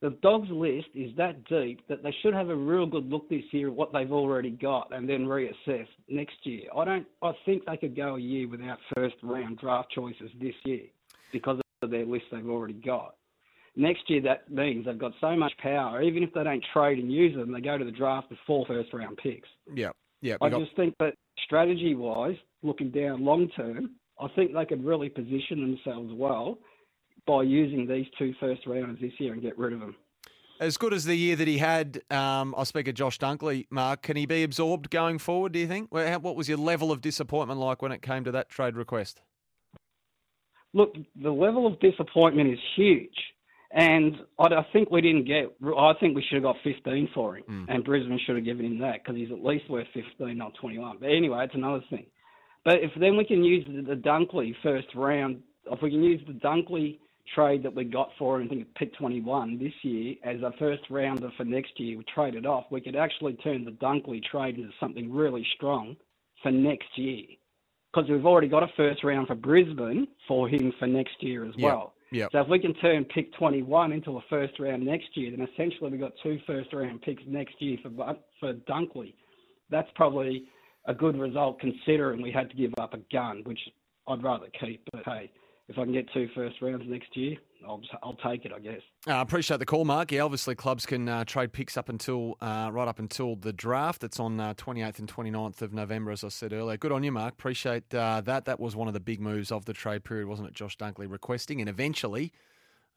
The 0.02 0.10
Dogs 0.20 0.50
list 0.50 0.88
is 0.96 1.12
that 1.16 1.44
deep 1.44 1.86
that 1.88 2.02
they 2.02 2.12
should 2.22 2.34
have 2.34 2.48
a 2.48 2.56
real 2.56 2.86
good 2.86 3.08
look 3.08 3.28
this 3.28 3.44
year 3.52 3.68
at 3.68 3.74
what 3.74 3.92
they've 3.92 4.10
already 4.10 4.50
got 4.50 4.92
and 4.92 5.08
then 5.08 5.26
reassess 5.26 5.86
next 6.08 6.34
year. 6.42 6.64
I 6.76 6.84
don't 6.84 7.06
I 7.22 7.30
think 7.46 7.64
they 7.64 7.76
could 7.76 7.94
go 7.94 8.16
a 8.16 8.20
year 8.20 8.48
without 8.48 8.78
first 8.96 9.14
round 9.22 9.58
draft 9.58 9.92
choices 9.92 10.30
this 10.40 10.56
year 10.64 10.86
because 11.32 11.60
of 11.82 11.90
their 11.90 12.04
list 12.04 12.24
they've 12.32 12.48
already 12.48 12.74
got. 12.74 13.14
Next 13.76 14.10
year 14.10 14.20
that 14.22 14.50
means 14.50 14.86
they've 14.86 14.98
got 14.98 15.12
so 15.20 15.36
much 15.36 15.52
power, 15.58 16.02
even 16.02 16.24
if 16.24 16.34
they 16.34 16.42
don't 16.42 16.64
trade 16.72 16.98
and 16.98 17.10
use 17.10 17.36
them, 17.36 17.52
they 17.52 17.60
go 17.60 17.78
to 17.78 17.84
the 17.84 17.92
draft 17.92 18.28
with 18.28 18.40
four 18.44 18.66
first 18.66 18.92
round 18.92 19.16
picks. 19.18 19.48
Yeah, 19.72 19.90
yeah. 20.20 20.36
I 20.40 20.50
got- 20.50 20.62
just 20.62 20.74
think 20.74 20.96
that 20.98 21.14
strategy 21.44 21.94
wise, 21.94 22.36
looking 22.64 22.90
down 22.90 23.24
long 23.24 23.48
term, 23.50 23.92
I 24.20 24.26
think 24.34 24.52
they 24.52 24.66
could 24.66 24.84
really 24.84 25.08
position 25.08 25.60
themselves 25.60 26.12
well 26.12 26.58
by 27.26 27.42
using 27.42 27.86
these 27.86 28.06
two 28.18 28.34
first 28.40 28.66
rounders 28.66 28.98
this 29.00 29.12
year 29.18 29.32
and 29.32 29.42
get 29.42 29.58
rid 29.58 29.72
of 29.72 29.80
them. 29.80 29.94
As 30.60 30.76
good 30.76 30.94
as 30.94 31.04
the 31.04 31.16
year 31.16 31.34
that 31.36 31.48
he 31.48 31.58
had, 31.58 32.02
um, 32.10 32.54
I 32.56 32.64
speak 32.64 32.86
of 32.86 32.94
Josh 32.94 33.18
Dunkley, 33.18 33.66
Mark, 33.70 34.02
can 34.02 34.16
he 34.16 34.26
be 34.26 34.44
absorbed 34.44 34.90
going 34.90 35.18
forward, 35.18 35.52
do 35.52 35.58
you 35.58 35.66
think? 35.66 35.92
What 35.92 36.36
was 36.36 36.48
your 36.48 36.58
level 36.58 36.92
of 36.92 37.00
disappointment 37.00 37.58
like 37.58 37.82
when 37.82 37.90
it 37.90 38.02
came 38.02 38.22
to 38.24 38.30
that 38.32 38.48
trade 38.48 38.76
request? 38.76 39.22
Look, 40.72 40.94
the 41.20 41.32
level 41.32 41.66
of 41.66 41.80
disappointment 41.80 42.52
is 42.52 42.58
huge. 42.76 43.16
And 43.72 44.16
I, 44.38 44.44
I 44.44 44.66
think 44.72 44.90
we 44.90 45.00
didn't 45.00 45.24
get. 45.24 45.56
I 45.66 45.94
think 45.98 46.14
we 46.14 46.22
should 46.22 46.36
have 46.36 46.42
got 46.42 46.56
15 46.62 47.08
for 47.14 47.38
him, 47.38 47.66
and 47.68 47.82
Brisbane 47.82 48.20
should 48.24 48.36
have 48.36 48.44
given 48.44 48.66
him 48.66 48.78
that 48.80 49.02
because 49.02 49.16
he's 49.16 49.30
at 49.30 49.42
least 49.42 49.68
worth 49.70 49.86
15, 49.94 50.36
not 50.36 50.52
21. 50.60 50.98
But 51.00 51.06
anyway, 51.06 51.44
it's 51.44 51.54
another 51.54 51.82
thing. 51.88 52.04
But 52.64 52.76
if 52.82 52.90
then 53.00 53.16
we 53.16 53.24
can 53.24 53.42
use 53.42 53.66
the, 53.66 53.82
the 53.82 54.00
Dunkley 54.00 54.54
first 54.62 54.88
round, 54.94 55.40
if 55.70 55.80
we 55.82 55.90
can 55.90 56.02
use 56.02 56.20
the 56.26 56.34
Dunkley 56.34 56.98
trade 57.34 57.62
that 57.62 57.74
we 57.74 57.84
got 57.84 58.10
for 58.18 58.40
him, 58.40 58.46
I 58.46 58.48
think 58.48 58.74
pick 58.74 58.94
21 58.96 59.58
this 59.58 59.72
year 59.82 60.14
as 60.24 60.40
a 60.42 60.52
first 60.58 60.82
rounder 60.90 61.30
for 61.36 61.44
next 61.44 61.78
year, 61.78 61.96
we 61.98 62.04
traded 62.04 62.46
off. 62.46 62.64
We 62.70 62.80
could 62.80 62.96
actually 62.96 63.34
turn 63.34 63.64
the 63.64 63.70
Dunkley 63.72 64.22
trade 64.24 64.56
into 64.56 64.70
something 64.80 65.12
really 65.12 65.46
strong 65.56 65.96
for 66.42 66.50
next 66.50 66.96
year 66.96 67.24
because 67.92 68.08
we've 68.10 68.26
already 68.26 68.48
got 68.48 68.62
a 68.62 68.68
first 68.76 69.04
round 69.04 69.28
for 69.28 69.34
Brisbane 69.34 70.08
for 70.26 70.48
him 70.48 70.72
for 70.78 70.86
next 70.86 71.22
year 71.22 71.44
as 71.44 71.54
Yeah, 71.56 71.66
well. 71.66 71.94
yeah. 72.10 72.26
So 72.32 72.40
if 72.40 72.48
we 72.48 72.58
can 72.58 72.74
turn 72.74 73.04
pick 73.04 73.32
21 73.34 73.92
into 73.92 74.16
a 74.16 74.20
first 74.28 74.58
round 74.58 74.84
next 74.84 75.16
year, 75.16 75.30
then 75.30 75.46
essentially 75.52 75.90
we've 75.90 76.00
got 76.00 76.12
two 76.22 76.38
first 76.46 76.72
round 76.72 77.02
picks 77.02 77.22
next 77.26 77.60
year 77.60 77.78
for 77.82 78.16
for 78.40 78.54
Dunkley. 78.54 79.14
That's 79.70 79.90
probably 79.94 80.44
a 80.86 80.94
good 80.94 81.16
result 81.18 81.60
considering 81.60 82.20
we 82.22 82.32
had 82.32 82.50
to 82.50 82.56
give 82.56 82.72
up 82.78 82.94
a 82.94 82.98
gun, 83.12 83.42
which 83.44 83.60
I'd 84.08 84.22
rather 84.22 84.48
keep. 84.58 84.82
But 84.92 85.04
hey, 85.06 85.30
if 85.68 85.78
I 85.78 85.84
can 85.84 85.92
get 85.92 86.12
two 86.12 86.28
first 86.34 86.60
rounds 86.60 86.84
next 86.86 87.16
year, 87.16 87.36
I'll 87.66 87.80
I'll 88.02 88.16
take 88.16 88.44
it, 88.44 88.52
I 88.54 88.58
guess. 88.58 88.80
I 89.06 89.18
uh, 89.18 89.22
appreciate 89.22 89.58
the 89.58 89.66
call, 89.66 89.84
Mark. 89.84 90.12
Yeah, 90.12 90.22
obviously 90.22 90.54
clubs 90.54 90.86
can 90.86 91.08
uh, 91.08 91.24
trade 91.24 91.52
picks 91.52 91.76
up 91.76 91.88
until 91.88 92.36
uh, 92.40 92.70
right 92.72 92.88
up 92.88 92.98
until 92.98 93.36
the 93.36 93.52
draft. 93.52 94.04
It's 94.04 94.18
on 94.18 94.40
uh, 94.40 94.54
28th 94.54 94.98
and 94.98 95.12
29th 95.12 95.62
of 95.62 95.72
November, 95.72 96.10
as 96.10 96.24
I 96.24 96.28
said 96.28 96.52
earlier. 96.52 96.76
Good 96.76 96.92
on 96.92 97.02
you, 97.02 97.12
Mark. 97.12 97.34
Appreciate 97.34 97.94
uh, 97.94 98.20
that. 98.22 98.44
That 98.44 98.60
was 98.60 98.74
one 98.74 98.88
of 98.88 98.94
the 98.94 99.00
big 99.00 99.20
moves 99.20 99.52
of 99.52 99.64
the 99.64 99.72
trade 99.72 100.04
period, 100.04 100.26
wasn't 100.26 100.48
it? 100.48 100.54
Josh 100.54 100.76
Dunkley 100.76 101.10
requesting, 101.10 101.60
and 101.60 101.68
eventually, 101.68 102.32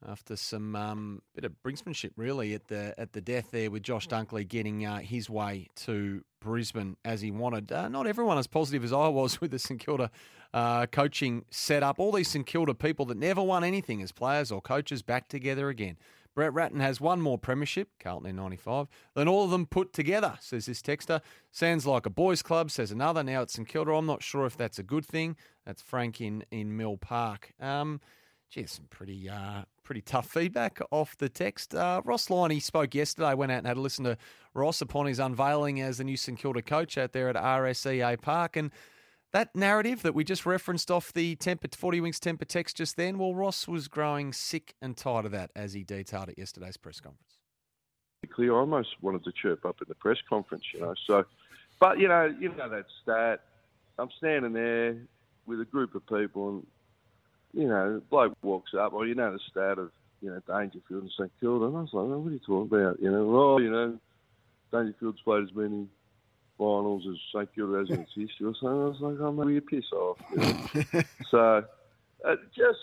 after 0.08 0.36
some 0.36 0.76
um, 0.76 1.22
bit 1.34 1.46
of 1.46 1.54
brinksmanship, 1.64 2.12
really 2.16 2.54
at 2.54 2.68
the 2.68 2.94
at 2.98 3.14
the 3.14 3.22
death 3.22 3.52
there 3.52 3.72
with 3.72 3.84
Josh 3.84 4.08
Dunkley 4.08 4.48
getting 4.48 4.86
uh, 4.86 5.00
his 5.00 5.30
way 5.30 5.68
to 5.78 6.24
Brisbane 6.40 6.98
as 7.04 7.22
he 7.22 7.32
wanted. 7.32 7.72
Uh, 7.72 7.88
not 7.88 8.08
everyone 8.08 8.38
as 8.38 8.48
positive 8.48 8.84
as 8.84 8.94
I 8.94 9.08
was 9.08 9.42
with 9.42 9.52
the 9.52 9.60
St 9.60 9.80
Kilda 9.80 10.12
uh, 10.54 10.86
coaching 10.88 11.46
setup. 11.50 12.00
All 12.00 12.12
these 12.12 12.30
St 12.30 12.46
Kilda 12.46 12.74
people 12.74 13.06
that 13.08 13.18
never 13.18 13.42
won 13.42 13.64
anything 13.64 14.02
as 14.02 14.12
players 14.12 14.52
or 14.52 14.62
coaches 14.62 15.02
back 15.02 15.28
together 15.28 15.70
again. 15.70 15.98
Brett 16.34 16.54
Ratten 16.54 16.82
has 16.82 17.00
one 17.00 17.22
more 17.22 17.38
premiership, 17.38 17.88
Carlton 17.98 18.30
in 18.30 18.36
95, 18.36 18.88
than 19.14 19.30
all 19.30 19.46
of 19.46 19.52
them 19.52 19.66
put 19.66 19.94
together, 19.94 20.38
says 20.42 20.66
this 20.66 20.82
texter. 20.82 21.22
Sounds 21.50 21.88
like 21.88 22.06
a 22.06 22.10
boys' 22.10 22.42
club, 22.42 22.70
says 22.72 22.92
another. 22.92 23.24
Now 23.24 23.44
it's 23.44 23.54
St 23.54 23.66
Kilda. 23.66 23.94
I'm 23.94 24.06
not 24.06 24.22
sure 24.22 24.46
if 24.46 24.58
that's 24.58 24.78
a 24.78 24.84
good 24.84 25.06
thing. 25.06 25.38
That's 25.66 25.82
Frank 25.82 26.20
in, 26.20 26.44
in 26.52 26.76
Mill 26.76 26.98
Park. 26.98 27.54
Um, 27.62 28.02
Geez, 28.50 28.72
some 28.72 28.86
pretty 28.90 29.30
uh, 29.30 29.64
pretty 29.86 30.02
tough 30.02 30.28
feedback 30.28 30.82
off 30.92 31.16
the 31.18 31.30
text. 31.30 31.74
Uh, 31.74 32.02
Ross 32.04 32.30
Lyon 32.30 32.60
spoke 32.60 32.94
yesterday, 32.94 33.34
went 33.34 33.52
out 33.52 33.60
and 33.60 33.68
had 33.68 33.78
a 33.78 33.82
listen 33.82 34.04
to 34.04 34.18
Ross 34.54 34.82
upon 34.82 35.06
his 35.06 35.20
unveiling 35.20 35.80
as 35.80 36.00
the 36.00 36.04
new 36.04 36.18
St 36.18 36.38
Kilda 36.38 36.62
coach 36.62 36.98
out 36.98 37.14
there 37.14 37.30
at 37.30 37.36
RSEA 37.36 38.20
Park. 38.22 38.58
And 38.58 38.72
that 39.32 39.56
narrative 39.56 40.02
that 40.02 40.16
we 40.16 40.24
just 40.24 40.46
referenced 40.46 40.90
off 40.92 41.14
the 41.14 41.36
Tempur, 41.36 41.74
40 41.74 42.02
Winks 42.02 42.20
Tempur 42.20 42.48
text 42.48 42.76
just 42.76 42.98
then, 42.98 43.18
well, 43.18 43.36
Ross 43.36 43.68
was 43.68 43.88
growing 43.88 44.34
sick 44.34 44.76
and 44.82 44.98
tired 44.98 45.26
of 45.26 45.32
that 45.32 45.52
as 45.56 45.74
he 45.74 45.84
detailed 45.84 46.30
at 46.30 46.38
yesterday's 46.38 46.78
press 46.78 47.00
conference. 47.00 47.38
I 48.38 48.48
almost 48.50 48.90
wanted 49.02 49.24
to 49.26 49.32
chirp 49.32 49.66
up 49.66 49.78
at 49.82 49.88
the 49.88 49.96
press 49.96 50.18
conference, 50.28 50.64
you 50.74 50.82
know. 50.82 50.96
So, 51.06 51.26
but 51.80 52.00
you 52.00 52.08
know, 52.08 52.34
you 52.40 52.50
know 52.56 52.70
that 52.70 52.86
stat. 53.04 53.42
I'm 54.00 54.10
standing 54.18 54.52
there 54.52 54.98
with 55.46 55.62
a 55.62 55.66
group 55.66 55.96
of 55.96 56.06
people, 56.08 56.50
and 56.50 56.68
you 57.56 57.68
know, 57.68 57.96
the 57.96 58.00
bloke 58.02 58.38
walks 58.44 58.72
up. 58.78 58.94
Well, 58.94 59.06
you 59.06 59.16
know 59.16 59.32
the 59.32 59.40
stat 59.50 59.80
of 59.80 59.92
you 60.22 60.30
know 60.30 60.42
Dangerfield 60.48 61.04
and 61.04 61.12
St 61.18 61.32
Kilda, 61.40 61.66
and 61.66 61.78
I 61.78 61.82
was 61.82 61.90
like, 61.94 62.04
oh, 62.04 62.20
what 62.20 62.30
are 62.30 62.34
you 62.34 62.40
talking 62.40 62.78
about? 62.78 63.02
You 63.02 63.12
know, 63.12 63.36
oh, 63.36 63.58
you 63.60 63.72
know, 63.72 63.98
Dangerfield's 64.72 65.22
played 65.22 65.44
as 65.44 65.56
many 65.56 65.88
finals 66.58 67.04
as 67.10 67.18
St 67.34 67.50
Kilda 67.56 67.80
has 67.80 67.90
in 67.90 68.02
its 68.02 68.12
history 68.16 68.48
or 68.48 68.54
something. 68.62 68.70
I 68.70 68.86
was 68.86 69.02
like, 69.02 69.20
oh, 69.20 69.32
maybe 69.32 69.54
you 69.54 69.62
piss 69.62 69.92
off. 69.94 70.18
You 70.32 70.84
know? 70.94 71.02
so, 71.32 71.64
uh, 72.26 72.36
just 72.56 72.80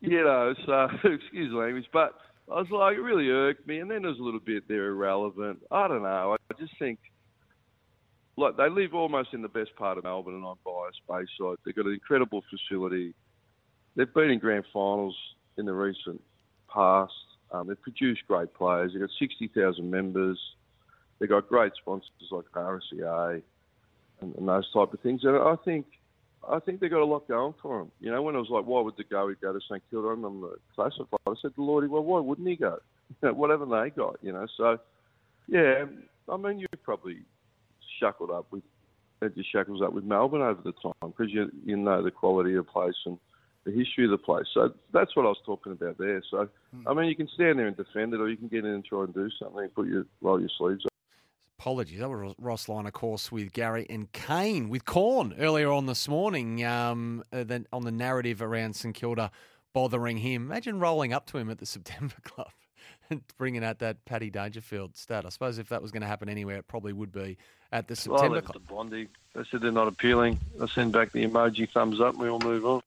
you 0.00 0.22
know, 0.22 0.54
so 0.64 0.88
excuse 1.04 1.50
the 1.50 1.58
language, 1.58 1.86
but 1.92 2.14
I 2.50 2.60
was 2.60 2.70
like, 2.70 2.96
it 2.96 3.00
really 3.00 3.28
irked 3.28 3.66
me. 3.66 3.80
And 3.80 3.90
then 3.90 4.02
there's 4.02 4.18
a 4.18 4.22
little 4.22 4.40
bit 4.40 4.68
they're 4.68 4.88
irrelevant. 4.88 5.62
I 5.70 5.88
don't 5.88 6.02
know. 6.02 6.36
I 6.50 6.60
just 6.60 6.78
think, 6.78 6.98
like, 8.36 8.56
they 8.56 8.68
live 8.68 8.94
almost 8.94 9.32
in 9.32 9.42
the 9.42 9.48
best 9.48 9.74
part 9.76 9.98
of 9.98 10.04
Melbourne, 10.04 10.34
and 10.34 10.44
I'm 10.44 10.56
biased, 10.64 11.00
Bayside. 11.08 11.58
They've 11.64 11.74
got 11.74 11.86
an 11.86 11.94
incredible 11.94 12.42
facility. 12.50 13.14
They've 13.96 14.12
been 14.12 14.30
in 14.30 14.38
grand 14.38 14.64
finals 14.72 15.16
in 15.56 15.66
the 15.66 15.72
recent 15.72 16.22
past. 16.72 17.12
Um, 17.50 17.68
they've 17.68 17.80
produced 17.80 18.22
great 18.28 18.52
players. 18.54 18.92
They've 18.92 19.00
got 19.00 19.10
60,000 19.18 19.90
members. 19.90 20.38
They've 21.18 21.28
got 21.28 21.48
great 21.48 21.72
sponsors 21.80 22.10
like 22.30 22.44
RSEA 22.54 23.42
and, 24.20 24.34
and 24.34 24.48
those 24.48 24.70
type 24.72 24.92
of 24.92 25.00
things. 25.00 25.22
And 25.24 25.36
I 25.36 25.56
think 25.64 25.86
I 26.48 26.60
think 26.60 26.78
they've 26.78 26.90
got 26.90 27.00
a 27.00 27.04
lot 27.04 27.26
going 27.26 27.54
for 27.60 27.78
them. 27.78 27.90
You 28.00 28.12
know, 28.12 28.22
when 28.22 28.36
I 28.36 28.38
was 28.38 28.50
like, 28.50 28.66
why 28.66 28.80
would 28.80 28.96
the 28.96 29.04
go 29.04 29.32
go 29.40 29.52
to 29.52 29.60
St 29.68 29.82
Kilda? 29.90 30.08
I 30.08 30.10
remember 30.10 30.50
the 30.50 30.56
classified. 30.74 31.18
I 31.26 31.32
said 31.42 31.54
to 31.56 31.64
Lordy, 31.64 31.88
well, 31.88 32.04
why 32.04 32.20
wouldn't 32.20 32.46
he 32.46 32.56
go? 32.56 32.78
You 33.22 33.28
know, 33.28 33.34
whatever 33.34 33.64
they 33.64 33.90
got, 33.90 34.16
you 34.20 34.32
know. 34.32 34.48
So, 34.56 34.78
yeah, 35.46 35.84
I 36.28 36.36
mean, 36.36 36.58
you've 36.58 36.82
probably 36.82 37.20
shackled 38.00 38.32
up 38.32 38.46
with 38.50 38.64
had 39.22 39.32
your 39.36 39.44
shackles 39.50 39.80
up 39.80 39.92
with 39.92 40.02
Melbourne 40.02 40.42
over 40.42 40.60
the 40.60 40.72
time 40.72 41.12
because 41.16 41.32
you 41.32 41.50
you 41.64 41.76
know 41.76 42.02
the 42.02 42.10
quality 42.10 42.54
of 42.54 42.66
place 42.66 42.96
and 43.06 43.16
the 43.66 43.72
history 43.72 44.04
of 44.04 44.10
the 44.10 44.18
place. 44.18 44.46
So 44.54 44.72
that's 44.92 45.14
what 45.16 45.26
I 45.26 45.28
was 45.28 45.40
talking 45.44 45.72
about 45.72 45.98
there. 45.98 46.22
So, 46.30 46.48
I 46.86 46.94
mean, 46.94 47.08
you 47.08 47.16
can 47.16 47.28
stand 47.28 47.58
there 47.58 47.66
and 47.66 47.76
defend 47.76 48.14
it, 48.14 48.20
or 48.20 48.28
you 48.30 48.36
can 48.36 48.48
get 48.48 48.64
in 48.64 48.70
and 48.70 48.84
try 48.84 49.04
and 49.04 49.12
do 49.12 49.28
something, 49.38 49.58
and 49.58 49.74
put 49.74 49.88
your 49.88 50.06
roll 50.22 50.40
your 50.40 50.48
sleeves 50.56 50.86
up. 50.86 50.92
Apologies. 51.58 51.98
That 51.98 52.08
was 52.08 52.34
Ross 52.38 52.68
Lyon, 52.68 52.86
of 52.86 52.92
course, 52.92 53.32
with 53.32 53.52
Gary 53.52 53.86
and 53.90 54.10
Kane, 54.12 54.68
with 54.68 54.84
Corn 54.84 55.34
earlier 55.38 55.70
on 55.72 55.86
this 55.86 56.06
morning 56.06 56.64
um, 56.64 57.24
uh, 57.32 57.42
then 57.44 57.66
on 57.72 57.82
the 57.82 57.90
narrative 57.90 58.40
around 58.40 58.76
St 58.76 58.94
Kilda 58.94 59.30
bothering 59.72 60.18
him. 60.18 60.44
Imagine 60.46 60.78
rolling 60.78 61.12
up 61.12 61.26
to 61.26 61.38
him 61.38 61.50
at 61.50 61.58
the 61.58 61.66
September 61.76 62.14
Club 62.22 62.50
and 63.10 63.22
bringing 63.36 63.64
out 63.64 63.80
that 63.80 64.04
Paddy 64.04 64.30
Dangerfield 64.30 64.96
stat. 64.96 65.26
I 65.26 65.30
suppose 65.30 65.58
if 65.58 65.68
that 65.70 65.82
was 65.82 65.90
going 65.90 66.02
to 66.02 66.06
happen 66.06 66.28
anywhere, 66.28 66.58
it 66.58 66.68
probably 66.68 66.92
would 66.92 67.10
be 67.10 67.36
at 67.72 67.88
the 67.88 67.94
Well, 68.08 68.18
I 68.18 68.20
September 68.22 68.40
Club. 68.42 68.54
the 68.54 68.72
Bondi. 68.72 69.08
They 69.34 69.42
said 69.50 69.60
they're 69.60 69.72
not 69.72 69.88
appealing. 69.88 70.38
I 70.62 70.66
send 70.66 70.92
back 70.92 71.10
the 71.12 71.26
emoji 71.26 71.68
thumbs 71.72 72.00
up 72.00 72.14
and 72.14 72.22
we 72.22 72.28
all 72.28 72.38
move 72.38 72.64
on. 72.64 72.80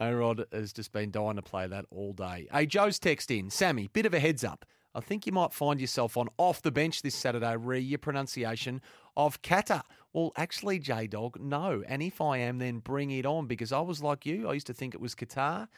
A-Rod 0.00 0.46
has 0.50 0.72
just 0.72 0.92
been 0.92 1.10
dying 1.10 1.36
to 1.36 1.42
play 1.42 1.66
that 1.66 1.84
all 1.90 2.14
day. 2.14 2.48
Hey, 2.50 2.64
Joe's 2.64 2.98
text 2.98 3.30
in. 3.30 3.50
Sammy, 3.50 3.88
bit 3.92 4.06
of 4.06 4.14
a 4.14 4.20
heads 4.20 4.42
up. 4.42 4.64
I 4.94 5.00
think 5.00 5.26
you 5.26 5.32
might 5.32 5.52
find 5.52 5.80
yourself 5.80 6.16
on 6.16 6.28
off 6.38 6.62
the 6.62 6.72
bench 6.72 7.02
this 7.02 7.14
Saturday, 7.14 7.54
re 7.56 7.78
your 7.78 7.98
pronunciation 7.98 8.80
of 9.16 9.42
Qatar. 9.42 9.82
Well, 10.12 10.32
actually, 10.36 10.78
J 10.78 11.06
Dog, 11.06 11.38
no. 11.38 11.84
And 11.86 12.02
if 12.02 12.20
I 12.20 12.38
am, 12.38 12.58
then 12.58 12.78
bring 12.78 13.10
it 13.10 13.26
on 13.26 13.46
because 13.46 13.72
I 13.72 13.80
was 13.80 14.02
like 14.02 14.26
you. 14.26 14.48
I 14.48 14.54
used 14.54 14.66
to 14.66 14.74
think 14.74 14.94
it 14.94 15.00
was 15.00 15.14
Qatar. 15.14 15.68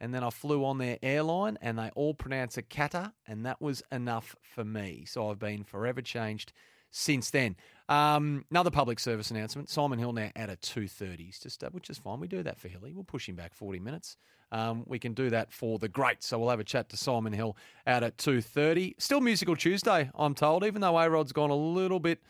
And 0.00 0.12
then 0.12 0.22
I 0.22 0.30
flew 0.30 0.64
on 0.64 0.78
their 0.78 0.98
airline 1.02 1.56
and 1.60 1.78
they 1.78 1.90
all 1.94 2.14
pronounce 2.14 2.58
it 2.58 2.68
Qatar. 2.68 3.12
And 3.26 3.46
that 3.46 3.60
was 3.60 3.82
enough 3.90 4.36
for 4.42 4.64
me. 4.64 5.04
So 5.06 5.30
I've 5.30 5.38
been 5.38 5.64
forever 5.64 6.02
changed 6.02 6.52
since 6.90 7.30
then. 7.30 7.56
Um, 7.88 8.44
another 8.50 8.70
public 8.70 9.00
service 9.00 9.30
announcement. 9.30 9.70
Simon 9.70 9.98
Hill 9.98 10.12
now 10.12 10.30
at 10.36 10.60
2.30s, 10.60 11.42
just, 11.42 11.64
uh, 11.64 11.70
which 11.70 11.88
is 11.88 11.98
fine. 11.98 12.20
We 12.20 12.28
do 12.28 12.42
that 12.42 12.58
for 12.58 12.68
Hilly. 12.68 12.92
We'll 12.92 13.04
push 13.04 13.28
him 13.28 13.36
back 13.36 13.54
40 13.54 13.78
minutes. 13.78 14.16
Um, 14.52 14.84
we 14.86 14.98
can 14.98 15.14
do 15.14 15.30
that 15.30 15.52
for 15.52 15.78
the 15.78 15.88
great. 15.88 16.22
So 16.22 16.38
we'll 16.38 16.50
have 16.50 16.60
a 16.60 16.64
chat 16.64 16.90
to 16.90 16.96
Simon 16.96 17.32
Hill 17.32 17.56
out 17.86 18.02
at 18.02 18.18
2.30. 18.18 18.94
Still 18.98 19.20
Musical 19.20 19.56
Tuesday, 19.56 20.10
I'm 20.14 20.34
told, 20.34 20.64
even 20.64 20.80
though 20.80 20.98
A-Rod's 20.98 21.32
gone 21.32 21.50
a 21.50 21.56
little 21.56 22.00
bit 22.00 22.20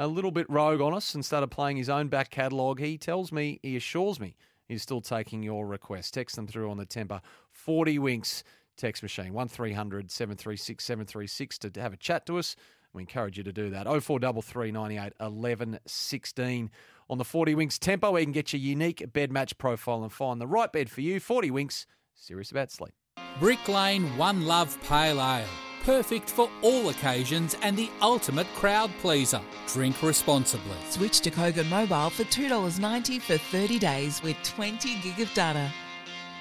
a 0.00 0.06
little 0.06 0.30
bit 0.30 0.48
rogue 0.48 0.80
on 0.80 0.94
us 0.94 1.16
and 1.16 1.24
started 1.24 1.48
playing 1.48 1.76
his 1.76 1.90
own 1.90 2.06
back 2.06 2.30
catalogue. 2.30 2.78
He 2.78 2.96
tells 2.96 3.32
me, 3.32 3.58
he 3.64 3.76
assures 3.76 4.20
me, 4.20 4.36
he's 4.68 4.80
still 4.80 5.00
taking 5.00 5.42
your 5.42 5.66
requests. 5.66 6.12
Text 6.12 6.36
them 6.36 6.46
through 6.46 6.70
on 6.70 6.76
the 6.76 6.86
Tempur. 6.86 7.20
40 7.50 7.98
winks 7.98 8.44
text 8.76 9.02
machine, 9.02 9.32
1300 9.32 10.10
736 10.10 10.84
736 10.84 11.58
to 11.58 11.80
have 11.80 11.92
a 11.92 11.96
chat 11.96 12.24
to 12.26 12.38
us. 12.38 12.54
We 12.92 13.02
encourage 13.02 13.38
you 13.38 13.44
to 13.44 13.52
do 13.52 13.70
that. 13.70 13.84
0433 13.86 14.72
98 14.72 15.12
11 15.20 15.78
16 15.86 16.70
on 17.10 17.18
the 17.18 17.24
40 17.24 17.54
Winks 17.54 17.78
Tempur, 17.78 18.12
where 18.12 18.20
you 18.20 18.26
can 18.26 18.32
get 18.32 18.52
your 18.52 18.60
unique 18.60 19.12
bed 19.12 19.32
match 19.32 19.56
profile 19.58 20.02
and 20.02 20.12
find 20.12 20.40
the 20.40 20.46
right 20.46 20.72
bed 20.72 20.90
for 20.90 21.00
you. 21.00 21.20
40 21.20 21.50
Winks, 21.50 21.86
serious 22.14 22.50
about 22.50 22.70
sleep. 22.70 22.92
Brick 23.40 23.68
Lane 23.68 24.04
One 24.16 24.46
Love 24.46 24.78
Pale 24.82 25.20
Ale. 25.20 25.46
Perfect 25.84 26.28
for 26.28 26.50
all 26.60 26.90
occasions 26.90 27.56
and 27.62 27.76
the 27.76 27.88
ultimate 28.02 28.46
crowd 28.54 28.90
pleaser. 29.00 29.40
Drink 29.68 30.02
responsibly. 30.02 30.76
Switch 30.90 31.20
to 31.20 31.30
Kogan 31.30 31.68
Mobile 31.70 32.10
for 32.10 32.24
$2.90 32.24 33.22
for 33.22 33.38
30 33.38 33.78
days 33.78 34.22
with 34.22 34.36
20 34.42 35.00
gig 35.00 35.20
of 35.20 35.32
data. 35.34 35.72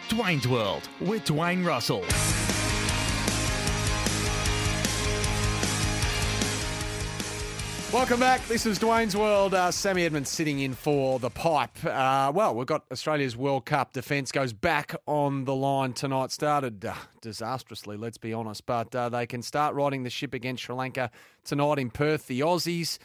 Dwayne's 0.10 0.48
World 0.48 0.90
with 1.00 1.24
Dwayne 1.26 1.66
Russell. 1.66 2.04
Welcome 7.98 8.20
back. 8.20 8.48
This 8.48 8.68
is 8.68 8.78
Dwayne's 8.78 9.18
World. 9.18 9.56
Uh, 9.56 9.72
Sammy 9.72 10.06
Edmonds 10.06 10.30
sitting 10.30 10.60
in 10.60 10.76
for 10.76 11.18
the 11.18 11.32
pipe. 11.32 11.84
Uh, 11.84 12.32
well, 12.34 12.54
we've 12.54 12.68
got 12.68 12.84
Australia's 12.92 13.36
World 13.36 13.66
Cup 13.66 13.92
defence 13.92 14.32
goes 14.32 14.54
back 14.54 14.96
on 15.08 15.46
the 15.46 15.56
line 15.56 15.94
tonight. 15.94 16.32
Started 16.32 16.86
uh, 16.86 16.94
disastrously, 17.22 17.98
let's 17.98 18.20
be 18.20 18.34
honest, 18.34 18.68
but 18.68 18.94
uh, 18.94 19.10
they 19.10 19.26
can 19.26 19.42
start 19.42 19.74
riding 19.74 20.04
the 20.04 20.12
ship 20.12 20.36
against 20.36 20.62
Sri 20.62 20.76
Lanka 20.76 21.10
tonight 21.44 21.80
in 21.80 21.90
Perth. 21.90 22.28
The 22.28 22.42
Aussies. 22.42 23.00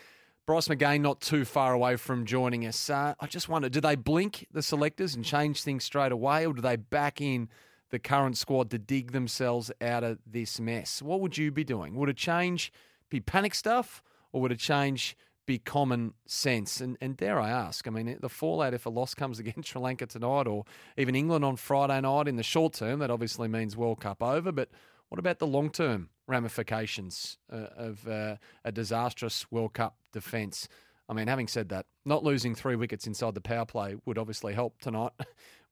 Bryce 0.45 0.69
McGain 0.69 1.01
not 1.01 1.23
too 1.23 1.47
far 1.47 1.73
away 1.73 1.97
from 1.97 2.27
joining 2.27 2.67
us. 2.67 2.91
Uh, 2.91 3.15
I 3.19 3.27
just 3.27 3.49
wonder, 3.49 3.71
do 3.71 3.81
they 3.81 3.97
blink 3.97 4.47
the 4.53 4.63
selectors 4.63 5.15
and 5.15 5.25
change 5.25 5.63
things 5.63 5.85
straight 5.85 6.13
away, 6.13 6.45
or 6.45 6.53
do 6.53 6.61
they 6.61 6.77
back 6.77 7.19
in 7.19 7.49
the 7.89 7.99
current 7.99 8.37
squad 8.37 8.71
to 8.73 8.79
dig 8.79 9.13
themselves 9.13 9.73
out 9.81 10.05
of 10.05 10.19
this 10.27 10.61
mess? 10.61 11.01
What 11.01 11.23
would 11.23 11.39
you 11.39 11.51
be 11.51 11.65
doing? 11.65 11.95
Would 11.95 12.11
a 12.11 12.15
change 12.15 12.71
be 13.09 13.21
panic 13.21 13.55
stuff, 13.55 14.03
or 14.33 14.41
would 14.41 14.53
a 14.53 14.57
change 14.57 15.17
be 15.47 15.59
common 15.59 16.15
sense? 16.27 16.81
And, 16.81 16.97
and 17.01 17.17
dare 17.17 17.41
I 17.41 17.51
ask, 17.51 17.87
I 17.87 17.91
mean, 17.91 18.17
the 18.21 18.29
fallout 18.29 18.75
if 18.75 18.87
a 18.87 18.91
loss 18.91 19.15
comes 19.15 19.39
against 19.41 19.71
Sri 19.71 19.81
Lanka 19.81 20.07
tonight, 20.07 20.47
or 20.47 20.65
even 20.97 21.15
England 21.15 21.45
on 21.45 21.57
Friday 21.57 22.01
night 22.01 22.29
in 22.29 22.37
the 22.37 22.43
short 22.43 22.75
term, 22.75 23.01
that 23.01 23.11
obviously 23.11 23.49
means 23.49 23.77
World 23.77 24.01
Cup 24.01 24.23
over. 24.23 24.53
But 24.53 24.71
what 25.09 25.19
about 25.19 25.39
the 25.39 25.47
long 25.47 25.71
term 25.71 26.09
ramifications 26.27 27.39
uh, 27.53 27.67
of 27.77 28.09
uh, 28.09 28.37
a 28.65 28.73
disastrous 28.73 29.51
World 29.51 29.75
Cup 29.75 29.97
defence? 30.13 30.69
I 31.09 31.15
mean, 31.15 31.29
having 31.29 31.49
said 31.49 31.69
that, 31.71 31.87
not 32.05 32.25
losing 32.25 32.55
three 32.55 32.77
wickets 32.77 33.07
inside 33.07 33.35
the 33.35 33.41
power 33.41 33.67
play 33.67 33.97
would 34.07 34.19
obviously 34.19 34.55
help 34.55 34.81
tonight. 34.81 35.13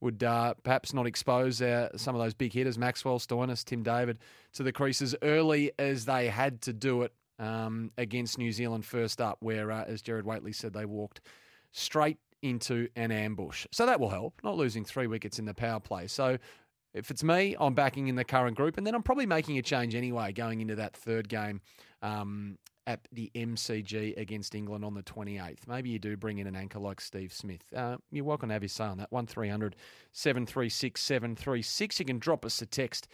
would 0.01 0.23
uh, 0.23 0.55
perhaps 0.63 0.95
not 0.95 1.07
expose 1.07 1.61
uh, 1.61 1.89
some 1.97 2.15
of 2.15 2.21
those 2.21 2.35
big 2.35 2.53
hitters, 2.53 2.79
Maxwell, 2.79 3.19
Stoinis, 3.19 3.65
Tim 3.65 3.83
David, 3.83 4.19
to 4.55 4.63
the 4.63 4.73
creases 4.73 5.15
early 5.23 5.73
as 5.79 6.07
they 6.07 6.29
had 6.29 6.63
to 6.63 6.73
do 6.73 7.03
it 7.03 7.13
um, 7.41 7.91
against 7.99 8.39
New 8.39 8.53
Zealand 8.53 8.85
first 8.85 9.21
up, 9.21 9.39
where, 9.41 9.73
uh, 9.73 9.85
as 9.85 10.03
Gerard 10.03 10.27
Whateley 10.27 10.53
said, 10.53 10.73
they 10.73 10.85
walked 10.85 11.21
straight 11.73 12.19
into 12.43 12.89
an 12.97 13.11
ambush. 13.11 13.67
So 13.73 13.87
that 13.87 13.99
will 13.99 14.11
help, 14.11 14.41
not 14.45 14.57
losing 14.57 14.85
three 14.85 15.07
wickets 15.07 15.39
in 15.39 15.47
the 15.47 15.55
power 15.55 15.81
play. 15.81 16.07
So 16.07 16.39
if 16.95 17.11
it's 17.11 17.25
me, 17.25 17.57
I'm 17.59 17.75
backing 17.75 18.09
in 18.09 18.15
the 18.15 18.25
current 18.25 18.57
group, 18.57 18.77
and 18.77 18.87
then 18.87 18.95
I'm 18.95 19.03
probably 19.03 19.27
making 19.27 19.59
a 19.59 19.63
change 19.63 19.95
anyway 19.95 20.33
going 20.33 20.61
into 20.61 20.77
that 20.77 20.95
third 20.97 21.29
game 21.29 21.61
um, 22.03 22.59
at 22.87 23.07
the 23.13 23.31
MCG 23.35 24.17
against 24.19 24.55
England 24.55 24.85
on 24.85 24.95
the 24.95 25.03
28th. 25.03 25.67
Maybe 25.67 25.91
you 25.91 25.99
do 25.99 26.17
bring 26.17 26.39
in 26.39 26.47
an 26.47 26.57
anchor 26.57 26.79
like 26.79 27.01
Steve 27.01 27.33
Smith. 27.33 27.63
Uh, 27.75 27.97
you're 28.11 28.25
welcome 28.25 28.49
to 28.49 28.53
have 28.53 28.63
your 28.63 28.69
say 28.69 28.85
on 28.85 28.99
that. 28.99 29.13
1300 29.13 29.77
736 30.13 31.01
736. 31.01 32.01
You 32.01 32.05
can 32.05 32.19
drop 32.19 32.45
us 32.45 32.61
a 32.61 32.67
text 32.67 33.09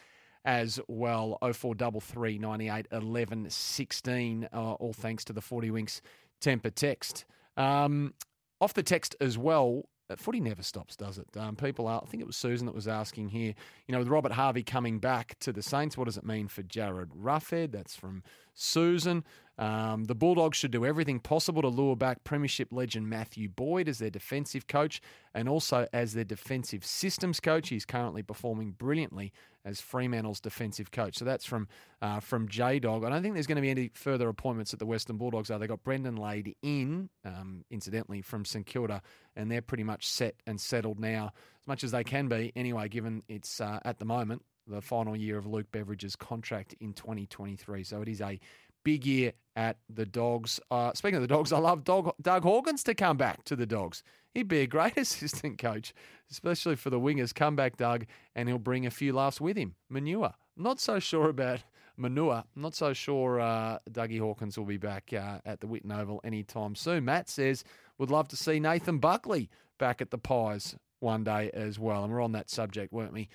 as 0.47 0.81
well 0.89 1.37
0433 1.43 2.39
98 2.39 2.87
11 2.93 3.51
16. 3.51 4.49
Uh, 4.53 4.73
all 4.75 4.93
thanks 4.93 5.25
to 5.25 5.33
the 5.33 5.43
40 5.43 5.73
Winks 5.73 6.01
Tempur 6.41 6.75
text. 6.75 7.25
Um, 7.57 8.15
off 8.61 8.73
the 8.73 8.83
text 8.83 9.17
as 9.21 9.37
well, 9.37 9.89
uh, 10.09 10.17
footy 10.17 10.41
never 10.41 10.63
stops, 10.63 10.97
does 10.97 11.19
it? 11.19 11.27
Um, 11.37 11.57
people 11.57 11.89
are, 11.89 12.01
I 12.03 12.07
think 12.07 12.21
it 12.21 12.27
was 12.27 12.37
Susan 12.37 12.67
that 12.67 12.75
was 12.75 12.87
asking 12.87 13.31
here, 13.31 13.55
you 13.87 13.93
know, 13.93 13.99
with 13.99 14.09
Robert 14.09 14.33
Harvey 14.33 14.63
coming 14.63 14.99
back 14.99 15.37
to 15.41 15.53
the 15.53 15.63
Saints, 15.63 15.99
what 15.99 16.05
does 16.05 16.17
it 16.17 16.25
mean 16.25 16.49
for 16.49 16.63
Jarryd 16.63 17.09
Roughead? 17.09 17.73
That's 17.73 17.97
from 17.97 18.23
Susan. 18.55 19.25
Um, 19.59 20.05
the 20.05 20.15
Bulldogs 20.15 20.59
should 20.59 20.71
do 20.71 20.85
everything 20.85 21.19
possible 21.19 21.63
to 21.63 21.69
lure 21.69 21.97
back 21.97 22.25
Premiership 22.25 22.73
legend 22.73 23.09
Matthew 23.09 23.49
Boyd 23.49 23.89
as 23.89 23.99
their 23.99 24.11
defensive 24.11 24.67
coach 24.67 25.01
and 25.35 25.49
also 25.49 25.87
as 25.93 26.13
their 26.13 26.25
defensive 26.25 26.85
systems 26.85 27.41
coach. 27.41 27.71
He's 27.71 27.87
currently 27.87 28.23
performing 28.23 28.73
brilliantly 28.73 29.33
as 29.65 29.81
Fremantle's 29.81 30.41
defensive 30.41 30.91
coach. 30.91 31.17
So 31.17 31.25
that's 31.25 31.45
from 31.45 31.69
uh, 32.01 32.21
from 32.21 32.49
J 32.49 32.79
Dog. 32.79 33.05
I 33.05 33.11
don't 33.11 33.23
think 33.23 33.35
there's 33.35 33.47
going 33.47 33.57
to 33.57 33.63
be 33.63 33.71
any 33.71 33.91
further 33.95 34.29
appointments 34.29 34.73
at 34.73 34.79
the 34.79 34.87
Western 34.87 35.17
Bulldogs. 35.17 35.49
Though 35.49 35.59
they 35.59 35.67
got 35.67 35.83
Brendan 35.83 36.17
Lade 36.17 36.55
in, 36.63 37.09
um, 37.25 37.65
incidentally 37.71 38.23
from 38.23 38.45
St 38.45 38.67
Kilda, 38.67 39.03
and 39.35 39.51
they're 39.51 39.63
pretty 39.63 39.85
much 39.85 40.07
set 40.07 40.37
and 40.47 40.61
settled 40.61 41.01
now, 41.01 41.33
as 41.61 41.67
much 41.67 41.83
as 41.83 41.91
they 41.91 42.05
can 42.05 42.29
be. 42.29 42.53
Anyway, 42.55 42.89
given 42.89 43.23
it's 43.29 43.61
uh, 43.61 43.81
at 43.85 43.99
the 43.99 44.05
moment 44.05 44.43
the 44.69 44.83
final 44.83 45.17
year 45.17 45.39
of 45.39 45.47
Luke 45.47 45.71
Beveridge's 45.71 46.17
contract 46.17 46.75
in 46.81 46.93
2023, 46.93 47.85
so 47.85 48.03
it 48.03 48.09
is 48.09 48.21
a 48.21 48.41
big 48.87 49.05
year 49.05 49.33
at 49.57 49.79
the 49.93 50.07
Dogs. 50.07 50.61
Uh, 50.71 50.93
speaking 50.95 51.17
of 51.17 51.23
the 51.23 51.27
Dogs, 51.27 51.53
I 51.53 51.59
love 51.59 51.83
Doug, 51.83 52.15
Doug 52.23 52.45
Hawkins 52.45 52.85
to 52.85 52.95
come 52.95 53.17
back 53.17 53.43
to 53.47 53.57
the 53.57 53.67
Dogs. 53.67 54.05
He'd 54.33 54.47
be 54.47 54.61
a 54.61 54.67
great 54.69 54.97
assistant 54.97 55.59
coach, 55.59 55.93
especially 56.31 56.77
for 56.77 56.91
the 56.91 57.01
wingers. 57.01 57.35
Come 57.35 57.57
back, 57.57 57.77
Doug, 57.77 58.07
and 58.37 58.49
he'll 58.49 58.61
bring 58.61 58.87
a 58.87 58.91
few 58.93 59.13
laughs 59.13 59.41
with 59.41 59.57
him. 59.57 59.75
Manure 59.91 60.35
Not 60.57 60.79
so 60.79 61.01
sure 61.01 61.29
about 61.29 61.65
Manua. 61.97 62.45
Not 62.55 62.77
so 62.77 62.93
sure 62.93 63.41
uh, 63.41 63.81
Dougie 63.91 64.21
Hawkins 64.21 64.57
will 64.57 64.67
be 64.67 64.77
back 64.77 65.13
uh, 65.13 65.39
at 65.45 65.61
the 65.61 65.67
Whitten 65.67 65.93
Oval 65.93 66.21
anytime 66.23 66.77
soon. 66.77 67.07
Matt 67.07 67.29
says 67.29 67.65
would 67.99 68.11
love 68.11 68.29
to 68.29 68.37
see 68.37 68.61
Nathan 68.61 68.99
Buckley 68.99 69.51
back 69.79 70.01
at 70.01 70.13
the 70.13 70.19
Pies 70.19 70.77
one 71.01 71.25
day 71.25 71.51
as 71.53 71.77
well. 71.77 72.05
And 72.05 72.13
we're 72.13 72.23
on 72.23 72.33
that 72.33 72.51
subject, 72.51 72.93
weren't 72.93 73.15
we? 73.15 73.29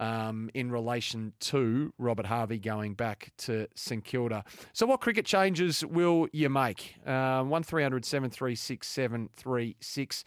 Um, 0.00 0.48
in 0.54 0.70
relation 0.70 1.32
to 1.40 1.92
Robert 1.98 2.26
Harvey 2.26 2.60
going 2.60 2.94
back 2.94 3.32
to 3.38 3.66
St 3.74 4.04
Kilda. 4.04 4.44
So, 4.72 4.86
what 4.86 5.00
cricket 5.00 5.26
changes 5.26 5.84
will 5.84 6.28
you 6.32 6.48
make? 6.48 6.94
Uh, 7.04 7.42
one 7.42 7.64
736 7.64 8.86
736. 8.86 10.24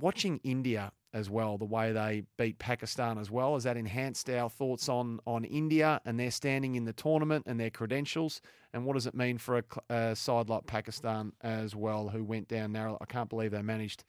Watching 0.00 0.40
India 0.44 0.92
as 1.12 1.30
well, 1.30 1.56
the 1.56 1.64
way 1.64 1.92
they 1.92 2.22
beat 2.36 2.58
Pakistan 2.58 3.18
as 3.18 3.30
well, 3.30 3.54
has 3.54 3.64
that 3.64 3.76
enhanced 3.76 4.28
our 4.28 4.50
thoughts 4.50 4.88
on 4.88 5.20
on 5.26 5.44
India 5.44 6.00
and 6.04 6.18
their 6.18 6.30
standing 6.30 6.74
in 6.74 6.84
the 6.84 6.92
tournament 6.92 7.44
and 7.46 7.58
their 7.58 7.70
credentials? 7.70 8.40
And 8.72 8.84
what 8.84 8.94
does 8.94 9.06
it 9.06 9.14
mean 9.14 9.38
for 9.38 9.58
a, 9.58 9.94
a 9.94 10.16
side 10.16 10.48
like 10.48 10.66
Pakistan 10.66 11.32
as 11.42 11.74
well, 11.74 12.08
who 12.08 12.22
went 12.24 12.48
down 12.48 12.72
narrow? 12.72 12.98
I 13.00 13.06
can't 13.06 13.30
believe 13.30 13.50
they 13.50 13.62
managed 13.62 14.04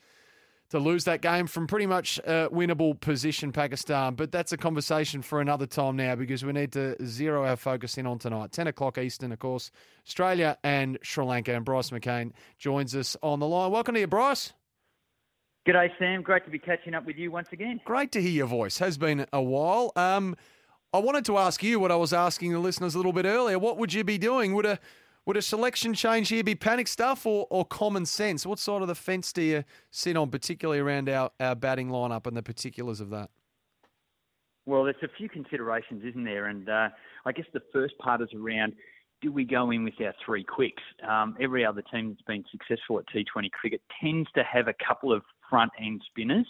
to 0.70 0.80
lose 0.80 1.04
that 1.06 1.22
game 1.22 1.48
from 1.48 1.68
pretty 1.68 1.88
much 1.88 2.20
a 2.20 2.50
winnable 2.52 3.00
position, 3.00 3.52
Pakistan. 3.52 4.16
But 4.16 4.32
that's 4.32 4.52
a 4.52 4.58
conversation 4.58 5.22
for 5.22 5.42
another 5.42 5.66
time 5.66 5.96
now 5.96 6.16
because 6.16 6.46
we 6.46 6.54
need 6.54 6.72
to 6.74 6.96
zero 7.06 7.46
our 7.46 7.56
focus 7.56 7.98
in 7.98 8.06
on 8.06 8.20
tonight. 8.20 8.52
10 8.52 8.68
o'clock 8.68 8.98
Eastern, 8.98 9.32
of 9.32 9.40
course, 9.40 9.72
Australia 10.06 10.58
and 10.64 11.00
Sri 11.02 11.26
Lanka. 11.26 11.54
And 11.54 11.66
Bryce 11.66 11.90
McGain 11.90 12.32
joins 12.58 12.96
us 12.96 13.18
on 13.24 13.40
the 13.40 13.48
line. 13.48 13.72
Welcome 13.72 13.96
to 13.96 14.02
you, 14.02 14.08
Bryce. 14.08 14.54
G'day, 15.68 15.90
Sam. 15.98 16.22
Great 16.22 16.46
to 16.46 16.52
be 16.52 16.60
catching 16.60 16.94
up 16.94 17.06
with 17.06 17.18
you 17.18 17.32
once 17.32 17.50
again. 17.52 17.82
Great 17.84 18.12
to 18.14 18.22
hear 18.22 18.32
your 18.32 18.48
voice. 18.48 18.78
Has 18.78 18.98
been 18.98 19.26
a 19.34 19.42
while. 19.42 19.92
Um, 19.96 20.36
I 20.94 21.00
wanted 21.00 21.26
to 21.26 21.38
ask 21.38 21.62
you 21.62 21.80
what 21.80 21.92
I 21.92 21.96
was 21.96 22.14
asking 22.14 22.54
the 22.54 22.60
listeners 22.60 22.96
a 22.96 22.98
little 22.98 23.14
bit 23.14 23.26
earlier. 23.26 23.60
What 23.60 23.78
would 23.78 23.94
you 23.94 24.04
be 24.04 24.18
doing? 24.18 24.54
Would 24.54 24.66
a 24.66 24.80
would 25.30 25.38
a 25.38 25.42
selection 25.44 25.94
change 25.94 26.30
here 26.30 26.44
be 26.44 26.56
panic 26.56 26.88
stuff 26.88 27.24
or, 27.24 27.46
or 27.52 27.64
common 27.64 28.04
sense? 28.04 28.48
What 28.48 28.58
side 28.58 28.82
of 28.82 28.88
the 28.88 28.96
fence 28.96 29.32
do 29.32 29.44
you 29.44 29.64
sit 29.92 30.18
on, 30.18 30.32
particularly 30.32 30.80
around 30.80 31.08
our, 31.08 31.30
our 31.40 31.54
batting 31.54 31.90
lineup 31.90 32.26
and 32.26 32.36
the 32.36 32.42
particulars 32.42 33.00
of 33.00 33.12
that? 33.12 33.30
Well, 34.66 34.86
there's 34.86 34.96
a 35.04 35.08
few 35.20 35.30
considerations, 35.30 36.04
isn't 36.04 36.24
there? 36.24 36.48
And 36.48 36.68
uh, 36.68 36.90
I 37.28 37.32
guess 37.32 37.46
the 37.54 37.62
first 37.72 37.96
part 38.00 38.22
is 38.24 38.30
around 38.36 38.74
do 39.22 39.32
we 39.32 39.44
go 39.44 39.70
in 39.70 39.84
with 39.84 39.94
our 40.04 40.16
three 40.26 40.44
quicks? 40.44 40.82
Um, 41.08 41.38
every 41.40 41.64
other 41.64 41.84
team 41.94 42.10
that's 42.10 42.24
been 42.24 42.44
successful 42.50 42.98
at 42.98 43.06
T20 43.14 43.52
cricket 43.52 43.84
tends 44.02 44.28
to 44.32 44.44
have 44.44 44.68
a 44.68 44.74
couple 44.84 45.14
of 45.14 45.22
front 45.48 45.72
end 45.80 46.02
spinners, 46.10 46.48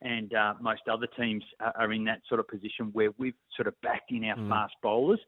and 0.00 0.32
uh, 0.32 0.54
most 0.58 0.82
other 0.90 1.08
teams 1.18 1.44
are 1.60 1.92
in 1.92 2.04
that 2.04 2.20
sort 2.30 2.40
of 2.40 2.48
position 2.48 2.88
where 2.92 3.10
we've 3.18 3.34
sort 3.56 3.68
of 3.68 3.74
backed 3.82 4.10
in 4.10 4.24
our 4.24 4.36
mm. 4.36 4.48
fast 4.48 4.72
bowlers. 4.82 5.20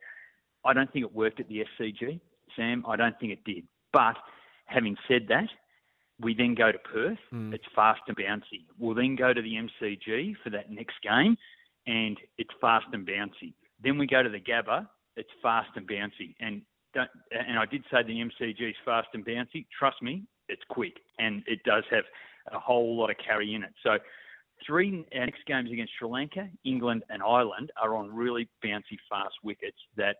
I 0.65 0.73
don't 0.73 0.91
think 0.91 1.05
it 1.05 1.13
worked 1.13 1.39
at 1.39 1.49
the 1.49 1.67
SCG. 1.79 2.19
Sam. 2.59 2.85
I 2.87 2.97
don't 2.97 3.19
think 3.19 3.33
it 3.33 3.45
did. 3.45 3.65
But 3.93 4.17
having 4.67 4.97
said 5.09 5.27
that, 5.29 5.49
we 6.21 6.35
then 6.35 6.55
go 6.55 6.73
to 6.73 6.79
Perth. 6.79 7.19
Mm. 7.33 7.55
It's 7.55 7.65
fast 7.75 8.01
and 8.09 8.17
bouncy. 8.17 8.67
We'll 8.79 8.95
then 8.95 9.17
go 9.17 9.33
to 9.33 9.41
the 9.41 9.55
MCG 9.55 10.35
for 10.43 10.51
that 10.51 10.71
next 10.71 10.97
game, 11.03 11.37
and 11.87 12.19
it's 12.37 12.51
fast 12.61 12.87
and 12.93 13.07
bouncy. 13.07 13.55
Then 13.83 13.99
we 13.99 14.07
go 14.07 14.23
to 14.23 14.29
the 14.29 14.41
Gabba. 14.41 14.87
It's 15.17 15.31
fast 15.41 15.71
and 15.77 15.89
bouncy. 15.89 16.35
And 16.41 16.63
don't, 16.95 17.09
and 17.31 17.59
I 17.59 17.67
did 17.67 17.85
say 17.91 18.03
the 18.03 18.13
MCG 18.13 18.71
is 18.71 18.77
fast 18.85 19.09
and 19.15 19.25
bouncy. 19.25 19.67
Trust 19.79 20.03
me, 20.03 20.25
it's 20.49 20.63
quick, 20.69 20.95
and 21.19 21.43
it 21.47 21.61
does 21.65 21.85
have 21.91 22.05
a 22.53 22.59
whole 22.59 22.97
lot 22.97 23.11
of 23.11 23.17
carry 23.25 23.55
in 23.55 23.63
it. 23.63 23.73
So 23.83 23.99
three 24.67 25.05
our 25.15 25.27
next 25.27 25.45
games 25.47 25.71
against 25.71 25.93
Sri 25.99 26.09
Lanka, 26.09 26.49
England, 26.65 27.05
and 27.11 27.23
Ireland 27.23 27.71
are 27.81 27.97
on 27.97 28.13
really 28.15 28.49
bouncy, 28.65 28.99
fast 29.09 29.35
wickets 29.45 29.79
that 29.97 30.17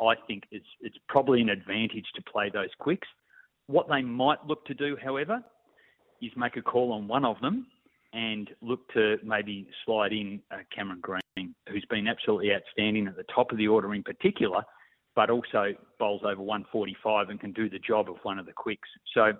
I 0.00 0.14
think 0.26 0.44
it's 0.50 0.66
it's 0.80 0.96
probably 1.08 1.40
an 1.40 1.48
advantage 1.48 2.06
to 2.14 2.22
play 2.22 2.50
those 2.52 2.70
quicks. 2.78 3.08
What 3.66 3.88
they 3.88 4.02
might 4.02 4.44
look 4.46 4.64
to 4.66 4.74
do, 4.74 4.96
however, 5.02 5.42
is 6.20 6.32
make 6.36 6.56
a 6.56 6.62
call 6.62 6.92
on 6.92 7.08
one 7.08 7.24
of 7.24 7.40
them 7.40 7.66
and 8.12 8.50
look 8.60 8.88
to 8.92 9.16
maybe 9.22 9.68
slide 9.84 10.12
in 10.12 10.40
uh, 10.50 10.58
Cameron 10.74 11.00
Green, 11.00 11.54
who's 11.68 11.84
been 11.88 12.08
absolutely 12.08 12.52
outstanding 12.52 13.06
at 13.06 13.16
the 13.16 13.24
top 13.34 13.52
of 13.52 13.58
the 13.58 13.68
order 13.68 13.94
in 13.94 14.02
particular, 14.02 14.62
but 15.14 15.30
also 15.30 15.74
bowls 15.98 16.22
over 16.24 16.42
145 16.42 17.28
and 17.28 17.38
can 17.38 17.52
do 17.52 17.70
the 17.70 17.78
job 17.78 18.08
of 18.10 18.16
one 18.24 18.38
of 18.38 18.46
the 18.46 18.52
quicks. 18.52 18.88
So 19.14 19.32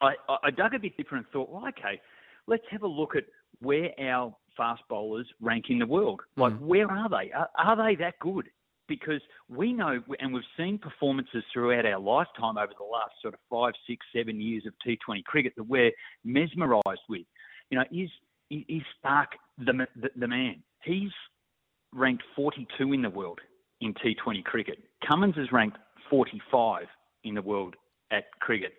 I, 0.00 0.12
I 0.42 0.50
dug 0.50 0.74
a 0.74 0.78
bit 0.78 0.96
different 0.96 1.26
and 1.26 1.32
thought, 1.32 1.50
well, 1.50 1.66
okay, 1.68 2.00
let's 2.46 2.64
have 2.70 2.82
a 2.82 2.88
look 2.88 3.16
at 3.16 3.24
where 3.60 3.90
our 4.00 4.34
fast 4.56 4.82
bowlers 4.88 5.26
rank 5.40 5.66
in 5.68 5.78
the 5.78 5.86
world. 5.86 6.20
Like, 6.36 6.52
mm. 6.52 6.60
where 6.60 6.90
are 6.90 7.08
they? 7.08 7.32
Are, 7.32 7.48
are 7.58 7.76
they 7.76 7.96
that 7.96 8.18
good? 8.20 8.48
Because 8.88 9.20
we 9.48 9.72
know, 9.72 10.00
and 10.20 10.32
we've 10.32 10.42
seen 10.56 10.78
performances 10.78 11.42
throughout 11.52 11.86
our 11.86 11.98
lifetime 11.98 12.56
over 12.58 12.72
the 12.78 12.84
last 12.84 13.12
sort 13.22 13.34
of 13.34 13.40
five, 13.50 13.72
six, 13.88 14.04
seven 14.14 14.40
years 14.40 14.64
of 14.66 14.74
T20 14.86 15.24
cricket 15.24 15.52
that 15.56 15.64
we're 15.64 15.92
mesmerised 16.24 17.06
with. 17.08 17.26
You 17.70 17.78
know, 17.78 17.84
is 17.92 18.10
is 18.50 18.82
Stark 18.98 19.30
the, 19.58 19.86
the, 20.00 20.10
the 20.16 20.28
man? 20.28 20.62
He's 20.84 21.10
ranked 21.92 22.22
42 22.36 22.92
in 22.92 23.02
the 23.02 23.10
world 23.10 23.40
in 23.80 23.94
T20 23.94 24.44
cricket. 24.44 24.78
Cummins 25.06 25.36
is 25.36 25.50
ranked 25.50 25.78
45 26.10 26.84
in 27.24 27.34
the 27.34 27.42
world 27.42 27.74
at 28.10 28.24
cricket. 28.40 28.72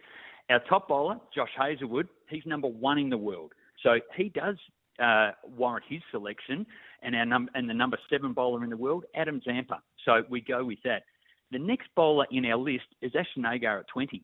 Our 0.49 0.61
top 0.69 0.87
bowler, 0.87 1.17
Josh 1.35 1.49
Hazlewood, 1.57 2.07
he's 2.29 2.45
number 2.45 2.67
one 2.67 2.97
in 2.97 3.09
the 3.09 3.17
world. 3.17 3.51
So 3.83 3.99
he 4.15 4.29
does 4.29 4.55
uh, 4.99 5.31
warrant 5.57 5.85
his 5.87 6.01
selection. 6.11 6.65
And 7.01 7.15
our 7.15 7.25
num- 7.25 7.49
and 7.53 7.69
the 7.69 7.73
number 7.73 7.97
seven 8.09 8.33
bowler 8.33 8.63
in 8.63 8.69
the 8.69 8.77
world, 8.77 9.05
Adam 9.15 9.41
Zampa. 9.43 9.81
So 10.07 10.23
we 10.29 10.41
go 10.41 10.63
with 10.63 10.79
that. 10.85 11.03
The 11.51 11.59
next 11.59 11.89
bowler 11.95 12.25
in 12.31 12.45
our 12.45 12.57
list 12.57 12.85
is 13.01 13.11
Ashton 13.17 13.45
Agar 13.45 13.79
at 13.79 13.87
20. 13.93 14.23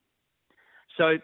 So 0.98 1.18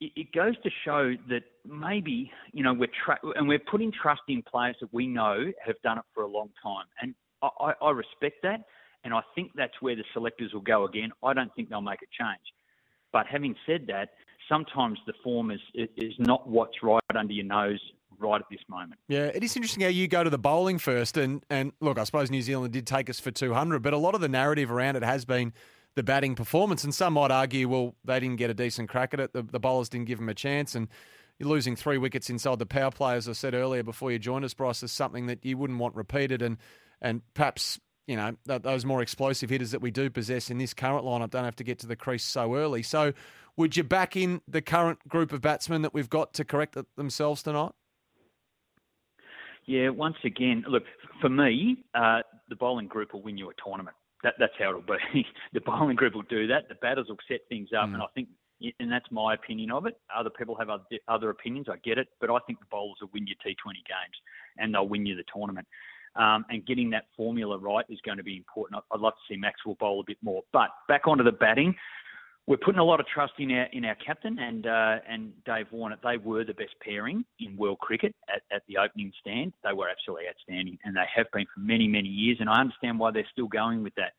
it 0.00 0.32
goes 0.32 0.54
to 0.62 0.70
show 0.84 1.14
that 1.28 1.42
maybe 1.64 2.30
you 2.52 2.62
know 2.62 2.74
we're 2.74 2.88
tra- 3.04 3.20
and 3.36 3.48
we're 3.48 3.62
putting 3.70 3.92
trust 3.92 4.22
in 4.28 4.42
players 4.42 4.76
that 4.80 4.92
we 4.92 5.06
know 5.06 5.52
have 5.64 5.76
done 5.82 5.98
it 5.98 6.04
for 6.12 6.24
a 6.24 6.26
long 6.26 6.50
time, 6.62 6.86
and 7.00 7.14
I, 7.42 7.72
I 7.80 7.90
respect 7.90 8.42
that, 8.42 8.64
and 9.04 9.14
I 9.14 9.20
think 9.34 9.52
that's 9.54 9.80
where 9.80 9.96
the 9.96 10.04
selectors 10.12 10.52
will 10.52 10.60
go 10.60 10.84
again. 10.84 11.10
I 11.22 11.32
don't 11.32 11.54
think 11.54 11.70
they'll 11.70 11.80
make 11.80 12.02
a 12.02 12.22
change, 12.22 12.42
but 13.12 13.26
having 13.26 13.54
said 13.66 13.86
that, 13.86 14.10
sometimes 14.48 14.98
the 15.06 15.14
form 15.22 15.50
is 15.50 15.60
is 15.74 16.14
not 16.18 16.48
what's 16.48 16.82
right 16.82 17.02
under 17.14 17.32
your 17.32 17.46
nose 17.46 17.80
right 18.18 18.40
at 18.40 18.48
this 18.50 18.60
moment. 18.68 19.00
Yeah, 19.08 19.26
it 19.26 19.42
is 19.42 19.56
interesting 19.56 19.82
how 19.82 19.88
you 19.88 20.08
go 20.08 20.24
to 20.24 20.30
the 20.30 20.38
bowling 20.38 20.78
first, 20.78 21.16
and 21.16 21.44
and 21.50 21.72
look, 21.80 21.98
I 21.98 22.04
suppose 22.04 22.30
New 22.30 22.42
Zealand 22.42 22.72
did 22.72 22.86
take 22.86 23.10
us 23.10 23.20
for 23.20 23.30
two 23.30 23.54
hundred, 23.54 23.82
but 23.82 23.92
a 23.92 23.98
lot 23.98 24.14
of 24.14 24.20
the 24.20 24.28
narrative 24.28 24.70
around 24.70 24.96
it 24.96 25.02
has 25.02 25.24
been 25.24 25.52
the 25.94 26.02
batting 26.02 26.34
performance, 26.34 26.84
and 26.84 26.94
some 26.94 27.14
might 27.14 27.30
argue, 27.30 27.68
well, 27.68 27.94
they 28.04 28.18
didn't 28.18 28.36
get 28.36 28.50
a 28.50 28.54
decent 28.54 28.88
crack 28.88 29.14
at 29.14 29.20
it. 29.20 29.32
The, 29.32 29.42
the 29.42 29.60
bowlers 29.60 29.88
didn't 29.88 30.06
give 30.06 30.18
them 30.18 30.28
a 30.28 30.34
chance, 30.34 30.74
and 30.74 30.88
you're 31.38 31.48
losing 31.48 31.76
three 31.76 31.98
wickets 31.98 32.30
inside 32.30 32.58
the 32.58 32.66
power 32.66 32.90
play, 32.90 33.14
as 33.14 33.28
I 33.28 33.32
said 33.32 33.54
earlier 33.54 33.82
before 33.82 34.10
you 34.10 34.18
joined 34.18 34.44
us, 34.44 34.54
Bryce, 34.54 34.82
is 34.82 34.92
something 34.92 35.26
that 35.26 35.44
you 35.44 35.56
wouldn't 35.56 35.78
want 35.78 35.94
repeated, 35.94 36.42
and 36.42 36.58
and 37.00 37.22
perhaps. 37.34 37.80
You 38.06 38.16
know, 38.16 38.36
those 38.44 38.84
more 38.84 39.00
explosive 39.00 39.48
hitters 39.48 39.70
that 39.70 39.80
we 39.80 39.90
do 39.90 40.10
possess 40.10 40.50
in 40.50 40.58
this 40.58 40.74
current 40.74 41.06
lineup 41.06 41.30
don't 41.30 41.46
have 41.46 41.56
to 41.56 41.64
get 41.64 41.78
to 41.78 41.86
the 41.86 41.96
crease 41.96 42.22
so 42.22 42.54
early. 42.54 42.82
So, 42.82 43.14
would 43.56 43.78
you 43.78 43.82
back 43.82 44.14
in 44.14 44.42
the 44.46 44.60
current 44.60 45.08
group 45.08 45.32
of 45.32 45.40
batsmen 45.40 45.80
that 45.80 45.94
we've 45.94 46.10
got 46.10 46.34
to 46.34 46.44
correct 46.44 46.76
themselves 46.96 47.42
tonight? 47.42 47.72
Yeah, 49.66 49.88
once 49.88 50.16
again, 50.24 50.64
look, 50.68 50.84
for 51.20 51.28
me, 51.28 51.84
uh, 51.94 52.20
the 52.48 52.56
bowling 52.56 52.86
group 52.86 53.12
will 53.12 53.22
win 53.22 53.38
you 53.38 53.50
a 53.50 53.52
tournament. 53.62 53.96
That, 54.22 54.34
that's 54.38 54.52
how 54.58 54.70
it'll 54.70 54.82
be. 54.82 55.26
the 55.52 55.60
bowling 55.60 55.96
group 55.96 56.14
will 56.14 56.22
do 56.22 56.46
that. 56.48 56.68
The 56.68 56.74
batters 56.76 57.06
will 57.08 57.18
set 57.28 57.40
things 57.48 57.70
up, 57.76 57.88
mm. 57.88 57.94
and 57.94 58.02
I 58.02 58.06
think, 58.14 58.28
and 58.80 58.90
that's 58.90 59.10
my 59.10 59.34
opinion 59.34 59.70
of 59.70 59.86
it. 59.86 59.98
Other 60.14 60.30
people 60.30 60.54
have 60.56 60.70
other, 60.70 60.84
other 61.08 61.30
opinions. 61.30 61.66
I 61.70 61.76
get 61.84 61.98
it, 61.98 62.08
but 62.20 62.30
I 62.30 62.38
think 62.46 62.60
the 62.60 62.66
bowlers 62.70 62.98
will 63.00 63.10
win 63.12 63.26
you 63.26 63.34
T20 63.44 63.74
games, 63.74 64.16
and 64.58 64.74
they'll 64.74 64.88
win 64.88 65.06
you 65.06 65.16
the 65.16 65.24
tournament. 65.34 65.66
Um, 66.16 66.44
and 66.48 66.64
getting 66.64 66.90
that 66.90 67.06
formula 67.16 67.58
right 67.58 67.84
is 67.88 67.98
going 68.04 68.18
to 68.18 68.22
be 68.22 68.36
important. 68.36 68.82
I'd 68.92 69.00
love 69.00 69.14
to 69.14 69.34
see 69.34 69.36
Maxwell 69.36 69.76
bowl 69.80 70.00
a 70.00 70.04
bit 70.06 70.18
more. 70.22 70.42
But 70.52 70.68
back 70.88 71.08
onto 71.08 71.24
the 71.24 71.32
batting, 71.32 71.74
we're 72.46 72.58
putting 72.58 72.78
a 72.78 72.84
lot 72.84 73.00
of 73.00 73.06
trust 73.06 73.32
in 73.38 73.50
our 73.52 73.64
in 73.72 73.84
our 73.84 73.94
captain 73.94 74.38
and 74.38 74.66
uh, 74.66 74.98
and 75.08 75.32
Dave 75.44 75.66
Warner. 75.70 75.96
They 76.02 76.18
were 76.18 76.44
the 76.44 76.54
best 76.54 76.74
pairing 76.82 77.24
in 77.40 77.56
world 77.56 77.78
cricket 77.78 78.14
at, 78.28 78.42
at 78.54 78.62
the 78.68 78.76
opening 78.76 79.12
stand. 79.20 79.54
They 79.64 79.72
were 79.72 79.88
absolutely 79.88 80.28
outstanding, 80.28 80.78
and 80.84 80.94
they 80.94 81.04
have 81.14 81.26
been 81.32 81.46
for 81.54 81.60
many 81.60 81.88
many 81.88 82.08
years. 82.08 82.38
And 82.40 82.50
I 82.50 82.60
understand 82.60 82.98
why 82.98 83.12
they're 83.12 83.26
still 83.32 83.48
going 83.48 83.82
with 83.82 83.94
that. 83.94 84.12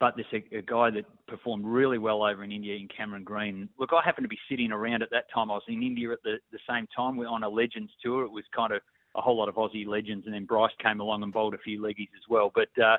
But 0.00 0.14
there's 0.16 0.42
a, 0.52 0.58
a 0.58 0.62
guy 0.62 0.90
that 0.90 1.04
performed 1.26 1.66
really 1.66 1.98
well 1.98 2.22
over 2.22 2.44
in 2.44 2.52
India 2.52 2.76
in 2.76 2.88
Cameron 2.88 3.24
Green. 3.24 3.68
Look, 3.78 3.90
I 3.92 4.00
happened 4.02 4.24
to 4.24 4.28
be 4.28 4.38
sitting 4.48 4.72
around 4.72 5.02
at 5.02 5.10
that 5.10 5.24
time. 5.34 5.50
I 5.50 5.54
was 5.54 5.62
in 5.68 5.82
India 5.82 6.12
at 6.12 6.22
the, 6.22 6.36
the 6.52 6.60
same 6.70 6.86
time. 6.96 7.16
We're 7.16 7.28
on 7.28 7.42
a 7.42 7.48
Legends 7.48 7.92
tour. 8.02 8.24
It 8.24 8.30
was 8.30 8.44
kind 8.54 8.72
of 8.72 8.80
a 9.16 9.20
whole 9.20 9.36
lot 9.36 9.48
of 9.48 9.56
Aussie 9.56 9.86
legends, 9.86 10.26
and 10.26 10.34
then 10.34 10.44
Bryce 10.44 10.72
came 10.80 11.00
along 11.00 11.22
and 11.24 11.32
bowled 11.32 11.54
a 11.54 11.58
few 11.58 11.82
leggies 11.82 12.14
as 12.14 12.28
well. 12.30 12.52
But 12.54 12.68
uh, 12.82 12.96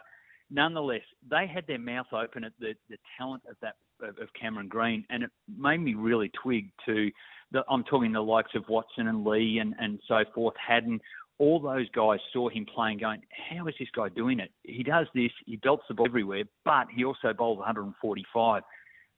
nonetheless, 0.50 1.02
they 1.30 1.48
had 1.48 1.66
their 1.68 1.80
mouth 1.80 2.08
open 2.14 2.44
at 2.44 2.54
the, 2.60 2.74
the 2.90 2.98
talent 3.18 3.44
of 3.50 3.56
that 3.62 3.76
of 4.02 4.30
Cameron 4.40 4.70
Green, 4.70 5.06
and 5.10 5.24
it 5.24 5.30
made 5.58 5.80
me 5.82 5.94
really 5.94 6.32
twig 6.42 6.70
to 6.86 7.12
the, 7.52 7.66
I'm 7.70 7.84
talking 7.84 8.14
the 8.14 8.22
likes 8.22 8.52
of 8.56 8.64
Watson 8.70 9.08
and 9.08 9.26
Lee 9.26 9.60
and, 9.60 9.76
and 9.78 10.00
so 10.08 10.24
forth, 10.34 10.54
Haddin, 10.66 11.02
all 11.38 11.60
those 11.60 11.90
guys 11.90 12.20
saw 12.32 12.48
him 12.50 12.66
playing, 12.66 13.00
going, 13.00 13.22
"How 13.50 13.68
is 13.68 13.76
this 13.80 13.88
guy 13.96 14.10
doing 14.10 14.40
it? 14.40 14.52
He 14.64 14.84
does 14.84 15.08
this. 15.16 15.32
He 15.46 15.56
belts 15.58 15.84
the 15.88 15.96
ball 15.96 16.06
everywhere, 16.06 16.44
but 16.66 16.88
he 16.94 17.06
also 17.06 17.34
bowls 17.34 17.58
145." 17.58 18.64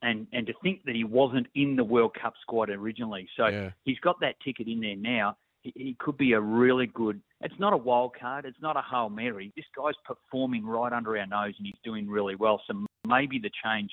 And 0.04 0.28
and 0.32 0.48
to 0.48 0.54
think 0.64 0.84
that 0.86 0.96
he 0.96 1.04
wasn't 1.04 1.48
in 1.56 1.76
the 1.76 1.84
World 1.84 2.16
Cup 2.20 2.34
squad 2.42 2.70
originally, 2.70 3.28
so 3.36 3.48
Yeah. 3.48 3.72
he's 3.84 4.00
got 4.00 4.20
that 4.22 4.40
ticket 4.40 4.68
in 4.68 4.80
there 4.80 4.96
now. 4.96 5.38
He, 5.62 5.74
he 5.76 5.96
could 6.00 6.18
be 6.18 6.34
a 6.34 6.42
really 6.42 6.88
good. 6.88 7.22
It's 7.42 7.60
not 7.60 7.74
a 7.74 7.78
wild 7.78 8.16
card. 8.20 8.46
It's 8.46 8.62
not 8.62 8.78
a 8.78 8.84
hail 8.90 9.10
mary. 9.10 9.52
This 9.56 9.66
guy's 9.76 9.94
performing 10.06 10.66
right 10.66 10.92
under 10.92 11.18
our 11.18 11.26
nose, 11.26 11.54
and 11.58 11.66
he's 11.66 11.76
doing 11.84 12.10
really 12.10 12.36
well. 12.36 12.62
So 12.68 12.86
maybe 13.08 13.40
the 13.40 13.52
change 13.64 13.92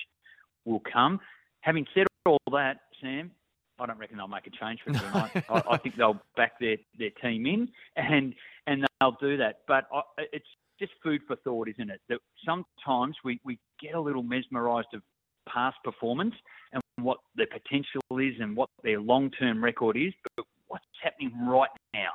will 0.65 0.81
come. 0.91 1.19
Having 1.61 1.85
said 1.93 2.07
all 2.25 2.39
that, 2.51 2.77
Sam, 3.01 3.31
I 3.79 3.85
don't 3.85 3.97
reckon 3.97 4.17
they'll 4.17 4.27
make 4.27 4.47
a 4.47 4.51
change 4.51 4.79
for 4.85 4.93
tonight. 4.93 5.31
I, 5.49 5.63
I 5.71 5.77
think 5.77 5.95
they'll 5.95 6.21
back 6.35 6.59
their, 6.59 6.77
their 6.97 7.11
team 7.21 7.45
in, 7.45 7.69
and 7.95 8.33
and 8.67 8.85
they'll 8.99 9.17
do 9.19 9.37
that. 9.37 9.59
But 9.67 9.85
I, 9.93 10.01
it's 10.33 10.47
just 10.79 10.93
food 11.03 11.21
for 11.27 11.35
thought, 11.37 11.67
isn't 11.67 11.89
it? 11.89 12.01
That 12.09 12.19
sometimes 12.45 13.15
we, 13.23 13.39
we 13.43 13.59
get 13.81 13.95
a 13.95 14.01
little 14.01 14.23
mesmerised 14.23 14.87
of 14.93 15.01
past 15.47 15.77
performance 15.83 16.35
and 16.71 16.81
what 17.01 17.17
their 17.35 17.47
potential 17.47 18.01
is 18.19 18.35
and 18.39 18.55
what 18.55 18.69
their 18.83 18.99
long 18.99 19.31
term 19.31 19.63
record 19.63 19.97
is, 19.97 20.13
but 20.35 20.45
what's 20.69 20.85
happening 21.03 21.31
right 21.45 21.69
now. 21.93 22.09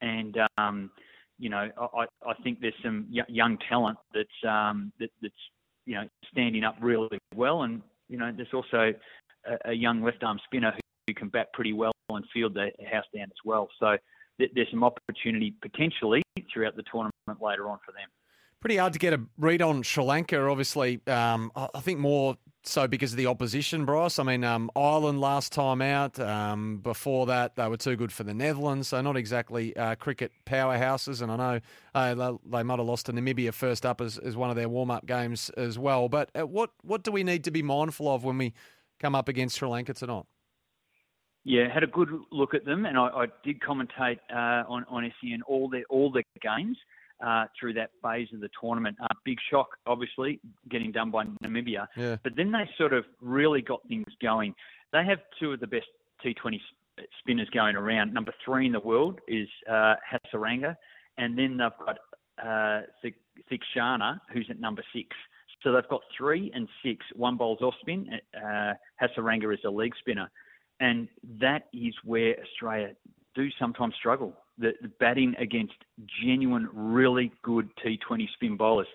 And 0.00 0.38
um, 0.56 0.90
you 1.38 1.50
know, 1.50 1.68
I, 1.78 2.04
I 2.26 2.34
think 2.42 2.60
there's 2.60 2.74
some 2.84 3.06
young 3.10 3.58
talent 3.68 3.98
that's 4.14 4.28
um, 4.48 4.92
that, 5.00 5.10
that's 5.20 5.34
you 5.86 5.94
know 5.96 6.04
standing 6.30 6.64
up 6.64 6.76
really 6.80 7.18
well, 7.34 7.62
and 7.62 7.82
you 8.08 8.18
know, 8.18 8.32
there's 8.34 8.52
also 8.52 8.92
a, 9.46 9.70
a 9.70 9.72
young 9.72 10.02
left 10.02 10.22
arm 10.22 10.38
spinner 10.44 10.72
who, 10.72 10.80
who 11.06 11.14
can 11.14 11.28
bat 11.28 11.48
pretty 11.54 11.72
well 11.72 11.92
and 12.10 12.24
field 12.34 12.54
the 12.54 12.70
house 12.90 13.04
down 13.14 13.24
as 13.24 13.44
well. 13.44 13.68
So 13.78 13.96
th- 14.38 14.50
there's 14.54 14.70
some 14.70 14.84
opportunity 14.84 15.54
potentially 15.62 16.22
throughout 16.52 16.76
the 16.76 16.82
tournament 16.90 17.40
later 17.40 17.68
on 17.68 17.78
for 17.86 17.92
them. 17.92 18.08
Pretty 18.60 18.76
hard 18.76 18.92
to 18.92 18.98
get 18.98 19.14
a 19.14 19.20
read 19.38 19.62
on 19.62 19.82
Sri 19.82 20.04
Lanka, 20.04 20.38
obviously. 20.40 21.00
Um, 21.06 21.52
I 21.56 21.68
I 21.74 21.80
think 21.80 22.00
more 22.00 22.36
so 22.62 22.86
because 22.86 23.12
of 23.12 23.16
the 23.16 23.26
opposition, 23.26 23.84
Bryce. 23.84 24.18
I 24.18 24.22
mean, 24.22 24.44
um, 24.44 24.70
Ireland 24.76 25.20
last 25.20 25.52
time 25.52 25.80
out. 25.80 26.20
Um, 26.20 26.78
before 26.78 27.26
that, 27.26 27.56
they 27.56 27.66
were 27.68 27.78
too 27.78 27.96
good 27.96 28.12
for 28.12 28.22
the 28.22 28.34
Netherlands, 28.34 28.88
so 28.88 29.00
not 29.00 29.16
exactly 29.16 29.74
uh, 29.76 29.94
cricket 29.94 30.32
powerhouses. 30.44 31.22
And 31.22 31.32
I 31.32 31.36
know 31.36 31.60
uh, 31.94 32.36
they, 32.44 32.62
might 32.62 32.78
have 32.78 32.86
lost 32.86 33.06
to 33.06 33.12
Namibia 33.12 33.54
first 33.54 33.86
up 33.86 34.00
as, 34.00 34.18
as 34.18 34.36
one 34.36 34.50
of 34.50 34.56
their 34.56 34.68
warm 34.68 34.90
up 34.90 35.06
games 35.06 35.50
as 35.56 35.78
well. 35.78 36.08
But 36.08 36.30
uh, 36.38 36.46
what 36.46 36.70
what 36.82 37.02
do 37.02 37.12
we 37.12 37.24
need 37.24 37.44
to 37.44 37.50
be 37.50 37.62
mindful 37.62 38.08
of 38.12 38.24
when 38.24 38.36
we 38.36 38.52
come 38.98 39.14
up 39.14 39.28
against 39.28 39.56
Sri 39.56 39.68
Lanka 39.68 39.94
tonight? 39.94 40.24
Yeah, 41.44 41.72
had 41.72 41.82
a 41.82 41.86
good 41.86 42.10
look 42.30 42.52
at 42.52 42.66
them, 42.66 42.84
and 42.84 42.98
I, 42.98 43.06
I 43.06 43.26
did 43.42 43.60
commentate 43.60 44.18
uh, 44.30 44.68
on 44.68 44.84
on 44.88 45.10
SEN 45.20 45.40
all 45.46 45.70
their 45.70 45.84
all 45.88 46.10
the 46.10 46.22
games 46.42 46.76
uh, 47.24 47.46
through 47.58 47.74
that 47.74 47.90
phase 48.02 48.28
of 48.32 48.40
the 48.40 48.48
tournament. 48.60 48.96
Uh, 49.02 49.08
big 49.24 49.38
shock, 49.50 49.68
obviously, 49.86 50.40
getting 50.70 50.92
done 50.92 51.10
by 51.10 51.24
Namibia. 51.44 51.86
Yeah. 51.96 52.16
But 52.22 52.36
then 52.36 52.50
they 52.50 52.68
sort 52.78 52.92
of 52.92 53.04
really 53.20 53.62
got 53.62 53.80
things 53.88 54.06
going. 54.22 54.54
They 54.92 55.04
have 55.04 55.18
two 55.38 55.52
of 55.52 55.60
the 55.60 55.66
best 55.66 55.86
T20 56.24 56.58
spinners 57.20 57.48
going 57.50 57.76
around. 57.76 58.12
Number 58.12 58.32
three 58.44 58.66
in 58.66 58.72
the 58.72 58.80
world 58.80 59.20
is 59.28 59.48
uh, 59.68 59.94
Hasaranga, 60.10 60.76
and 61.18 61.38
then 61.38 61.56
they've 61.56 61.86
got 61.86 61.98
uh, 62.42 62.82
Thik- 63.04 63.14
Theekshana, 63.50 64.20
who's 64.32 64.46
at 64.50 64.60
number 64.60 64.82
six. 64.94 65.08
So 65.62 65.72
they've 65.72 65.88
got 65.88 66.00
three 66.16 66.50
and 66.54 66.68
six. 66.82 67.04
One 67.14 67.36
bowls 67.36 67.60
off 67.60 67.74
spin. 67.80 68.08
Uh, 68.34 68.74
Hasaranga 69.00 69.52
is 69.52 69.60
a 69.64 69.70
leg 69.70 69.92
spinner. 69.98 70.30
And 70.80 71.08
that 71.40 71.64
is 71.74 71.94
where 72.04 72.36
Australia 72.40 72.94
do 73.34 73.48
sometimes 73.58 73.94
struggle. 73.98 74.34
The, 74.60 74.72
the 74.82 74.88
batting 75.00 75.34
against 75.38 75.74
genuine, 76.22 76.68
really 76.72 77.32
good 77.42 77.70
T20 77.84 78.28
spin 78.34 78.56
bowlers. 78.56 78.86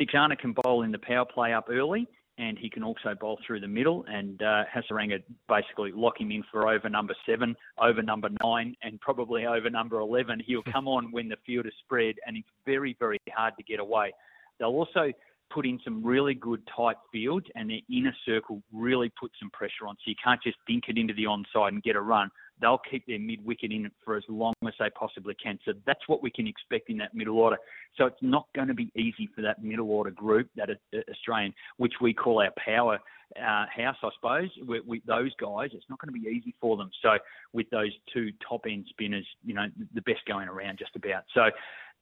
Theekshana 0.00 0.38
can 0.38 0.54
bowl 0.62 0.82
in 0.82 0.92
the 0.92 0.98
power 0.98 1.24
play 1.24 1.52
up 1.52 1.68
early, 1.68 2.06
and 2.38 2.58
he 2.58 2.68
can 2.68 2.82
also 2.82 3.14
bowl 3.18 3.38
through 3.46 3.60
the 3.60 3.68
middle. 3.68 4.04
And 4.08 4.42
uh, 4.42 4.64
Hasaranga 4.74 5.22
basically 5.48 5.92
lock 5.92 6.20
him 6.20 6.30
in 6.30 6.42
for 6.50 6.68
over 6.68 6.88
number 6.88 7.14
seven, 7.26 7.54
over 7.80 8.02
number 8.02 8.28
nine, 8.42 8.76
and 8.82 9.00
probably 9.00 9.46
over 9.46 9.70
number 9.70 10.00
11. 10.00 10.42
He'll 10.46 10.62
come 10.72 10.88
on 10.88 11.12
when 11.12 11.28
the 11.28 11.36
field 11.46 11.66
is 11.66 11.72
spread, 11.84 12.16
and 12.26 12.36
it's 12.36 12.48
very, 12.66 12.96
very 12.98 13.18
hard 13.30 13.54
to 13.56 13.62
get 13.62 13.80
away. 13.80 14.12
They'll 14.58 14.68
also 14.68 15.12
put 15.50 15.66
in 15.66 15.78
some 15.84 16.04
really 16.04 16.34
good 16.34 16.60
tight 16.74 16.96
fields, 17.12 17.46
and 17.54 17.70
their 17.70 17.80
inner 17.90 18.14
circle 18.26 18.62
really 18.72 19.12
put 19.20 19.30
some 19.38 19.50
pressure 19.50 19.86
on. 19.86 19.94
So 19.96 20.10
you 20.10 20.16
can't 20.22 20.42
just 20.42 20.56
dink 20.66 20.84
it 20.88 20.98
into 20.98 21.14
the 21.14 21.24
onside 21.24 21.68
and 21.68 21.82
get 21.82 21.96
a 21.96 22.00
run. 22.00 22.30
They'll 22.64 22.80
keep 22.90 23.06
their 23.06 23.18
mid 23.18 23.44
wicket 23.44 23.72
in 23.72 23.90
for 24.02 24.16
as 24.16 24.24
long 24.26 24.54
as 24.66 24.72
they 24.78 24.88
possibly 24.98 25.34
can. 25.34 25.58
So 25.66 25.74
that's 25.84 26.00
what 26.06 26.22
we 26.22 26.30
can 26.30 26.46
expect 26.46 26.88
in 26.88 26.96
that 26.96 27.14
middle 27.14 27.38
order. 27.38 27.58
So 27.94 28.06
it's 28.06 28.22
not 28.22 28.46
going 28.54 28.68
to 28.68 28.74
be 28.74 28.90
easy 28.96 29.28
for 29.36 29.42
that 29.42 29.62
middle 29.62 29.90
order 29.90 30.10
group, 30.10 30.48
that 30.56 30.70
Australian, 31.10 31.52
which 31.76 31.92
we 32.00 32.14
call 32.14 32.40
our 32.40 32.52
power 32.56 32.98
uh, 33.36 33.66
house, 33.68 33.96
I 34.02 34.08
suppose. 34.14 34.48
with, 34.66 34.82
we, 34.86 35.02
those 35.06 35.32
guys, 35.38 35.72
it's 35.74 35.84
not 35.90 35.98
going 35.98 36.14
to 36.14 36.18
be 36.18 36.26
easy 36.26 36.54
for 36.58 36.78
them. 36.78 36.90
So 37.02 37.18
with 37.52 37.68
those 37.68 37.92
two 38.10 38.30
top 38.48 38.62
end 38.66 38.86
spinners, 38.88 39.26
you 39.44 39.52
know, 39.52 39.66
the 39.94 40.00
best 40.00 40.20
going 40.26 40.48
around 40.48 40.78
just 40.78 40.96
about. 40.96 41.24
So 41.34 41.50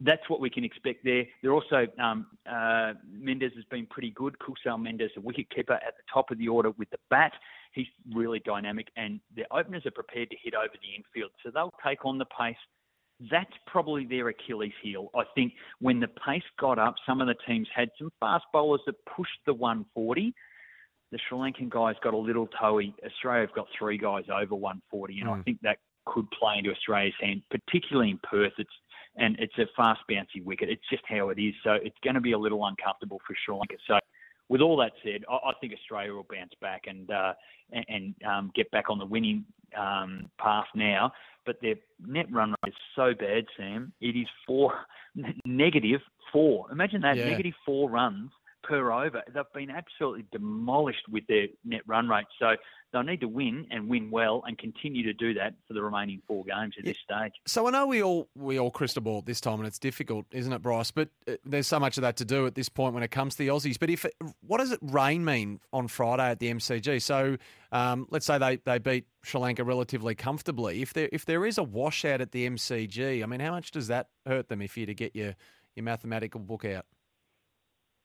that's 0.01 0.23
what 0.29 0.39
we 0.39 0.49
can 0.49 0.63
expect 0.63 1.05
there. 1.05 1.25
They're 1.43 1.55
also 1.55 1.89
um, 2.01 2.27
uh, 2.49 2.95
Mendis 3.13 3.55
has 3.57 3.65
been 3.69 3.87
pretty 3.87 4.11
good. 4.11 4.37
Kusal 4.39 4.79
Mendis, 4.79 5.11
a 5.17 5.21
wicket 5.21 5.51
keeper 5.51 5.75
at 5.75 5.97
the 5.97 6.05
top 6.13 6.31
of 6.31 6.39
the 6.39 6.47
order 6.47 6.71
with 6.79 6.91
the 6.91 6.99
bat. 7.11 7.33
He's 7.73 7.87
really 8.15 8.41
dynamic, 8.41 8.89
and 8.97 9.21
the 9.35 9.45
openers 9.51 9.85
are 9.87 9.91
prepared 9.93 10.31
to 10.31 10.37
hit 10.43 10.55
over 10.55 10.73
the 10.81 10.95
infield, 10.95 11.31
so 11.43 11.51
they'll 11.51 11.73
take 11.85 12.05
on 12.05 12.19
the 12.19 12.27
pace. 12.27 12.57
That's 13.31 13.53
probably 13.67 14.05
their 14.05 14.29
Achilles 14.29 14.73
heel. 14.83 15.11
I 15.15 15.23
think 15.35 15.53
when 15.81 16.01
the 16.01 16.09
pace 16.09 16.43
got 16.59 16.79
up, 16.79 16.95
some 17.07 17.21
of 17.21 17.29
the 17.29 17.37
teams 17.47 17.69
had 17.75 17.89
some 17.99 18.11
fast 18.21 18.45
bowlers 18.53 18.81
that 18.87 18.97
pushed 19.07 19.39
the 19.47 19.55
140. 19.55 20.35
The 21.13 21.19
Sri 21.29 21.39
Lankan 21.39 21.69
guys 21.69 21.95
got 22.03 22.15
a 22.15 22.17
little 22.19 22.49
toey. 22.61 22.95
Australia 23.05 23.47
have 23.47 23.55
got 23.55 23.69
three 23.79 23.97
guys 23.99 24.25
over 24.33 24.55
140, 24.55 25.21
and 25.21 25.31
I 25.31 25.35
Mm. 25.35 25.45
think 25.45 25.61
that 25.61 25.79
could 26.05 26.29
play 26.33 26.59
into 26.59 26.73
Australia's 26.73 27.15
hand, 27.21 27.43
particularly 27.51 28.11
in 28.11 28.19
Perth. 28.19 28.59
It's 28.59 28.75
and 29.17 29.39
it's 29.39 29.57
a 29.59 29.67
fast 29.77 30.01
bouncy 30.11 30.43
wicket. 30.43 30.71
It's 30.71 30.89
just 30.89 31.05
how 31.07 31.29
it 31.29 31.39
is. 31.39 31.55
So 31.63 31.75
it's 31.75 31.99
going 32.03 32.15
to 32.15 32.21
be 32.23 32.33
a 32.33 32.39
little 32.39 32.65
uncomfortable 32.65 33.21
for 33.27 33.37
Sri 33.45 33.55
Lanka. 33.55 33.77
So 33.87 33.99
with 34.49 34.61
all 34.61 34.77
that 34.79 34.93
said, 35.03 35.25
I, 35.31 35.35
I 35.35 35.53
think 35.61 35.73
Australia 35.73 36.15
will 36.15 36.27
bounce 36.31 36.53
back 36.61 36.85
and 36.87 37.11
uh, 37.11 37.33
and, 37.89 38.15
um, 38.27 38.51
get 38.55 38.71
back 38.71 38.91
on 38.91 38.99
the 38.99 39.07
winning 39.07 39.45
um, 39.79 40.29
path 40.39 40.67
now. 40.75 41.13
But 41.47 41.61
their 41.61 41.75
net 42.07 42.27
run 42.31 42.51
rate 42.65 42.73
is 42.73 42.75
so 42.95 43.15
bad, 43.19 43.47
Sam. 43.57 43.93
It 44.01 44.17
is 44.17 44.27
four 44.47 44.75
negative 45.47 46.01
four. 46.33 46.71
Imagine 46.71 47.01
that 47.03 47.17
Yeah. 47.17 47.25
negative 47.25 47.55
four 47.65 47.91
runs 47.91 48.31
per 48.63 48.93
over. 48.93 49.23
They've 49.33 49.45
been 49.55 49.71
absolutely 49.71 50.25
demolished 50.33 51.09
with 51.11 51.27
their 51.27 51.47
net 51.65 51.83
run 51.87 52.09
rate. 52.09 52.27
So 52.39 52.57
they'll 52.93 53.03
need 53.03 53.21
to 53.21 53.29
win 53.29 53.67
and 53.71 53.89
win 53.89 54.11
well 54.11 54.43
and 54.47 54.59
continue 54.59 55.03
to 55.05 55.13
do 55.13 55.35
that 55.35 55.55
for 55.67 55.75
the 55.75 55.83
remaining 55.83 56.21
four 56.27 56.45
games 56.45 56.75
at 56.79 56.85
this 56.85 56.99
stage. 57.03 57.33
So 57.47 57.67
I 57.67 57.71
know 57.71 57.87
we 57.87 58.03
all 58.03 58.29
we 58.35 58.59
all 58.59 58.71
crystal 58.71 59.03
ball 59.03 59.19
at 59.19 59.27
this 59.27 59.41
time, 59.41 59.59
and 59.59 59.67
it's 59.67 59.79
difficult, 59.79 60.27
isn't 60.31 60.53
it, 60.53 60.63
Bryce? 60.63 60.91
But 60.91 61.09
uh, 61.27 61.33
there's 61.45 61.67
so 61.67 61.81
much 61.81 61.97
of 61.97 62.03
that 62.03 62.17
to 62.17 62.25
do 62.25 62.47
at 62.47 62.55
this 62.55 62.69
point 62.69 62.95
when 62.95 63.03
it 63.03 63.11
comes 63.11 63.35
to 63.37 63.39
the 63.39 63.49
Aussies. 63.49 63.79
But 63.79 63.91
if 63.91 64.07
what 64.47 64.59
does 64.59 64.73
it 64.73 64.81
rain 64.83 65.25
mean 65.25 65.61
on 65.73 65.89
Friday 65.89 66.31
at 66.31 66.39
the 66.39 66.53
MCG? 66.53 67.01
So 67.03 67.37
um, 67.73 68.07
let's 68.11 68.27
say 68.27 68.39
they, 68.39 68.57
they 68.57 68.79
beat 68.79 69.07
Sri 69.23 69.41
Lanka 69.41 69.65
relatively 69.65 70.15
comfortably. 70.15 70.83
If 70.83 70.93
there 70.93 71.09
if 71.13 71.25
there 71.25 71.47
is 71.47 71.59
a 71.59 71.63
washout 71.63 72.21
at 72.21 72.33
the 72.33 72.49
MCG, 72.49 73.23
I 73.23 73.27
mean, 73.27 73.41
how 73.41 73.53
much 73.53 73.71
does 73.71 73.89
that 73.89 74.09
hurt 74.27 74.49
them 74.49 74.61
if 74.61 74.77
you 74.77 74.87
to 74.87 74.95
get 74.95 75.17
your 75.17 75.35
your 75.75 75.85
mathematical 75.85 76.41
book 76.41 76.65
out? 76.65 76.85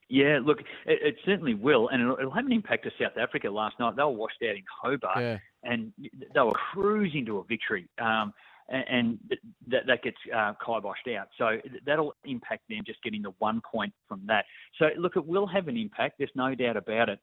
Yeah, 0.09 0.39
look, 0.43 0.59
it, 0.85 0.99
it 1.03 1.15
certainly 1.25 1.53
will, 1.53 1.89
and 1.89 2.01
it'll, 2.01 2.17
it'll 2.17 2.31
have 2.31 2.45
an 2.45 2.53
impact 2.53 2.83
to 2.85 2.91
South 3.01 3.17
Africa. 3.19 3.49
Last 3.49 3.79
night 3.79 3.95
they 3.95 4.03
were 4.03 4.09
washed 4.09 4.41
out 4.43 4.55
in 4.55 4.63
Hobart, 4.81 5.19
Yeah. 5.19 5.37
and 5.63 5.91
they 6.33 6.39
were 6.39 6.53
cruising 6.53 7.25
to 7.25 7.39
a 7.39 7.43
victory, 7.43 7.89
um, 7.99 8.33
and, 8.69 8.85
and 8.89 9.19
that, 9.67 9.85
that 9.87 10.03
gets 10.03 10.17
uh, 10.33 10.53
kiboshed 10.65 11.13
out. 11.17 11.27
So 11.37 11.57
that'll 11.85 12.13
impact 12.25 12.63
them 12.69 12.83
just 12.85 13.03
getting 13.03 13.21
the 13.21 13.33
one 13.39 13.61
point 13.69 13.93
from 14.07 14.21
that. 14.27 14.45
So 14.79 14.89
look, 14.97 15.17
it 15.17 15.25
will 15.25 15.47
have 15.47 15.67
an 15.67 15.77
impact. 15.77 16.15
There's 16.17 16.31
no 16.35 16.55
doubt 16.55 16.77
about 16.77 17.09
it. 17.09 17.19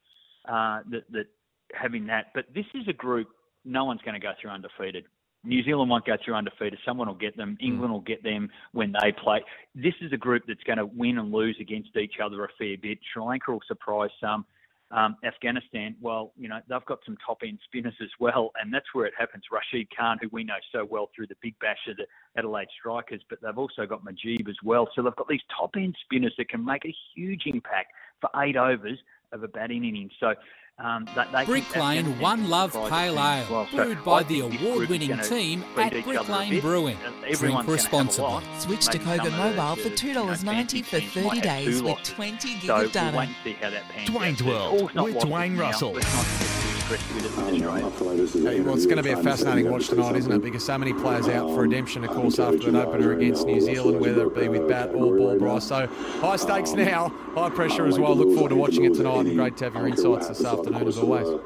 Uh, 0.46 0.80
that, 0.90 1.04
that 1.10 1.26
having 1.72 2.06
that, 2.06 2.26
but 2.34 2.44
this 2.54 2.66
is 2.74 2.86
a 2.86 2.92
group. 2.92 3.28
No 3.64 3.86
one's 3.86 4.02
going 4.02 4.12
to 4.12 4.20
go 4.20 4.32
through 4.38 4.50
undefeated. 4.50 5.06
New 5.44 5.62
Zealand 5.62 5.90
won't 5.90 6.06
go 6.06 6.16
through 6.24 6.34
undefeated. 6.34 6.78
Someone 6.84 7.06
will 7.08 7.14
get 7.14 7.36
them. 7.36 7.56
England 7.60 7.92
will 7.92 8.00
get 8.00 8.22
them 8.22 8.48
when 8.72 8.94
they 9.02 9.12
play. 9.12 9.42
This 9.74 9.94
is 10.00 10.12
a 10.12 10.16
group 10.16 10.44
that's 10.48 10.62
going 10.64 10.78
to 10.78 10.86
win 10.86 11.18
and 11.18 11.32
lose 11.32 11.56
against 11.60 11.96
each 11.96 12.14
other 12.22 12.44
a 12.44 12.48
fair 12.58 12.76
bit. 12.80 12.98
Sri 13.12 13.22
Lanka 13.22 13.52
will 13.52 13.60
surprise 13.66 14.10
some. 14.20 14.44
Um, 14.90 15.16
Afghanistan, 15.24 15.96
well, 16.00 16.32
you 16.38 16.48
know, 16.48 16.60
they've 16.68 16.84
got 16.84 17.00
some 17.04 17.16
top 17.26 17.38
end 17.42 17.58
spinners 17.64 17.94
as 18.00 18.10
well, 18.20 18.52
and 18.60 18.72
that's 18.72 18.86
where 18.92 19.06
it 19.06 19.14
happens. 19.18 19.42
Rashid 19.50 19.88
Khan, 19.96 20.18
who 20.22 20.28
we 20.30 20.44
know 20.44 20.54
so 20.70 20.84
well 20.84 21.10
through 21.14 21.26
the 21.26 21.34
big 21.42 21.58
bash 21.58 21.78
of 21.88 21.96
the 21.96 22.06
Adelaide 22.36 22.68
Strikers, 22.78 23.20
but 23.28 23.40
they've 23.42 23.58
also 23.58 23.86
got 23.86 24.04
Mujeeb 24.04 24.48
as 24.48 24.56
well. 24.62 24.88
So 24.94 25.02
they've 25.02 25.16
got 25.16 25.26
these 25.26 25.42
top 25.58 25.74
end 25.76 25.96
spinners 26.04 26.34
that 26.38 26.48
can 26.48 26.64
make 26.64 26.84
a 26.84 26.94
huge 27.14 27.42
impact 27.46 27.92
for 28.20 28.30
eight 28.40 28.56
overs 28.56 28.98
of 29.32 29.42
a 29.42 29.48
batting 29.48 29.84
innings. 29.84 30.12
So 30.20 30.34
Um, 30.76 31.06
they, 31.14 31.24
they 31.32 31.44
Brick 31.44 31.64
can- 31.70 31.80
Lane 31.82 31.98
Afghanistan 31.98 32.20
One 32.20 32.50
Love 32.50 32.72
surprise 32.72 32.90
Pale 32.90 33.14
the 33.14 33.20
team 33.20 33.28
as 33.28 33.48
Ale, 33.48 33.52
well. 33.54 33.66
So 33.70 33.76
brewed 33.76 34.04
by 34.04 34.22
the 34.24 34.40
think 34.40 34.52
this 34.52 34.60
group 34.60 34.60
is 34.60 34.66
award-winning 34.74 35.18
team 35.20 35.64
at 35.76 35.90
Brick 36.04 36.28
Lane. 36.28 36.60
Brewing. 36.60 36.96
Drink 36.96 37.26
everyone's 37.28 37.40
gonna 37.42 37.54
have 37.56 37.68
a 37.68 37.72
responsibly. 37.72 38.24
lot. 38.24 38.42
Switch 38.60 38.86
to 38.86 38.98
Maybe 38.98 39.20
Kogan 39.22 39.38
Mobile 39.56 39.76
for 39.82 39.88
$2.90 39.90 40.04
you 40.04 40.14
know, 40.14 40.34
fancy 40.34 40.82
for 40.82 41.00
30 41.00 41.40
days 41.40 41.82
with 41.82 42.02
20 42.02 42.48
gig 42.54 42.62
so 42.64 42.76
of 42.84 42.92
data. 42.92 43.10
We'll 43.10 43.18
wait 43.20 43.26
and 43.28 43.36
see 43.44 43.52
how 43.52 43.70
that 43.70 43.82
pans 43.88 44.10
out. 44.10 44.16
Dwayne's 44.16 44.42
World 44.42 44.82
with 44.82 44.94
lost 45.14 45.26
Dwayne. 45.26 45.58
Russell. 45.58 46.53
Let's 46.90 47.10
not 47.10 47.22
get 47.22 47.24
too 47.24 47.28
stressed 47.28 47.36
with 47.36 47.48
it 47.48 47.54
in 47.54 47.64
Australia. 47.64 48.50
Hey, 48.50 48.60
well, 48.60 48.74
it's 48.74 48.84
going 48.84 48.98
to 48.98 49.02
be 49.02 49.10
a 49.10 49.16
fascinating 49.22 49.70
watch 49.70 49.88
tonight, 49.88 50.16
isn't 50.16 50.30
it? 50.30 50.42
Because 50.42 50.64
so 50.64 50.76
many 50.76 50.92
players 50.92 51.28
out 51.28 51.48
for 51.48 51.62
redemption, 51.62 52.04
of 52.04 52.10
course, 52.10 52.38
after 52.38 52.68
an 52.68 52.76
opener 52.76 53.12
against 53.12 53.46
New 53.46 53.60
Zealand, 53.60 54.00
whether 54.00 54.26
it 54.26 54.34
be 54.34 54.48
with 54.48 54.68
bat 54.68 54.90
or 54.90 55.16
ball, 55.16 55.38
Bryce. 55.38 55.64
So 55.64 55.86
high 56.20 56.36
stakes 56.36 56.72
now, 56.72 57.08
high 57.34 57.50
pressure 57.50 57.86
as 57.86 57.98
well. 57.98 58.14
Look 58.14 58.34
forward 58.34 58.50
to 58.50 58.56
watching 58.56 58.84
it 58.84 58.94
tonight, 58.94 59.26
and 59.26 59.36
great 59.36 59.56
to 59.58 59.64
have 59.64 59.74
your 59.74 59.86
insights 59.86 60.28
this 60.28 60.44
afternoon 60.44 60.86
as 60.86 60.98
always. 60.98 61.40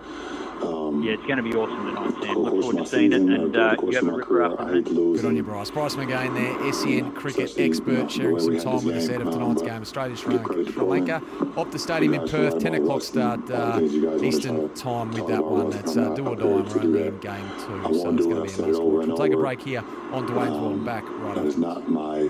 Yeah, 0.60 1.12
it's 1.12 1.22
going 1.26 1.36
to 1.36 1.42
be 1.42 1.54
awesome 1.54 1.86
tonight, 1.86 2.22
Sam. 2.22 2.38
Look 2.38 2.60
forward 2.60 2.78
to 2.78 2.86
seeing 2.86 3.12
it, 3.12 3.20
and 3.20 3.56
uh, 3.56 3.76
you 3.82 3.92
have 3.92 4.08
a 4.08 4.12
ripper 4.12 4.42
afternoon. 4.42 5.12
Good 5.14 5.24
on 5.24 5.36
you, 5.36 5.42
Bryce. 5.42 5.70
Bryce 5.70 5.94
McGain 5.94 6.34
there, 6.34 6.72
SEN 6.72 7.12
cricket 7.12 7.54
expert, 7.56 8.10
sharing 8.10 8.40
some 8.40 8.58
time 8.58 8.84
with 8.84 8.96
us 8.96 9.08
ahead 9.08 9.20
of 9.22 9.30
tonight's 9.32 9.62
game. 9.62 9.80
Australia, 9.80 10.16
Sri 10.16 10.36
Lanka, 10.82 11.22
the 11.70 11.78
Stadium 11.78 12.14
in 12.14 12.28
Perth, 12.28 12.58
10 12.58 12.74
o'clock 12.74 13.02
start 13.02 13.48
uh, 13.50 13.80
Eastern 14.22 14.68
time 14.74 15.12
with 15.12 15.28
that 15.28 15.44
one. 15.44 15.70
That's 15.70 15.96
uh, 15.96 16.14
do 16.14 16.26
or 16.26 16.36
die, 16.36 16.44
we're 16.44 16.80
only 16.80 17.06
in 17.06 17.18
game 17.20 17.48
two, 17.58 17.82
so 17.82 17.90
it's 17.90 18.02
going 18.02 18.16
to 18.16 18.24
be 18.24 18.30
a 18.30 18.66
must 18.66 18.82
watch. 18.82 19.06
We'll 19.06 19.16
take 19.16 19.32
a 19.32 19.36
break 19.36 19.62
here 19.62 19.84
on 20.12 20.26
Dwayne's 20.26 20.50
World 20.58 20.72
and 20.72 20.84
back 20.84 21.04
right 21.08 21.36
That 21.36 21.46
is 21.46 21.54
after. 21.54 21.60
not 21.66 21.88
my. 21.90 22.28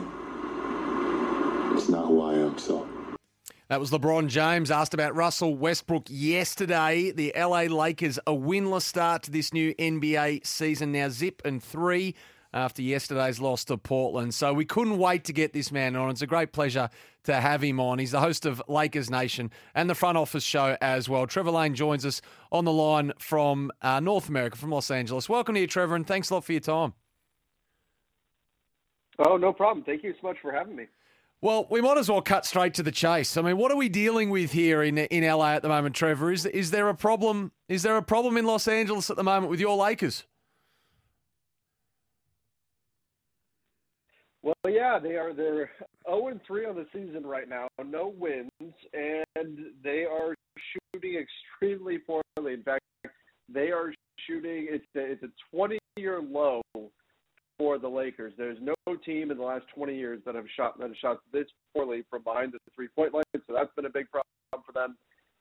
It's 1.77 1.89
not 1.89 2.07
who 2.07 2.21
I 2.23 2.35
am. 2.35 2.59
So. 2.59 2.87
That 3.69 3.81
was 3.81 3.91
LeBron 3.91 4.29
James 4.29 4.71
asked 4.71 4.95
about 4.95 5.15
Russell 5.15 5.55
Westbrook 5.55 6.07
yesterday. 6.09 7.11
The 7.11 7.35
LA 7.37 7.65
Lakers 7.65 8.19
a 8.27 8.33
winless 8.33 8.81
start 8.81 9.25
to 9.25 9.31
this 9.31 9.53
new 9.53 9.75
NBA 9.75 10.47
season 10.47 10.91
now, 10.91 11.11
zip 11.11 11.43
and 11.45 11.63
three 11.63 12.15
after 12.55 12.81
yesterday's 12.81 13.41
loss 13.41 13.67
to 13.67 13.77
Portland. 13.77 14.33
So 14.33 14.55
we 14.55 14.65
couldn't 14.65 14.97
wait 14.97 15.25
to 15.25 15.35
get 15.35 15.53
this 15.53 15.71
man 15.71 15.97
on. 15.97 16.09
It's 16.09 16.23
a 16.23 16.27
great 16.27 16.53
pleasure 16.53 16.89
to 17.25 17.35
have 17.35 17.63
him 17.63 17.79
on. 17.79 17.99
He's 17.99 18.13
the 18.13 18.21
host 18.21 18.47
of 18.47 18.63
Lakers 18.69 19.11
Nation 19.11 19.51
and 19.75 19.91
the 19.91 19.95
front 19.95 20.17
office 20.17 20.45
show 20.45 20.79
as 20.81 21.07
well. 21.07 21.27
Trevor 21.27 21.51
Lane 21.51 21.75
joins 21.75 22.07
us 22.07 22.23
on 22.51 22.65
the 22.65 22.73
line 22.73 23.13
from 23.19 23.71
uh, 23.83 24.01
North 24.01 24.31
America, 24.31 24.57
from 24.57 24.71
Los 24.71 24.91
Angeles. 24.91 25.29
Welcome 25.29 25.57
to 25.57 25.61
you, 25.61 25.67
Trevor, 25.67 25.95
and 25.95 26.07
thanks 26.07 26.31
a 26.31 26.35
lot 26.35 26.45
for 26.45 26.53
your 26.53 26.63
time. 26.63 26.95
Oh, 29.27 29.37
no 29.37 29.53
problem. 29.53 29.85
Thank 29.85 30.05
you 30.05 30.15
so 30.19 30.27
much 30.27 30.39
for 30.41 30.53
having 30.53 30.75
me. 30.75 30.87
Well, 31.41 31.69
we 31.71 31.81
might 31.81 31.99
as 31.99 32.11
well 32.11 32.21
cut 32.21 32.45
straight 32.45 32.75
to 32.75 32.83
the 32.83 32.91
chase. 32.91 33.37
I 33.37 33.43
mean, 33.43 33.57
what 33.57 33.71
are 33.71 33.77
we 33.77 33.89
dealing 33.89 34.31
with 34.31 34.51
here 34.51 34.83
in 34.83 34.99
in 34.99 35.25
LA 35.25 35.53
at 35.53 35.63
the 35.63 35.69
moment, 35.69 35.95
Trevor? 35.95 36.33
Is 36.33 36.47
is 36.47 36.73
there 36.73 36.89
a 36.89 36.95
problem? 36.95 37.53
Is 37.69 37.83
there 37.83 37.97
a 37.97 38.03
problem 38.03 38.37
in 38.37 38.45
Los 38.45 38.67
Angeles 38.67 39.09
at 39.09 39.17
the 39.17 39.23
moment 39.23 39.51
with 39.51 39.61
your 39.61 39.77
Lakers? 39.77 40.25
Well, 44.43 44.55
yeah, 44.69 44.99
they 44.99 45.17
are. 45.17 45.33
They're 45.33 45.71
0 46.09 46.29
and 46.29 46.41
3 46.47 46.67
on 46.67 46.75
the 46.75 46.87
season 46.93 47.25
right 47.25 47.49
now. 47.49 47.69
No 47.85 48.15
wins, 48.19 48.51
and 48.93 49.59
they 49.83 50.05
are 50.05 50.35
shooting 50.95 51.21
extremely 51.21 51.99
poorly. 51.99 52.55
In 52.55 52.63
fact, 52.63 52.83
they 53.49 53.71
are 53.71 53.93
shooting. 54.27 54.69
It's 54.71 54.87
a, 54.97 55.13
it's 55.13 55.23
a 55.23 55.57
20 55.57 55.79
year 55.97 56.21
low 56.21 56.63
for 57.59 57.79
the 57.79 57.89
Lakers. 57.89 58.33
There's 58.39 58.59
no 58.61 58.75
team 59.05 59.31
in 59.31 59.37
the 59.37 59.43
last 59.43 59.67
20 59.75 59.95
years 59.95 60.21
that 60.25 60.35
have 60.35 60.47
shot 60.57 60.79
that 60.79 60.89
have 60.89 60.97
shot 60.97 61.19
this 61.33 61.47
poorly 61.75 62.05
from 62.09 62.23
behind 62.23 62.53
the 62.53 62.59
three 62.75 62.89
point 62.95 63.13
line. 63.13 63.25
So 63.35 63.53
that's 63.53 63.75
been 63.75 63.87
a 63.87 63.91
big 63.91 64.07
problem 64.11 64.65
for 64.65 64.73
them. 64.73 64.97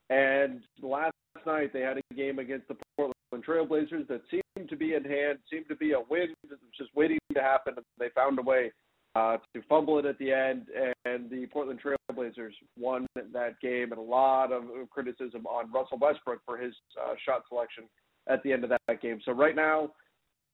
And 0.10 0.62
last 0.82 1.14
night 1.46 1.74
they 1.74 1.82
had 1.82 1.98
a 1.98 2.14
game 2.16 2.40
against 2.40 2.68
the 2.68 2.76
Portland 2.96 3.14
Trailblazers 3.34 4.08
that 4.08 4.22
seemed 4.32 4.70
to 4.70 4.76
be 4.76 4.96
in 4.96 5.04
hand, 5.04 5.40
seemed 5.52 5.68
to 5.70 5.76
be 5.76 5.92
a 5.92 6.00
win, 6.10 6.34
just 6.78 6.90
waiting 6.96 7.20
to 7.34 7.42
happen. 7.42 7.74
And 7.78 7.86
they 8.00 8.10
found 8.16 8.40
a 8.40 8.42
way 8.42 8.72
uh, 9.16 9.38
to 9.54 9.62
fumble 9.68 10.00
it 10.00 10.06
at 10.06 10.18
the 10.20 10.32
end, 10.32 10.68
and 11.06 11.30
the 11.30 11.48
Portland 11.48 11.80
Trailblazers 11.82 12.52
won 12.78 13.06
that 13.16 13.60
game. 13.62 13.92
And 13.92 14.00
a 14.00 14.02
lot 14.02 14.52
of 14.52 14.64
criticism 14.90 15.46
on 15.46 15.72
Russell 15.72 15.98
Westbrook 16.00 16.42
for 16.46 16.58
his 16.58 16.74
uh, 17.02 17.14
shot 17.26 17.44
selection 17.50 17.86
at 18.28 18.44
the 18.44 18.54
end 18.54 18.64
of 18.64 18.70
that 18.70 19.02
game. 19.02 19.20
So 19.26 19.32
right 19.32 19.56
now 19.56 19.92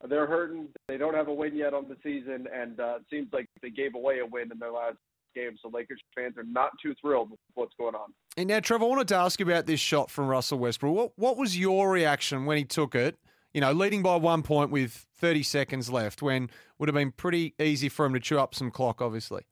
they're 0.10 0.28
hurting. 0.28 0.68
They 0.88 0.98
don't 0.98 1.14
have 1.14 1.28
a 1.28 1.34
win 1.34 1.56
yet 1.56 1.74
on 1.74 1.88
the 1.88 1.98
season, 2.04 2.48
and 2.54 2.80
uh, 2.80 2.96
it 2.98 3.06
seems 3.10 3.28
like 3.32 3.48
they 3.62 3.70
gave 3.70 3.96
away 3.96 4.20
a 4.20 4.26
win 4.26 4.52
in 4.52 4.60
their 4.60 4.72
last 4.72 4.98
game. 5.36 5.58
So 5.62 5.70
Lakers 5.70 6.02
fans 6.16 6.38
are 6.38 6.44
not 6.44 6.72
too 6.82 6.94
thrilled 7.02 7.32
with 7.32 7.40
what's 7.56 7.74
going 7.78 7.96
on. 7.96 8.14
And 8.38 8.48
now, 8.48 8.60
Trevor, 8.60 8.86
I 8.86 8.88
wanted 8.88 9.08
to 9.10 9.16
ask 9.16 9.40
you 9.40 9.46
about 9.46 9.66
this 9.66 9.80
shot 9.80 10.12
from 10.12 10.28
Russell 10.28 10.60
Westbrook. 10.60 10.96
What 10.96 11.12
what 11.16 11.38
was 11.38 11.58
your 11.58 11.90
reaction 11.92 12.46
when 12.46 12.58
he 12.58 12.66
took 12.66 12.96
it? 12.96 13.18
You 13.54 13.62
know, 13.62 13.72
leading 13.72 14.02
by 14.02 14.16
one 14.16 14.42
point 14.42 14.72
with 14.72 15.06
30 15.20 15.44
seconds 15.44 15.90
left, 15.90 16.22
when 16.24 16.50
would 16.80 16.90
have 16.90 16.96
been 16.96 17.12
pretty 17.12 17.54
easy 17.60 17.88
for 17.88 18.06
him 18.06 18.14
to 18.14 18.20
chew 18.20 18.40
up 18.40 18.56
some 18.56 18.72
clock, 18.72 19.00
obviously. 19.00 19.44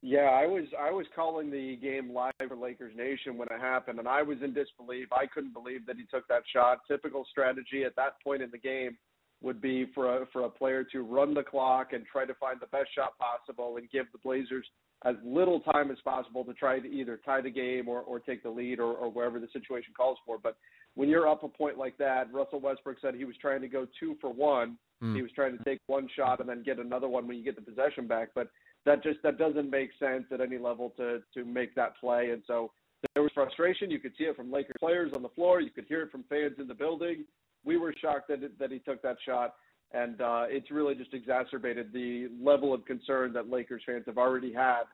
Yeah, 0.00 0.30
I 0.30 0.46
was 0.46 0.64
I 0.78 0.92
was 0.92 1.06
calling 1.14 1.50
the 1.50 1.76
game 1.76 2.12
live 2.12 2.32
for 2.46 2.56
Lakers 2.56 2.94
Nation 2.96 3.36
when 3.36 3.48
it 3.48 3.60
happened, 3.60 3.98
and 3.98 4.06
I 4.06 4.22
was 4.22 4.38
in 4.44 4.54
disbelief. 4.54 5.08
I 5.12 5.26
couldn't 5.26 5.52
believe 5.52 5.86
that 5.86 5.96
he 5.96 6.04
took 6.04 6.28
that 6.28 6.42
shot. 6.52 6.78
Typical 6.86 7.26
strategy 7.30 7.82
at 7.84 7.96
that 7.96 8.22
point 8.22 8.42
in 8.42 8.50
the 8.52 8.58
game 8.58 8.96
would 9.40 9.60
be 9.60 9.86
for 9.94 10.22
a, 10.22 10.26
for 10.32 10.44
a 10.44 10.50
player 10.50 10.84
to 10.84 11.02
run 11.02 11.34
the 11.34 11.42
clock 11.42 11.92
and 11.92 12.04
try 12.10 12.24
to 12.24 12.34
find 12.34 12.58
the 12.60 12.66
best 12.66 12.88
shot 12.94 13.12
possible 13.18 13.76
and 13.76 13.90
give 13.90 14.06
the 14.12 14.18
Blazers 14.18 14.66
as 15.04 15.14
little 15.24 15.60
time 15.60 15.90
as 15.90 15.98
possible 16.04 16.44
to 16.44 16.52
try 16.54 16.80
to 16.80 16.88
either 16.88 17.20
tie 17.24 17.40
the 17.40 17.50
game 17.50 17.88
or, 17.88 18.00
or 18.00 18.18
take 18.18 18.42
the 18.42 18.50
lead 18.50 18.80
or, 18.80 18.92
or 18.94 19.10
wherever 19.10 19.38
the 19.38 19.46
situation 19.52 19.94
calls 19.96 20.18
for. 20.26 20.38
But 20.42 20.56
when 20.94 21.08
you're 21.08 21.28
up 21.28 21.44
a 21.44 21.48
point 21.48 21.78
like 21.78 21.96
that, 21.98 22.32
Russell 22.32 22.58
Westbrook 22.58 22.96
said 23.00 23.14
he 23.14 23.24
was 23.24 23.36
trying 23.40 23.60
to 23.60 23.68
go 23.68 23.86
two 24.00 24.16
for 24.20 24.32
one. 24.32 24.76
Mm. 25.00 25.14
He 25.14 25.22
was 25.22 25.30
trying 25.32 25.56
to 25.56 25.62
take 25.62 25.80
one 25.86 26.08
shot 26.16 26.40
and 26.40 26.48
then 26.48 26.64
get 26.64 26.80
another 26.80 27.06
one 27.06 27.28
when 27.28 27.36
you 27.36 27.44
get 27.44 27.54
the 27.54 27.62
possession 27.62 28.08
back. 28.08 28.30
But 28.34 28.48
that 28.88 29.02
just 29.02 29.22
that 29.22 29.36
doesn't 29.38 29.70
make 29.70 29.90
sense 29.98 30.24
at 30.32 30.40
any 30.40 30.56
level 30.56 30.92
to 30.96 31.20
to 31.34 31.44
make 31.44 31.74
that 31.74 31.98
play. 32.00 32.30
And 32.30 32.42
so 32.46 32.72
there 33.14 33.22
was 33.22 33.30
frustration. 33.34 33.90
You 33.90 34.00
could 34.00 34.12
see 34.16 34.24
it 34.24 34.34
from 34.34 34.50
Lakers 34.50 34.76
players 34.80 35.12
on 35.14 35.22
the 35.22 35.28
floor. 35.28 35.60
You 35.60 35.70
could 35.70 35.84
hear 35.88 36.02
it 36.02 36.10
from 36.10 36.24
fans 36.28 36.54
in 36.58 36.66
the 36.66 36.74
building. 36.74 37.24
We 37.64 37.76
were 37.76 37.94
shocked 38.00 38.28
that 38.28 38.40
that 38.58 38.72
he 38.72 38.78
took 38.78 39.02
that 39.02 39.18
shot, 39.24 39.54
and 39.92 40.20
uh, 40.20 40.44
it's 40.48 40.70
really 40.70 40.94
just 40.94 41.12
exacerbated 41.12 41.92
the 41.92 42.30
level 42.42 42.72
of 42.72 42.86
concern 42.86 43.32
that 43.34 43.50
Lakers 43.50 43.82
fans 43.84 44.04
have 44.06 44.16
already 44.16 44.52
had 44.52 44.84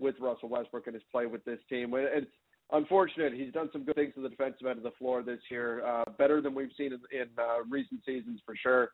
with 0.00 0.16
Russell 0.20 0.48
Westbrook 0.48 0.88
and 0.88 0.94
his 0.94 1.04
play 1.12 1.26
with 1.26 1.44
this 1.44 1.60
team. 1.68 1.92
It's 1.94 2.26
unfortunate. 2.72 3.34
He's 3.34 3.52
done 3.52 3.70
some 3.72 3.84
good 3.84 3.94
things 3.94 4.14
to 4.16 4.22
the 4.22 4.30
defensive 4.30 4.66
end 4.66 4.78
of 4.78 4.82
the 4.82 4.90
floor 4.98 5.22
this 5.22 5.38
year, 5.48 5.86
uh, 5.86 6.04
better 6.18 6.40
than 6.40 6.56
we've 6.56 6.72
seen 6.76 6.92
in, 6.92 7.00
in 7.12 7.28
uh, 7.38 7.62
recent 7.70 8.00
seasons 8.04 8.40
for 8.44 8.56
sure. 8.56 8.90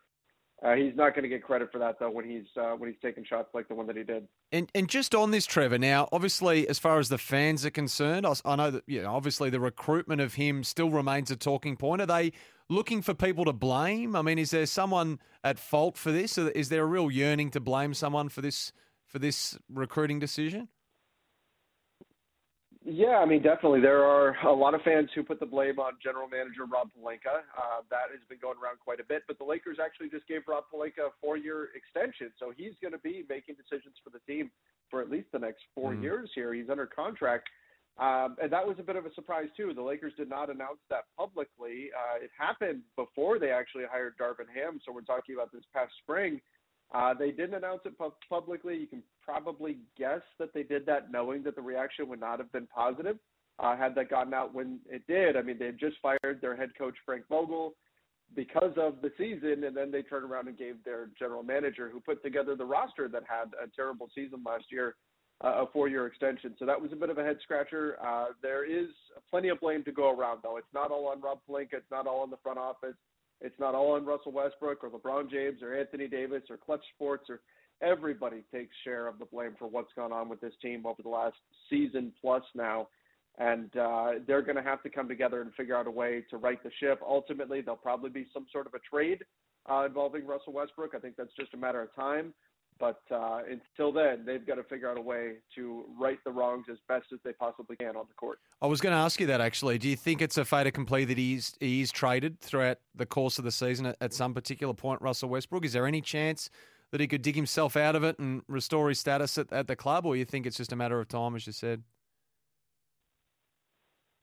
Uh, 0.62 0.74
he's 0.74 0.94
not 0.94 1.14
going 1.14 1.22
to 1.22 1.28
get 1.28 1.42
credit 1.42 1.72
for 1.72 1.78
that 1.78 1.98
though 1.98 2.10
when 2.10 2.28
he's 2.28 2.44
uh, 2.56 2.72
when 2.72 2.90
he's 2.90 2.98
taking 3.00 3.24
shots 3.24 3.48
like 3.54 3.66
the 3.68 3.74
one 3.74 3.86
that 3.86 3.96
he 3.96 4.02
did. 4.02 4.28
And 4.52 4.70
and 4.74 4.88
just 4.88 5.14
on 5.14 5.30
this, 5.30 5.46
Trevor. 5.46 5.78
Now, 5.78 6.08
obviously, 6.12 6.68
as 6.68 6.78
far 6.78 6.98
as 6.98 7.08
the 7.08 7.18
fans 7.18 7.64
are 7.64 7.70
concerned, 7.70 8.26
I, 8.26 8.34
I 8.44 8.56
know 8.56 8.70
that 8.70 8.84
you 8.86 9.02
know 9.02 9.14
obviously 9.14 9.48
the 9.48 9.60
recruitment 9.60 10.20
of 10.20 10.34
him 10.34 10.62
still 10.62 10.90
remains 10.90 11.30
a 11.30 11.36
talking 11.36 11.76
point. 11.76 12.02
Are 12.02 12.06
they 12.06 12.32
looking 12.68 13.00
for 13.00 13.14
people 13.14 13.46
to 13.46 13.54
blame? 13.54 14.14
I 14.14 14.20
mean, 14.20 14.38
is 14.38 14.50
there 14.50 14.66
someone 14.66 15.18
at 15.42 15.58
fault 15.58 15.96
for 15.96 16.12
this? 16.12 16.36
Is 16.36 16.68
there 16.68 16.82
a 16.82 16.86
real 16.86 17.10
yearning 17.10 17.50
to 17.52 17.60
blame 17.60 17.94
someone 17.94 18.28
for 18.28 18.42
this 18.42 18.72
for 19.06 19.18
this 19.18 19.58
recruiting 19.72 20.18
decision? 20.18 20.68
Yeah, 22.90 23.22
I 23.22 23.24
mean, 23.24 23.40
definitely. 23.40 23.80
There 23.80 24.02
are 24.02 24.34
a 24.44 24.52
lot 24.52 24.74
of 24.74 24.82
fans 24.82 25.10
who 25.14 25.22
put 25.22 25.38
the 25.38 25.46
blame 25.46 25.78
on 25.78 25.92
general 26.02 26.26
manager 26.26 26.66
Rob 26.66 26.90
Pelinka. 26.90 27.46
Uh, 27.54 27.86
that 27.88 28.10
has 28.10 28.18
been 28.28 28.42
going 28.42 28.58
around 28.58 28.82
quite 28.82 28.98
a 28.98 29.04
bit. 29.06 29.22
But 29.28 29.38
the 29.38 29.44
Lakers 29.44 29.78
actually 29.78 30.10
just 30.10 30.26
gave 30.26 30.42
Rob 30.48 30.64
Pelinka 30.74 31.06
a 31.06 31.14
four-year 31.22 31.68
extension, 31.78 32.32
so 32.36 32.50
he's 32.50 32.74
going 32.82 32.90
to 32.90 32.98
be 32.98 33.22
making 33.28 33.54
decisions 33.54 33.94
for 34.02 34.10
the 34.10 34.18
team 34.26 34.50
for 34.90 35.00
at 35.00 35.08
least 35.08 35.30
the 35.30 35.38
next 35.38 35.62
four 35.72 35.92
Mm. 35.92 36.02
years 36.02 36.30
here. 36.34 36.52
He's 36.52 36.68
under 36.68 36.84
contract. 36.84 37.48
Um, 37.98 38.36
and 38.42 38.50
that 38.50 38.66
was 38.66 38.76
a 38.80 38.82
bit 38.82 38.96
of 38.96 39.06
a 39.06 39.14
surprise, 39.14 39.50
too. 39.56 39.72
The 39.72 39.82
Lakers 39.82 40.14
did 40.16 40.28
not 40.28 40.50
announce 40.50 40.80
that 40.88 41.04
publicly. 41.16 41.92
Uh, 41.94 42.16
it 42.24 42.30
happened 42.36 42.82
before 42.96 43.38
they 43.38 43.52
actually 43.52 43.84
hired 43.84 44.18
Darvin 44.18 44.48
Ham, 44.52 44.80
so 44.84 44.90
we're 44.90 45.02
talking 45.02 45.36
about 45.36 45.52
this 45.52 45.62
past 45.72 45.92
spring. 46.02 46.40
Uh, 46.92 47.14
they 47.14 47.30
didn't 47.30 47.54
announce 47.54 47.80
it 47.84 47.96
pu- 47.96 48.12
publicly. 48.28 48.76
You 48.76 48.86
can 48.86 49.02
probably 49.24 49.78
guess 49.96 50.22
that 50.38 50.52
they 50.52 50.62
did 50.62 50.84
that 50.86 51.12
knowing 51.12 51.42
that 51.44 51.54
the 51.54 51.62
reaction 51.62 52.08
would 52.08 52.20
not 52.20 52.38
have 52.38 52.50
been 52.52 52.66
positive 52.66 53.16
uh, 53.60 53.76
had 53.76 53.94
that 53.94 54.10
gotten 54.10 54.34
out 54.34 54.54
when 54.54 54.80
it 54.88 55.06
did. 55.06 55.36
I 55.36 55.42
mean, 55.42 55.56
they 55.58 55.66
had 55.66 55.78
just 55.78 55.96
fired 56.02 56.40
their 56.40 56.56
head 56.56 56.70
coach, 56.76 56.94
Frank 57.04 57.24
Vogel, 57.28 57.74
because 58.34 58.72
of 58.76 58.96
the 59.02 59.12
season, 59.18 59.64
and 59.64 59.76
then 59.76 59.90
they 59.90 60.02
turned 60.02 60.24
around 60.30 60.48
and 60.48 60.56
gave 60.56 60.76
their 60.84 61.08
general 61.18 61.42
manager, 61.42 61.90
who 61.92 62.00
put 62.00 62.22
together 62.22 62.56
the 62.56 62.64
roster 62.64 63.08
that 63.08 63.24
had 63.28 63.50
a 63.62 63.68
terrible 63.74 64.08
season 64.14 64.40
last 64.44 64.64
year, 64.70 64.94
uh, 65.44 65.62
a 65.62 65.66
four-year 65.72 66.06
extension. 66.06 66.54
So 66.58 66.64
that 66.66 66.80
was 66.80 66.92
a 66.92 66.96
bit 66.96 67.10
of 67.10 67.18
a 67.18 67.24
head 67.24 67.38
scratcher. 67.42 67.96
Uh, 68.04 68.26
there 68.42 68.64
is 68.64 68.88
plenty 69.30 69.48
of 69.48 69.60
blame 69.60 69.84
to 69.84 69.92
go 69.92 70.16
around, 70.16 70.40
though. 70.42 70.56
It's 70.56 70.66
not 70.72 70.90
all 70.90 71.08
on 71.08 71.20
Rob 71.20 71.40
Pelinka. 71.48 71.74
It's 71.74 71.90
not 71.90 72.06
all 72.06 72.20
on 72.22 72.30
the 72.30 72.36
front 72.42 72.58
office. 72.58 72.94
It's 73.40 73.58
not 73.58 73.74
all 73.74 73.92
on 73.92 74.04
Russell 74.04 74.32
Westbrook 74.32 74.84
or 74.84 74.90
LeBron 74.90 75.30
James 75.30 75.62
or 75.62 75.74
Anthony 75.74 76.08
Davis 76.08 76.42
or 76.50 76.56
Clutch 76.56 76.84
Sports 76.94 77.30
or 77.30 77.40
everybody 77.82 78.42
takes 78.52 78.74
share 78.84 79.06
of 79.06 79.18
the 79.18 79.24
blame 79.24 79.54
for 79.58 79.66
what's 79.66 79.92
gone 79.94 80.12
on 80.12 80.28
with 80.28 80.40
this 80.40 80.52
team 80.60 80.84
over 80.84 81.02
the 81.02 81.08
last 81.08 81.36
season 81.70 82.12
plus 82.20 82.42
now. 82.54 82.88
and 83.38 83.74
uh, 83.76 84.12
they're 84.26 84.42
going 84.42 84.56
to 84.56 84.62
have 84.62 84.82
to 84.82 84.90
come 84.90 85.08
together 85.08 85.40
and 85.40 85.52
figure 85.54 85.76
out 85.76 85.86
a 85.86 85.90
way 85.90 86.22
to 86.30 86.36
right 86.36 86.62
the 86.62 86.70
ship. 86.78 87.00
Ultimately, 87.06 87.60
there'll 87.60 87.76
probably 87.76 88.10
be 88.10 88.26
some 88.34 88.46
sort 88.52 88.66
of 88.66 88.74
a 88.74 88.78
trade 88.80 89.24
uh, 89.70 89.86
involving 89.86 90.26
Russell 90.26 90.52
Westbrook. 90.52 90.94
I 90.94 90.98
think 90.98 91.16
that's 91.16 91.34
just 91.38 91.54
a 91.54 91.56
matter 91.56 91.80
of 91.80 91.94
time. 91.94 92.34
But 92.80 93.02
uh, 93.10 93.40
until 93.48 93.92
then, 93.92 94.24
they've 94.24 94.44
got 94.44 94.54
to 94.54 94.64
figure 94.64 94.90
out 94.90 94.96
a 94.96 95.02
way 95.02 95.34
to 95.54 95.84
right 96.00 96.18
the 96.24 96.32
wrongs 96.32 96.64
as 96.70 96.78
best 96.88 97.06
as 97.12 97.18
they 97.22 97.32
possibly 97.34 97.76
can 97.76 97.94
on 97.94 98.06
the 98.08 98.14
court. 98.14 98.38
I 98.62 98.66
was 98.66 98.80
going 98.80 98.94
to 98.94 98.98
ask 98.98 99.20
you 99.20 99.26
that 99.26 99.42
actually. 99.42 99.76
Do 99.76 99.88
you 99.88 99.96
think 99.96 100.22
it's 100.22 100.38
a 100.38 100.46
fait 100.46 100.66
accompli 100.66 101.04
that 101.04 101.18
he's 101.18 101.54
he's 101.60 101.92
traded 101.92 102.40
throughout 102.40 102.78
the 102.94 103.04
course 103.04 103.38
of 103.38 103.44
the 103.44 103.52
season 103.52 103.84
at, 103.84 103.96
at 104.00 104.14
some 104.14 104.32
particular 104.32 104.72
point, 104.72 105.02
Russell 105.02 105.28
Westbrook? 105.28 105.66
Is 105.66 105.74
there 105.74 105.86
any 105.86 106.00
chance 106.00 106.48
that 106.90 107.00
he 107.00 107.06
could 107.06 107.22
dig 107.22 107.36
himself 107.36 107.76
out 107.76 107.94
of 107.94 108.02
it 108.02 108.18
and 108.18 108.42
restore 108.48 108.88
his 108.88 108.98
status 108.98 109.36
at, 109.36 109.52
at 109.52 109.68
the 109.68 109.76
club, 109.76 110.06
or 110.06 110.16
you 110.16 110.24
think 110.24 110.46
it's 110.46 110.56
just 110.56 110.72
a 110.72 110.76
matter 110.76 110.98
of 110.98 111.06
time, 111.06 111.36
as 111.36 111.46
you 111.46 111.52
said? 111.52 111.82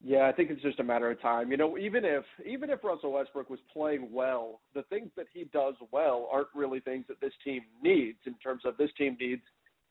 Yeah, 0.04 0.28
I 0.28 0.32
think 0.32 0.52
it's 0.52 0.62
just 0.62 0.80
a 0.80 0.84
matter 0.84 1.10
of 1.10 1.20
time. 1.22 1.50
You 1.50 1.58
know, 1.58 1.78
even 1.78 2.06
if 2.06 2.24
even 2.46 2.70
if 2.70 2.84
Russell 2.84 3.14
Westbrook 3.14 3.50
was 3.50 3.60
playing 3.74 4.10
well, 4.12 4.62
the 4.76 4.84
things 4.84 5.10
that 5.18 5.26
he 5.34 5.46
does 5.46 5.74
well 5.92 6.30
aren't 6.32 6.50
really 6.54 6.80
things 6.80 7.06
that 7.08 7.20
this 7.20 7.34
team 7.44 7.62
needs 7.82 8.20
in 8.26 8.36
terms 8.36 8.62
of 8.64 8.78
this 8.78 8.92
team 8.98 9.18
needs 9.20 9.42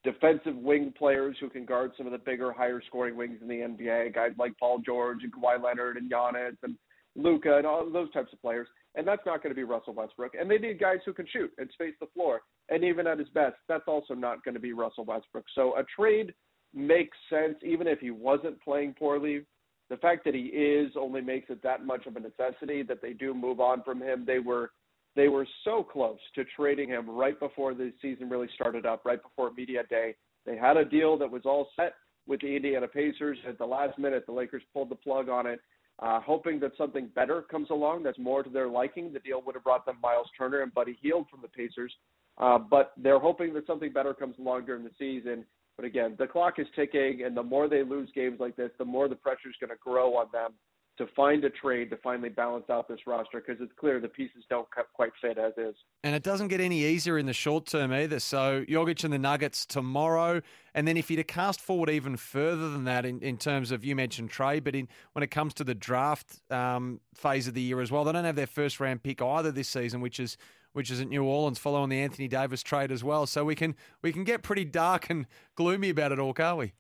defensive 0.05 0.57
wing 0.57 0.95
players 0.97 1.37
who 1.41 1.51
can 1.51 1.65
guard 1.65 1.91
some 1.97 2.07
of 2.07 2.13
the 2.13 2.19
bigger, 2.19 2.53
higher 2.53 2.81
scoring 2.87 3.17
wings 3.17 3.39
in 3.43 3.49
the 3.49 3.57
NBA, 3.57 4.15
guys 4.15 4.31
like 4.39 4.57
Paul 4.59 4.79
George 4.79 5.25
and 5.25 5.33
Kawhi 5.33 5.63
Leonard 5.63 5.97
and 5.97 6.11
Giannis 6.11 6.57
and 6.63 6.77
Luka 7.17 7.57
and 7.57 7.67
all 7.67 7.91
those 7.91 8.13
types 8.13 8.33
of 8.33 8.41
players. 8.41 8.69
And 8.95 9.07
that's 9.07 9.27
not 9.27 9.43
going 9.43 9.51
to 9.51 9.57
be 9.57 9.65
Russell 9.65 9.95
Westbrook. 9.95 10.35
And 10.39 10.49
they 10.49 10.59
need 10.59 10.79
guys 10.79 10.99
who 11.05 11.13
can 11.13 11.27
shoot 11.31 11.51
and 11.59 11.69
space 11.73 11.95
the 12.01 12.07
floor. 12.15 12.43
And 12.69 12.85
even 12.85 13.07
at 13.09 13.19
his 13.19 13.29
best, 13.31 13.57
that's 13.69 13.89
also 13.89 14.15
not 14.15 14.45
going 14.45 14.55
to 14.55 14.61
be 14.61 14.73
Russell 14.73 15.05
Westbrook. 15.05 15.45
So 15.55 15.77
a 15.77 15.85
trade 15.85 16.33
makes 16.73 17.17
sense 17.29 17.57
even 17.65 17.89
if 17.89 17.99
he 17.99 18.13
wasn't 18.13 18.63
playing 18.63 18.95
poorly 18.99 19.45
the 19.89 19.97
fact 19.97 20.25
that 20.25 20.35
he 20.35 20.47
is 20.47 20.93
only 20.99 21.21
makes 21.21 21.51
it 21.51 21.63
that 21.63 21.85
much 21.85 22.07
of 22.07 22.17
a 22.17 22.21
necessity 22.21 22.83
that 22.83 23.01
they 23.01 23.13
do 23.13 23.33
move 23.33 23.61
on 23.61 23.83
from 23.83 24.03
him. 24.03 24.25
They 24.27 24.39
were 24.39 24.71
they 25.15 25.29
were 25.29 25.47
so 25.65 25.83
close 25.83 26.19
to 26.35 26.45
trading 26.45 26.91
him 26.91 27.09
right 27.09 27.39
before 27.41 27.73
the 27.73 27.91
season 28.03 28.29
really 28.29 28.49
started 28.55 28.85
up, 28.85 29.03
right 29.07 29.23
before 29.23 29.51
media 29.53 29.83
day. 29.89 30.15
They 30.45 30.57
had 30.57 30.77
a 30.77 30.85
deal 30.85 31.17
that 31.19 31.31
was 31.31 31.43
all 31.47 31.69
set 31.75 31.95
with 32.27 32.41
the 32.41 32.55
Indiana 32.55 32.87
Pacers. 32.87 33.39
At 33.49 33.57
the 33.57 33.65
last 33.65 33.99
minute, 33.99 34.27
the 34.27 34.33
Lakers 34.33 34.63
pulled 34.75 34.91
the 34.91 34.97
plug 34.97 35.31
on 35.31 35.47
it, 35.47 35.61
uh, 36.01 36.21
hoping 36.21 36.61
that 36.61 36.73
something 36.77 37.09
better 37.15 37.41
comes 37.41 37.71
along 37.71 38.03
that's 38.03 38.19
more 38.19 38.43
to 38.43 38.51
their 38.51 38.69
liking. 38.69 39.11
The 39.13 39.21
deal 39.21 39.43
would 39.47 39.55
have 39.55 39.65
brought 39.65 39.87
them 39.87 39.97
Miles 40.03 40.29
Turner 40.37 40.61
and 40.61 40.75
Buddy 40.75 40.99
Hield 41.01 41.29
from 41.31 41.41
the 41.41 41.49
Pacers, 41.49 41.95
uh, 42.37 42.59
but 42.59 42.93
they're 42.99 43.19
hoping 43.19 43.55
that 43.55 43.67
something 43.67 43.93
better 43.93 44.13
comes 44.13 44.37
along 44.39 44.67
during 44.67 44.85
the 44.85 44.91
season. 44.99 45.47
But 45.77 45.85
again, 45.85 46.17
the 46.19 46.27
clock 46.27 46.59
is 46.59 46.67
ticking, 46.75 47.23
and 47.25 47.37
the 47.37 47.43
more 47.43 47.69
they 47.69 47.83
lose 47.83 48.09
games 48.15 48.41
like 48.41 48.57
this, 48.57 48.71
the 48.79 48.85
more 48.85 49.09
the 49.09 49.17
pressure 49.17 49.49
is 49.49 49.55
going 49.61 49.71
to 49.71 49.77
grow 49.83 50.17
on 50.17 50.27
them 50.33 50.53
to 50.99 51.07
find 51.15 51.45
a 51.45 51.51
trade 51.51 51.91
to 51.91 51.97
finally 51.99 52.29
balance 52.29 52.65
out 52.71 52.89
this 52.89 53.01
roster 53.07 53.43
because 53.47 53.61
it's 53.63 53.73
clear 53.79 54.01
the 54.01 54.09
pieces 54.09 54.45
don't 54.49 54.67
quite 54.95 55.13
fit 55.21 55.37
as 55.39 55.53
is. 55.59 55.75
And 56.03 56.15
it 56.15 56.23
doesn't 56.23 56.49
get 56.49 56.61
any 56.61 56.85
easier 56.85 57.19
in 57.19 57.27
the 57.27 57.33
short 57.33 57.67
term 57.67 57.93
either. 57.93 58.19
So 58.19 58.65
Jokic 58.65 59.05
and 59.05 59.13
the 59.13 59.19
Nuggets 59.19 59.67
tomorrow, 59.67 60.41
and 60.75 60.89
then 60.89 60.97
if 60.97 61.11
you 61.11 61.17
to 61.17 61.25
cast 61.25 61.61
forward 61.61 61.91
even 61.91 62.17
further 62.17 62.71
than 62.71 62.85
that 62.85 63.05
in, 63.05 63.21
in 63.21 63.37
terms 63.37 63.71
of 63.71 63.85
you 63.85 63.95
mentioned 63.95 64.31
trade, 64.31 64.65
but 64.65 64.75
in 64.75 64.89
when 65.13 65.23
it 65.23 65.31
comes 65.31 65.55
to 65.55 65.65
the 65.65 65.75
draft 65.75 66.41
um, 66.51 67.01
phase 67.15 67.47
of 67.47 67.55
the 67.55 67.63
year 67.63 67.81
as 67.81 67.91
well, 67.91 68.05
they 68.05 68.13
don't 68.13 68.25
have 68.25 68.37
their 68.37 68.47
first 68.47 68.81
round 68.81 69.03
pick 69.03 69.21
either 69.21 69.53
this 69.53 69.69
season, 69.69 70.01
which 70.01 70.19
is 70.19 70.39
which 70.77 70.91
is 70.91 71.01
at 71.01 71.09
New 71.09 71.25
Orleans, 71.25 71.59
following 71.59 71.89
the 71.89 71.99
Anthony 72.03 72.29
Davis 72.29 72.63
trade 72.63 72.93
as 72.93 73.03
well. 73.03 73.25
So 73.25 73.47
we 73.47 73.55
can 73.55 73.75
we 74.03 74.13
can 74.13 74.25
get 74.25 74.43
pretty 74.43 74.67
dark 74.67 75.09
and 75.09 75.25
gloomy 75.55 75.89
about 75.89 76.13
it 76.13 76.19
all, 76.19 76.35
can't 76.35 76.59
we? 76.59 76.75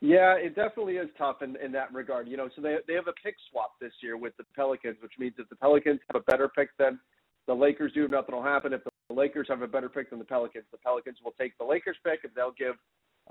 Yeah, 0.00 0.34
it 0.34 0.54
definitely 0.54 0.98
is 0.98 1.08
tough 1.16 1.40
in, 1.40 1.56
in 1.56 1.72
that 1.72 1.92
regard. 1.94 2.28
You 2.28 2.36
know, 2.36 2.50
so 2.54 2.60
they 2.60 2.76
they 2.86 2.92
have 2.92 3.08
a 3.08 3.14
pick 3.24 3.36
swap 3.50 3.72
this 3.80 3.92
year 4.02 4.18
with 4.18 4.36
the 4.36 4.44
Pelicans, 4.54 4.98
which 5.00 5.14
means 5.18 5.32
if 5.38 5.48
the 5.48 5.56
Pelicans 5.56 5.98
have 6.12 6.20
a 6.20 6.24
better 6.30 6.46
pick 6.46 6.68
than 6.78 7.00
the 7.46 7.54
Lakers 7.54 7.92
do, 7.94 8.06
nothing 8.06 8.34
will 8.34 8.42
happen. 8.42 8.74
If 8.74 8.82
the 8.84 9.14
Lakers 9.14 9.46
have 9.48 9.62
a 9.62 9.66
better 9.66 9.88
pick 9.88 10.10
than 10.10 10.18
the 10.18 10.26
Pelicans, 10.26 10.66
the 10.70 10.78
Pelicans 10.78 11.16
will 11.24 11.34
take 11.40 11.56
the 11.56 11.64
Lakers 11.64 11.96
pick 12.04 12.20
and 12.22 12.32
they'll 12.36 12.52
give 12.52 12.74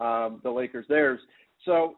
um, 0.04 0.42
the 0.44 0.50
Lakers 0.50 0.88
theirs. 0.90 1.20
So 1.64 1.94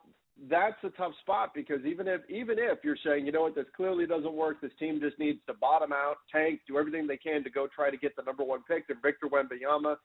that's 0.50 0.82
a 0.84 0.90
tough 0.92 1.14
spot 1.22 1.52
because 1.54 1.84
even 1.86 2.08
if 2.08 2.22
even 2.30 2.58
if 2.60 2.80
you're 2.84 2.98
saying, 3.06 3.26
you 3.26 3.32
know 3.32 3.42
what, 3.42 3.56
this 3.56 3.66
clearly 3.76 4.06
doesn't 4.06 4.34
work, 4.34 4.62
this 4.62 4.72
team 4.80 5.00
just 5.02 5.20
needs 5.20 5.40
to 5.48 5.54
bottom 5.54 5.92
out, 5.92 6.18
tank, 6.32 6.62
do 6.68 6.78
everything 6.78 7.08
they 7.08 7.18
can 7.18 7.44
to 7.44 7.50
go 7.50 7.68
try 7.74 7.90
to 7.90 7.98
get 7.98 8.16
the 8.16 8.24
number 8.24 8.44
one 8.44 8.62
pick, 8.68 8.86
and 8.90 9.02
Victor 9.02 9.28
Wembanyama, 9.28 9.98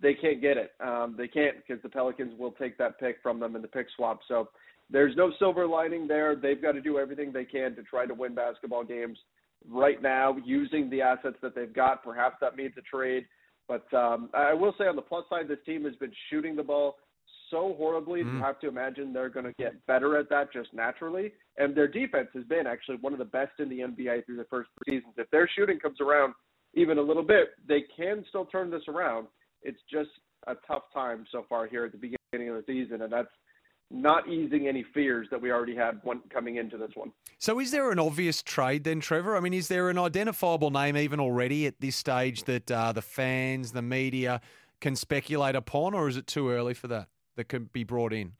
they 0.00 0.14
can't 0.14 0.40
get 0.40 0.56
it. 0.56 0.72
Um, 0.80 1.14
they 1.18 1.28
can't 1.28 1.56
because 1.56 1.82
the 1.82 1.88
Pelicans 1.88 2.32
will 2.38 2.52
take 2.52 2.78
that 2.78 2.98
pick 2.98 3.16
from 3.22 3.40
them 3.40 3.56
in 3.56 3.62
the 3.62 3.68
pick 3.68 3.86
swap. 3.94 4.20
So 4.26 4.48
there's 4.90 5.16
no 5.16 5.32
silver 5.38 5.66
lining 5.66 6.06
there. 6.06 6.36
They've 6.36 6.60
got 6.60 6.72
to 6.72 6.80
do 6.80 6.98
everything 6.98 7.32
they 7.32 7.44
can 7.44 7.74
to 7.76 7.82
try 7.82 8.06
to 8.06 8.14
win 8.14 8.34
basketball 8.34 8.84
games 8.84 9.18
right 9.68 10.00
now 10.02 10.36
using 10.44 10.90
the 10.90 11.02
assets 11.02 11.36
that 11.42 11.54
they've 11.54 11.72
got. 11.72 12.02
Perhaps 12.02 12.36
that 12.40 12.56
means 12.56 12.72
a 12.78 12.82
trade. 12.82 13.26
But 13.66 13.92
um, 13.94 14.28
I 14.34 14.52
will 14.52 14.74
say 14.78 14.84
on 14.84 14.96
the 14.96 15.02
plus 15.02 15.24
side, 15.30 15.48
this 15.48 15.58
team 15.64 15.84
has 15.84 15.94
been 15.96 16.12
shooting 16.30 16.54
the 16.54 16.62
ball 16.62 16.96
so 17.50 17.74
horribly. 17.76 18.20
Mm-hmm. 18.20 18.36
You 18.36 18.42
have 18.42 18.60
to 18.60 18.68
imagine 18.68 19.12
they're 19.12 19.28
going 19.28 19.46
to 19.46 19.54
get 19.58 19.86
better 19.86 20.18
at 20.18 20.28
that 20.30 20.52
just 20.52 20.72
naturally. 20.72 21.32
And 21.56 21.74
their 21.74 21.88
defense 21.88 22.28
has 22.34 22.44
been 22.44 22.66
actually 22.66 22.96
one 22.96 23.12
of 23.12 23.18
the 23.18 23.24
best 23.24 23.52
in 23.58 23.68
the 23.68 23.80
NBA 23.80 24.26
through 24.26 24.36
the 24.36 24.46
first 24.50 24.70
three 24.84 24.98
seasons. 24.98 25.14
If 25.16 25.30
their 25.30 25.48
shooting 25.54 25.78
comes 25.78 26.00
around 26.00 26.34
even 26.74 26.98
a 26.98 27.02
little 27.02 27.22
bit, 27.22 27.50
they 27.68 27.84
can 27.96 28.24
still 28.28 28.46
turn 28.46 28.70
this 28.70 28.82
around. 28.88 29.28
It's 29.62 29.80
just 29.90 30.10
a 30.46 30.54
tough 30.66 30.82
time 30.92 31.24
so 31.32 31.44
far 31.48 31.66
here 31.66 31.84
at 31.84 31.92
the 31.92 31.98
beginning 31.98 32.48
of 32.50 32.56
the 32.56 32.64
season, 32.66 33.02
and 33.02 33.12
that's 33.12 33.28
not 33.90 34.28
easing 34.28 34.66
any 34.66 34.84
fears 34.94 35.28
that 35.30 35.40
we 35.40 35.52
already 35.52 35.76
had 35.76 36.00
one 36.02 36.20
coming 36.30 36.56
into 36.56 36.76
this 36.76 36.90
one. 36.94 37.12
So, 37.38 37.60
is 37.60 37.70
there 37.70 37.90
an 37.90 37.98
obvious 37.98 38.42
trade 38.42 38.84
then, 38.84 39.00
Trevor? 39.00 39.36
I 39.36 39.40
mean, 39.40 39.54
is 39.54 39.68
there 39.68 39.88
an 39.88 39.98
identifiable 39.98 40.70
name 40.70 40.96
even 40.96 41.20
already 41.20 41.66
at 41.66 41.80
this 41.80 41.96
stage 41.96 42.44
that 42.44 42.70
uh, 42.70 42.92
the 42.92 43.02
fans, 43.02 43.72
the 43.72 43.82
media 43.82 44.40
can 44.80 44.96
speculate 44.96 45.54
upon, 45.54 45.94
or 45.94 46.08
is 46.08 46.16
it 46.16 46.26
too 46.26 46.50
early 46.50 46.74
for 46.74 46.88
that? 46.88 47.08
That 47.36 47.48
could 47.48 47.72
be 47.72 47.84
brought 47.84 48.12
in? 48.12 48.32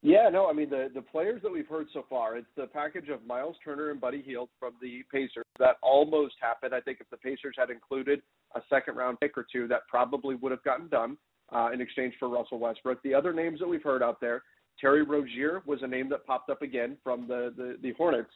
Yeah, 0.00 0.28
no, 0.32 0.48
I 0.48 0.52
mean 0.52 0.70
the 0.70 0.90
the 0.94 1.02
players 1.02 1.42
that 1.42 1.50
we've 1.50 1.66
heard 1.66 1.88
so 1.92 2.04
far, 2.08 2.36
it's 2.36 2.46
the 2.56 2.66
package 2.66 3.08
of 3.08 3.26
Miles 3.26 3.56
Turner 3.64 3.90
and 3.90 4.00
Buddy 4.00 4.22
Hield 4.22 4.48
from 4.60 4.74
the 4.80 5.02
Pacers 5.12 5.44
that 5.58 5.76
almost 5.82 6.34
happened. 6.40 6.72
I 6.72 6.80
think 6.80 6.98
if 7.00 7.10
the 7.10 7.16
Pacers 7.16 7.56
had 7.58 7.70
included 7.70 8.22
a 8.54 8.60
second 8.70 8.94
round 8.94 9.18
pick 9.18 9.36
or 9.36 9.44
two, 9.50 9.66
that 9.68 9.80
probably 9.88 10.36
would 10.36 10.52
have 10.52 10.62
gotten 10.62 10.88
done 10.88 11.16
uh, 11.52 11.70
in 11.72 11.80
exchange 11.80 12.14
for 12.18 12.28
Russell 12.28 12.60
Westbrook. 12.60 13.02
The 13.02 13.12
other 13.12 13.32
names 13.32 13.58
that 13.58 13.66
we've 13.66 13.82
heard 13.82 14.02
out 14.02 14.20
there, 14.20 14.44
Terry 14.80 15.02
Rozier 15.02 15.62
was 15.66 15.80
a 15.82 15.88
name 15.88 16.08
that 16.10 16.24
popped 16.26 16.48
up 16.48 16.62
again 16.62 16.96
from 17.02 17.26
the 17.26 17.52
the, 17.56 17.76
the 17.82 17.92
Hornets, 17.94 18.30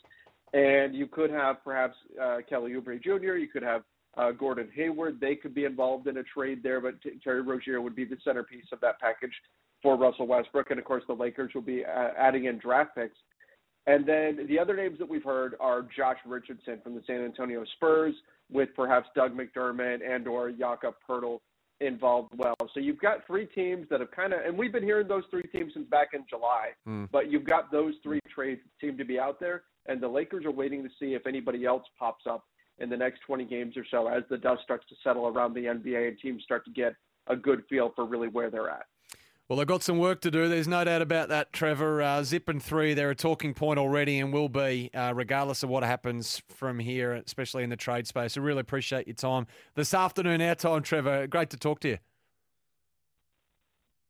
and 0.52 0.96
you 0.96 1.06
could 1.06 1.30
have 1.30 1.62
perhaps 1.62 1.94
uh, 2.20 2.38
Kelly 2.48 2.72
Oubre 2.72 3.00
Jr. 3.00 3.36
You 3.36 3.46
could 3.46 3.62
have 3.62 3.82
uh, 4.16 4.30
Gordon 4.32 4.68
Hayward. 4.74 5.20
They 5.20 5.34
could 5.34 5.54
be 5.54 5.64
involved 5.64 6.06
in 6.06 6.18
a 6.18 6.22
trade 6.22 6.62
there, 6.62 6.80
but 6.80 7.00
T- 7.02 7.18
Terry 7.22 7.42
Rozier 7.42 7.80
would 7.80 7.96
be 7.96 8.04
the 8.04 8.18
centerpiece 8.24 8.66
of 8.72 8.80
that 8.80 9.00
package 9.00 9.32
for 9.82 9.96
Russell 9.96 10.26
Westbrook. 10.26 10.70
And 10.70 10.78
of 10.78 10.84
course, 10.84 11.04
the 11.06 11.14
Lakers 11.14 11.52
will 11.54 11.62
be 11.62 11.84
uh, 11.84 12.08
adding 12.18 12.44
in 12.44 12.58
draft 12.58 12.94
picks. 12.94 13.16
And 13.86 14.06
then 14.06 14.46
the 14.48 14.58
other 14.58 14.76
names 14.76 14.98
that 14.98 15.08
we've 15.08 15.24
heard 15.24 15.56
are 15.58 15.86
Josh 15.96 16.18
Richardson 16.24 16.80
from 16.84 16.94
the 16.94 17.02
San 17.06 17.24
Antonio 17.24 17.64
Spurs, 17.76 18.14
with 18.50 18.68
perhaps 18.76 19.08
Doug 19.16 19.36
McDermott 19.36 19.98
and 20.08 20.28
or 20.28 20.50
Jakob 20.52 20.94
Poeltl 21.08 21.40
involved 21.80 22.32
well. 22.36 22.54
So 22.74 22.80
you've 22.80 23.00
got 23.00 23.26
three 23.26 23.46
teams 23.46 23.88
that 23.90 24.00
have 24.00 24.10
kind 24.12 24.32
of, 24.32 24.40
and 24.46 24.56
we've 24.56 24.72
been 24.72 24.84
hearing 24.84 25.08
those 25.08 25.24
three 25.30 25.42
teams 25.42 25.72
since 25.74 25.88
back 25.88 26.08
in 26.14 26.24
July. 26.28 26.68
Mm. 26.86 27.08
But 27.10 27.30
you've 27.30 27.44
got 27.44 27.72
those 27.72 27.94
three 28.02 28.20
trades 28.32 28.60
that 28.62 28.86
seem 28.86 28.96
to 28.98 29.04
be 29.04 29.18
out 29.18 29.40
there, 29.40 29.62
and 29.86 30.00
the 30.00 30.08
Lakers 30.08 30.44
are 30.44 30.52
waiting 30.52 30.84
to 30.84 30.90
see 31.00 31.14
if 31.14 31.26
anybody 31.26 31.64
else 31.64 31.82
pops 31.98 32.24
up 32.28 32.44
in 32.78 32.90
the 32.90 32.96
next 32.96 33.20
20 33.20 33.44
games 33.44 33.76
or 33.76 33.84
so 33.90 34.08
as 34.08 34.22
the 34.30 34.38
dust 34.38 34.62
starts 34.62 34.86
to 34.88 34.94
settle 35.04 35.26
around 35.26 35.54
the 35.54 35.64
NBA 35.64 36.08
and 36.08 36.18
teams 36.18 36.42
start 36.42 36.64
to 36.64 36.70
get 36.70 36.94
a 37.28 37.36
good 37.36 37.62
feel 37.68 37.92
for 37.94 38.04
really 38.04 38.28
where 38.28 38.50
they're 38.50 38.70
at. 38.70 38.86
Well, 39.48 39.58
they've 39.58 39.66
got 39.66 39.82
some 39.82 39.98
work 39.98 40.20
to 40.22 40.30
do. 40.30 40.48
There's 40.48 40.68
no 40.68 40.82
doubt 40.82 41.02
about 41.02 41.28
that, 41.28 41.52
Trevor. 41.52 42.00
Uh, 42.00 42.22
zip 42.22 42.48
and 42.48 42.62
three, 42.62 42.94
they're 42.94 43.10
a 43.10 43.14
talking 43.14 43.52
point 43.52 43.78
already 43.78 44.18
and 44.18 44.32
will 44.32 44.48
be, 44.48 44.90
uh, 44.94 45.12
regardless 45.14 45.62
of 45.62 45.68
what 45.68 45.82
happens 45.82 46.40
from 46.48 46.78
here, 46.78 47.12
especially 47.12 47.62
in 47.62 47.68
the 47.68 47.76
trade 47.76 48.06
space. 48.06 48.36
I 48.36 48.40
really 48.40 48.60
appreciate 48.60 49.06
your 49.06 49.14
time 49.14 49.46
this 49.74 49.92
afternoon, 49.92 50.40
our 50.40 50.54
time, 50.54 50.82
Trevor. 50.82 51.26
Great 51.26 51.50
to 51.50 51.58
talk 51.58 51.80
to 51.80 51.88
you. 51.88 51.98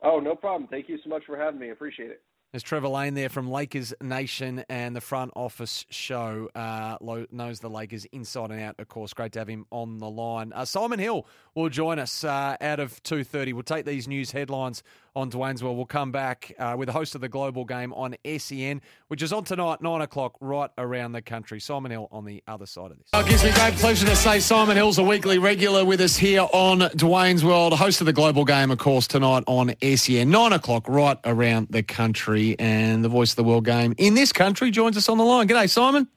Oh, 0.02 0.20
no 0.20 0.34
problem. 0.34 0.68
Thank 0.68 0.88
you 0.88 0.98
so 1.02 1.10
much 1.10 1.24
for 1.24 1.36
having 1.36 1.58
me. 1.58 1.68
I 1.68 1.72
appreciate 1.72 2.10
it. 2.10 2.22
There's 2.52 2.62
Trevor 2.62 2.88
Lane 2.88 3.14
there 3.14 3.30
from 3.30 3.50
Lakers 3.50 3.94
Nation 4.02 4.62
and 4.68 4.94
the 4.94 5.00
front 5.00 5.32
office 5.34 5.86
show. 5.88 6.50
Uh, 6.54 6.98
knows 7.30 7.60
the 7.60 7.70
Lakers 7.70 8.04
inside 8.12 8.50
and 8.50 8.60
out, 8.60 8.74
of 8.78 8.88
course. 8.88 9.14
Great 9.14 9.32
to 9.32 9.38
have 9.38 9.48
him 9.48 9.64
on 9.70 9.96
the 9.96 10.10
line. 10.10 10.52
Uh, 10.52 10.66
Simon 10.66 10.98
Hill 10.98 11.26
will 11.54 11.70
join 11.70 11.98
us 11.98 12.24
uh, 12.24 12.58
out 12.60 12.78
of 12.78 13.02
2.30. 13.04 13.54
We'll 13.54 13.62
take 13.62 13.86
these 13.86 14.06
news 14.06 14.32
headlines 14.32 14.82
on 15.14 15.30
Dwayne's 15.30 15.62
World. 15.62 15.76
We'll 15.76 15.86
come 15.86 16.12
back 16.12 16.52
uh, 16.58 16.74
with 16.78 16.86
the 16.86 16.92
host 16.92 17.14
of 17.14 17.20
the 17.20 17.28
Global 17.28 17.64
Game 17.64 17.92
on 17.92 18.16
SEN, 18.38 18.80
which 19.08 19.22
is 19.22 19.32
on 19.32 19.44
tonight, 19.44 19.82
9 19.82 20.00
o'clock, 20.00 20.36
right 20.40 20.70
around 20.78 21.12
the 21.12 21.22
country. 21.22 21.60
Simon 21.60 21.90
Hill 21.90 22.08
on 22.10 22.24
the 22.24 22.42
other 22.46 22.66
side 22.66 22.90
of 22.90 22.98
this. 22.98 23.08
It 23.12 23.28
gives 23.28 23.44
me 23.44 23.52
great 23.52 23.74
pleasure 23.74 24.06
to 24.06 24.16
say 24.16 24.40
Simon 24.40 24.76
Hill's 24.76 24.98
a 24.98 25.02
weekly 25.02 25.38
regular 25.38 25.84
with 25.84 26.00
us 26.00 26.16
here 26.16 26.46
on 26.52 26.80
Dwayne's 26.80 27.44
World, 27.44 27.74
host 27.74 28.00
of 28.00 28.06
the 28.06 28.12
Global 28.12 28.44
Game, 28.44 28.70
of 28.70 28.78
course, 28.78 29.06
tonight 29.06 29.44
on 29.46 29.74
SEN, 29.82 30.30
9 30.30 30.52
o'clock, 30.52 30.88
right 30.88 31.18
around 31.24 31.68
the 31.70 31.82
country. 31.82 32.56
And 32.58 33.04
the 33.04 33.08
voice 33.08 33.32
of 33.32 33.36
the 33.36 33.44
World 33.44 33.64
Game 33.64 33.94
in 33.98 34.14
this 34.14 34.32
country 34.32 34.70
joins 34.70 34.96
us 34.96 35.08
on 35.08 35.18
the 35.18 35.24
line. 35.24 35.48
G'day, 35.48 35.68
Simon. 35.68 36.08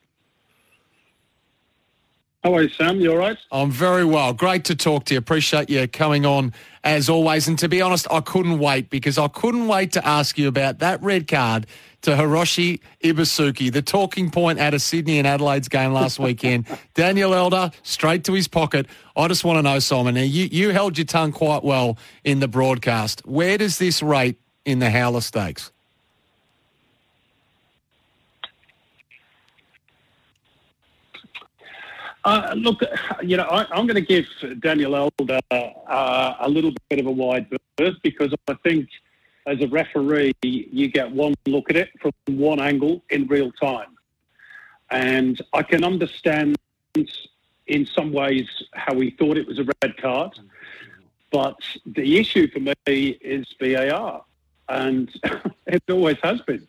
How 2.46 2.54
are 2.54 2.62
you, 2.62 2.70
Sam? 2.70 3.02
You 3.02 3.14
all 3.14 3.18
right? 3.18 3.40
I'm 3.52 3.72
very 3.72 4.06
well. 4.06 4.32
Great 4.32 4.66
to 4.66 4.76
talk 4.76 5.06
to 5.06 5.16
you. 5.16 5.18
Appreciate 5.18 5.68
you 5.68 5.88
coming 5.88 6.28
on 6.28 6.54
as 6.84 7.10
always. 7.10 7.48
And 7.48 7.58
to 7.58 7.68
be 7.68 7.82
honest, 7.82 8.06
I 8.12 8.20
couldn't 8.22 8.60
wait 8.60 8.92
because 8.92 9.18
I 9.18 9.28
couldn't 9.30 9.68
wait 9.68 9.94
to 9.94 10.08
ask 10.08 10.38
you 10.38 10.48
about 10.48 10.78
that 10.78 11.02
red 11.02 11.28
card 11.28 11.66
to 12.04 12.12
Hiroshi 12.12 12.82
Ibusuki, 13.04 13.74
the 13.74 13.82
talking 13.82 14.30
point 14.30 14.60
out 14.60 14.76
of 14.76 14.84
Sydney 14.84 15.18
and 15.18 15.26
Adelaide's 15.26 15.70
game 15.70 15.92
last 15.92 16.20
weekend. 16.20 16.68
Daniel 16.94 17.34
Elder, 17.34 17.72
straight 17.82 18.24
to 18.26 18.34
his 18.34 18.48
pocket. 18.48 18.86
I 19.18 19.28
just 19.28 19.44
want 19.44 19.58
to 19.58 19.64
know, 19.64 19.80
Simon, 19.80 20.14
now 20.14 20.22
you, 20.22 20.48
you 20.52 20.70
held 20.70 21.00
your 21.00 21.06
tongue 21.06 21.32
quite 21.32 21.64
well 21.64 21.98
in 22.24 22.42
the 22.42 22.48
broadcast. 22.48 23.26
Where 23.26 23.58
does 23.58 23.80
this 23.80 24.04
rate 24.04 24.40
in 24.66 24.78
the 24.78 24.92
Howler 24.92 25.22
Stakes? 25.22 25.72
Uh, 32.26 32.56
look, 32.58 32.82
you 33.22 33.38
know, 33.38 33.44
I, 33.44 33.78
am 33.78 33.86
going 33.86 33.96
to 33.96 34.02
give 34.02 34.26
Daniel 34.60 34.96
Elder 34.96 35.40
uh, 35.52 36.34
a 36.40 36.50
little 36.50 36.74
bit 36.90 37.00
of 37.00 37.06
a 37.06 37.12
wide 37.12 37.48
berth 37.78 37.96
because 38.02 38.34
I 38.48 38.56
think 38.64 38.90
as 39.46 39.62
a 39.62 39.68
referee, 39.68 40.34
you 40.42 40.88
get 40.88 41.12
one 41.12 41.36
look 41.46 41.70
at 41.70 41.76
it 41.76 41.90
from 42.02 42.12
one 42.26 42.60
angle 42.60 43.04
in 43.12 43.28
real 43.28 43.52
time. 43.52 43.96
And 44.90 45.40
I 45.54 45.62
can 45.62 45.84
understand 45.84 46.58
in 47.68 47.86
some 47.86 48.12
ways 48.12 48.50
how 48.74 49.00
he 49.00 49.12
thought 49.12 49.38
it 49.38 49.48
was 49.48 49.60
a 49.60 49.66
red 49.84 49.96
card. 49.98 50.32
But 51.32 51.58
the 51.86 52.18
issue 52.18 52.50
for 52.50 52.60
me 52.60 53.20
is 53.22 53.46
VAR. 53.62 54.24
And 54.68 55.12
it 55.68 55.84
always 55.92 56.18
has 56.24 56.42
been. 56.42 56.68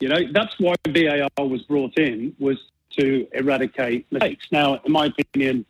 You 0.00 0.08
know, 0.08 0.32
that's 0.32 0.58
why 0.58 0.74
VAR 0.88 1.28
was 1.38 1.62
brought 1.62 1.96
in, 1.98 2.34
was 2.40 2.58
to 2.98 3.26
eradicate 3.32 4.06
mistakes. 4.10 4.46
Now, 4.50 4.80
in 4.84 4.92
my 4.92 5.06
opinion, 5.06 5.64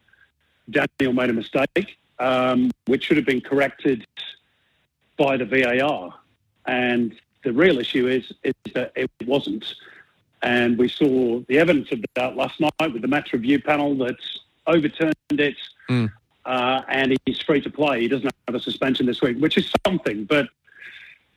Daniel 0.71 1.13
made 1.13 1.31
a 1.31 1.33
mistake, 1.33 1.99
um, 2.19 2.71
which 2.87 3.05
should 3.05 3.17
have 3.17 3.27
been 3.27 3.41
corrected 3.41 4.07
by 5.17 5.37
the 5.37 5.45
VAR. 5.45 6.15
And 6.67 7.15
the 7.45 7.53
real 7.53 7.79
issue 7.79 8.07
is, 8.09 8.33
is 8.43 8.55
that 8.75 8.93
it 8.95 9.11
wasn't. 9.27 9.65
And 10.43 10.79
we 10.79 10.89
saw 10.89 11.41
the 11.49 11.59
evidence 11.59 11.93
of 11.93 12.05
that 12.15 12.37
last 12.37 12.61
night 12.61 12.93
with 12.93 13.03
the 13.03 13.09
match 13.09 13.33
review 13.33 13.61
panel 13.61 13.95
that's 13.97 14.41
overturned 14.67 15.15
it. 15.31 15.57
Mm. 15.89 16.13
Uh, 16.45 16.83
and 16.89 17.17
he's 17.25 17.41
free 17.41 17.61
to 17.61 17.71
play. 17.71 18.01
He 18.01 18.09
doesn't 18.09 18.33
have 18.49 18.55
a 18.55 18.61
suspension 18.61 19.07
this 19.07 19.23
week, 19.23 19.39
which 19.39 19.57
is 19.57 19.73
something. 19.87 20.25
But, 20.25 20.49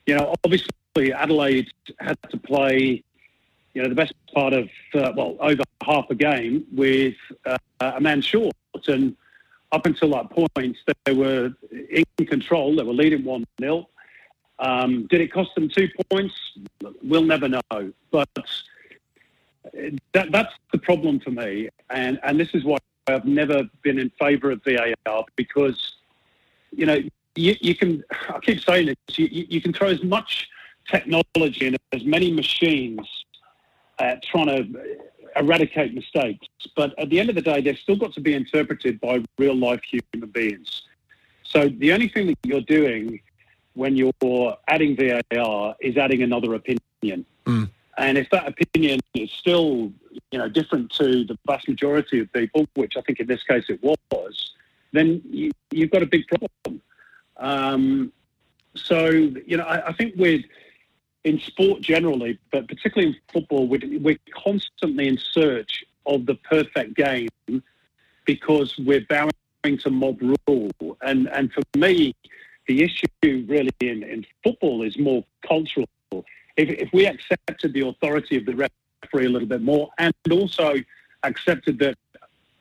you 0.08 0.16
know, 0.16 0.34
obviously 0.44 1.14
Adelaide 1.14 1.72
had 2.00 2.18
to 2.30 2.38
play 2.38 3.04
you 3.76 3.84
know, 3.84 3.90
the 3.90 3.96
best 3.96 4.14
part 4.34 4.54
of, 4.54 4.70
uh, 4.96 5.12
well, 5.16 5.36
over 5.42 5.62
half 5.84 6.06
a 6.10 6.16
game 6.16 6.66
with 6.74 7.16
uh, 7.46 7.58
a 7.82 8.00
man 8.00 8.22
short. 8.22 8.56
And 8.88 9.16
up 9.72 9.86
until 9.86 10.12
that 10.12 10.30
point, 10.30 10.78
they 11.04 11.14
were 11.14 11.52
in 11.72 12.26
control. 12.26 12.78
They 12.78 12.84
were 12.84 12.94
leading 12.94 13.26
1 13.26 13.44
0. 13.60 13.90
Um, 14.60 15.08
did 15.08 15.20
it 15.20 15.34
cost 15.34 15.54
them 15.56 15.68
two 15.68 15.90
points? 16.10 16.34
We'll 17.04 17.26
never 17.26 17.50
know. 17.50 17.92
But 18.12 18.30
that, 20.14 20.32
that's 20.32 20.54
the 20.72 20.78
problem 20.78 21.20
for 21.20 21.32
me. 21.32 21.68
And, 21.90 22.18
and 22.24 22.40
this 22.40 22.54
is 22.54 22.64
why 22.64 22.78
I've 23.08 23.26
never 23.26 23.64
been 23.82 24.00
in 24.00 24.10
favour 24.18 24.52
of 24.52 24.62
VAR 24.64 25.26
because, 25.36 25.96
you 26.72 26.86
know, 26.86 27.02
you, 27.36 27.56
you 27.60 27.76
can, 27.76 28.06
I 28.30 28.40
keep 28.40 28.62
saying 28.64 28.86
this, 28.86 29.20
you, 29.20 29.46
you 29.50 29.60
can 29.60 29.74
throw 29.74 29.90
as 29.90 30.02
much 30.02 30.48
technology 30.90 31.68
and 31.68 31.78
as 31.92 32.06
many 32.06 32.32
machines 32.32 33.25
uh, 34.00 34.16
trying 34.24 34.48
to 34.48 34.98
eradicate 35.36 35.94
mistakes. 35.94 36.48
But 36.76 36.98
at 37.00 37.10
the 37.10 37.20
end 37.20 37.30
of 37.30 37.36
the 37.36 37.42
day, 37.42 37.62
they've 37.62 37.78
still 37.78 37.98
got 37.98 38.14
to 38.14 38.22
be 38.22 38.34
interpreted 38.34 39.00
by 39.02 39.24
real 39.38 39.56
life 39.56 39.82
human 39.84 40.30
beings. 40.30 40.84
So 41.44 41.70
the 41.70 41.94
only 41.94 42.08
thing 42.08 42.28
that 42.28 42.38
you're 42.44 42.62
doing 42.62 43.22
when 43.74 43.96
you're 43.96 44.58
adding 44.68 44.96
VAR 44.96 45.76
is 45.82 45.98
adding 45.98 46.22
another 46.22 46.54
opinion. 46.56 47.26
Mm. 47.46 47.70
And 47.98 48.18
if 48.18 48.30
that 48.32 48.48
opinion 48.48 49.00
is 49.14 49.32
still, 49.32 49.92
you 50.32 50.40
know, 50.40 50.50
different 50.50 50.92
to 50.94 51.24
the 51.24 51.38
vast 51.46 51.68
majority 51.68 52.20
of 52.20 52.32
people, 52.34 52.68
which 52.76 52.98
I 52.98 53.02
think 53.02 53.20
in 53.20 53.28
this 53.28 53.44
case 53.44 53.66
it 53.70 53.82
was, 53.84 54.52
then 54.92 55.22
you, 55.30 55.52
have 55.78 55.92
got 55.92 56.04
a 56.04 56.06
big 56.06 56.26
problem. 56.28 56.82
Um, 57.38 58.12
so, 58.76 59.08
you 59.10 59.58
know, 59.58 59.64
I, 59.64 59.90
I 59.90 59.94
think 59.94 60.16
with 60.16 60.44
in 61.26 61.40
sport 61.40 61.82
generally, 61.82 62.38
but 62.52 62.68
particularly 62.68 63.14
in 63.14 63.34
football, 63.34 63.68
we're, 63.68 64.00
we're 64.00 64.20
constantly 64.44 65.08
in 65.08 65.18
search 65.18 65.84
of 66.06 66.26
the 66.28 66.36
perfect 66.36 66.96
game 66.96 67.28
because 68.26 68.78
we're 68.78 69.06
bowing 69.10 69.32
to 69.80 69.90
mob 69.90 70.22
rule. 70.22 70.72
And 71.02 71.28
and 71.30 71.52
for 71.52 71.64
me, 71.76 72.14
the 72.68 72.84
issue 72.84 73.08
really 73.24 73.72
in, 73.80 74.04
in 74.04 74.26
football 74.44 74.84
is 74.84 74.98
more 74.98 75.24
cultural. 75.48 75.88
If, 76.12 76.70
if 76.70 76.90
we 76.94 77.08
accepted 77.08 77.74
the 77.74 77.88
authority 77.88 78.38
of 78.38 78.46
the 78.46 78.56
referee 78.56 79.26
a 79.26 79.30
little 79.30 79.48
bit 79.48 79.62
more 79.62 79.90
and 79.98 80.14
also 80.32 80.76
accepted 81.24 81.80
that 81.80 81.98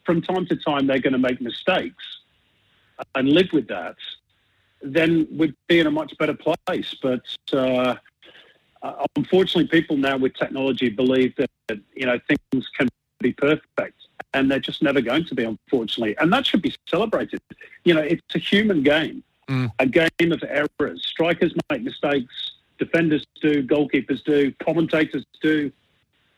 from 0.04 0.22
time 0.22 0.46
to 0.46 0.56
time 0.56 0.86
they're 0.86 0.98
going 0.98 1.12
to 1.12 1.18
make 1.18 1.40
mistakes 1.40 2.04
and 3.14 3.28
live 3.28 3.48
with 3.52 3.68
that, 3.68 3.96
then 4.82 5.28
we'd 5.30 5.54
be 5.68 5.80
in 5.80 5.86
a 5.86 5.90
much 5.90 6.16
better 6.18 6.34
place. 6.34 6.94
But 7.02 7.22
uh, 7.52 7.96
uh, 8.84 9.06
unfortunately, 9.16 9.66
people 9.66 9.96
now 9.96 10.16
with 10.18 10.34
technology 10.34 10.90
believe 10.90 11.34
that 11.36 11.50
you 11.94 12.04
know 12.04 12.20
things 12.28 12.68
can 12.76 12.86
be 13.20 13.32
perfect, 13.32 13.96
and 14.34 14.50
they're 14.50 14.60
just 14.60 14.82
never 14.82 15.00
going 15.00 15.24
to 15.24 15.34
be, 15.34 15.42
unfortunately. 15.42 16.14
And 16.18 16.30
that 16.32 16.46
should 16.46 16.60
be 16.60 16.74
celebrated. 16.86 17.40
You 17.84 17.94
know, 17.94 18.02
it's 18.02 18.34
a 18.34 18.38
human 18.38 18.82
game, 18.82 19.24
mm. 19.48 19.70
a 19.78 19.86
game 19.86 20.32
of 20.32 20.44
errors. 20.46 21.06
Strikers 21.06 21.54
make 21.70 21.82
mistakes, 21.82 22.52
defenders 22.78 23.24
do, 23.40 23.62
goalkeepers 23.66 24.22
do, 24.22 24.52
commentators 24.62 25.24
do, 25.40 25.72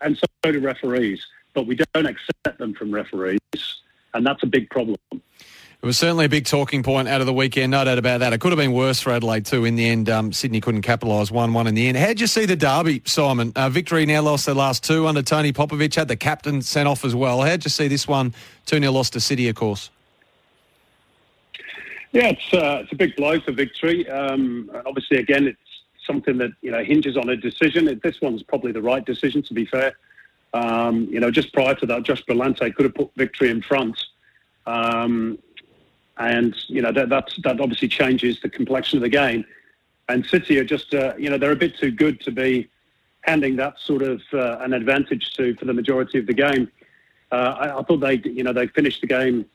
and 0.00 0.16
so 0.16 0.52
do 0.52 0.60
referees. 0.60 1.26
But 1.52 1.66
we 1.66 1.74
don't 1.74 2.06
accept 2.06 2.58
them 2.58 2.74
from 2.74 2.92
referees, 2.92 3.40
and 4.14 4.24
that's 4.24 4.44
a 4.44 4.46
big 4.46 4.70
problem. 4.70 4.96
It 5.82 5.86
was 5.86 5.98
certainly 5.98 6.24
a 6.24 6.28
big 6.28 6.46
talking 6.46 6.82
point 6.82 7.06
out 7.06 7.20
of 7.20 7.26
the 7.26 7.32
weekend, 7.32 7.70
no 7.70 7.84
doubt 7.84 7.98
about 7.98 8.18
that. 8.18 8.32
It 8.32 8.40
could 8.40 8.50
have 8.50 8.58
been 8.58 8.72
worse 8.72 8.98
for 9.00 9.12
Adelaide 9.12 9.44
too. 9.44 9.64
In 9.64 9.76
the 9.76 9.86
end, 9.86 10.08
um, 10.08 10.32
Sydney 10.32 10.60
couldn't 10.60 10.82
capitalise 10.82 11.30
1-1 11.30 11.68
in 11.68 11.74
the 11.74 11.86
end. 11.86 11.98
How'd 11.98 12.18
you 12.18 12.26
see 12.26 12.46
the 12.46 12.56
derby, 12.56 13.02
Simon? 13.04 13.52
Uh, 13.54 13.68
victory 13.68 14.06
now 14.06 14.22
lost 14.22 14.46
their 14.46 14.54
last 14.54 14.82
two 14.82 15.06
under 15.06 15.22
Tony 15.22 15.52
Popovic. 15.52 15.94
had 15.94 16.08
the 16.08 16.16
captain 16.16 16.62
sent 16.62 16.88
off 16.88 17.04
as 17.04 17.14
well. 17.14 17.42
How'd 17.42 17.64
you 17.64 17.70
see 17.70 17.88
this 17.88 18.08
one? 18.08 18.34
2-0 18.66 18.92
lost 18.92 19.12
to 19.12 19.20
City, 19.20 19.48
of 19.48 19.54
course. 19.54 19.90
Yeah, 22.12 22.28
it's, 22.28 22.54
uh, 22.54 22.80
it's 22.82 22.92
a 22.92 22.96
big 22.96 23.14
blow 23.14 23.38
for 23.40 23.52
victory. 23.52 24.08
Um, 24.08 24.70
obviously, 24.86 25.18
again, 25.18 25.46
it's 25.46 25.58
something 26.06 26.38
that 26.38 26.52
you 26.62 26.70
know 26.70 26.82
hinges 26.82 27.16
on 27.16 27.28
a 27.28 27.36
decision. 27.36 28.00
This 28.02 28.20
one's 28.20 28.42
probably 28.42 28.72
the 28.72 28.80
right 28.80 29.04
decision, 29.04 29.42
to 29.42 29.54
be 29.54 29.66
fair. 29.66 29.98
Um, 30.54 31.06
you 31.10 31.20
know, 31.20 31.30
just 31.30 31.52
prior 31.52 31.74
to 31.74 31.86
that, 31.86 32.04
Josh 32.04 32.22
Brillante 32.24 32.74
could 32.74 32.84
have 32.84 32.94
put 32.94 33.10
victory 33.16 33.50
in 33.50 33.60
front. 33.60 33.98
Um, 34.66 35.38
and 36.18 36.54
you 36.68 36.80
know 36.82 36.92
that 36.92 37.08
that 37.08 37.28
that 37.44 37.60
obviously 37.60 37.88
changes 37.88 38.40
the 38.40 38.48
complexion 38.48 38.98
of 38.98 39.02
the 39.02 39.08
game. 39.08 39.44
And 40.08 40.24
City 40.24 40.58
are 40.58 40.64
just 40.64 40.94
uh, 40.94 41.14
you 41.18 41.30
know 41.30 41.38
they're 41.38 41.52
a 41.52 41.56
bit 41.56 41.76
too 41.78 41.90
good 41.90 42.20
to 42.22 42.30
be 42.30 42.68
handing 43.22 43.56
that 43.56 43.78
sort 43.78 44.02
of 44.02 44.22
uh, 44.32 44.58
an 44.60 44.72
advantage 44.72 45.32
to 45.34 45.54
for 45.56 45.64
the 45.64 45.74
majority 45.74 46.18
of 46.18 46.26
the 46.26 46.34
game. 46.34 46.70
Uh, 47.32 47.56
I, 47.58 47.78
I, 47.78 47.82
thought 47.82 47.98
they 47.98 48.20
you 48.24 48.44
know 48.44 48.52
they 48.52 48.68
finished 48.68 49.00
the 49.00 49.08
game 49.08 49.46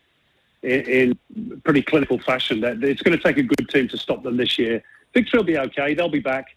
in, 0.62 1.18
in 1.38 1.62
pretty 1.64 1.82
clinical 1.82 2.20
fashion. 2.20 2.64
It's 2.64 3.02
going 3.02 3.18
to 3.18 3.24
take 3.24 3.38
a 3.38 3.44
good 3.44 3.70
team 3.70 3.88
to 3.90 3.98
stop 3.98 4.24
them 4.24 4.38
this 4.38 4.60
year. 4.60 4.84
Victory 5.14 5.38
will 5.38 5.46
be 5.46 5.58
okay; 5.58 5.94
they'll 5.94 6.10
be 6.10 6.20
back, 6.20 6.56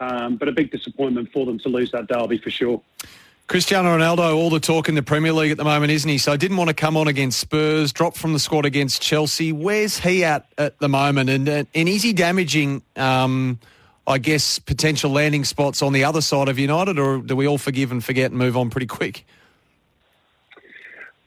um, 0.00 0.36
but 0.36 0.48
a 0.48 0.52
big 0.52 0.70
disappointment 0.70 1.32
for 1.32 1.46
them 1.46 1.58
to 1.60 1.68
lose 1.68 1.92
that 1.92 2.08
derby 2.08 2.38
for 2.38 2.50
sure. 2.50 2.82
Cristiano 3.48 3.96
Ronaldo, 3.96 4.34
all 4.34 4.50
the 4.50 4.58
talk 4.58 4.88
in 4.88 4.96
the 4.96 5.02
Premier 5.04 5.32
League 5.32 5.52
at 5.52 5.56
the 5.56 5.64
moment, 5.64 5.92
isn't 5.92 6.10
he? 6.10 6.18
So 6.18 6.32
I 6.32 6.36
didn't 6.36 6.56
want 6.56 6.68
to 6.68 6.74
come 6.74 6.96
on 6.96 7.06
against 7.06 7.38
Spurs, 7.38 7.92
drop 7.92 8.16
from 8.16 8.32
the 8.32 8.40
squad 8.40 8.64
against 8.64 9.00
Chelsea. 9.00 9.52
Where's 9.52 10.00
he 10.00 10.24
at 10.24 10.46
at 10.58 10.76
the 10.80 10.88
moment? 10.88 11.30
And, 11.30 11.48
uh, 11.48 11.64
and 11.72 11.88
is 11.88 12.02
he 12.02 12.12
damaging, 12.12 12.82
um, 12.96 13.60
I 14.04 14.18
guess, 14.18 14.58
potential 14.58 15.12
landing 15.12 15.44
spots 15.44 15.80
on 15.80 15.92
the 15.92 16.02
other 16.02 16.20
side 16.20 16.48
of 16.48 16.58
United, 16.58 16.98
or 16.98 17.18
do 17.18 17.36
we 17.36 17.46
all 17.46 17.58
forgive 17.58 17.92
and 17.92 18.02
forget 18.02 18.32
and 18.32 18.38
move 18.38 18.56
on 18.56 18.68
pretty 18.68 18.88
quick? 18.88 19.24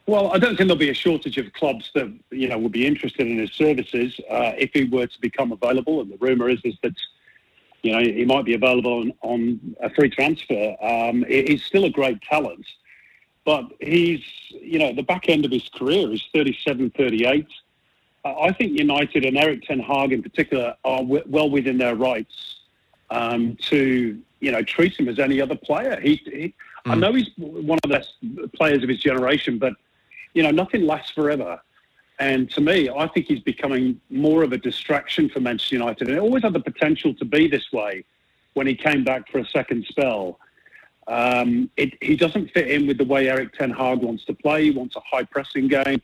Well, 0.06 0.34
I 0.34 0.40
don't 0.40 0.58
think 0.58 0.68
there'll 0.68 0.76
be 0.76 0.90
a 0.90 0.94
shortage 0.94 1.38
of 1.38 1.54
clubs 1.54 1.90
that 1.96 2.12
you 2.32 2.50
know 2.50 2.58
would 2.58 2.74
be 2.74 2.86
interested 2.86 3.28
in 3.28 3.38
his 3.38 3.52
services 3.52 4.20
uh, 4.30 4.52
if 4.58 4.72
he 4.74 4.84
were 4.84 5.08
to 5.08 5.22
become 5.22 5.54
available. 5.54 6.02
And 6.02 6.12
the 6.12 6.18
rumour 6.18 6.50
is, 6.50 6.60
is 6.66 6.76
that 6.84 6.96
you 7.82 7.92
know, 7.92 8.00
he 8.00 8.26
might 8.26 8.46
be 8.46 8.54
available 8.54 9.00
on, 9.00 9.14
on 9.22 9.76
a 9.82 9.90
free 9.90 10.10
transfer. 10.10 10.76
Um, 10.82 11.26
he's 11.28 11.64
still 11.64 11.86
a 11.86 11.90
great 11.90 12.22
talent, 12.22 12.66
but 13.46 13.66
he's, 13.80 14.22
you 14.50 14.80
know, 14.80 14.94
the 14.94 15.04
back 15.04 15.30
end 15.30 15.46
of 15.46 15.52
his 15.52 15.68
career 15.70 16.12
is 16.12 16.24
37, 16.34 16.92
38. 16.92 17.48
Uh, 18.26 18.40
I 18.40 18.52
think 18.52 18.78
United 18.78 19.26
and 19.26 19.38
Erik 19.38 19.64
Ten 19.64 19.80
Hag 19.80 20.12
in 20.12 20.22
particular 20.22 20.76
are 20.84 21.00
w- 21.00 21.24
well 21.26 21.50
within 21.50 21.78
their 21.78 21.96
rights 21.96 22.60
um, 23.10 23.56
to, 23.68 24.20
you 24.40 24.52
know, 24.52 24.62
treat 24.62 25.00
him 25.00 25.08
as 25.08 25.20
any 25.20 25.42
other 25.42 25.56
player. 25.56 26.00
He, 26.00 26.22
he 26.26 26.54
I 26.86 26.96
know 26.96 27.14
he's 27.14 27.30
one 27.38 27.78
of 27.84 27.90
the 27.90 27.98
best 27.98 28.14
players 28.54 28.84
of 28.84 28.90
his 28.90 29.00
generation, 29.00 29.58
but, 29.58 29.74
you 30.34 30.44
know, 30.44 30.52
nothing 30.52 30.86
lasts 30.86 31.12
forever. 31.12 31.62
And 32.20 32.52
to 32.52 32.62
me, 32.62 32.90
I 32.90 33.08
think 33.08 33.28
he's 33.28 33.40
becoming 33.40 34.00
more 34.10 34.44
of 34.44 34.52
a 34.52 34.58
distraction 34.58 35.30
for 35.30 35.40
Manchester 35.40 35.76
United. 35.76 36.10
And 36.10 36.18
it 36.18 36.20
always 36.20 36.44
had 36.44 36.54
the 36.54 36.60
potential 36.60 37.14
to 37.16 37.26
be 37.26 37.48
this 37.48 37.72
way 37.72 38.04
when 38.54 38.68
he 38.68 38.76
came 38.76 39.06
back 39.06 39.32
for 39.32 39.40
a 39.40 39.46
second 39.46 39.86
spell. 39.86 40.38
Um, 41.08 41.70
it, 41.78 41.94
he 42.02 42.18
doesn't 42.18 42.52
fit 42.52 42.68
in 42.70 42.88
with 42.88 42.98
the 42.98 43.06
way 43.06 43.30
Erik 43.30 43.54
Ten 43.54 43.72
Hag 43.72 44.00
wants 44.00 44.26
to 44.26 44.34
play. 44.34 44.66
He 44.66 44.72
wants 44.72 44.98
a 44.98 45.00
high 45.00 45.24
pressing 45.24 45.70
game. 45.70 46.02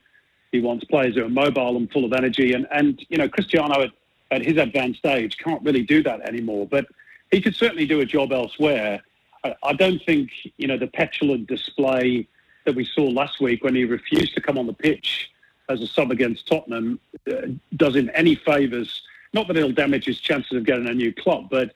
He 0.53 0.61
wants 0.61 0.85
players 0.85 1.15
who 1.15 1.25
are 1.25 1.29
mobile 1.29 1.75
and 1.75 1.91
full 1.91 2.05
of 2.05 2.13
energy. 2.13 2.53
And, 2.53 2.65
and 2.71 3.05
you 3.09 3.17
know, 3.17 3.27
Cristiano 3.27 3.81
at, 3.81 3.91
at 4.31 4.41
his 4.41 4.55
advanced 4.55 5.05
age 5.05 5.37
can't 5.37 5.61
really 5.63 5.83
do 5.83 6.01
that 6.03 6.21
anymore. 6.21 6.65
But 6.65 6.85
he 7.29 7.41
could 7.41 7.55
certainly 7.55 7.85
do 7.85 7.99
a 7.99 8.05
job 8.05 8.31
elsewhere. 8.31 9.01
I, 9.43 9.53
I 9.63 9.73
don't 9.73 10.01
think, 10.05 10.29
you 10.55 10.67
know, 10.67 10.77
the 10.77 10.87
petulant 10.87 11.47
display 11.47 12.25
that 12.63 12.73
we 12.73 12.85
saw 12.85 13.03
last 13.03 13.41
week 13.41 13.65
when 13.65 13.75
he 13.75 13.83
refused 13.83 14.33
to 14.35 14.41
come 14.41 14.57
on 14.57 14.65
the 14.65 14.73
pitch 14.73 15.29
as 15.69 15.81
a 15.81 15.87
sub 15.87 16.11
against 16.11 16.47
Tottenham 16.47 16.99
uh, 17.31 17.47
does 17.75 17.95
him 17.95 18.09
any 18.13 18.35
favours. 18.35 19.01
Not 19.33 19.47
that 19.47 19.57
it'll 19.57 19.71
damage 19.71 20.05
his 20.05 20.19
chances 20.19 20.53
of 20.53 20.65
getting 20.65 20.87
a 20.87 20.93
new 20.93 21.13
club, 21.13 21.47
but 21.49 21.73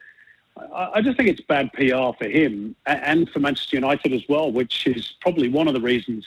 I, 0.74 0.90
I 0.94 1.02
just 1.02 1.16
think 1.16 1.28
it's 1.28 1.40
bad 1.40 1.72
PR 1.72 2.16
for 2.18 2.28
him 2.28 2.74
and 2.86 3.28
for 3.30 3.40
Manchester 3.40 3.76
United 3.76 4.12
as 4.12 4.22
well, 4.28 4.50
which 4.50 4.86
is 4.86 5.14
probably 5.20 5.48
one 5.48 5.68
of 5.68 5.74
the 5.74 5.80
reasons 5.80 6.26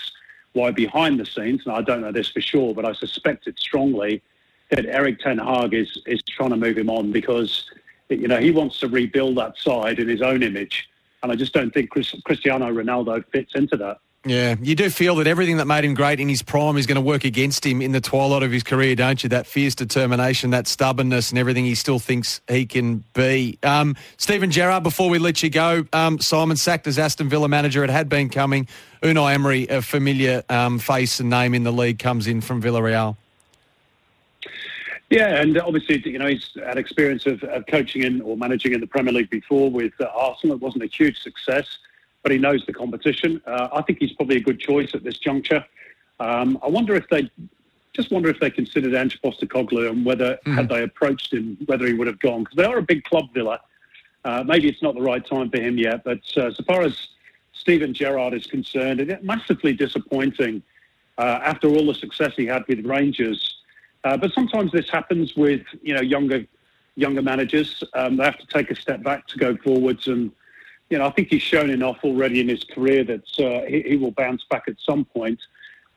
why 0.53 0.71
behind 0.71 1.19
the 1.19 1.25
scenes, 1.25 1.63
and 1.65 1.75
I 1.75 1.81
don't 1.81 2.01
know 2.01 2.11
this 2.11 2.29
for 2.29 2.41
sure, 2.41 2.73
but 2.73 2.85
I 2.85 2.93
suspect 2.93 3.47
it 3.47 3.59
strongly 3.59 4.21
that 4.69 4.85
Erik 4.85 5.19
Ten 5.19 5.37
Hag 5.37 5.73
is, 5.73 6.01
is 6.05 6.21
trying 6.23 6.51
to 6.51 6.57
move 6.57 6.77
him 6.77 6.89
on 6.89 7.11
because 7.11 7.69
you 8.09 8.27
know 8.27 8.37
he 8.37 8.51
wants 8.51 8.79
to 8.79 8.87
rebuild 8.87 9.37
that 9.37 9.57
side 9.57 9.99
in 9.99 10.07
his 10.07 10.21
own 10.21 10.43
image, 10.43 10.89
and 11.21 11.31
I 11.31 11.35
just 11.35 11.53
don't 11.53 11.73
think 11.73 11.89
Chris, 11.89 12.13
Cristiano 12.23 12.71
Ronaldo 12.71 13.23
fits 13.31 13.55
into 13.55 13.77
that. 13.77 13.99
Yeah, 14.25 14.55
you 14.61 14.73
do 14.73 14.89
feel 14.89 15.15
that 15.15 15.27
everything 15.27 15.57
that 15.57 15.65
made 15.65 15.83
him 15.83 15.95
great 15.95 16.21
in 16.21 16.29
his 16.29 16.41
prime 16.41 16.77
is 16.77 16.87
going 16.87 16.95
to 16.95 17.01
work 17.01 17.25
against 17.25 17.65
him 17.65 17.81
in 17.81 17.91
the 17.91 17.99
twilight 17.99 18.41
of 18.41 18.53
his 18.53 18.63
career, 18.63 18.95
don't 18.95 19.21
you? 19.21 19.27
That 19.27 19.45
fierce 19.45 19.75
determination, 19.75 20.51
that 20.51 20.65
stubbornness, 20.65 21.31
and 21.31 21.37
everything 21.37 21.65
he 21.65 21.75
still 21.75 21.99
thinks 21.99 22.39
he 22.47 22.65
can 22.65 23.03
be. 23.13 23.59
Um, 23.63 23.97
Steven 24.15 24.49
Gerrard, 24.49 24.81
before 24.81 25.09
we 25.09 25.19
let 25.19 25.43
you 25.43 25.49
go, 25.49 25.85
um, 25.91 26.19
Simon 26.19 26.55
sacked 26.55 26.87
as 26.87 26.97
Aston 26.97 27.27
Villa 27.27 27.49
manager. 27.49 27.83
It 27.83 27.89
had 27.89 28.07
been 28.07 28.29
coming. 28.29 28.69
Unai 29.01 29.33
Emery, 29.33 29.67
a 29.67 29.81
familiar 29.81 30.41
um, 30.47 30.79
face 30.79 31.19
and 31.19 31.29
name 31.29 31.53
in 31.53 31.63
the 31.63 31.73
league, 31.73 31.99
comes 31.99 32.25
in 32.25 32.39
from 32.39 32.61
Villarreal. 32.61 33.17
Yeah, 35.09 35.41
and 35.41 35.59
obviously, 35.59 36.01
you 36.09 36.17
know, 36.17 36.27
he's 36.27 36.49
had 36.65 36.77
experience 36.77 37.25
of, 37.25 37.43
of 37.43 37.65
coaching 37.67 38.03
in 38.03 38.21
or 38.21 38.37
managing 38.37 38.71
in 38.71 38.79
the 38.79 38.87
Premier 38.87 39.11
League 39.13 39.29
before 39.29 39.69
with 39.69 39.91
uh, 39.99 40.05
Arsenal. 40.15 40.55
It 40.55 40.61
wasn't 40.61 40.83
a 40.83 40.87
huge 40.87 41.21
success 41.21 41.67
but 42.23 42.31
he 42.31 42.37
knows 42.37 42.65
the 42.65 42.73
competition. 42.73 43.41
Uh, 43.45 43.67
I 43.71 43.81
think 43.83 43.99
he's 43.99 44.13
probably 44.13 44.37
a 44.37 44.41
good 44.41 44.59
choice 44.59 44.95
at 44.95 45.03
this 45.03 45.19
juncture. 45.19 45.63
Um, 46.19 46.57
I 46.63 46.69
wonder 46.69 46.95
if 46.95 47.07
they 47.09 47.29
just 47.93 48.11
wonder 48.11 48.29
if 48.29 48.39
they 48.39 48.49
considered 48.49 48.95
Ange 48.95 49.21
Postecoglou 49.21 49.89
and 49.89 50.03
whether 50.03 50.39
mm. 50.45 50.55
had 50.55 50.67
they 50.69 50.81
approached 50.81 51.31
him, 51.31 51.57
whether 51.67 51.85
he 51.85 51.93
would 51.93 52.07
have 52.07 52.19
gone 52.19 52.43
because 52.43 52.55
they 52.55 52.63
are 52.63 52.77
a 52.77 52.81
big 52.81 53.03
club, 53.03 53.25
Villa. 53.33 53.59
Uh, 54.25 54.43
maybe 54.47 54.67
it's 54.67 54.81
not 54.81 54.95
the 54.95 55.01
right 55.01 55.23
time 55.25 55.49
for 55.51 55.57
him 55.59 55.77
yet, 55.77 56.03
but 56.03 56.21
uh, 56.37 56.45
as 56.45 56.57
far 56.65 56.81
as 56.81 57.09
Steven 57.51 57.93
Gerrard 57.93 58.33
is 58.33 58.47
concerned, 58.47 58.99
it's 58.99 59.23
massively 59.23 59.73
disappointing 59.73 60.63
uh, 61.17 61.39
after 61.43 61.67
all 61.67 61.85
the 61.85 61.93
success 61.93 62.33
he 62.35 62.45
had 62.45 62.63
with 62.67 62.85
Rangers. 62.85 63.57
Uh, 64.03 64.17
but 64.17 64.31
sometimes 64.33 64.71
this 64.71 64.89
happens 64.89 65.35
with 65.35 65.61
you 65.81 65.93
know 65.93 66.01
younger 66.01 66.45
younger 66.95 67.21
managers. 67.21 67.83
Um, 67.93 68.17
they 68.17 68.23
have 68.23 68.37
to 68.37 68.47
take 68.47 68.71
a 68.71 68.75
step 68.75 69.03
back 69.03 69.27
to 69.27 69.37
go 69.37 69.55
forwards 69.57 70.07
and 70.07 70.31
you 70.93 70.99
know, 70.99 71.07
I 71.07 71.09
think 71.09 71.29
he's 71.29 71.41
shown 71.41 71.71
enough 71.71 71.97
already 72.03 72.39
in 72.39 72.47
his 72.47 72.63
career 72.63 73.03
that 73.05 73.39
uh, 73.39 73.65
he, 73.65 73.81
he, 73.81 73.97
will 73.97 74.11
bounce 74.11 74.43
back 74.47 74.65
at 74.67 74.75
some 74.77 75.05
point. 75.05 75.39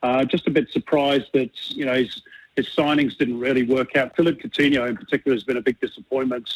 Uh, 0.01 0.25
just 0.25 0.47
a 0.47 0.49
bit 0.49 0.71
surprised 0.71 1.27
that 1.33 1.51
you 1.69 1.85
know 1.85 1.93
his 1.93 2.23
his 2.55 2.65
signings 2.69 3.15
didn't 3.15 3.39
really 3.39 3.61
work 3.61 3.95
out. 3.95 4.15
Philippe 4.15 4.41
Coutinho, 4.41 4.89
in 4.89 4.97
particular, 4.97 5.35
has 5.35 5.43
been 5.43 5.57
a 5.57 5.61
big 5.61 5.79
disappointment 5.79 6.51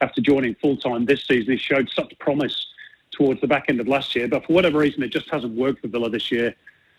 after 0.00 0.20
joining 0.20 0.56
full 0.56 0.76
time 0.76 1.04
this 1.04 1.24
season. 1.24 1.52
He 1.52 1.56
showed 1.56 1.88
such 1.88 2.18
promise 2.18 2.66
towards 3.12 3.40
the 3.40 3.46
back 3.46 3.66
end 3.68 3.78
of 3.78 3.86
last 3.86 4.16
year, 4.16 4.26
but 4.26 4.44
for 4.44 4.54
whatever 4.54 4.78
reason, 4.78 5.04
it 5.04 5.12
just 5.12 5.30
hasn't 5.30 5.54
worked 5.54 5.80
for 5.80 5.86
Villa 5.86 6.10
this 6.10 6.32
year. 6.32 6.52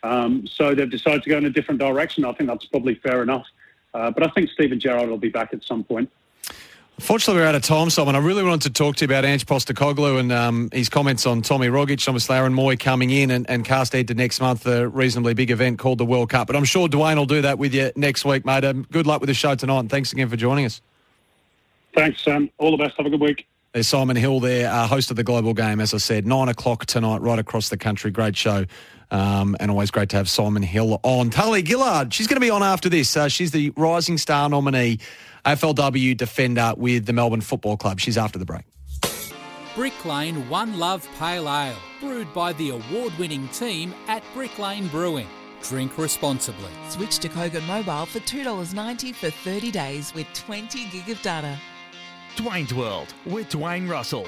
Um, 0.03 0.47
so 0.47 0.73
they've 0.73 0.89
decided 0.89 1.23
to 1.23 1.30
go 1.30 1.38
in 1.38 1.43
a 1.43 1.49
different 1.49 1.81
direction. 1.81 2.23
I 2.23 2.31
think 2.31 2.49
that's 2.49 2.67
probably 2.67 2.95
fair 2.95 3.22
enough. 3.22 3.45
Uh, 3.93 4.11
but 4.11 4.23
I 4.23 4.30
think 4.30 4.49
Steven 4.49 4.80
Gerrard 4.80 5.09
will 5.09 5.17
be 5.17 5.27
back 5.27 5.53
at 5.53 5.61
some 5.61 5.84
point. 5.84 6.09
Fortunately, 6.99 7.41
we're 7.41 7.47
out 7.47 7.55
of 7.55 7.61
time, 7.61 7.89
Simon. 7.89 8.15
I 8.15 8.19
really 8.19 8.41
wanted 8.41 8.61
to 8.61 8.69
talk 8.69 8.95
to 8.95 9.01
you 9.05 9.07
about 9.07 9.26
Ange 9.26 9.45
Postecoglou 9.45 10.17
and 10.17 10.31
um, 10.31 10.69
his 10.72 10.88
comments 10.88 11.26
on 11.26 11.41
Tommy 11.41 11.67
Rogic, 11.67 12.07
obviously 12.07 12.38
Aaron 12.38 12.53
Mooy 12.53 12.80
coming 12.80 13.09
in 13.09 13.31
and, 13.31 13.49
and 13.49 13.65
cast 13.65 13.91
head 13.91 14.07
to 14.07 14.13
next 14.13 14.39
month, 14.39 14.65
a 14.65 14.88
reasonably 14.88 15.34
big 15.34 15.51
event 15.51 15.77
called 15.77 15.97
the 15.97 16.05
World 16.05 16.30
Cup. 16.30 16.47
But 16.47 16.55
I'm 16.55 16.63
sure 16.63 16.88
Dwayne 16.88 17.17
will 17.17 17.26
do 17.26 17.41
that 17.41 17.59
with 17.59 17.73
you 17.73 17.91
next 17.97 18.23
week, 18.23 18.45
mate. 18.45 18.63
Um, 18.63 18.88
good 18.91 19.05
luck 19.05 19.19
with 19.19 19.27
the 19.27 19.34
show 19.34 19.55
tonight, 19.55 19.80
and 19.80 19.89
thanks 19.89 20.13
again 20.13 20.30
for 20.30 20.38
joining 20.38 20.65
us. 20.65 20.81
Thanks, 21.93 22.23
Sam. 22.23 22.49
All 22.59 22.72
the 22.72 22.77
best. 22.77 22.95
Have 22.95 23.05
a 23.05 23.09
good 23.09 23.22
week. 23.22 23.45
There's 23.73 23.88
Simon 23.88 24.15
Hill 24.15 24.39
there, 24.39 24.72
uh, 24.72 24.88
host 24.88 25.11
of 25.11 25.17
the 25.17 25.23
Global 25.23 25.53
Game, 25.53 25.81
as 25.81 25.93
I 25.93 25.97
said, 25.97 26.26
9 26.26 26.47
o'clock 26.47 26.85
tonight, 26.85 27.19
right 27.22 27.39
across 27.39 27.67
the 27.67 27.77
country. 27.77 28.09
Great 28.09 28.38
show. 28.38 28.65
Um, 29.11 29.57
and 29.59 29.69
always 29.69 29.91
great 29.91 30.07
to 30.09 30.15
have 30.15 30.30
Simon 30.30 30.63
Hill 30.63 31.01
on. 31.03 31.30
Tahlia 31.30 31.63
Gillard, 31.63 32.13
she's 32.13 32.26
going 32.26 32.38
to 32.38 32.41
be 32.41 32.49
on 32.49 32.63
after 32.63 32.88
this. 32.88 33.17
Uh, 33.17 33.27
she's 33.27 33.51
the 33.51 33.72
Rising 33.72 34.17
Star 34.17 34.47
nominee 34.47 34.99
AFLW 35.45 36.17
defender 36.17 36.73
with 36.76 37.05
the 37.05 37.13
Melbourne 37.13 37.41
Football 37.41 37.77
Club. 37.77 37.99
She's 37.99 38.17
after 38.17 38.39
the 38.39 38.45
break. 38.45 38.63
Brick 39.76 40.05
Lane 40.05 40.47
One 40.49 40.80
Love 40.80 41.07
Pale 41.19 41.49
Ale, 41.49 41.76
brewed 41.99 42.34
by 42.34 42.53
the 42.53 42.69
award 42.69 43.13
winning 43.19 43.47
team 43.49 43.93
at 44.07 44.23
Brick 44.34 44.57
Lane 44.57 44.88
Brewing. 44.88 45.27
Drink 45.61 45.97
responsibly. 45.97 46.72
Switch 46.89 47.19
to 47.19 47.30
Kogan 47.30 47.65
Mobile 47.67 48.05
for 48.05 48.19
$2.90 48.19 49.13
for 49.13 49.30
30 49.30 49.72
days 49.72 50.13
with 50.13 50.27
20 50.34 50.85
gig 50.89 51.09
of 51.09 51.22
data. 51.22 51.59
Dwayne's 52.38 52.73
World 52.73 53.13
with 53.26 53.49
Dwayne 53.49 53.89
Russell. 53.89 54.26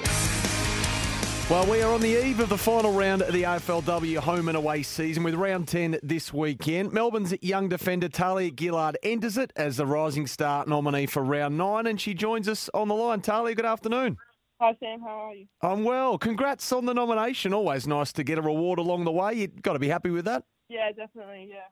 Well, 1.50 1.64
we 1.70 1.80
are 1.80 1.90
on 1.94 2.02
the 2.02 2.26
eve 2.26 2.40
of 2.40 2.50
the 2.50 2.58
final 2.58 2.92
round 2.92 3.22
of 3.22 3.32
the 3.32 3.44
AFLW 3.44 4.18
home 4.18 4.48
and 4.48 4.56
away 4.58 4.82
season 4.82 5.22
with 5.22 5.34
round 5.34 5.66
10 5.66 5.98
this 6.02 6.30
weekend. 6.30 6.92
Melbourne's 6.92 7.32
young 7.40 7.70
defender 7.70 8.10
Tahlia 8.10 8.50
Gillard 8.54 8.98
enters 9.02 9.38
it 9.38 9.50
as 9.56 9.78
the 9.78 9.86
Rising 9.86 10.26
Star 10.26 10.66
nominee 10.66 11.06
for 11.06 11.24
round 11.24 11.56
9 11.56 11.86
and 11.86 11.98
she 11.98 12.12
joins 12.12 12.50
us 12.50 12.68
on 12.74 12.88
the 12.88 12.94
line. 12.94 13.22
Tahlia, 13.22 13.54
good 13.54 13.64
afternoon. 13.64 14.18
Hi, 14.60 14.76
Sam. 14.78 15.00
How 15.00 15.30
are 15.30 15.34
you? 15.34 15.46
I'm 15.62 15.84
well. 15.84 16.18
Congrats 16.18 16.70
on 16.70 16.84
the 16.84 16.92
nomination. 16.92 17.54
Always 17.54 17.86
nice 17.86 18.12
to 18.12 18.24
get 18.24 18.36
a 18.36 18.42
reward 18.42 18.78
along 18.78 19.06
the 19.06 19.12
way. 19.12 19.32
You've 19.32 19.62
got 19.62 19.72
to 19.72 19.78
be 19.78 19.88
happy 19.88 20.10
with 20.10 20.26
that. 20.26 20.44
Yeah, 20.68 20.92
definitely. 20.92 21.48
Yeah. 21.50 21.64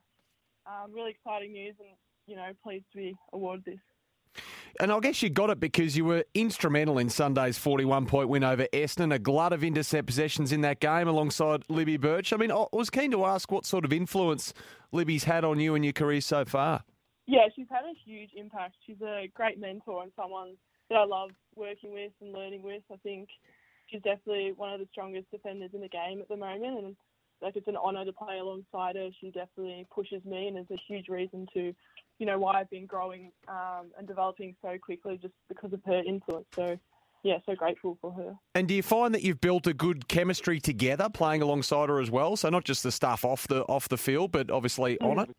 Um, 0.65 0.91
really 0.91 1.11
exciting 1.11 1.51
news 1.51 1.75
and, 1.79 1.89
you 2.25 2.35
know, 2.35 2.49
pleased 2.63 2.85
to 2.93 2.97
be 2.97 3.15
awarded 3.31 3.65
this. 3.65 3.79
And 4.79 4.91
I 4.91 4.99
guess 4.99 5.23
you 5.23 5.29
got 5.29 5.49
it 5.49 5.59
because 5.59 5.97
you 5.97 6.05
were 6.05 6.23
instrumental 6.35 6.99
in 6.99 7.09
Sunday's 7.09 7.57
41 7.57 8.05
point 8.05 8.29
win 8.29 8.43
over 8.43 8.67
Essendon, 8.71 9.13
a 9.13 9.17
glut 9.17 9.51
of 9.51 9.63
intercept 9.63 10.05
possessions 10.05 10.51
in 10.51 10.61
that 10.61 10.79
game 10.79 11.07
alongside 11.07 11.63
Libby 11.67 11.97
Birch. 11.97 12.31
I 12.31 12.37
mean, 12.37 12.51
I 12.51 12.65
was 12.71 12.91
keen 12.91 13.09
to 13.11 13.25
ask 13.25 13.51
what 13.51 13.65
sort 13.65 13.85
of 13.85 13.91
influence 13.91 14.53
Libby's 14.91 15.23
had 15.23 15.43
on 15.43 15.59
you 15.59 15.73
and 15.73 15.83
your 15.83 15.93
career 15.93 16.21
so 16.21 16.45
far. 16.45 16.83
Yeah, 17.25 17.47
she's 17.55 17.67
had 17.69 17.83
a 17.85 17.93
huge 18.05 18.29
impact. 18.35 18.75
She's 18.85 19.01
a 19.01 19.29
great 19.33 19.59
mentor 19.59 20.03
and 20.03 20.11
someone 20.15 20.55
that 20.89 20.95
I 20.95 21.05
love 21.05 21.31
working 21.55 21.93
with 21.93 22.11
and 22.21 22.31
learning 22.31 22.61
with. 22.61 22.83
I 22.91 22.97
think 22.97 23.29
she's 23.87 24.01
definitely 24.01 24.53
one 24.55 24.73
of 24.73 24.79
the 24.79 24.87
strongest 24.91 25.31
defenders 25.31 25.71
in 25.73 25.81
the 25.81 25.89
game 25.89 26.21
at 26.21 26.29
the 26.29 26.37
moment, 26.37 26.77
and 26.77 26.95
like 27.41 27.55
it's 27.55 27.67
an 27.67 27.77
honour 27.77 28.05
to 28.05 28.13
play 28.13 28.39
alongside 28.39 28.95
her. 28.95 29.09
She 29.19 29.31
definitely 29.31 29.85
pushes 29.93 30.23
me, 30.23 30.47
and 30.47 30.57
is 30.57 30.65
a 30.71 30.79
huge 30.87 31.09
reason 31.09 31.47
to 31.53 31.73
you 32.19 32.25
know, 32.25 32.37
why 32.39 32.59
I've 32.59 32.69
been 32.69 32.85
growing 32.85 33.31
um, 33.47 33.91
and 33.97 34.07
developing 34.07 34.55
so 34.61 34.77
quickly 34.81 35.19
just 35.21 35.33
because 35.49 35.73
of 35.73 35.81
her 35.85 36.01
influence. 36.07 36.47
So, 36.55 36.77
yeah, 37.23 37.37
so 37.45 37.55
grateful 37.55 37.97
for 38.01 38.11
her. 38.13 38.35
And 38.55 38.67
do 38.67 38.73
you 38.73 38.83
find 38.83 39.13
that 39.13 39.23
you've 39.23 39.41
built 39.41 39.67
a 39.67 39.73
good 39.73 40.07
chemistry 40.07 40.59
together, 40.59 41.09
playing 41.09 41.41
alongside 41.41 41.89
her 41.89 41.99
as 41.99 42.09
well? 42.09 42.35
So 42.35 42.49
not 42.49 42.63
just 42.63 42.83
the 42.83 42.91
stuff 42.91 43.25
off 43.25 43.47
the 43.47 43.63
off 43.63 43.89
the 43.89 43.97
field, 43.97 44.31
but 44.31 44.49
obviously 44.49 44.99
on 44.99 45.19
it. 45.19 45.29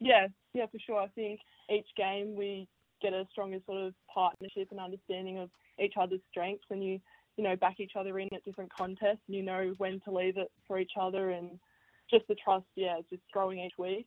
Yeah, 0.00 0.28
yeah, 0.52 0.66
for 0.66 0.78
sure. 0.84 1.00
I 1.00 1.08
think 1.08 1.40
each 1.70 1.88
game 1.96 2.34
we 2.34 2.68
get 3.00 3.12
a 3.12 3.26
stronger 3.30 3.58
sort 3.66 3.86
of 3.86 3.94
partnership 4.12 4.68
and 4.70 4.80
understanding 4.80 5.38
of 5.38 5.50
each 5.82 5.94
other's 6.00 6.20
strengths, 6.30 6.64
and 6.70 6.82
you 6.84 6.98
you 7.36 7.44
know 7.44 7.56
back 7.56 7.80
each 7.80 7.92
other 7.96 8.18
in 8.18 8.28
at 8.34 8.44
different 8.44 8.72
contests, 8.72 9.22
and 9.26 9.36
you 9.36 9.42
know 9.42 9.74
when 9.78 10.00
to 10.00 10.10
leave 10.10 10.36
it 10.36 10.50
for 10.66 10.78
each 10.78 10.92
other, 11.00 11.30
and 11.30 11.58
just 12.10 12.26
the 12.28 12.34
trust. 12.34 12.66
Yeah, 12.76 12.96
just 13.10 13.22
growing 13.32 13.60
each 13.60 13.78
week. 13.78 14.06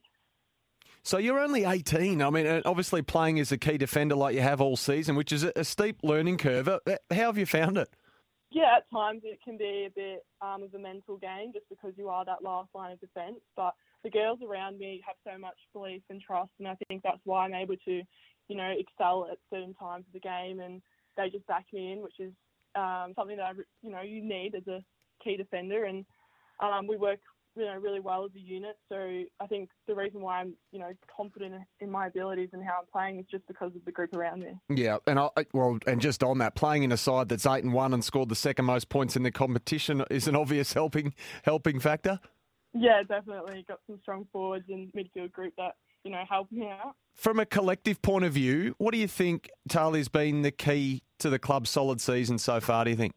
So 1.02 1.18
you're 1.18 1.38
only 1.38 1.64
18. 1.64 2.20
I 2.20 2.30
mean, 2.30 2.62
obviously 2.64 3.02
playing 3.02 3.40
as 3.40 3.50
a 3.52 3.58
key 3.58 3.78
defender 3.78 4.14
like 4.14 4.34
you 4.34 4.42
have 4.42 4.60
all 4.60 4.76
season, 4.76 5.16
which 5.16 5.32
is 5.32 5.44
a, 5.44 5.64
steep 5.64 5.98
learning 6.02 6.38
curve. 6.38 6.68
Uh, 6.68 6.78
How 7.10 7.26
have 7.26 7.38
you 7.38 7.46
found 7.46 7.78
it? 7.78 7.88
Yeah, 8.50 8.76
at 8.78 8.90
times 8.90 9.22
it 9.24 9.38
can 9.44 9.58
be 9.58 9.86
a 9.86 9.90
bit 9.94 10.24
um, 10.40 10.62
of 10.62 10.74
a 10.74 10.78
mental 10.78 11.18
game 11.18 11.52
just 11.52 11.68
because 11.68 11.92
you 11.96 12.08
are 12.08 12.24
that 12.24 12.42
last 12.42 12.70
line 12.74 12.92
of 12.92 13.00
defence. 13.00 13.40
But 13.56 13.74
the 14.04 14.10
girls 14.10 14.38
around 14.46 14.78
me 14.78 15.02
have 15.06 15.16
so 15.24 15.38
much 15.38 15.56
belief 15.72 16.02
and 16.08 16.20
trust, 16.20 16.52
and 16.58 16.68
I 16.68 16.76
think 16.88 17.02
that's 17.02 17.20
why 17.24 17.44
I'm 17.44 17.54
able 17.54 17.76
to, 17.84 18.02
you 18.48 18.56
know, 18.56 18.72
excel 18.76 19.28
at 19.30 19.38
certain 19.50 19.74
times 19.74 20.04
of 20.06 20.12
the 20.14 20.20
game, 20.20 20.60
and 20.60 20.80
they 21.16 21.28
just 21.28 21.46
back 21.46 21.66
me 21.72 21.92
in, 21.92 22.00
which 22.00 22.18
is 22.18 22.32
um, 22.74 23.12
something 23.16 23.36
that 23.36 23.44
I, 23.44 23.52
you 23.82 23.90
know 23.90 24.00
you 24.00 24.22
need 24.22 24.54
as 24.54 24.66
a 24.66 24.82
key 25.22 25.36
defender, 25.36 25.84
and 25.84 26.06
um, 26.60 26.86
we 26.86 26.96
work 26.96 27.20
you 27.56 27.64
know 27.64 27.76
really 27.76 28.00
well 28.00 28.24
as 28.24 28.30
a 28.36 28.40
unit. 28.40 28.76
So 28.88 28.96
I 29.40 29.46
think 29.46 29.70
the 29.86 29.94
reason 29.94 30.20
why 30.20 30.40
I'm 30.40 30.54
you 30.72 30.78
know 30.78 30.92
confident 31.14 31.54
in 31.80 31.90
my 31.90 32.06
abilities 32.06 32.50
and 32.52 32.62
how 32.62 32.78
I'm 32.80 32.86
playing 32.92 33.18
is 33.18 33.26
just 33.30 33.46
because 33.46 33.74
of 33.74 33.84
the 33.84 33.92
group 33.92 34.14
around 34.14 34.40
me. 34.40 34.58
Yeah, 34.68 34.98
and 35.06 35.18
I, 35.18 35.28
well, 35.52 35.78
and 35.86 36.00
just 36.00 36.22
on 36.22 36.38
that, 36.38 36.54
playing 36.54 36.82
in 36.82 36.92
a 36.92 36.96
side 36.96 37.28
that's 37.28 37.46
eight 37.46 37.64
and 37.64 37.72
one 37.72 37.94
and 37.94 38.04
scored 38.04 38.28
the 38.28 38.36
second 38.36 38.64
most 38.64 38.88
points 38.88 39.16
in 39.16 39.22
the 39.22 39.30
competition 39.30 40.04
is 40.10 40.28
an 40.28 40.36
obvious 40.36 40.72
helping 40.72 41.14
helping 41.42 41.80
factor. 41.80 42.20
Yeah, 42.74 43.02
definitely 43.02 43.64
got 43.66 43.80
some 43.86 43.98
strong 44.02 44.26
forwards 44.32 44.66
and 44.68 44.92
midfield 44.92 45.32
group 45.32 45.54
that 45.56 45.76
you 46.04 46.10
know 46.10 46.22
help 46.28 46.50
me 46.52 46.68
out. 46.68 46.94
From 47.14 47.40
a 47.40 47.46
collective 47.46 48.00
point 48.02 48.24
of 48.24 48.32
view, 48.32 48.74
what 48.78 48.92
do 48.92 48.98
you 48.98 49.08
think 49.08 49.50
Tahlia's 49.68 50.08
been 50.08 50.42
the 50.42 50.52
key 50.52 51.02
to 51.18 51.30
the 51.30 51.38
club's 51.38 51.70
solid 51.70 52.00
season 52.00 52.38
so 52.38 52.60
far? 52.60 52.84
Do 52.84 52.90
you 52.90 52.96
think? 52.96 53.14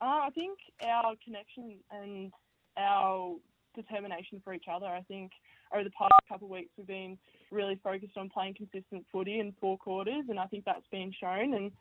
Uh, 0.00 0.26
I 0.26 0.30
think 0.34 0.58
our 0.86 1.14
connection 1.22 1.78
and 1.90 2.32
our 2.78 3.36
determination 3.74 4.40
for 4.44 4.54
each 4.54 4.66
other. 4.70 4.86
I 4.86 5.02
think 5.02 5.32
over 5.74 5.84
the 5.84 5.90
past 5.90 6.12
couple 6.28 6.46
of 6.46 6.52
weeks 6.52 6.70
we've 6.76 6.86
been 6.86 7.18
really 7.50 7.78
focused 7.82 8.16
on 8.16 8.28
playing 8.28 8.54
consistent 8.54 9.04
footy 9.12 9.40
in 9.40 9.54
four 9.60 9.78
quarters, 9.78 10.24
and 10.28 10.38
I 10.38 10.46
think 10.46 10.64
that's 10.64 10.86
been 10.90 11.12
shown. 11.18 11.54
And 11.54 11.72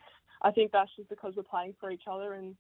I 0.42 0.52
think 0.52 0.72
that's 0.72 0.92
just 0.96 1.10
because 1.10 1.34
we're 1.36 1.44
playing 1.44 1.76
for 1.80 1.92
each 1.92 2.04
other, 2.10 2.34
and 2.34 2.56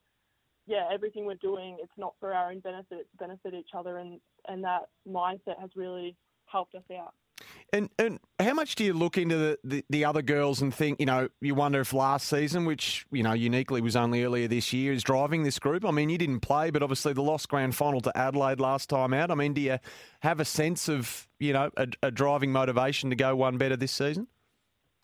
yeah, 0.67 0.87
everything 0.91 1.25
we're 1.25 1.35
doing 1.35 1.77
it's 1.79 1.91
not 1.97 2.13
for 2.19 2.33
our 2.33 2.51
own 2.51 2.59
benefit; 2.59 2.99
it's 2.99 3.09
benefit 3.17 3.53
each 3.53 3.71
other, 3.75 3.97
and 3.97 4.19
and 4.47 4.63
that 4.63 4.89
mindset 5.07 5.59
has 5.59 5.69
really 5.75 6.15
helped 6.45 6.75
us 6.75 6.83
out. 6.91 7.13
And 7.71 7.89
and 7.99 8.19
how 8.39 8.53
much 8.53 8.75
do 8.75 8.83
you 8.83 8.93
look 8.93 9.17
into 9.17 9.37
the, 9.37 9.59
the, 9.63 9.85
the, 9.89 10.05
other 10.05 10.23
girls 10.23 10.61
and 10.61 10.73
think, 10.73 10.99
you 10.99 11.05
know, 11.05 11.29
you 11.39 11.53
wonder 11.53 11.81
if 11.81 11.93
last 11.93 12.27
season, 12.27 12.65
which, 12.65 13.05
you 13.11 13.21
know, 13.21 13.33
uniquely 13.33 13.79
was 13.79 13.95
only 13.95 14.23
earlier 14.23 14.47
this 14.47 14.73
year, 14.73 14.91
is 14.91 15.03
driving 15.03 15.43
this 15.43 15.59
group? 15.59 15.85
I 15.85 15.91
mean, 15.91 16.09
you 16.09 16.17
didn't 16.17 16.39
play, 16.39 16.71
but 16.71 16.81
obviously 16.81 17.13
the 17.13 17.21
lost 17.21 17.47
grand 17.47 17.75
final 17.75 18.01
to 18.01 18.17
Adelaide 18.17 18.59
last 18.59 18.89
time 18.89 19.13
out. 19.13 19.29
I 19.29 19.35
mean, 19.35 19.53
do 19.53 19.61
you 19.61 19.77
have 20.21 20.39
a 20.39 20.45
sense 20.45 20.89
of, 20.89 21.27
you 21.39 21.53
know, 21.53 21.69
a, 21.77 21.87
a 22.01 22.11
driving 22.11 22.51
motivation 22.51 23.11
to 23.11 23.15
go 23.15 23.35
one 23.35 23.57
better 23.57 23.75
this 23.75 23.91
season? 23.91 24.27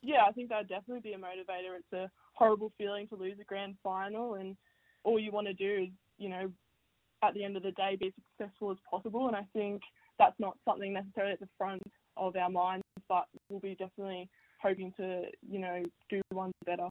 Yeah, 0.02 0.24
I 0.28 0.32
think 0.32 0.50
that 0.50 0.60
would 0.60 0.70
definitely 0.70 1.02
be 1.02 1.14
a 1.14 1.18
motivator. 1.18 1.78
It's 1.78 1.94
a 1.94 2.10
horrible 2.34 2.72
feeling 2.78 3.08
to 3.10 3.16
lose 3.16 3.38
a 3.40 3.44
grand 3.44 3.76
final, 3.84 4.36
and 4.36 4.56
all 5.04 5.20
you 5.20 5.32
want 5.32 5.48
to 5.48 5.54
do 5.54 5.84
is, 5.84 5.90
you 6.18 6.30
know, 6.30 6.52
at 7.24 7.34
the 7.36 7.44
end 7.44 7.58
of 7.58 7.64
the 7.64 7.72
day, 7.72 7.96
be 8.00 8.08
as 8.08 8.14
successful 8.38 8.72
as 8.72 8.78
possible. 8.90 9.28
And 9.28 9.36
I 9.36 9.46
think 9.54 9.82
that's 10.18 10.40
not 10.40 10.58
something 10.66 10.94
necessarily 10.94 11.34
at 11.34 11.40
the 11.40 11.50
front 11.58 11.82
of 12.18 12.36
our 12.36 12.50
minds, 12.50 12.84
but 13.08 13.26
we'll 13.50 13.60
be 13.60 13.76
definitely 13.76 14.30
hoping 14.62 14.92
to, 14.98 15.24
you 15.48 15.60
know, 15.60 15.84
do 16.10 16.22
one 16.32 16.52
better. 16.66 16.88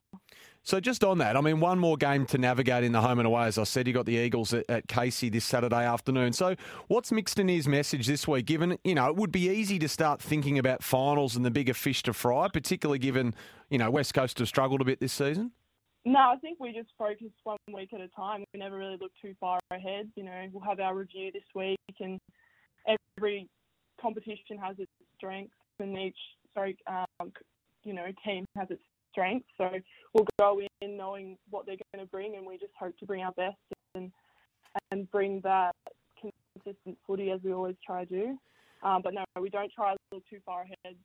So 0.63 0.79
just 0.79 1.03
on 1.03 1.17
that, 1.17 1.35
I 1.35 1.41
mean, 1.41 1.59
one 1.59 1.77
more 1.77 1.97
game 1.97 2.25
to 2.27 2.37
navigate 2.37 2.83
in 2.83 2.91
the 2.91 3.01
home 3.01 3.19
and 3.19 3.27
away. 3.27 3.45
As 3.45 3.57
I 3.57 3.63
said, 3.63 3.87
you 3.87 3.93
got 3.93 4.05
the 4.05 4.15
Eagles 4.15 4.53
at, 4.53 4.65
at 4.69 4.87
Casey 4.87 5.29
this 5.29 5.45
Saturday 5.45 5.85
afternoon. 5.85 6.33
So 6.33 6.55
what's 6.87 7.11
Mick 7.11 7.25
Stinear's 7.25 7.67
message 7.67 8.07
this 8.07 8.27
week? 8.27 8.45
Given 8.45 8.77
you 8.83 8.95
know, 8.95 9.07
it 9.07 9.15
would 9.15 9.31
be 9.31 9.49
easy 9.49 9.77
to 9.79 9.87
start 9.87 10.21
thinking 10.21 10.57
about 10.57 10.83
finals 10.83 11.35
and 11.35 11.45
the 11.45 11.51
bigger 11.51 11.73
fish 11.73 12.03
to 12.03 12.13
fry, 12.13 12.47
particularly 12.47 12.99
given 12.99 13.35
you 13.69 13.77
know 13.77 13.91
West 13.91 14.13
Coast 14.13 14.39
have 14.39 14.47
struggled 14.47 14.81
a 14.81 14.85
bit 14.85 14.99
this 14.99 15.13
season. 15.13 15.51
No, 16.07 16.19
I 16.19 16.35
think 16.37 16.59
we 16.59 16.71
just 16.71 16.89
focus 16.99 17.31
one 17.43 17.57
week 17.73 17.91
at 17.93 17.99
a 17.99 18.07
time. 18.09 18.43
We 18.53 18.59
never 18.59 18.77
really 18.77 18.97
look 19.01 19.11
too 19.19 19.33
far 19.39 19.59
ahead. 19.71 20.11
You 20.15 20.23
know, 20.23 20.47
we'll 20.53 20.63
have 20.63 20.79
our 20.79 20.95
review 20.95 21.31
this 21.31 21.43
week, 21.55 21.77
and 21.99 22.19
every 23.17 23.49
competition 23.99 24.57
has 24.61 24.77
its 24.77 24.91
strengths, 25.25 25.53
and 25.79 25.97
each 25.97 26.17
sorry, 26.53 26.77
um, 26.87 27.31
you 27.83 27.93
know, 27.93 28.05
team 28.25 28.45
has 28.55 28.67
its 28.69 28.81
strengths. 29.11 29.47
So 29.57 29.69
we'll 30.13 30.27
go 30.39 30.61
in 30.81 30.97
knowing 30.97 31.37
what 31.49 31.65
they're 31.65 31.77
going 31.93 32.05
to 32.05 32.11
bring, 32.11 32.35
and 32.35 32.45
we 32.45 32.57
just 32.57 32.73
hope 32.79 32.97
to 32.99 33.05
bring 33.05 33.23
our 33.23 33.33
best 33.33 33.57
and 33.95 34.11
and 34.91 35.09
bring 35.11 35.41
that 35.41 35.73
consistent 36.19 36.97
footy 37.07 37.31
as 37.31 37.39
we 37.43 37.53
always 37.53 37.75
try 37.85 38.05
to 38.05 38.09
do. 38.09 38.37
Um, 38.83 39.01
but 39.01 39.13
no, 39.13 39.23
we 39.39 39.49
don't 39.49 39.71
try 39.71 39.93
to 39.93 39.99
look 40.11 40.23
too 40.29 40.39
far 40.45 40.63
ahead. 40.63 40.95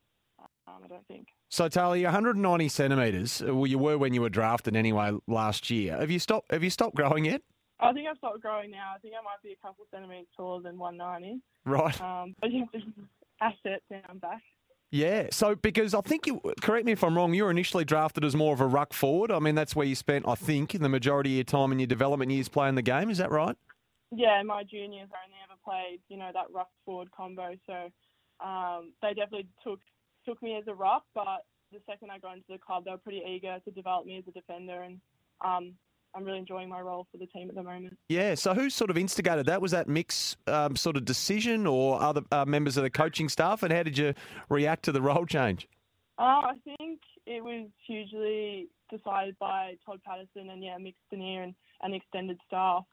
Um, 0.67 0.77
I 0.85 0.89
don't 0.89 1.07
think. 1.07 1.29
So, 1.51 1.69
Tali, 1.69 2.03
190 2.05 2.69
centimetres. 2.69 3.43
Well, 3.45 3.67
you 3.67 3.79
were 3.79 3.99
when 3.99 4.15
you 4.15 4.23
were 4.23 4.31
drafted 4.31 4.77
anyway 4.77 5.13
last 5.27 5.71
year. 5.71 5.99
Have 5.99 6.11
you 6.11 6.19
stopped? 6.19 6.51
Have 6.53 6.65
you 6.65 6.71
stopped 6.71 6.97
growing 6.97 7.25
yet? 7.25 7.43
I 7.79 7.93
think 7.93 8.07
I've 8.09 8.19
stopped 8.19 8.41
growing 8.41 8.71
now. 8.71 8.93
I 8.95 8.99
think 8.99 9.15
I 9.19 9.23
might 9.23 9.43
be 9.43 9.53
a 9.53 9.67
couple 9.67 9.87
centimetres 9.91 10.27
taller 10.37 10.63
than 10.63 10.79
190. 10.79 11.41
Right. 11.65 12.01
Um, 12.01 12.35
but 12.41 12.51
just 13.41 13.59
asset 13.65 13.83
down 13.91 14.19
back. 14.19 14.43
Yeah. 14.91 15.29
So, 15.31 15.55
because 15.55 15.95
I 15.95 16.01
think 16.01 16.27
you, 16.27 16.41
correct 16.61 16.85
me 16.85 16.93
if 16.93 17.05
I'm 17.05 17.17
wrong, 17.17 17.33
you 17.33 17.45
were 17.45 17.51
initially 17.51 17.85
drafted 17.85 18.25
as 18.25 18.35
more 18.35 18.53
of 18.53 18.61
a 18.61 18.67
ruck 18.67 18.93
forward. 18.93 19.31
I 19.31 19.39
mean, 19.39 19.55
that's 19.55 19.77
where 19.77 19.87
you 19.87 19.95
spent, 19.95 20.27
I 20.27 20.35
think, 20.35 20.73
the 20.73 20.89
majority 20.89 21.31
of 21.31 21.37
your 21.37 21.45
time 21.45 21.71
in 21.71 21.79
your 21.79 21.87
development 21.87 22.33
years 22.33 22.49
playing 22.49 22.75
the 22.75 22.83
game. 22.83 23.09
Is 23.09 23.19
that 23.19 23.31
right? 23.31 23.57
Yeah, 24.11 24.43
my 24.43 24.65
juniors 24.65 25.09
only 25.25 25.37
ever 25.45 25.59
played, 25.65 26.01
you 26.09 26.17
know, 26.17 26.31
that 26.35 26.47
ruck 26.53 26.69
forward 26.85 27.11
combo. 27.17 27.55
So 27.67 27.91
um, 28.45 28.93
they 29.01 29.15
definitely 29.15 29.47
took 29.63 29.79
took 30.27 30.43
me 30.43 30.57
as 30.57 30.65
a 30.67 30.75
ruck, 30.75 31.05
but 31.15 31.45
the 31.73 31.79
second 31.89 32.11
I 32.11 32.19
got 32.19 32.35
into 32.35 32.47
the 32.51 32.59
club, 32.59 32.85
they 32.85 32.91
were 32.91 32.99
pretty 32.99 33.23
eager 33.27 33.59
to 33.65 33.71
develop 33.71 34.05
me 34.05 34.19
as 34.19 34.25
a 34.29 34.33
defender, 34.33 34.83
and 34.83 35.01
um, 35.43 35.75
I'm 36.15 36.25
really 36.25 36.39
enjoying 36.39 36.69
my 36.69 36.81
role 36.81 37.07
for 37.11 37.19
the 37.19 37.27
team 37.27 37.49
at 37.49 37.55
the 37.55 37.63
moment. 37.63 37.97
Yeah. 38.09 38.35
So 38.35 38.55
who 38.55 38.69
sort 38.69 38.91
of 38.91 38.99
instigated 38.99 39.47
that? 39.47 39.63
Was 39.63 39.71
that 39.73 39.89
Mick's 39.89 40.37
um, 40.47 40.77
sort 40.77 40.97
of 40.97 41.05
decision 41.05 41.67
or 41.67 42.01
other 42.03 42.23
uh, 42.33 42.45
members 42.45 42.77
of 42.77 42.83
the 42.83 42.91
coaching 42.91 43.29
staff? 43.29 43.63
And 43.63 43.73
how 43.73 43.83
did 43.83 43.97
you 43.97 44.15
react 44.49 44.85
to 44.85 44.93
the 44.93 45.01
role 45.01 45.27
change? 45.27 45.69
Uh, 46.19 46.53
I 46.53 46.55
think 46.65 47.01
it 47.27 47.43
was 47.43 47.69
hugely 47.87 48.69
decided 48.91 49.37
by 49.39 49.77
Todd 49.87 50.01
Patterson 50.05 50.51
and 50.51 50.63
yeah, 50.63 50.77
Mick 50.79 50.95
Stinear 51.13 51.45
and, 51.45 51.55
and 51.83 51.95
extended 51.95 52.39
staff. 52.47 52.85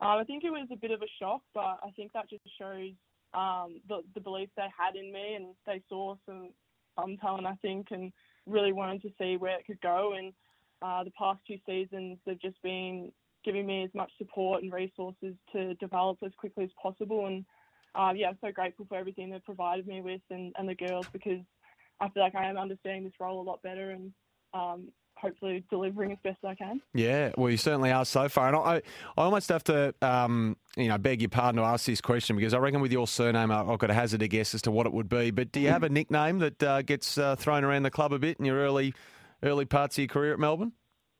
Um, 0.00 0.18
I 0.18 0.24
think 0.24 0.44
it 0.44 0.50
was 0.50 0.68
a 0.72 0.76
bit 0.76 0.92
of 0.92 1.02
a 1.02 1.10
shock, 1.18 1.42
but 1.52 1.78
I 1.82 1.90
think 1.96 2.12
that 2.12 2.30
just 2.30 2.42
shows 2.58 2.92
um, 3.34 3.80
the, 3.88 4.00
the 4.14 4.20
belief 4.20 4.48
they 4.56 4.66
had 4.76 4.96
in 4.96 5.12
me 5.12 5.34
and 5.34 5.54
they 5.66 5.82
saw 5.88 6.16
some 6.24 6.50
some 6.98 7.16
talent, 7.18 7.46
I 7.46 7.54
think, 7.62 7.88
and 7.90 8.12
really 8.46 8.72
wanted 8.72 9.02
to 9.02 9.10
see 9.18 9.36
where 9.36 9.58
it 9.58 9.66
could 9.66 9.80
go. 9.80 10.14
And 10.16 10.32
uh, 10.82 11.04
the 11.04 11.12
past 11.18 11.40
two 11.46 11.58
seasons, 11.66 12.18
they've 12.26 12.40
just 12.40 12.60
been 12.62 13.12
giving 13.44 13.66
me 13.66 13.84
as 13.84 13.90
much 13.94 14.10
support 14.18 14.62
and 14.62 14.72
resources 14.72 15.34
to 15.52 15.74
develop 15.74 16.18
as 16.24 16.32
quickly 16.36 16.64
as 16.64 16.70
possible. 16.82 17.26
And 17.26 17.44
uh, 17.94 18.12
yeah, 18.14 18.28
I'm 18.28 18.38
so 18.40 18.52
grateful 18.52 18.86
for 18.88 18.96
everything 18.96 19.30
they've 19.30 19.44
provided 19.44 19.86
me 19.86 20.00
with 20.00 20.20
and, 20.30 20.54
and 20.58 20.68
the 20.68 20.74
girls 20.74 21.06
because 21.12 21.40
I 22.00 22.08
feel 22.10 22.22
like 22.22 22.34
I 22.34 22.46
am 22.46 22.56
understanding 22.56 23.04
this 23.04 23.12
role 23.20 23.40
a 23.40 23.42
lot 23.42 23.62
better 23.62 23.90
and 23.90 24.12
um, 24.54 24.88
hopefully 25.16 25.64
delivering 25.70 26.12
as 26.12 26.18
best 26.22 26.38
as 26.44 26.48
I 26.48 26.54
can. 26.54 26.80
Yeah, 26.94 27.32
well, 27.36 27.50
you 27.50 27.56
certainly 27.56 27.92
are 27.92 28.04
so 28.04 28.28
far. 28.28 28.48
And 28.48 28.56
I, 28.56 28.76
I 29.16 29.22
almost 29.22 29.48
have 29.50 29.64
to, 29.64 29.94
um, 30.02 30.56
you 30.76 30.88
know, 30.88 30.98
beg 30.98 31.20
your 31.20 31.28
pardon 31.28 31.60
to 31.60 31.66
ask 31.66 31.86
this 31.86 32.00
question 32.00 32.36
because 32.36 32.54
I 32.54 32.58
reckon 32.58 32.80
with 32.80 32.92
your 32.92 33.06
surname, 33.06 33.50
I've 33.50 33.78
got 33.78 33.88
to 33.88 33.94
hazard 33.94 34.22
a 34.22 34.28
guess 34.28 34.54
as 34.54 34.62
to 34.62 34.70
what 34.70 34.86
it 34.86 34.92
would 34.92 35.08
be. 35.08 35.30
But 35.30 35.52
do 35.52 35.60
you 35.60 35.68
have 35.68 35.82
a 35.82 35.88
nickname 35.88 36.38
that 36.38 36.62
uh, 36.62 36.82
gets 36.82 37.18
uh, 37.18 37.36
thrown 37.36 37.64
around 37.64 37.82
the 37.82 37.90
club 37.90 38.12
a 38.12 38.18
bit 38.18 38.38
in 38.38 38.44
your 38.46 38.56
early, 38.56 38.94
early 39.42 39.64
parts 39.64 39.96
of 39.96 40.02
your 40.02 40.08
career 40.08 40.32
at 40.32 40.38
Melbourne? 40.38 40.72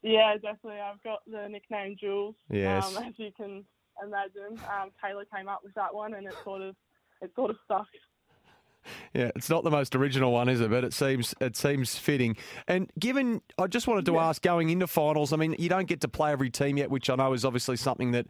Yeah, 0.03 0.35
definitely. 0.35 0.81
I've 0.81 1.03
got 1.03 1.21
the 1.27 1.49
nickname 1.49 1.97
Jules. 2.01 2.35
Yes. 2.51 2.97
Um, 2.97 3.05
as 3.05 3.15
you 3.17 3.31
can 3.37 3.65
imagine, 4.03 4.59
um, 4.69 4.91
Taylor 5.03 5.25
came 5.35 5.49
up 5.49 5.61
with 5.63 5.75
that 5.75 5.95
one, 5.95 6.15
and 6.15 6.27
it 6.27 6.35
sort 6.43 6.63
of, 6.63 6.75
it 7.21 7.31
sort 7.35 7.51
of 7.51 7.57
stuck. 7.65 7.87
Yeah, 9.15 9.31
it's 9.37 9.51
not 9.51 9.65
the 9.65 9.71
most 9.71 9.95
original 9.95 10.33
one, 10.33 10.49
is 10.49 10.61
it? 10.61 10.71
But 10.71 10.85
it 10.85 10.93
seems 10.93 11.35
it 11.41 11.57
seems 11.57 11.97
fitting. 11.97 12.37
And 12.67 12.91
given, 12.99 13.43
I 13.59 13.67
just 13.67 13.87
wanted 13.87 14.07
to 14.07 14.19
ask, 14.19 14.43
going 14.43 14.71
into 14.71 14.87
finals, 14.87 15.33
I 15.33 15.37
mean, 15.37 15.55
you 15.59 15.69
don't 15.69 15.87
get 15.87 16.01
to 16.03 16.09
play 16.09 16.33
every 16.33 16.51
team 16.51 16.77
yet, 16.77 16.91
which 16.91 17.11
I 17.11 17.17
know 17.17 17.33
is 17.33 17.45
obviously 17.45 17.77
something 17.77 18.13
that 18.13 18.27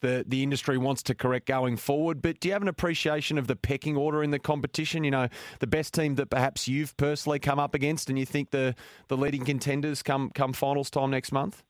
the 0.00 0.24
the 0.26 0.42
industry 0.42 0.76
wants 0.76 1.02
to 1.04 1.14
correct 1.14 1.46
going 1.46 1.76
forward. 1.76 2.20
But 2.20 2.40
do 2.40 2.48
you 2.48 2.52
have 2.52 2.62
an 2.62 2.68
appreciation 2.68 3.38
of 3.38 3.46
the 3.46 3.56
pecking 3.56 3.96
order 3.96 4.22
in 4.22 4.30
the 4.30 4.38
competition? 4.38 5.04
You 5.04 5.12
know, 5.12 5.28
the 5.60 5.66
best 5.66 5.94
team 5.94 6.16
that 6.16 6.28
perhaps 6.28 6.68
you've 6.68 6.96
personally 6.96 7.38
come 7.38 7.58
up 7.58 7.74
against, 7.74 8.10
and 8.10 8.18
you 8.18 8.26
think 8.26 8.50
the 8.50 8.74
the 9.08 9.16
leading 9.16 9.44
contenders 9.44 10.02
come 10.02 10.30
come 10.30 10.52
finals 10.52 10.90
time 10.90 11.10
next 11.10 11.32
month. 11.32 11.62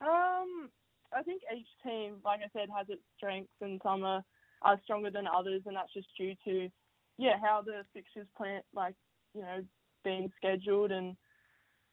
Um, 0.00 0.70
I 1.16 1.22
think 1.24 1.42
each 1.54 1.66
team, 1.84 2.16
like 2.24 2.40
I 2.40 2.48
said, 2.52 2.68
has 2.76 2.86
its 2.88 3.02
strengths, 3.16 3.52
and 3.60 3.80
some 3.82 4.02
are, 4.04 4.24
are 4.62 4.80
stronger 4.84 5.10
than 5.10 5.26
others, 5.26 5.62
and 5.66 5.76
that's 5.76 5.92
just 5.92 6.08
due 6.16 6.34
to 6.44 6.70
yeah, 7.22 7.36
how 7.40 7.62
the 7.64 7.84
fixtures 7.94 8.26
plan, 8.36 8.62
like 8.74 8.94
you 9.34 9.42
know, 9.42 9.62
being 10.02 10.30
scheduled, 10.36 10.90
and 10.90 11.16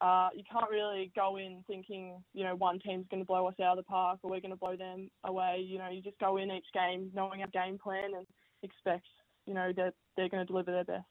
uh, 0.00 0.28
you 0.34 0.42
can't 0.50 0.70
really 0.70 1.12
go 1.14 1.36
in 1.36 1.62
thinking 1.68 2.20
you 2.34 2.44
know 2.44 2.56
one 2.56 2.80
team's 2.80 3.06
going 3.10 3.22
to 3.22 3.26
blow 3.26 3.46
us 3.46 3.54
out 3.62 3.78
of 3.78 3.84
the 3.84 3.88
park 3.88 4.18
or 4.22 4.30
we're 4.30 4.40
going 4.40 4.50
to 4.50 4.56
blow 4.56 4.76
them 4.76 5.08
away. 5.24 5.64
You 5.64 5.78
know, 5.78 5.88
you 5.88 6.02
just 6.02 6.18
go 6.18 6.36
in 6.36 6.50
each 6.50 6.66
game 6.74 7.10
knowing 7.14 7.42
our 7.42 7.48
game 7.48 7.78
plan 7.78 8.10
and 8.16 8.26
expect 8.64 9.06
you 9.46 9.54
know 9.54 9.72
that 9.76 9.94
they're 10.16 10.28
going 10.28 10.44
to 10.44 10.46
deliver 10.46 10.72
their 10.72 10.84
best. 10.84 11.06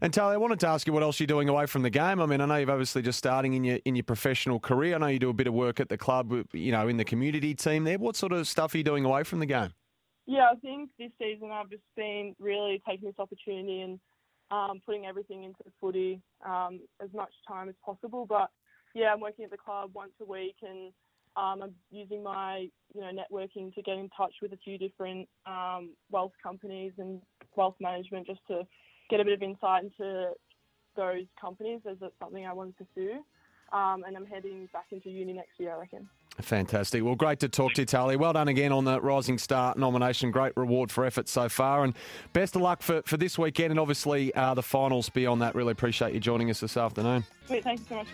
And 0.00 0.12
Tally, 0.12 0.34
I 0.34 0.36
wanted 0.36 0.58
to 0.60 0.66
ask 0.66 0.86
you 0.86 0.92
what 0.92 1.04
else 1.04 1.20
you're 1.20 1.28
doing 1.28 1.48
away 1.48 1.66
from 1.66 1.82
the 1.82 1.90
game. 1.90 2.20
I 2.20 2.26
mean, 2.26 2.40
I 2.40 2.46
know 2.46 2.56
you've 2.56 2.68
obviously 2.68 3.02
just 3.02 3.18
starting 3.18 3.54
in 3.54 3.62
your 3.62 3.78
in 3.84 3.94
your 3.94 4.02
professional 4.02 4.58
career. 4.58 4.96
I 4.96 4.98
know 4.98 5.06
you 5.06 5.20
do 5.20 5.30
a 5.30 5.34
bit 5.34 5.46
of 5.46 5.54
work 5.54 5.78
at 5.78 5.88
the 5.88 5.96
club, 5.96 6.32
you 6.52 6.72
know, 6.72 6.88
in 6.88 6.96
the 6.96 7.04
community 7.04 7.54
team 7.54 7.84
there. 7.84 7.98
What 7.98 8.16
sort 8.16 8.32
of 8.32 8.48
stuff 8.48 8.74
are 8.74 8.78
you 8.78 8.84
doing 8.84 9.04
away 9.04 9.22
from 9.22 9.38
the 9.38 9.46
game? 9.46 9.72
Yeah, 10.32 10.48
I 10.50 10.54
think 10.54 10.88
this 10.98 11.10
season 11.18 11.50
I've 11.50 11.68
just 11.68 11.82
been 11.94 12.34
really 12.40 12.80
taking 12.88 13.06
this 13.06 13.18
opportunity 13.18 13.82
and 13.82 14.00
um, 14.50 14.80
putting 14.86 15.04
everything 15.04 15.44
into 15.44 15.58
footy 15.78 16.22
um, 16.42 16.80
as 17.02 17.10
much 17.12 17.28
time 17.46 17.68
as 17.68 17.74
possible. 17.84 18.24
But 18.26 18.48
yeah, 18.94 19.12
I'm 19.12 19.20
working 19.20 19.44
at 19.44 19.50
the 19.50 19.58
club 19.58 19.90
once 19.92 20.12
a 20.22 20.24
week 20.24 20.56
and 20.62 20.90
um, 21.36 21.62
I'm 21.62 21.74
using 21.90 22.22
my 22.22 22.66
you 22.94 23.00
know 23.02 23.10
networking 23.12 23.74
to 23.74 23.82
get 23.82 23.98
in 23.98 24.08
touch 24.16 24.32
with 24.40 24.54
a 24.54 24.56
few 24.64 24.78
different 24.78 25.28
um, 25.44 25.90
wealth 26.10 26.32
companies 26.42 26.92
and 26.96 27.20
wealth 27.54 27.76
management 27.78 28.26
just 28.26 28.40
to 28.48 28.62
get 29.10 29.20
a 29.20 29.24
bit 29.24 29.34
of 29.34 29.42
insight 29.42 29.84
into 29.84 30.30
those 30.96 31.26
companies 31.38 31.82
as 31.86 31.98
it's 32.00 32.14
something 32.18 32.46
I 32.46 32.54
want 32.54 32.74
to 32.78 32.84
pursue. 32.86 33.18
Um, 33.70 34.04
and 34.06 34.16
I'm 34.16 34.26
heading 34.26 34.66
back 34.72 34.86
into 34.92 35.10
uni 35.10 35.34
next 35.34 35.60
year, 35.60 35.74
I 35.74 35.80
reckon. 35.80 36.08
Fantastic. 36.40 37.04
Well, 37.04 37.14
great 37.14 37.40
to 37.40 37.48
talk 37.48 37.74
to 37.74 37.82
you, 37.82 37.86
Tally. 37.86 38.16
Well 38.16 38.32
done 38.32 38.48
again 38.48 38.72
on 38.72 38.84
the 38.84 39.00
Rising 39.00 39.38
Star 39.38 39.74
nomination. 39.76 40.30
Great 40.30 40.56
reward 40.56 40.90
for 40.90 41.04
effort 41.04 41.28
so 41.28 41.48
far. 41.48 41.84
And 41.84 41.94
best 42.32 42.56
of 42.56 42.62
luck 42.62 42.82
for, 42.82 43.02
for 43.04 43.16
this 43.16 43.38
weekend 43.38 43.70
and 43.70 43.78
obviously 43.78 44.34
uh, 44.34 44.54
the 44.54 44.62
finals 44.62 45.08
beyond 45.10 45.42
that. 45.42 45.54
Really 45.54 45.72
appreciate 45.72 46.14
you 46.14 46.20
joining 46.20 46.50
us 46.50 46.60
this 46.60 46.76
afternoon. 46.76 47.24
Sweet, 47.46 47.62
thank 47.62 47.80
you 47.80 47.86
so 47.88 47.94
much. 47.96 48.06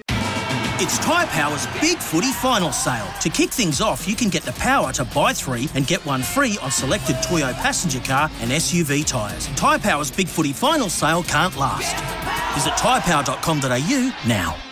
It's 0.81 0.97
Tyre 0.99 1.27
Power's 1.27 1.67
Big 1.81 1.99
Footy 1.99 2.31
Final 2.31 2.71
Sale. 2.71 3.09
To 3.23 3.29
kick 3.29 3.51
things 3.51 3.81
off, 3.81 4.07
you 4.07 4.15
can 4.15 4.29
get 4.29 4.45
the 4.45 4.53
power 4.53 4.93
to 4.93 5.05
buy 5.07 5.33
three 5.33 5.69
and 5.75 5.85
get 5.87 6.05
one 6.07 6.23
free 6.23 6.57
on 6.63 6.71
selected 6.71 7.17
Toyo 7.21 7.53
passenger 7.55 7.99
car 8.01 8.31
and 8.41 8.51
SUV 8.53 9.05
tyres. 9.05 9.49
Tyre 9.57 9.81
Power's 9.81 10.13
Big 10.13 10.29
Footy 10.29 10.53
Final 10.53 10.89
Sale 10.89 11.25
can't 11.25 11.57
last. 11.57 11.97
Visit 12.55 12.75
tyrepower.com.au 12.75 14.29
now. 14.29 14.68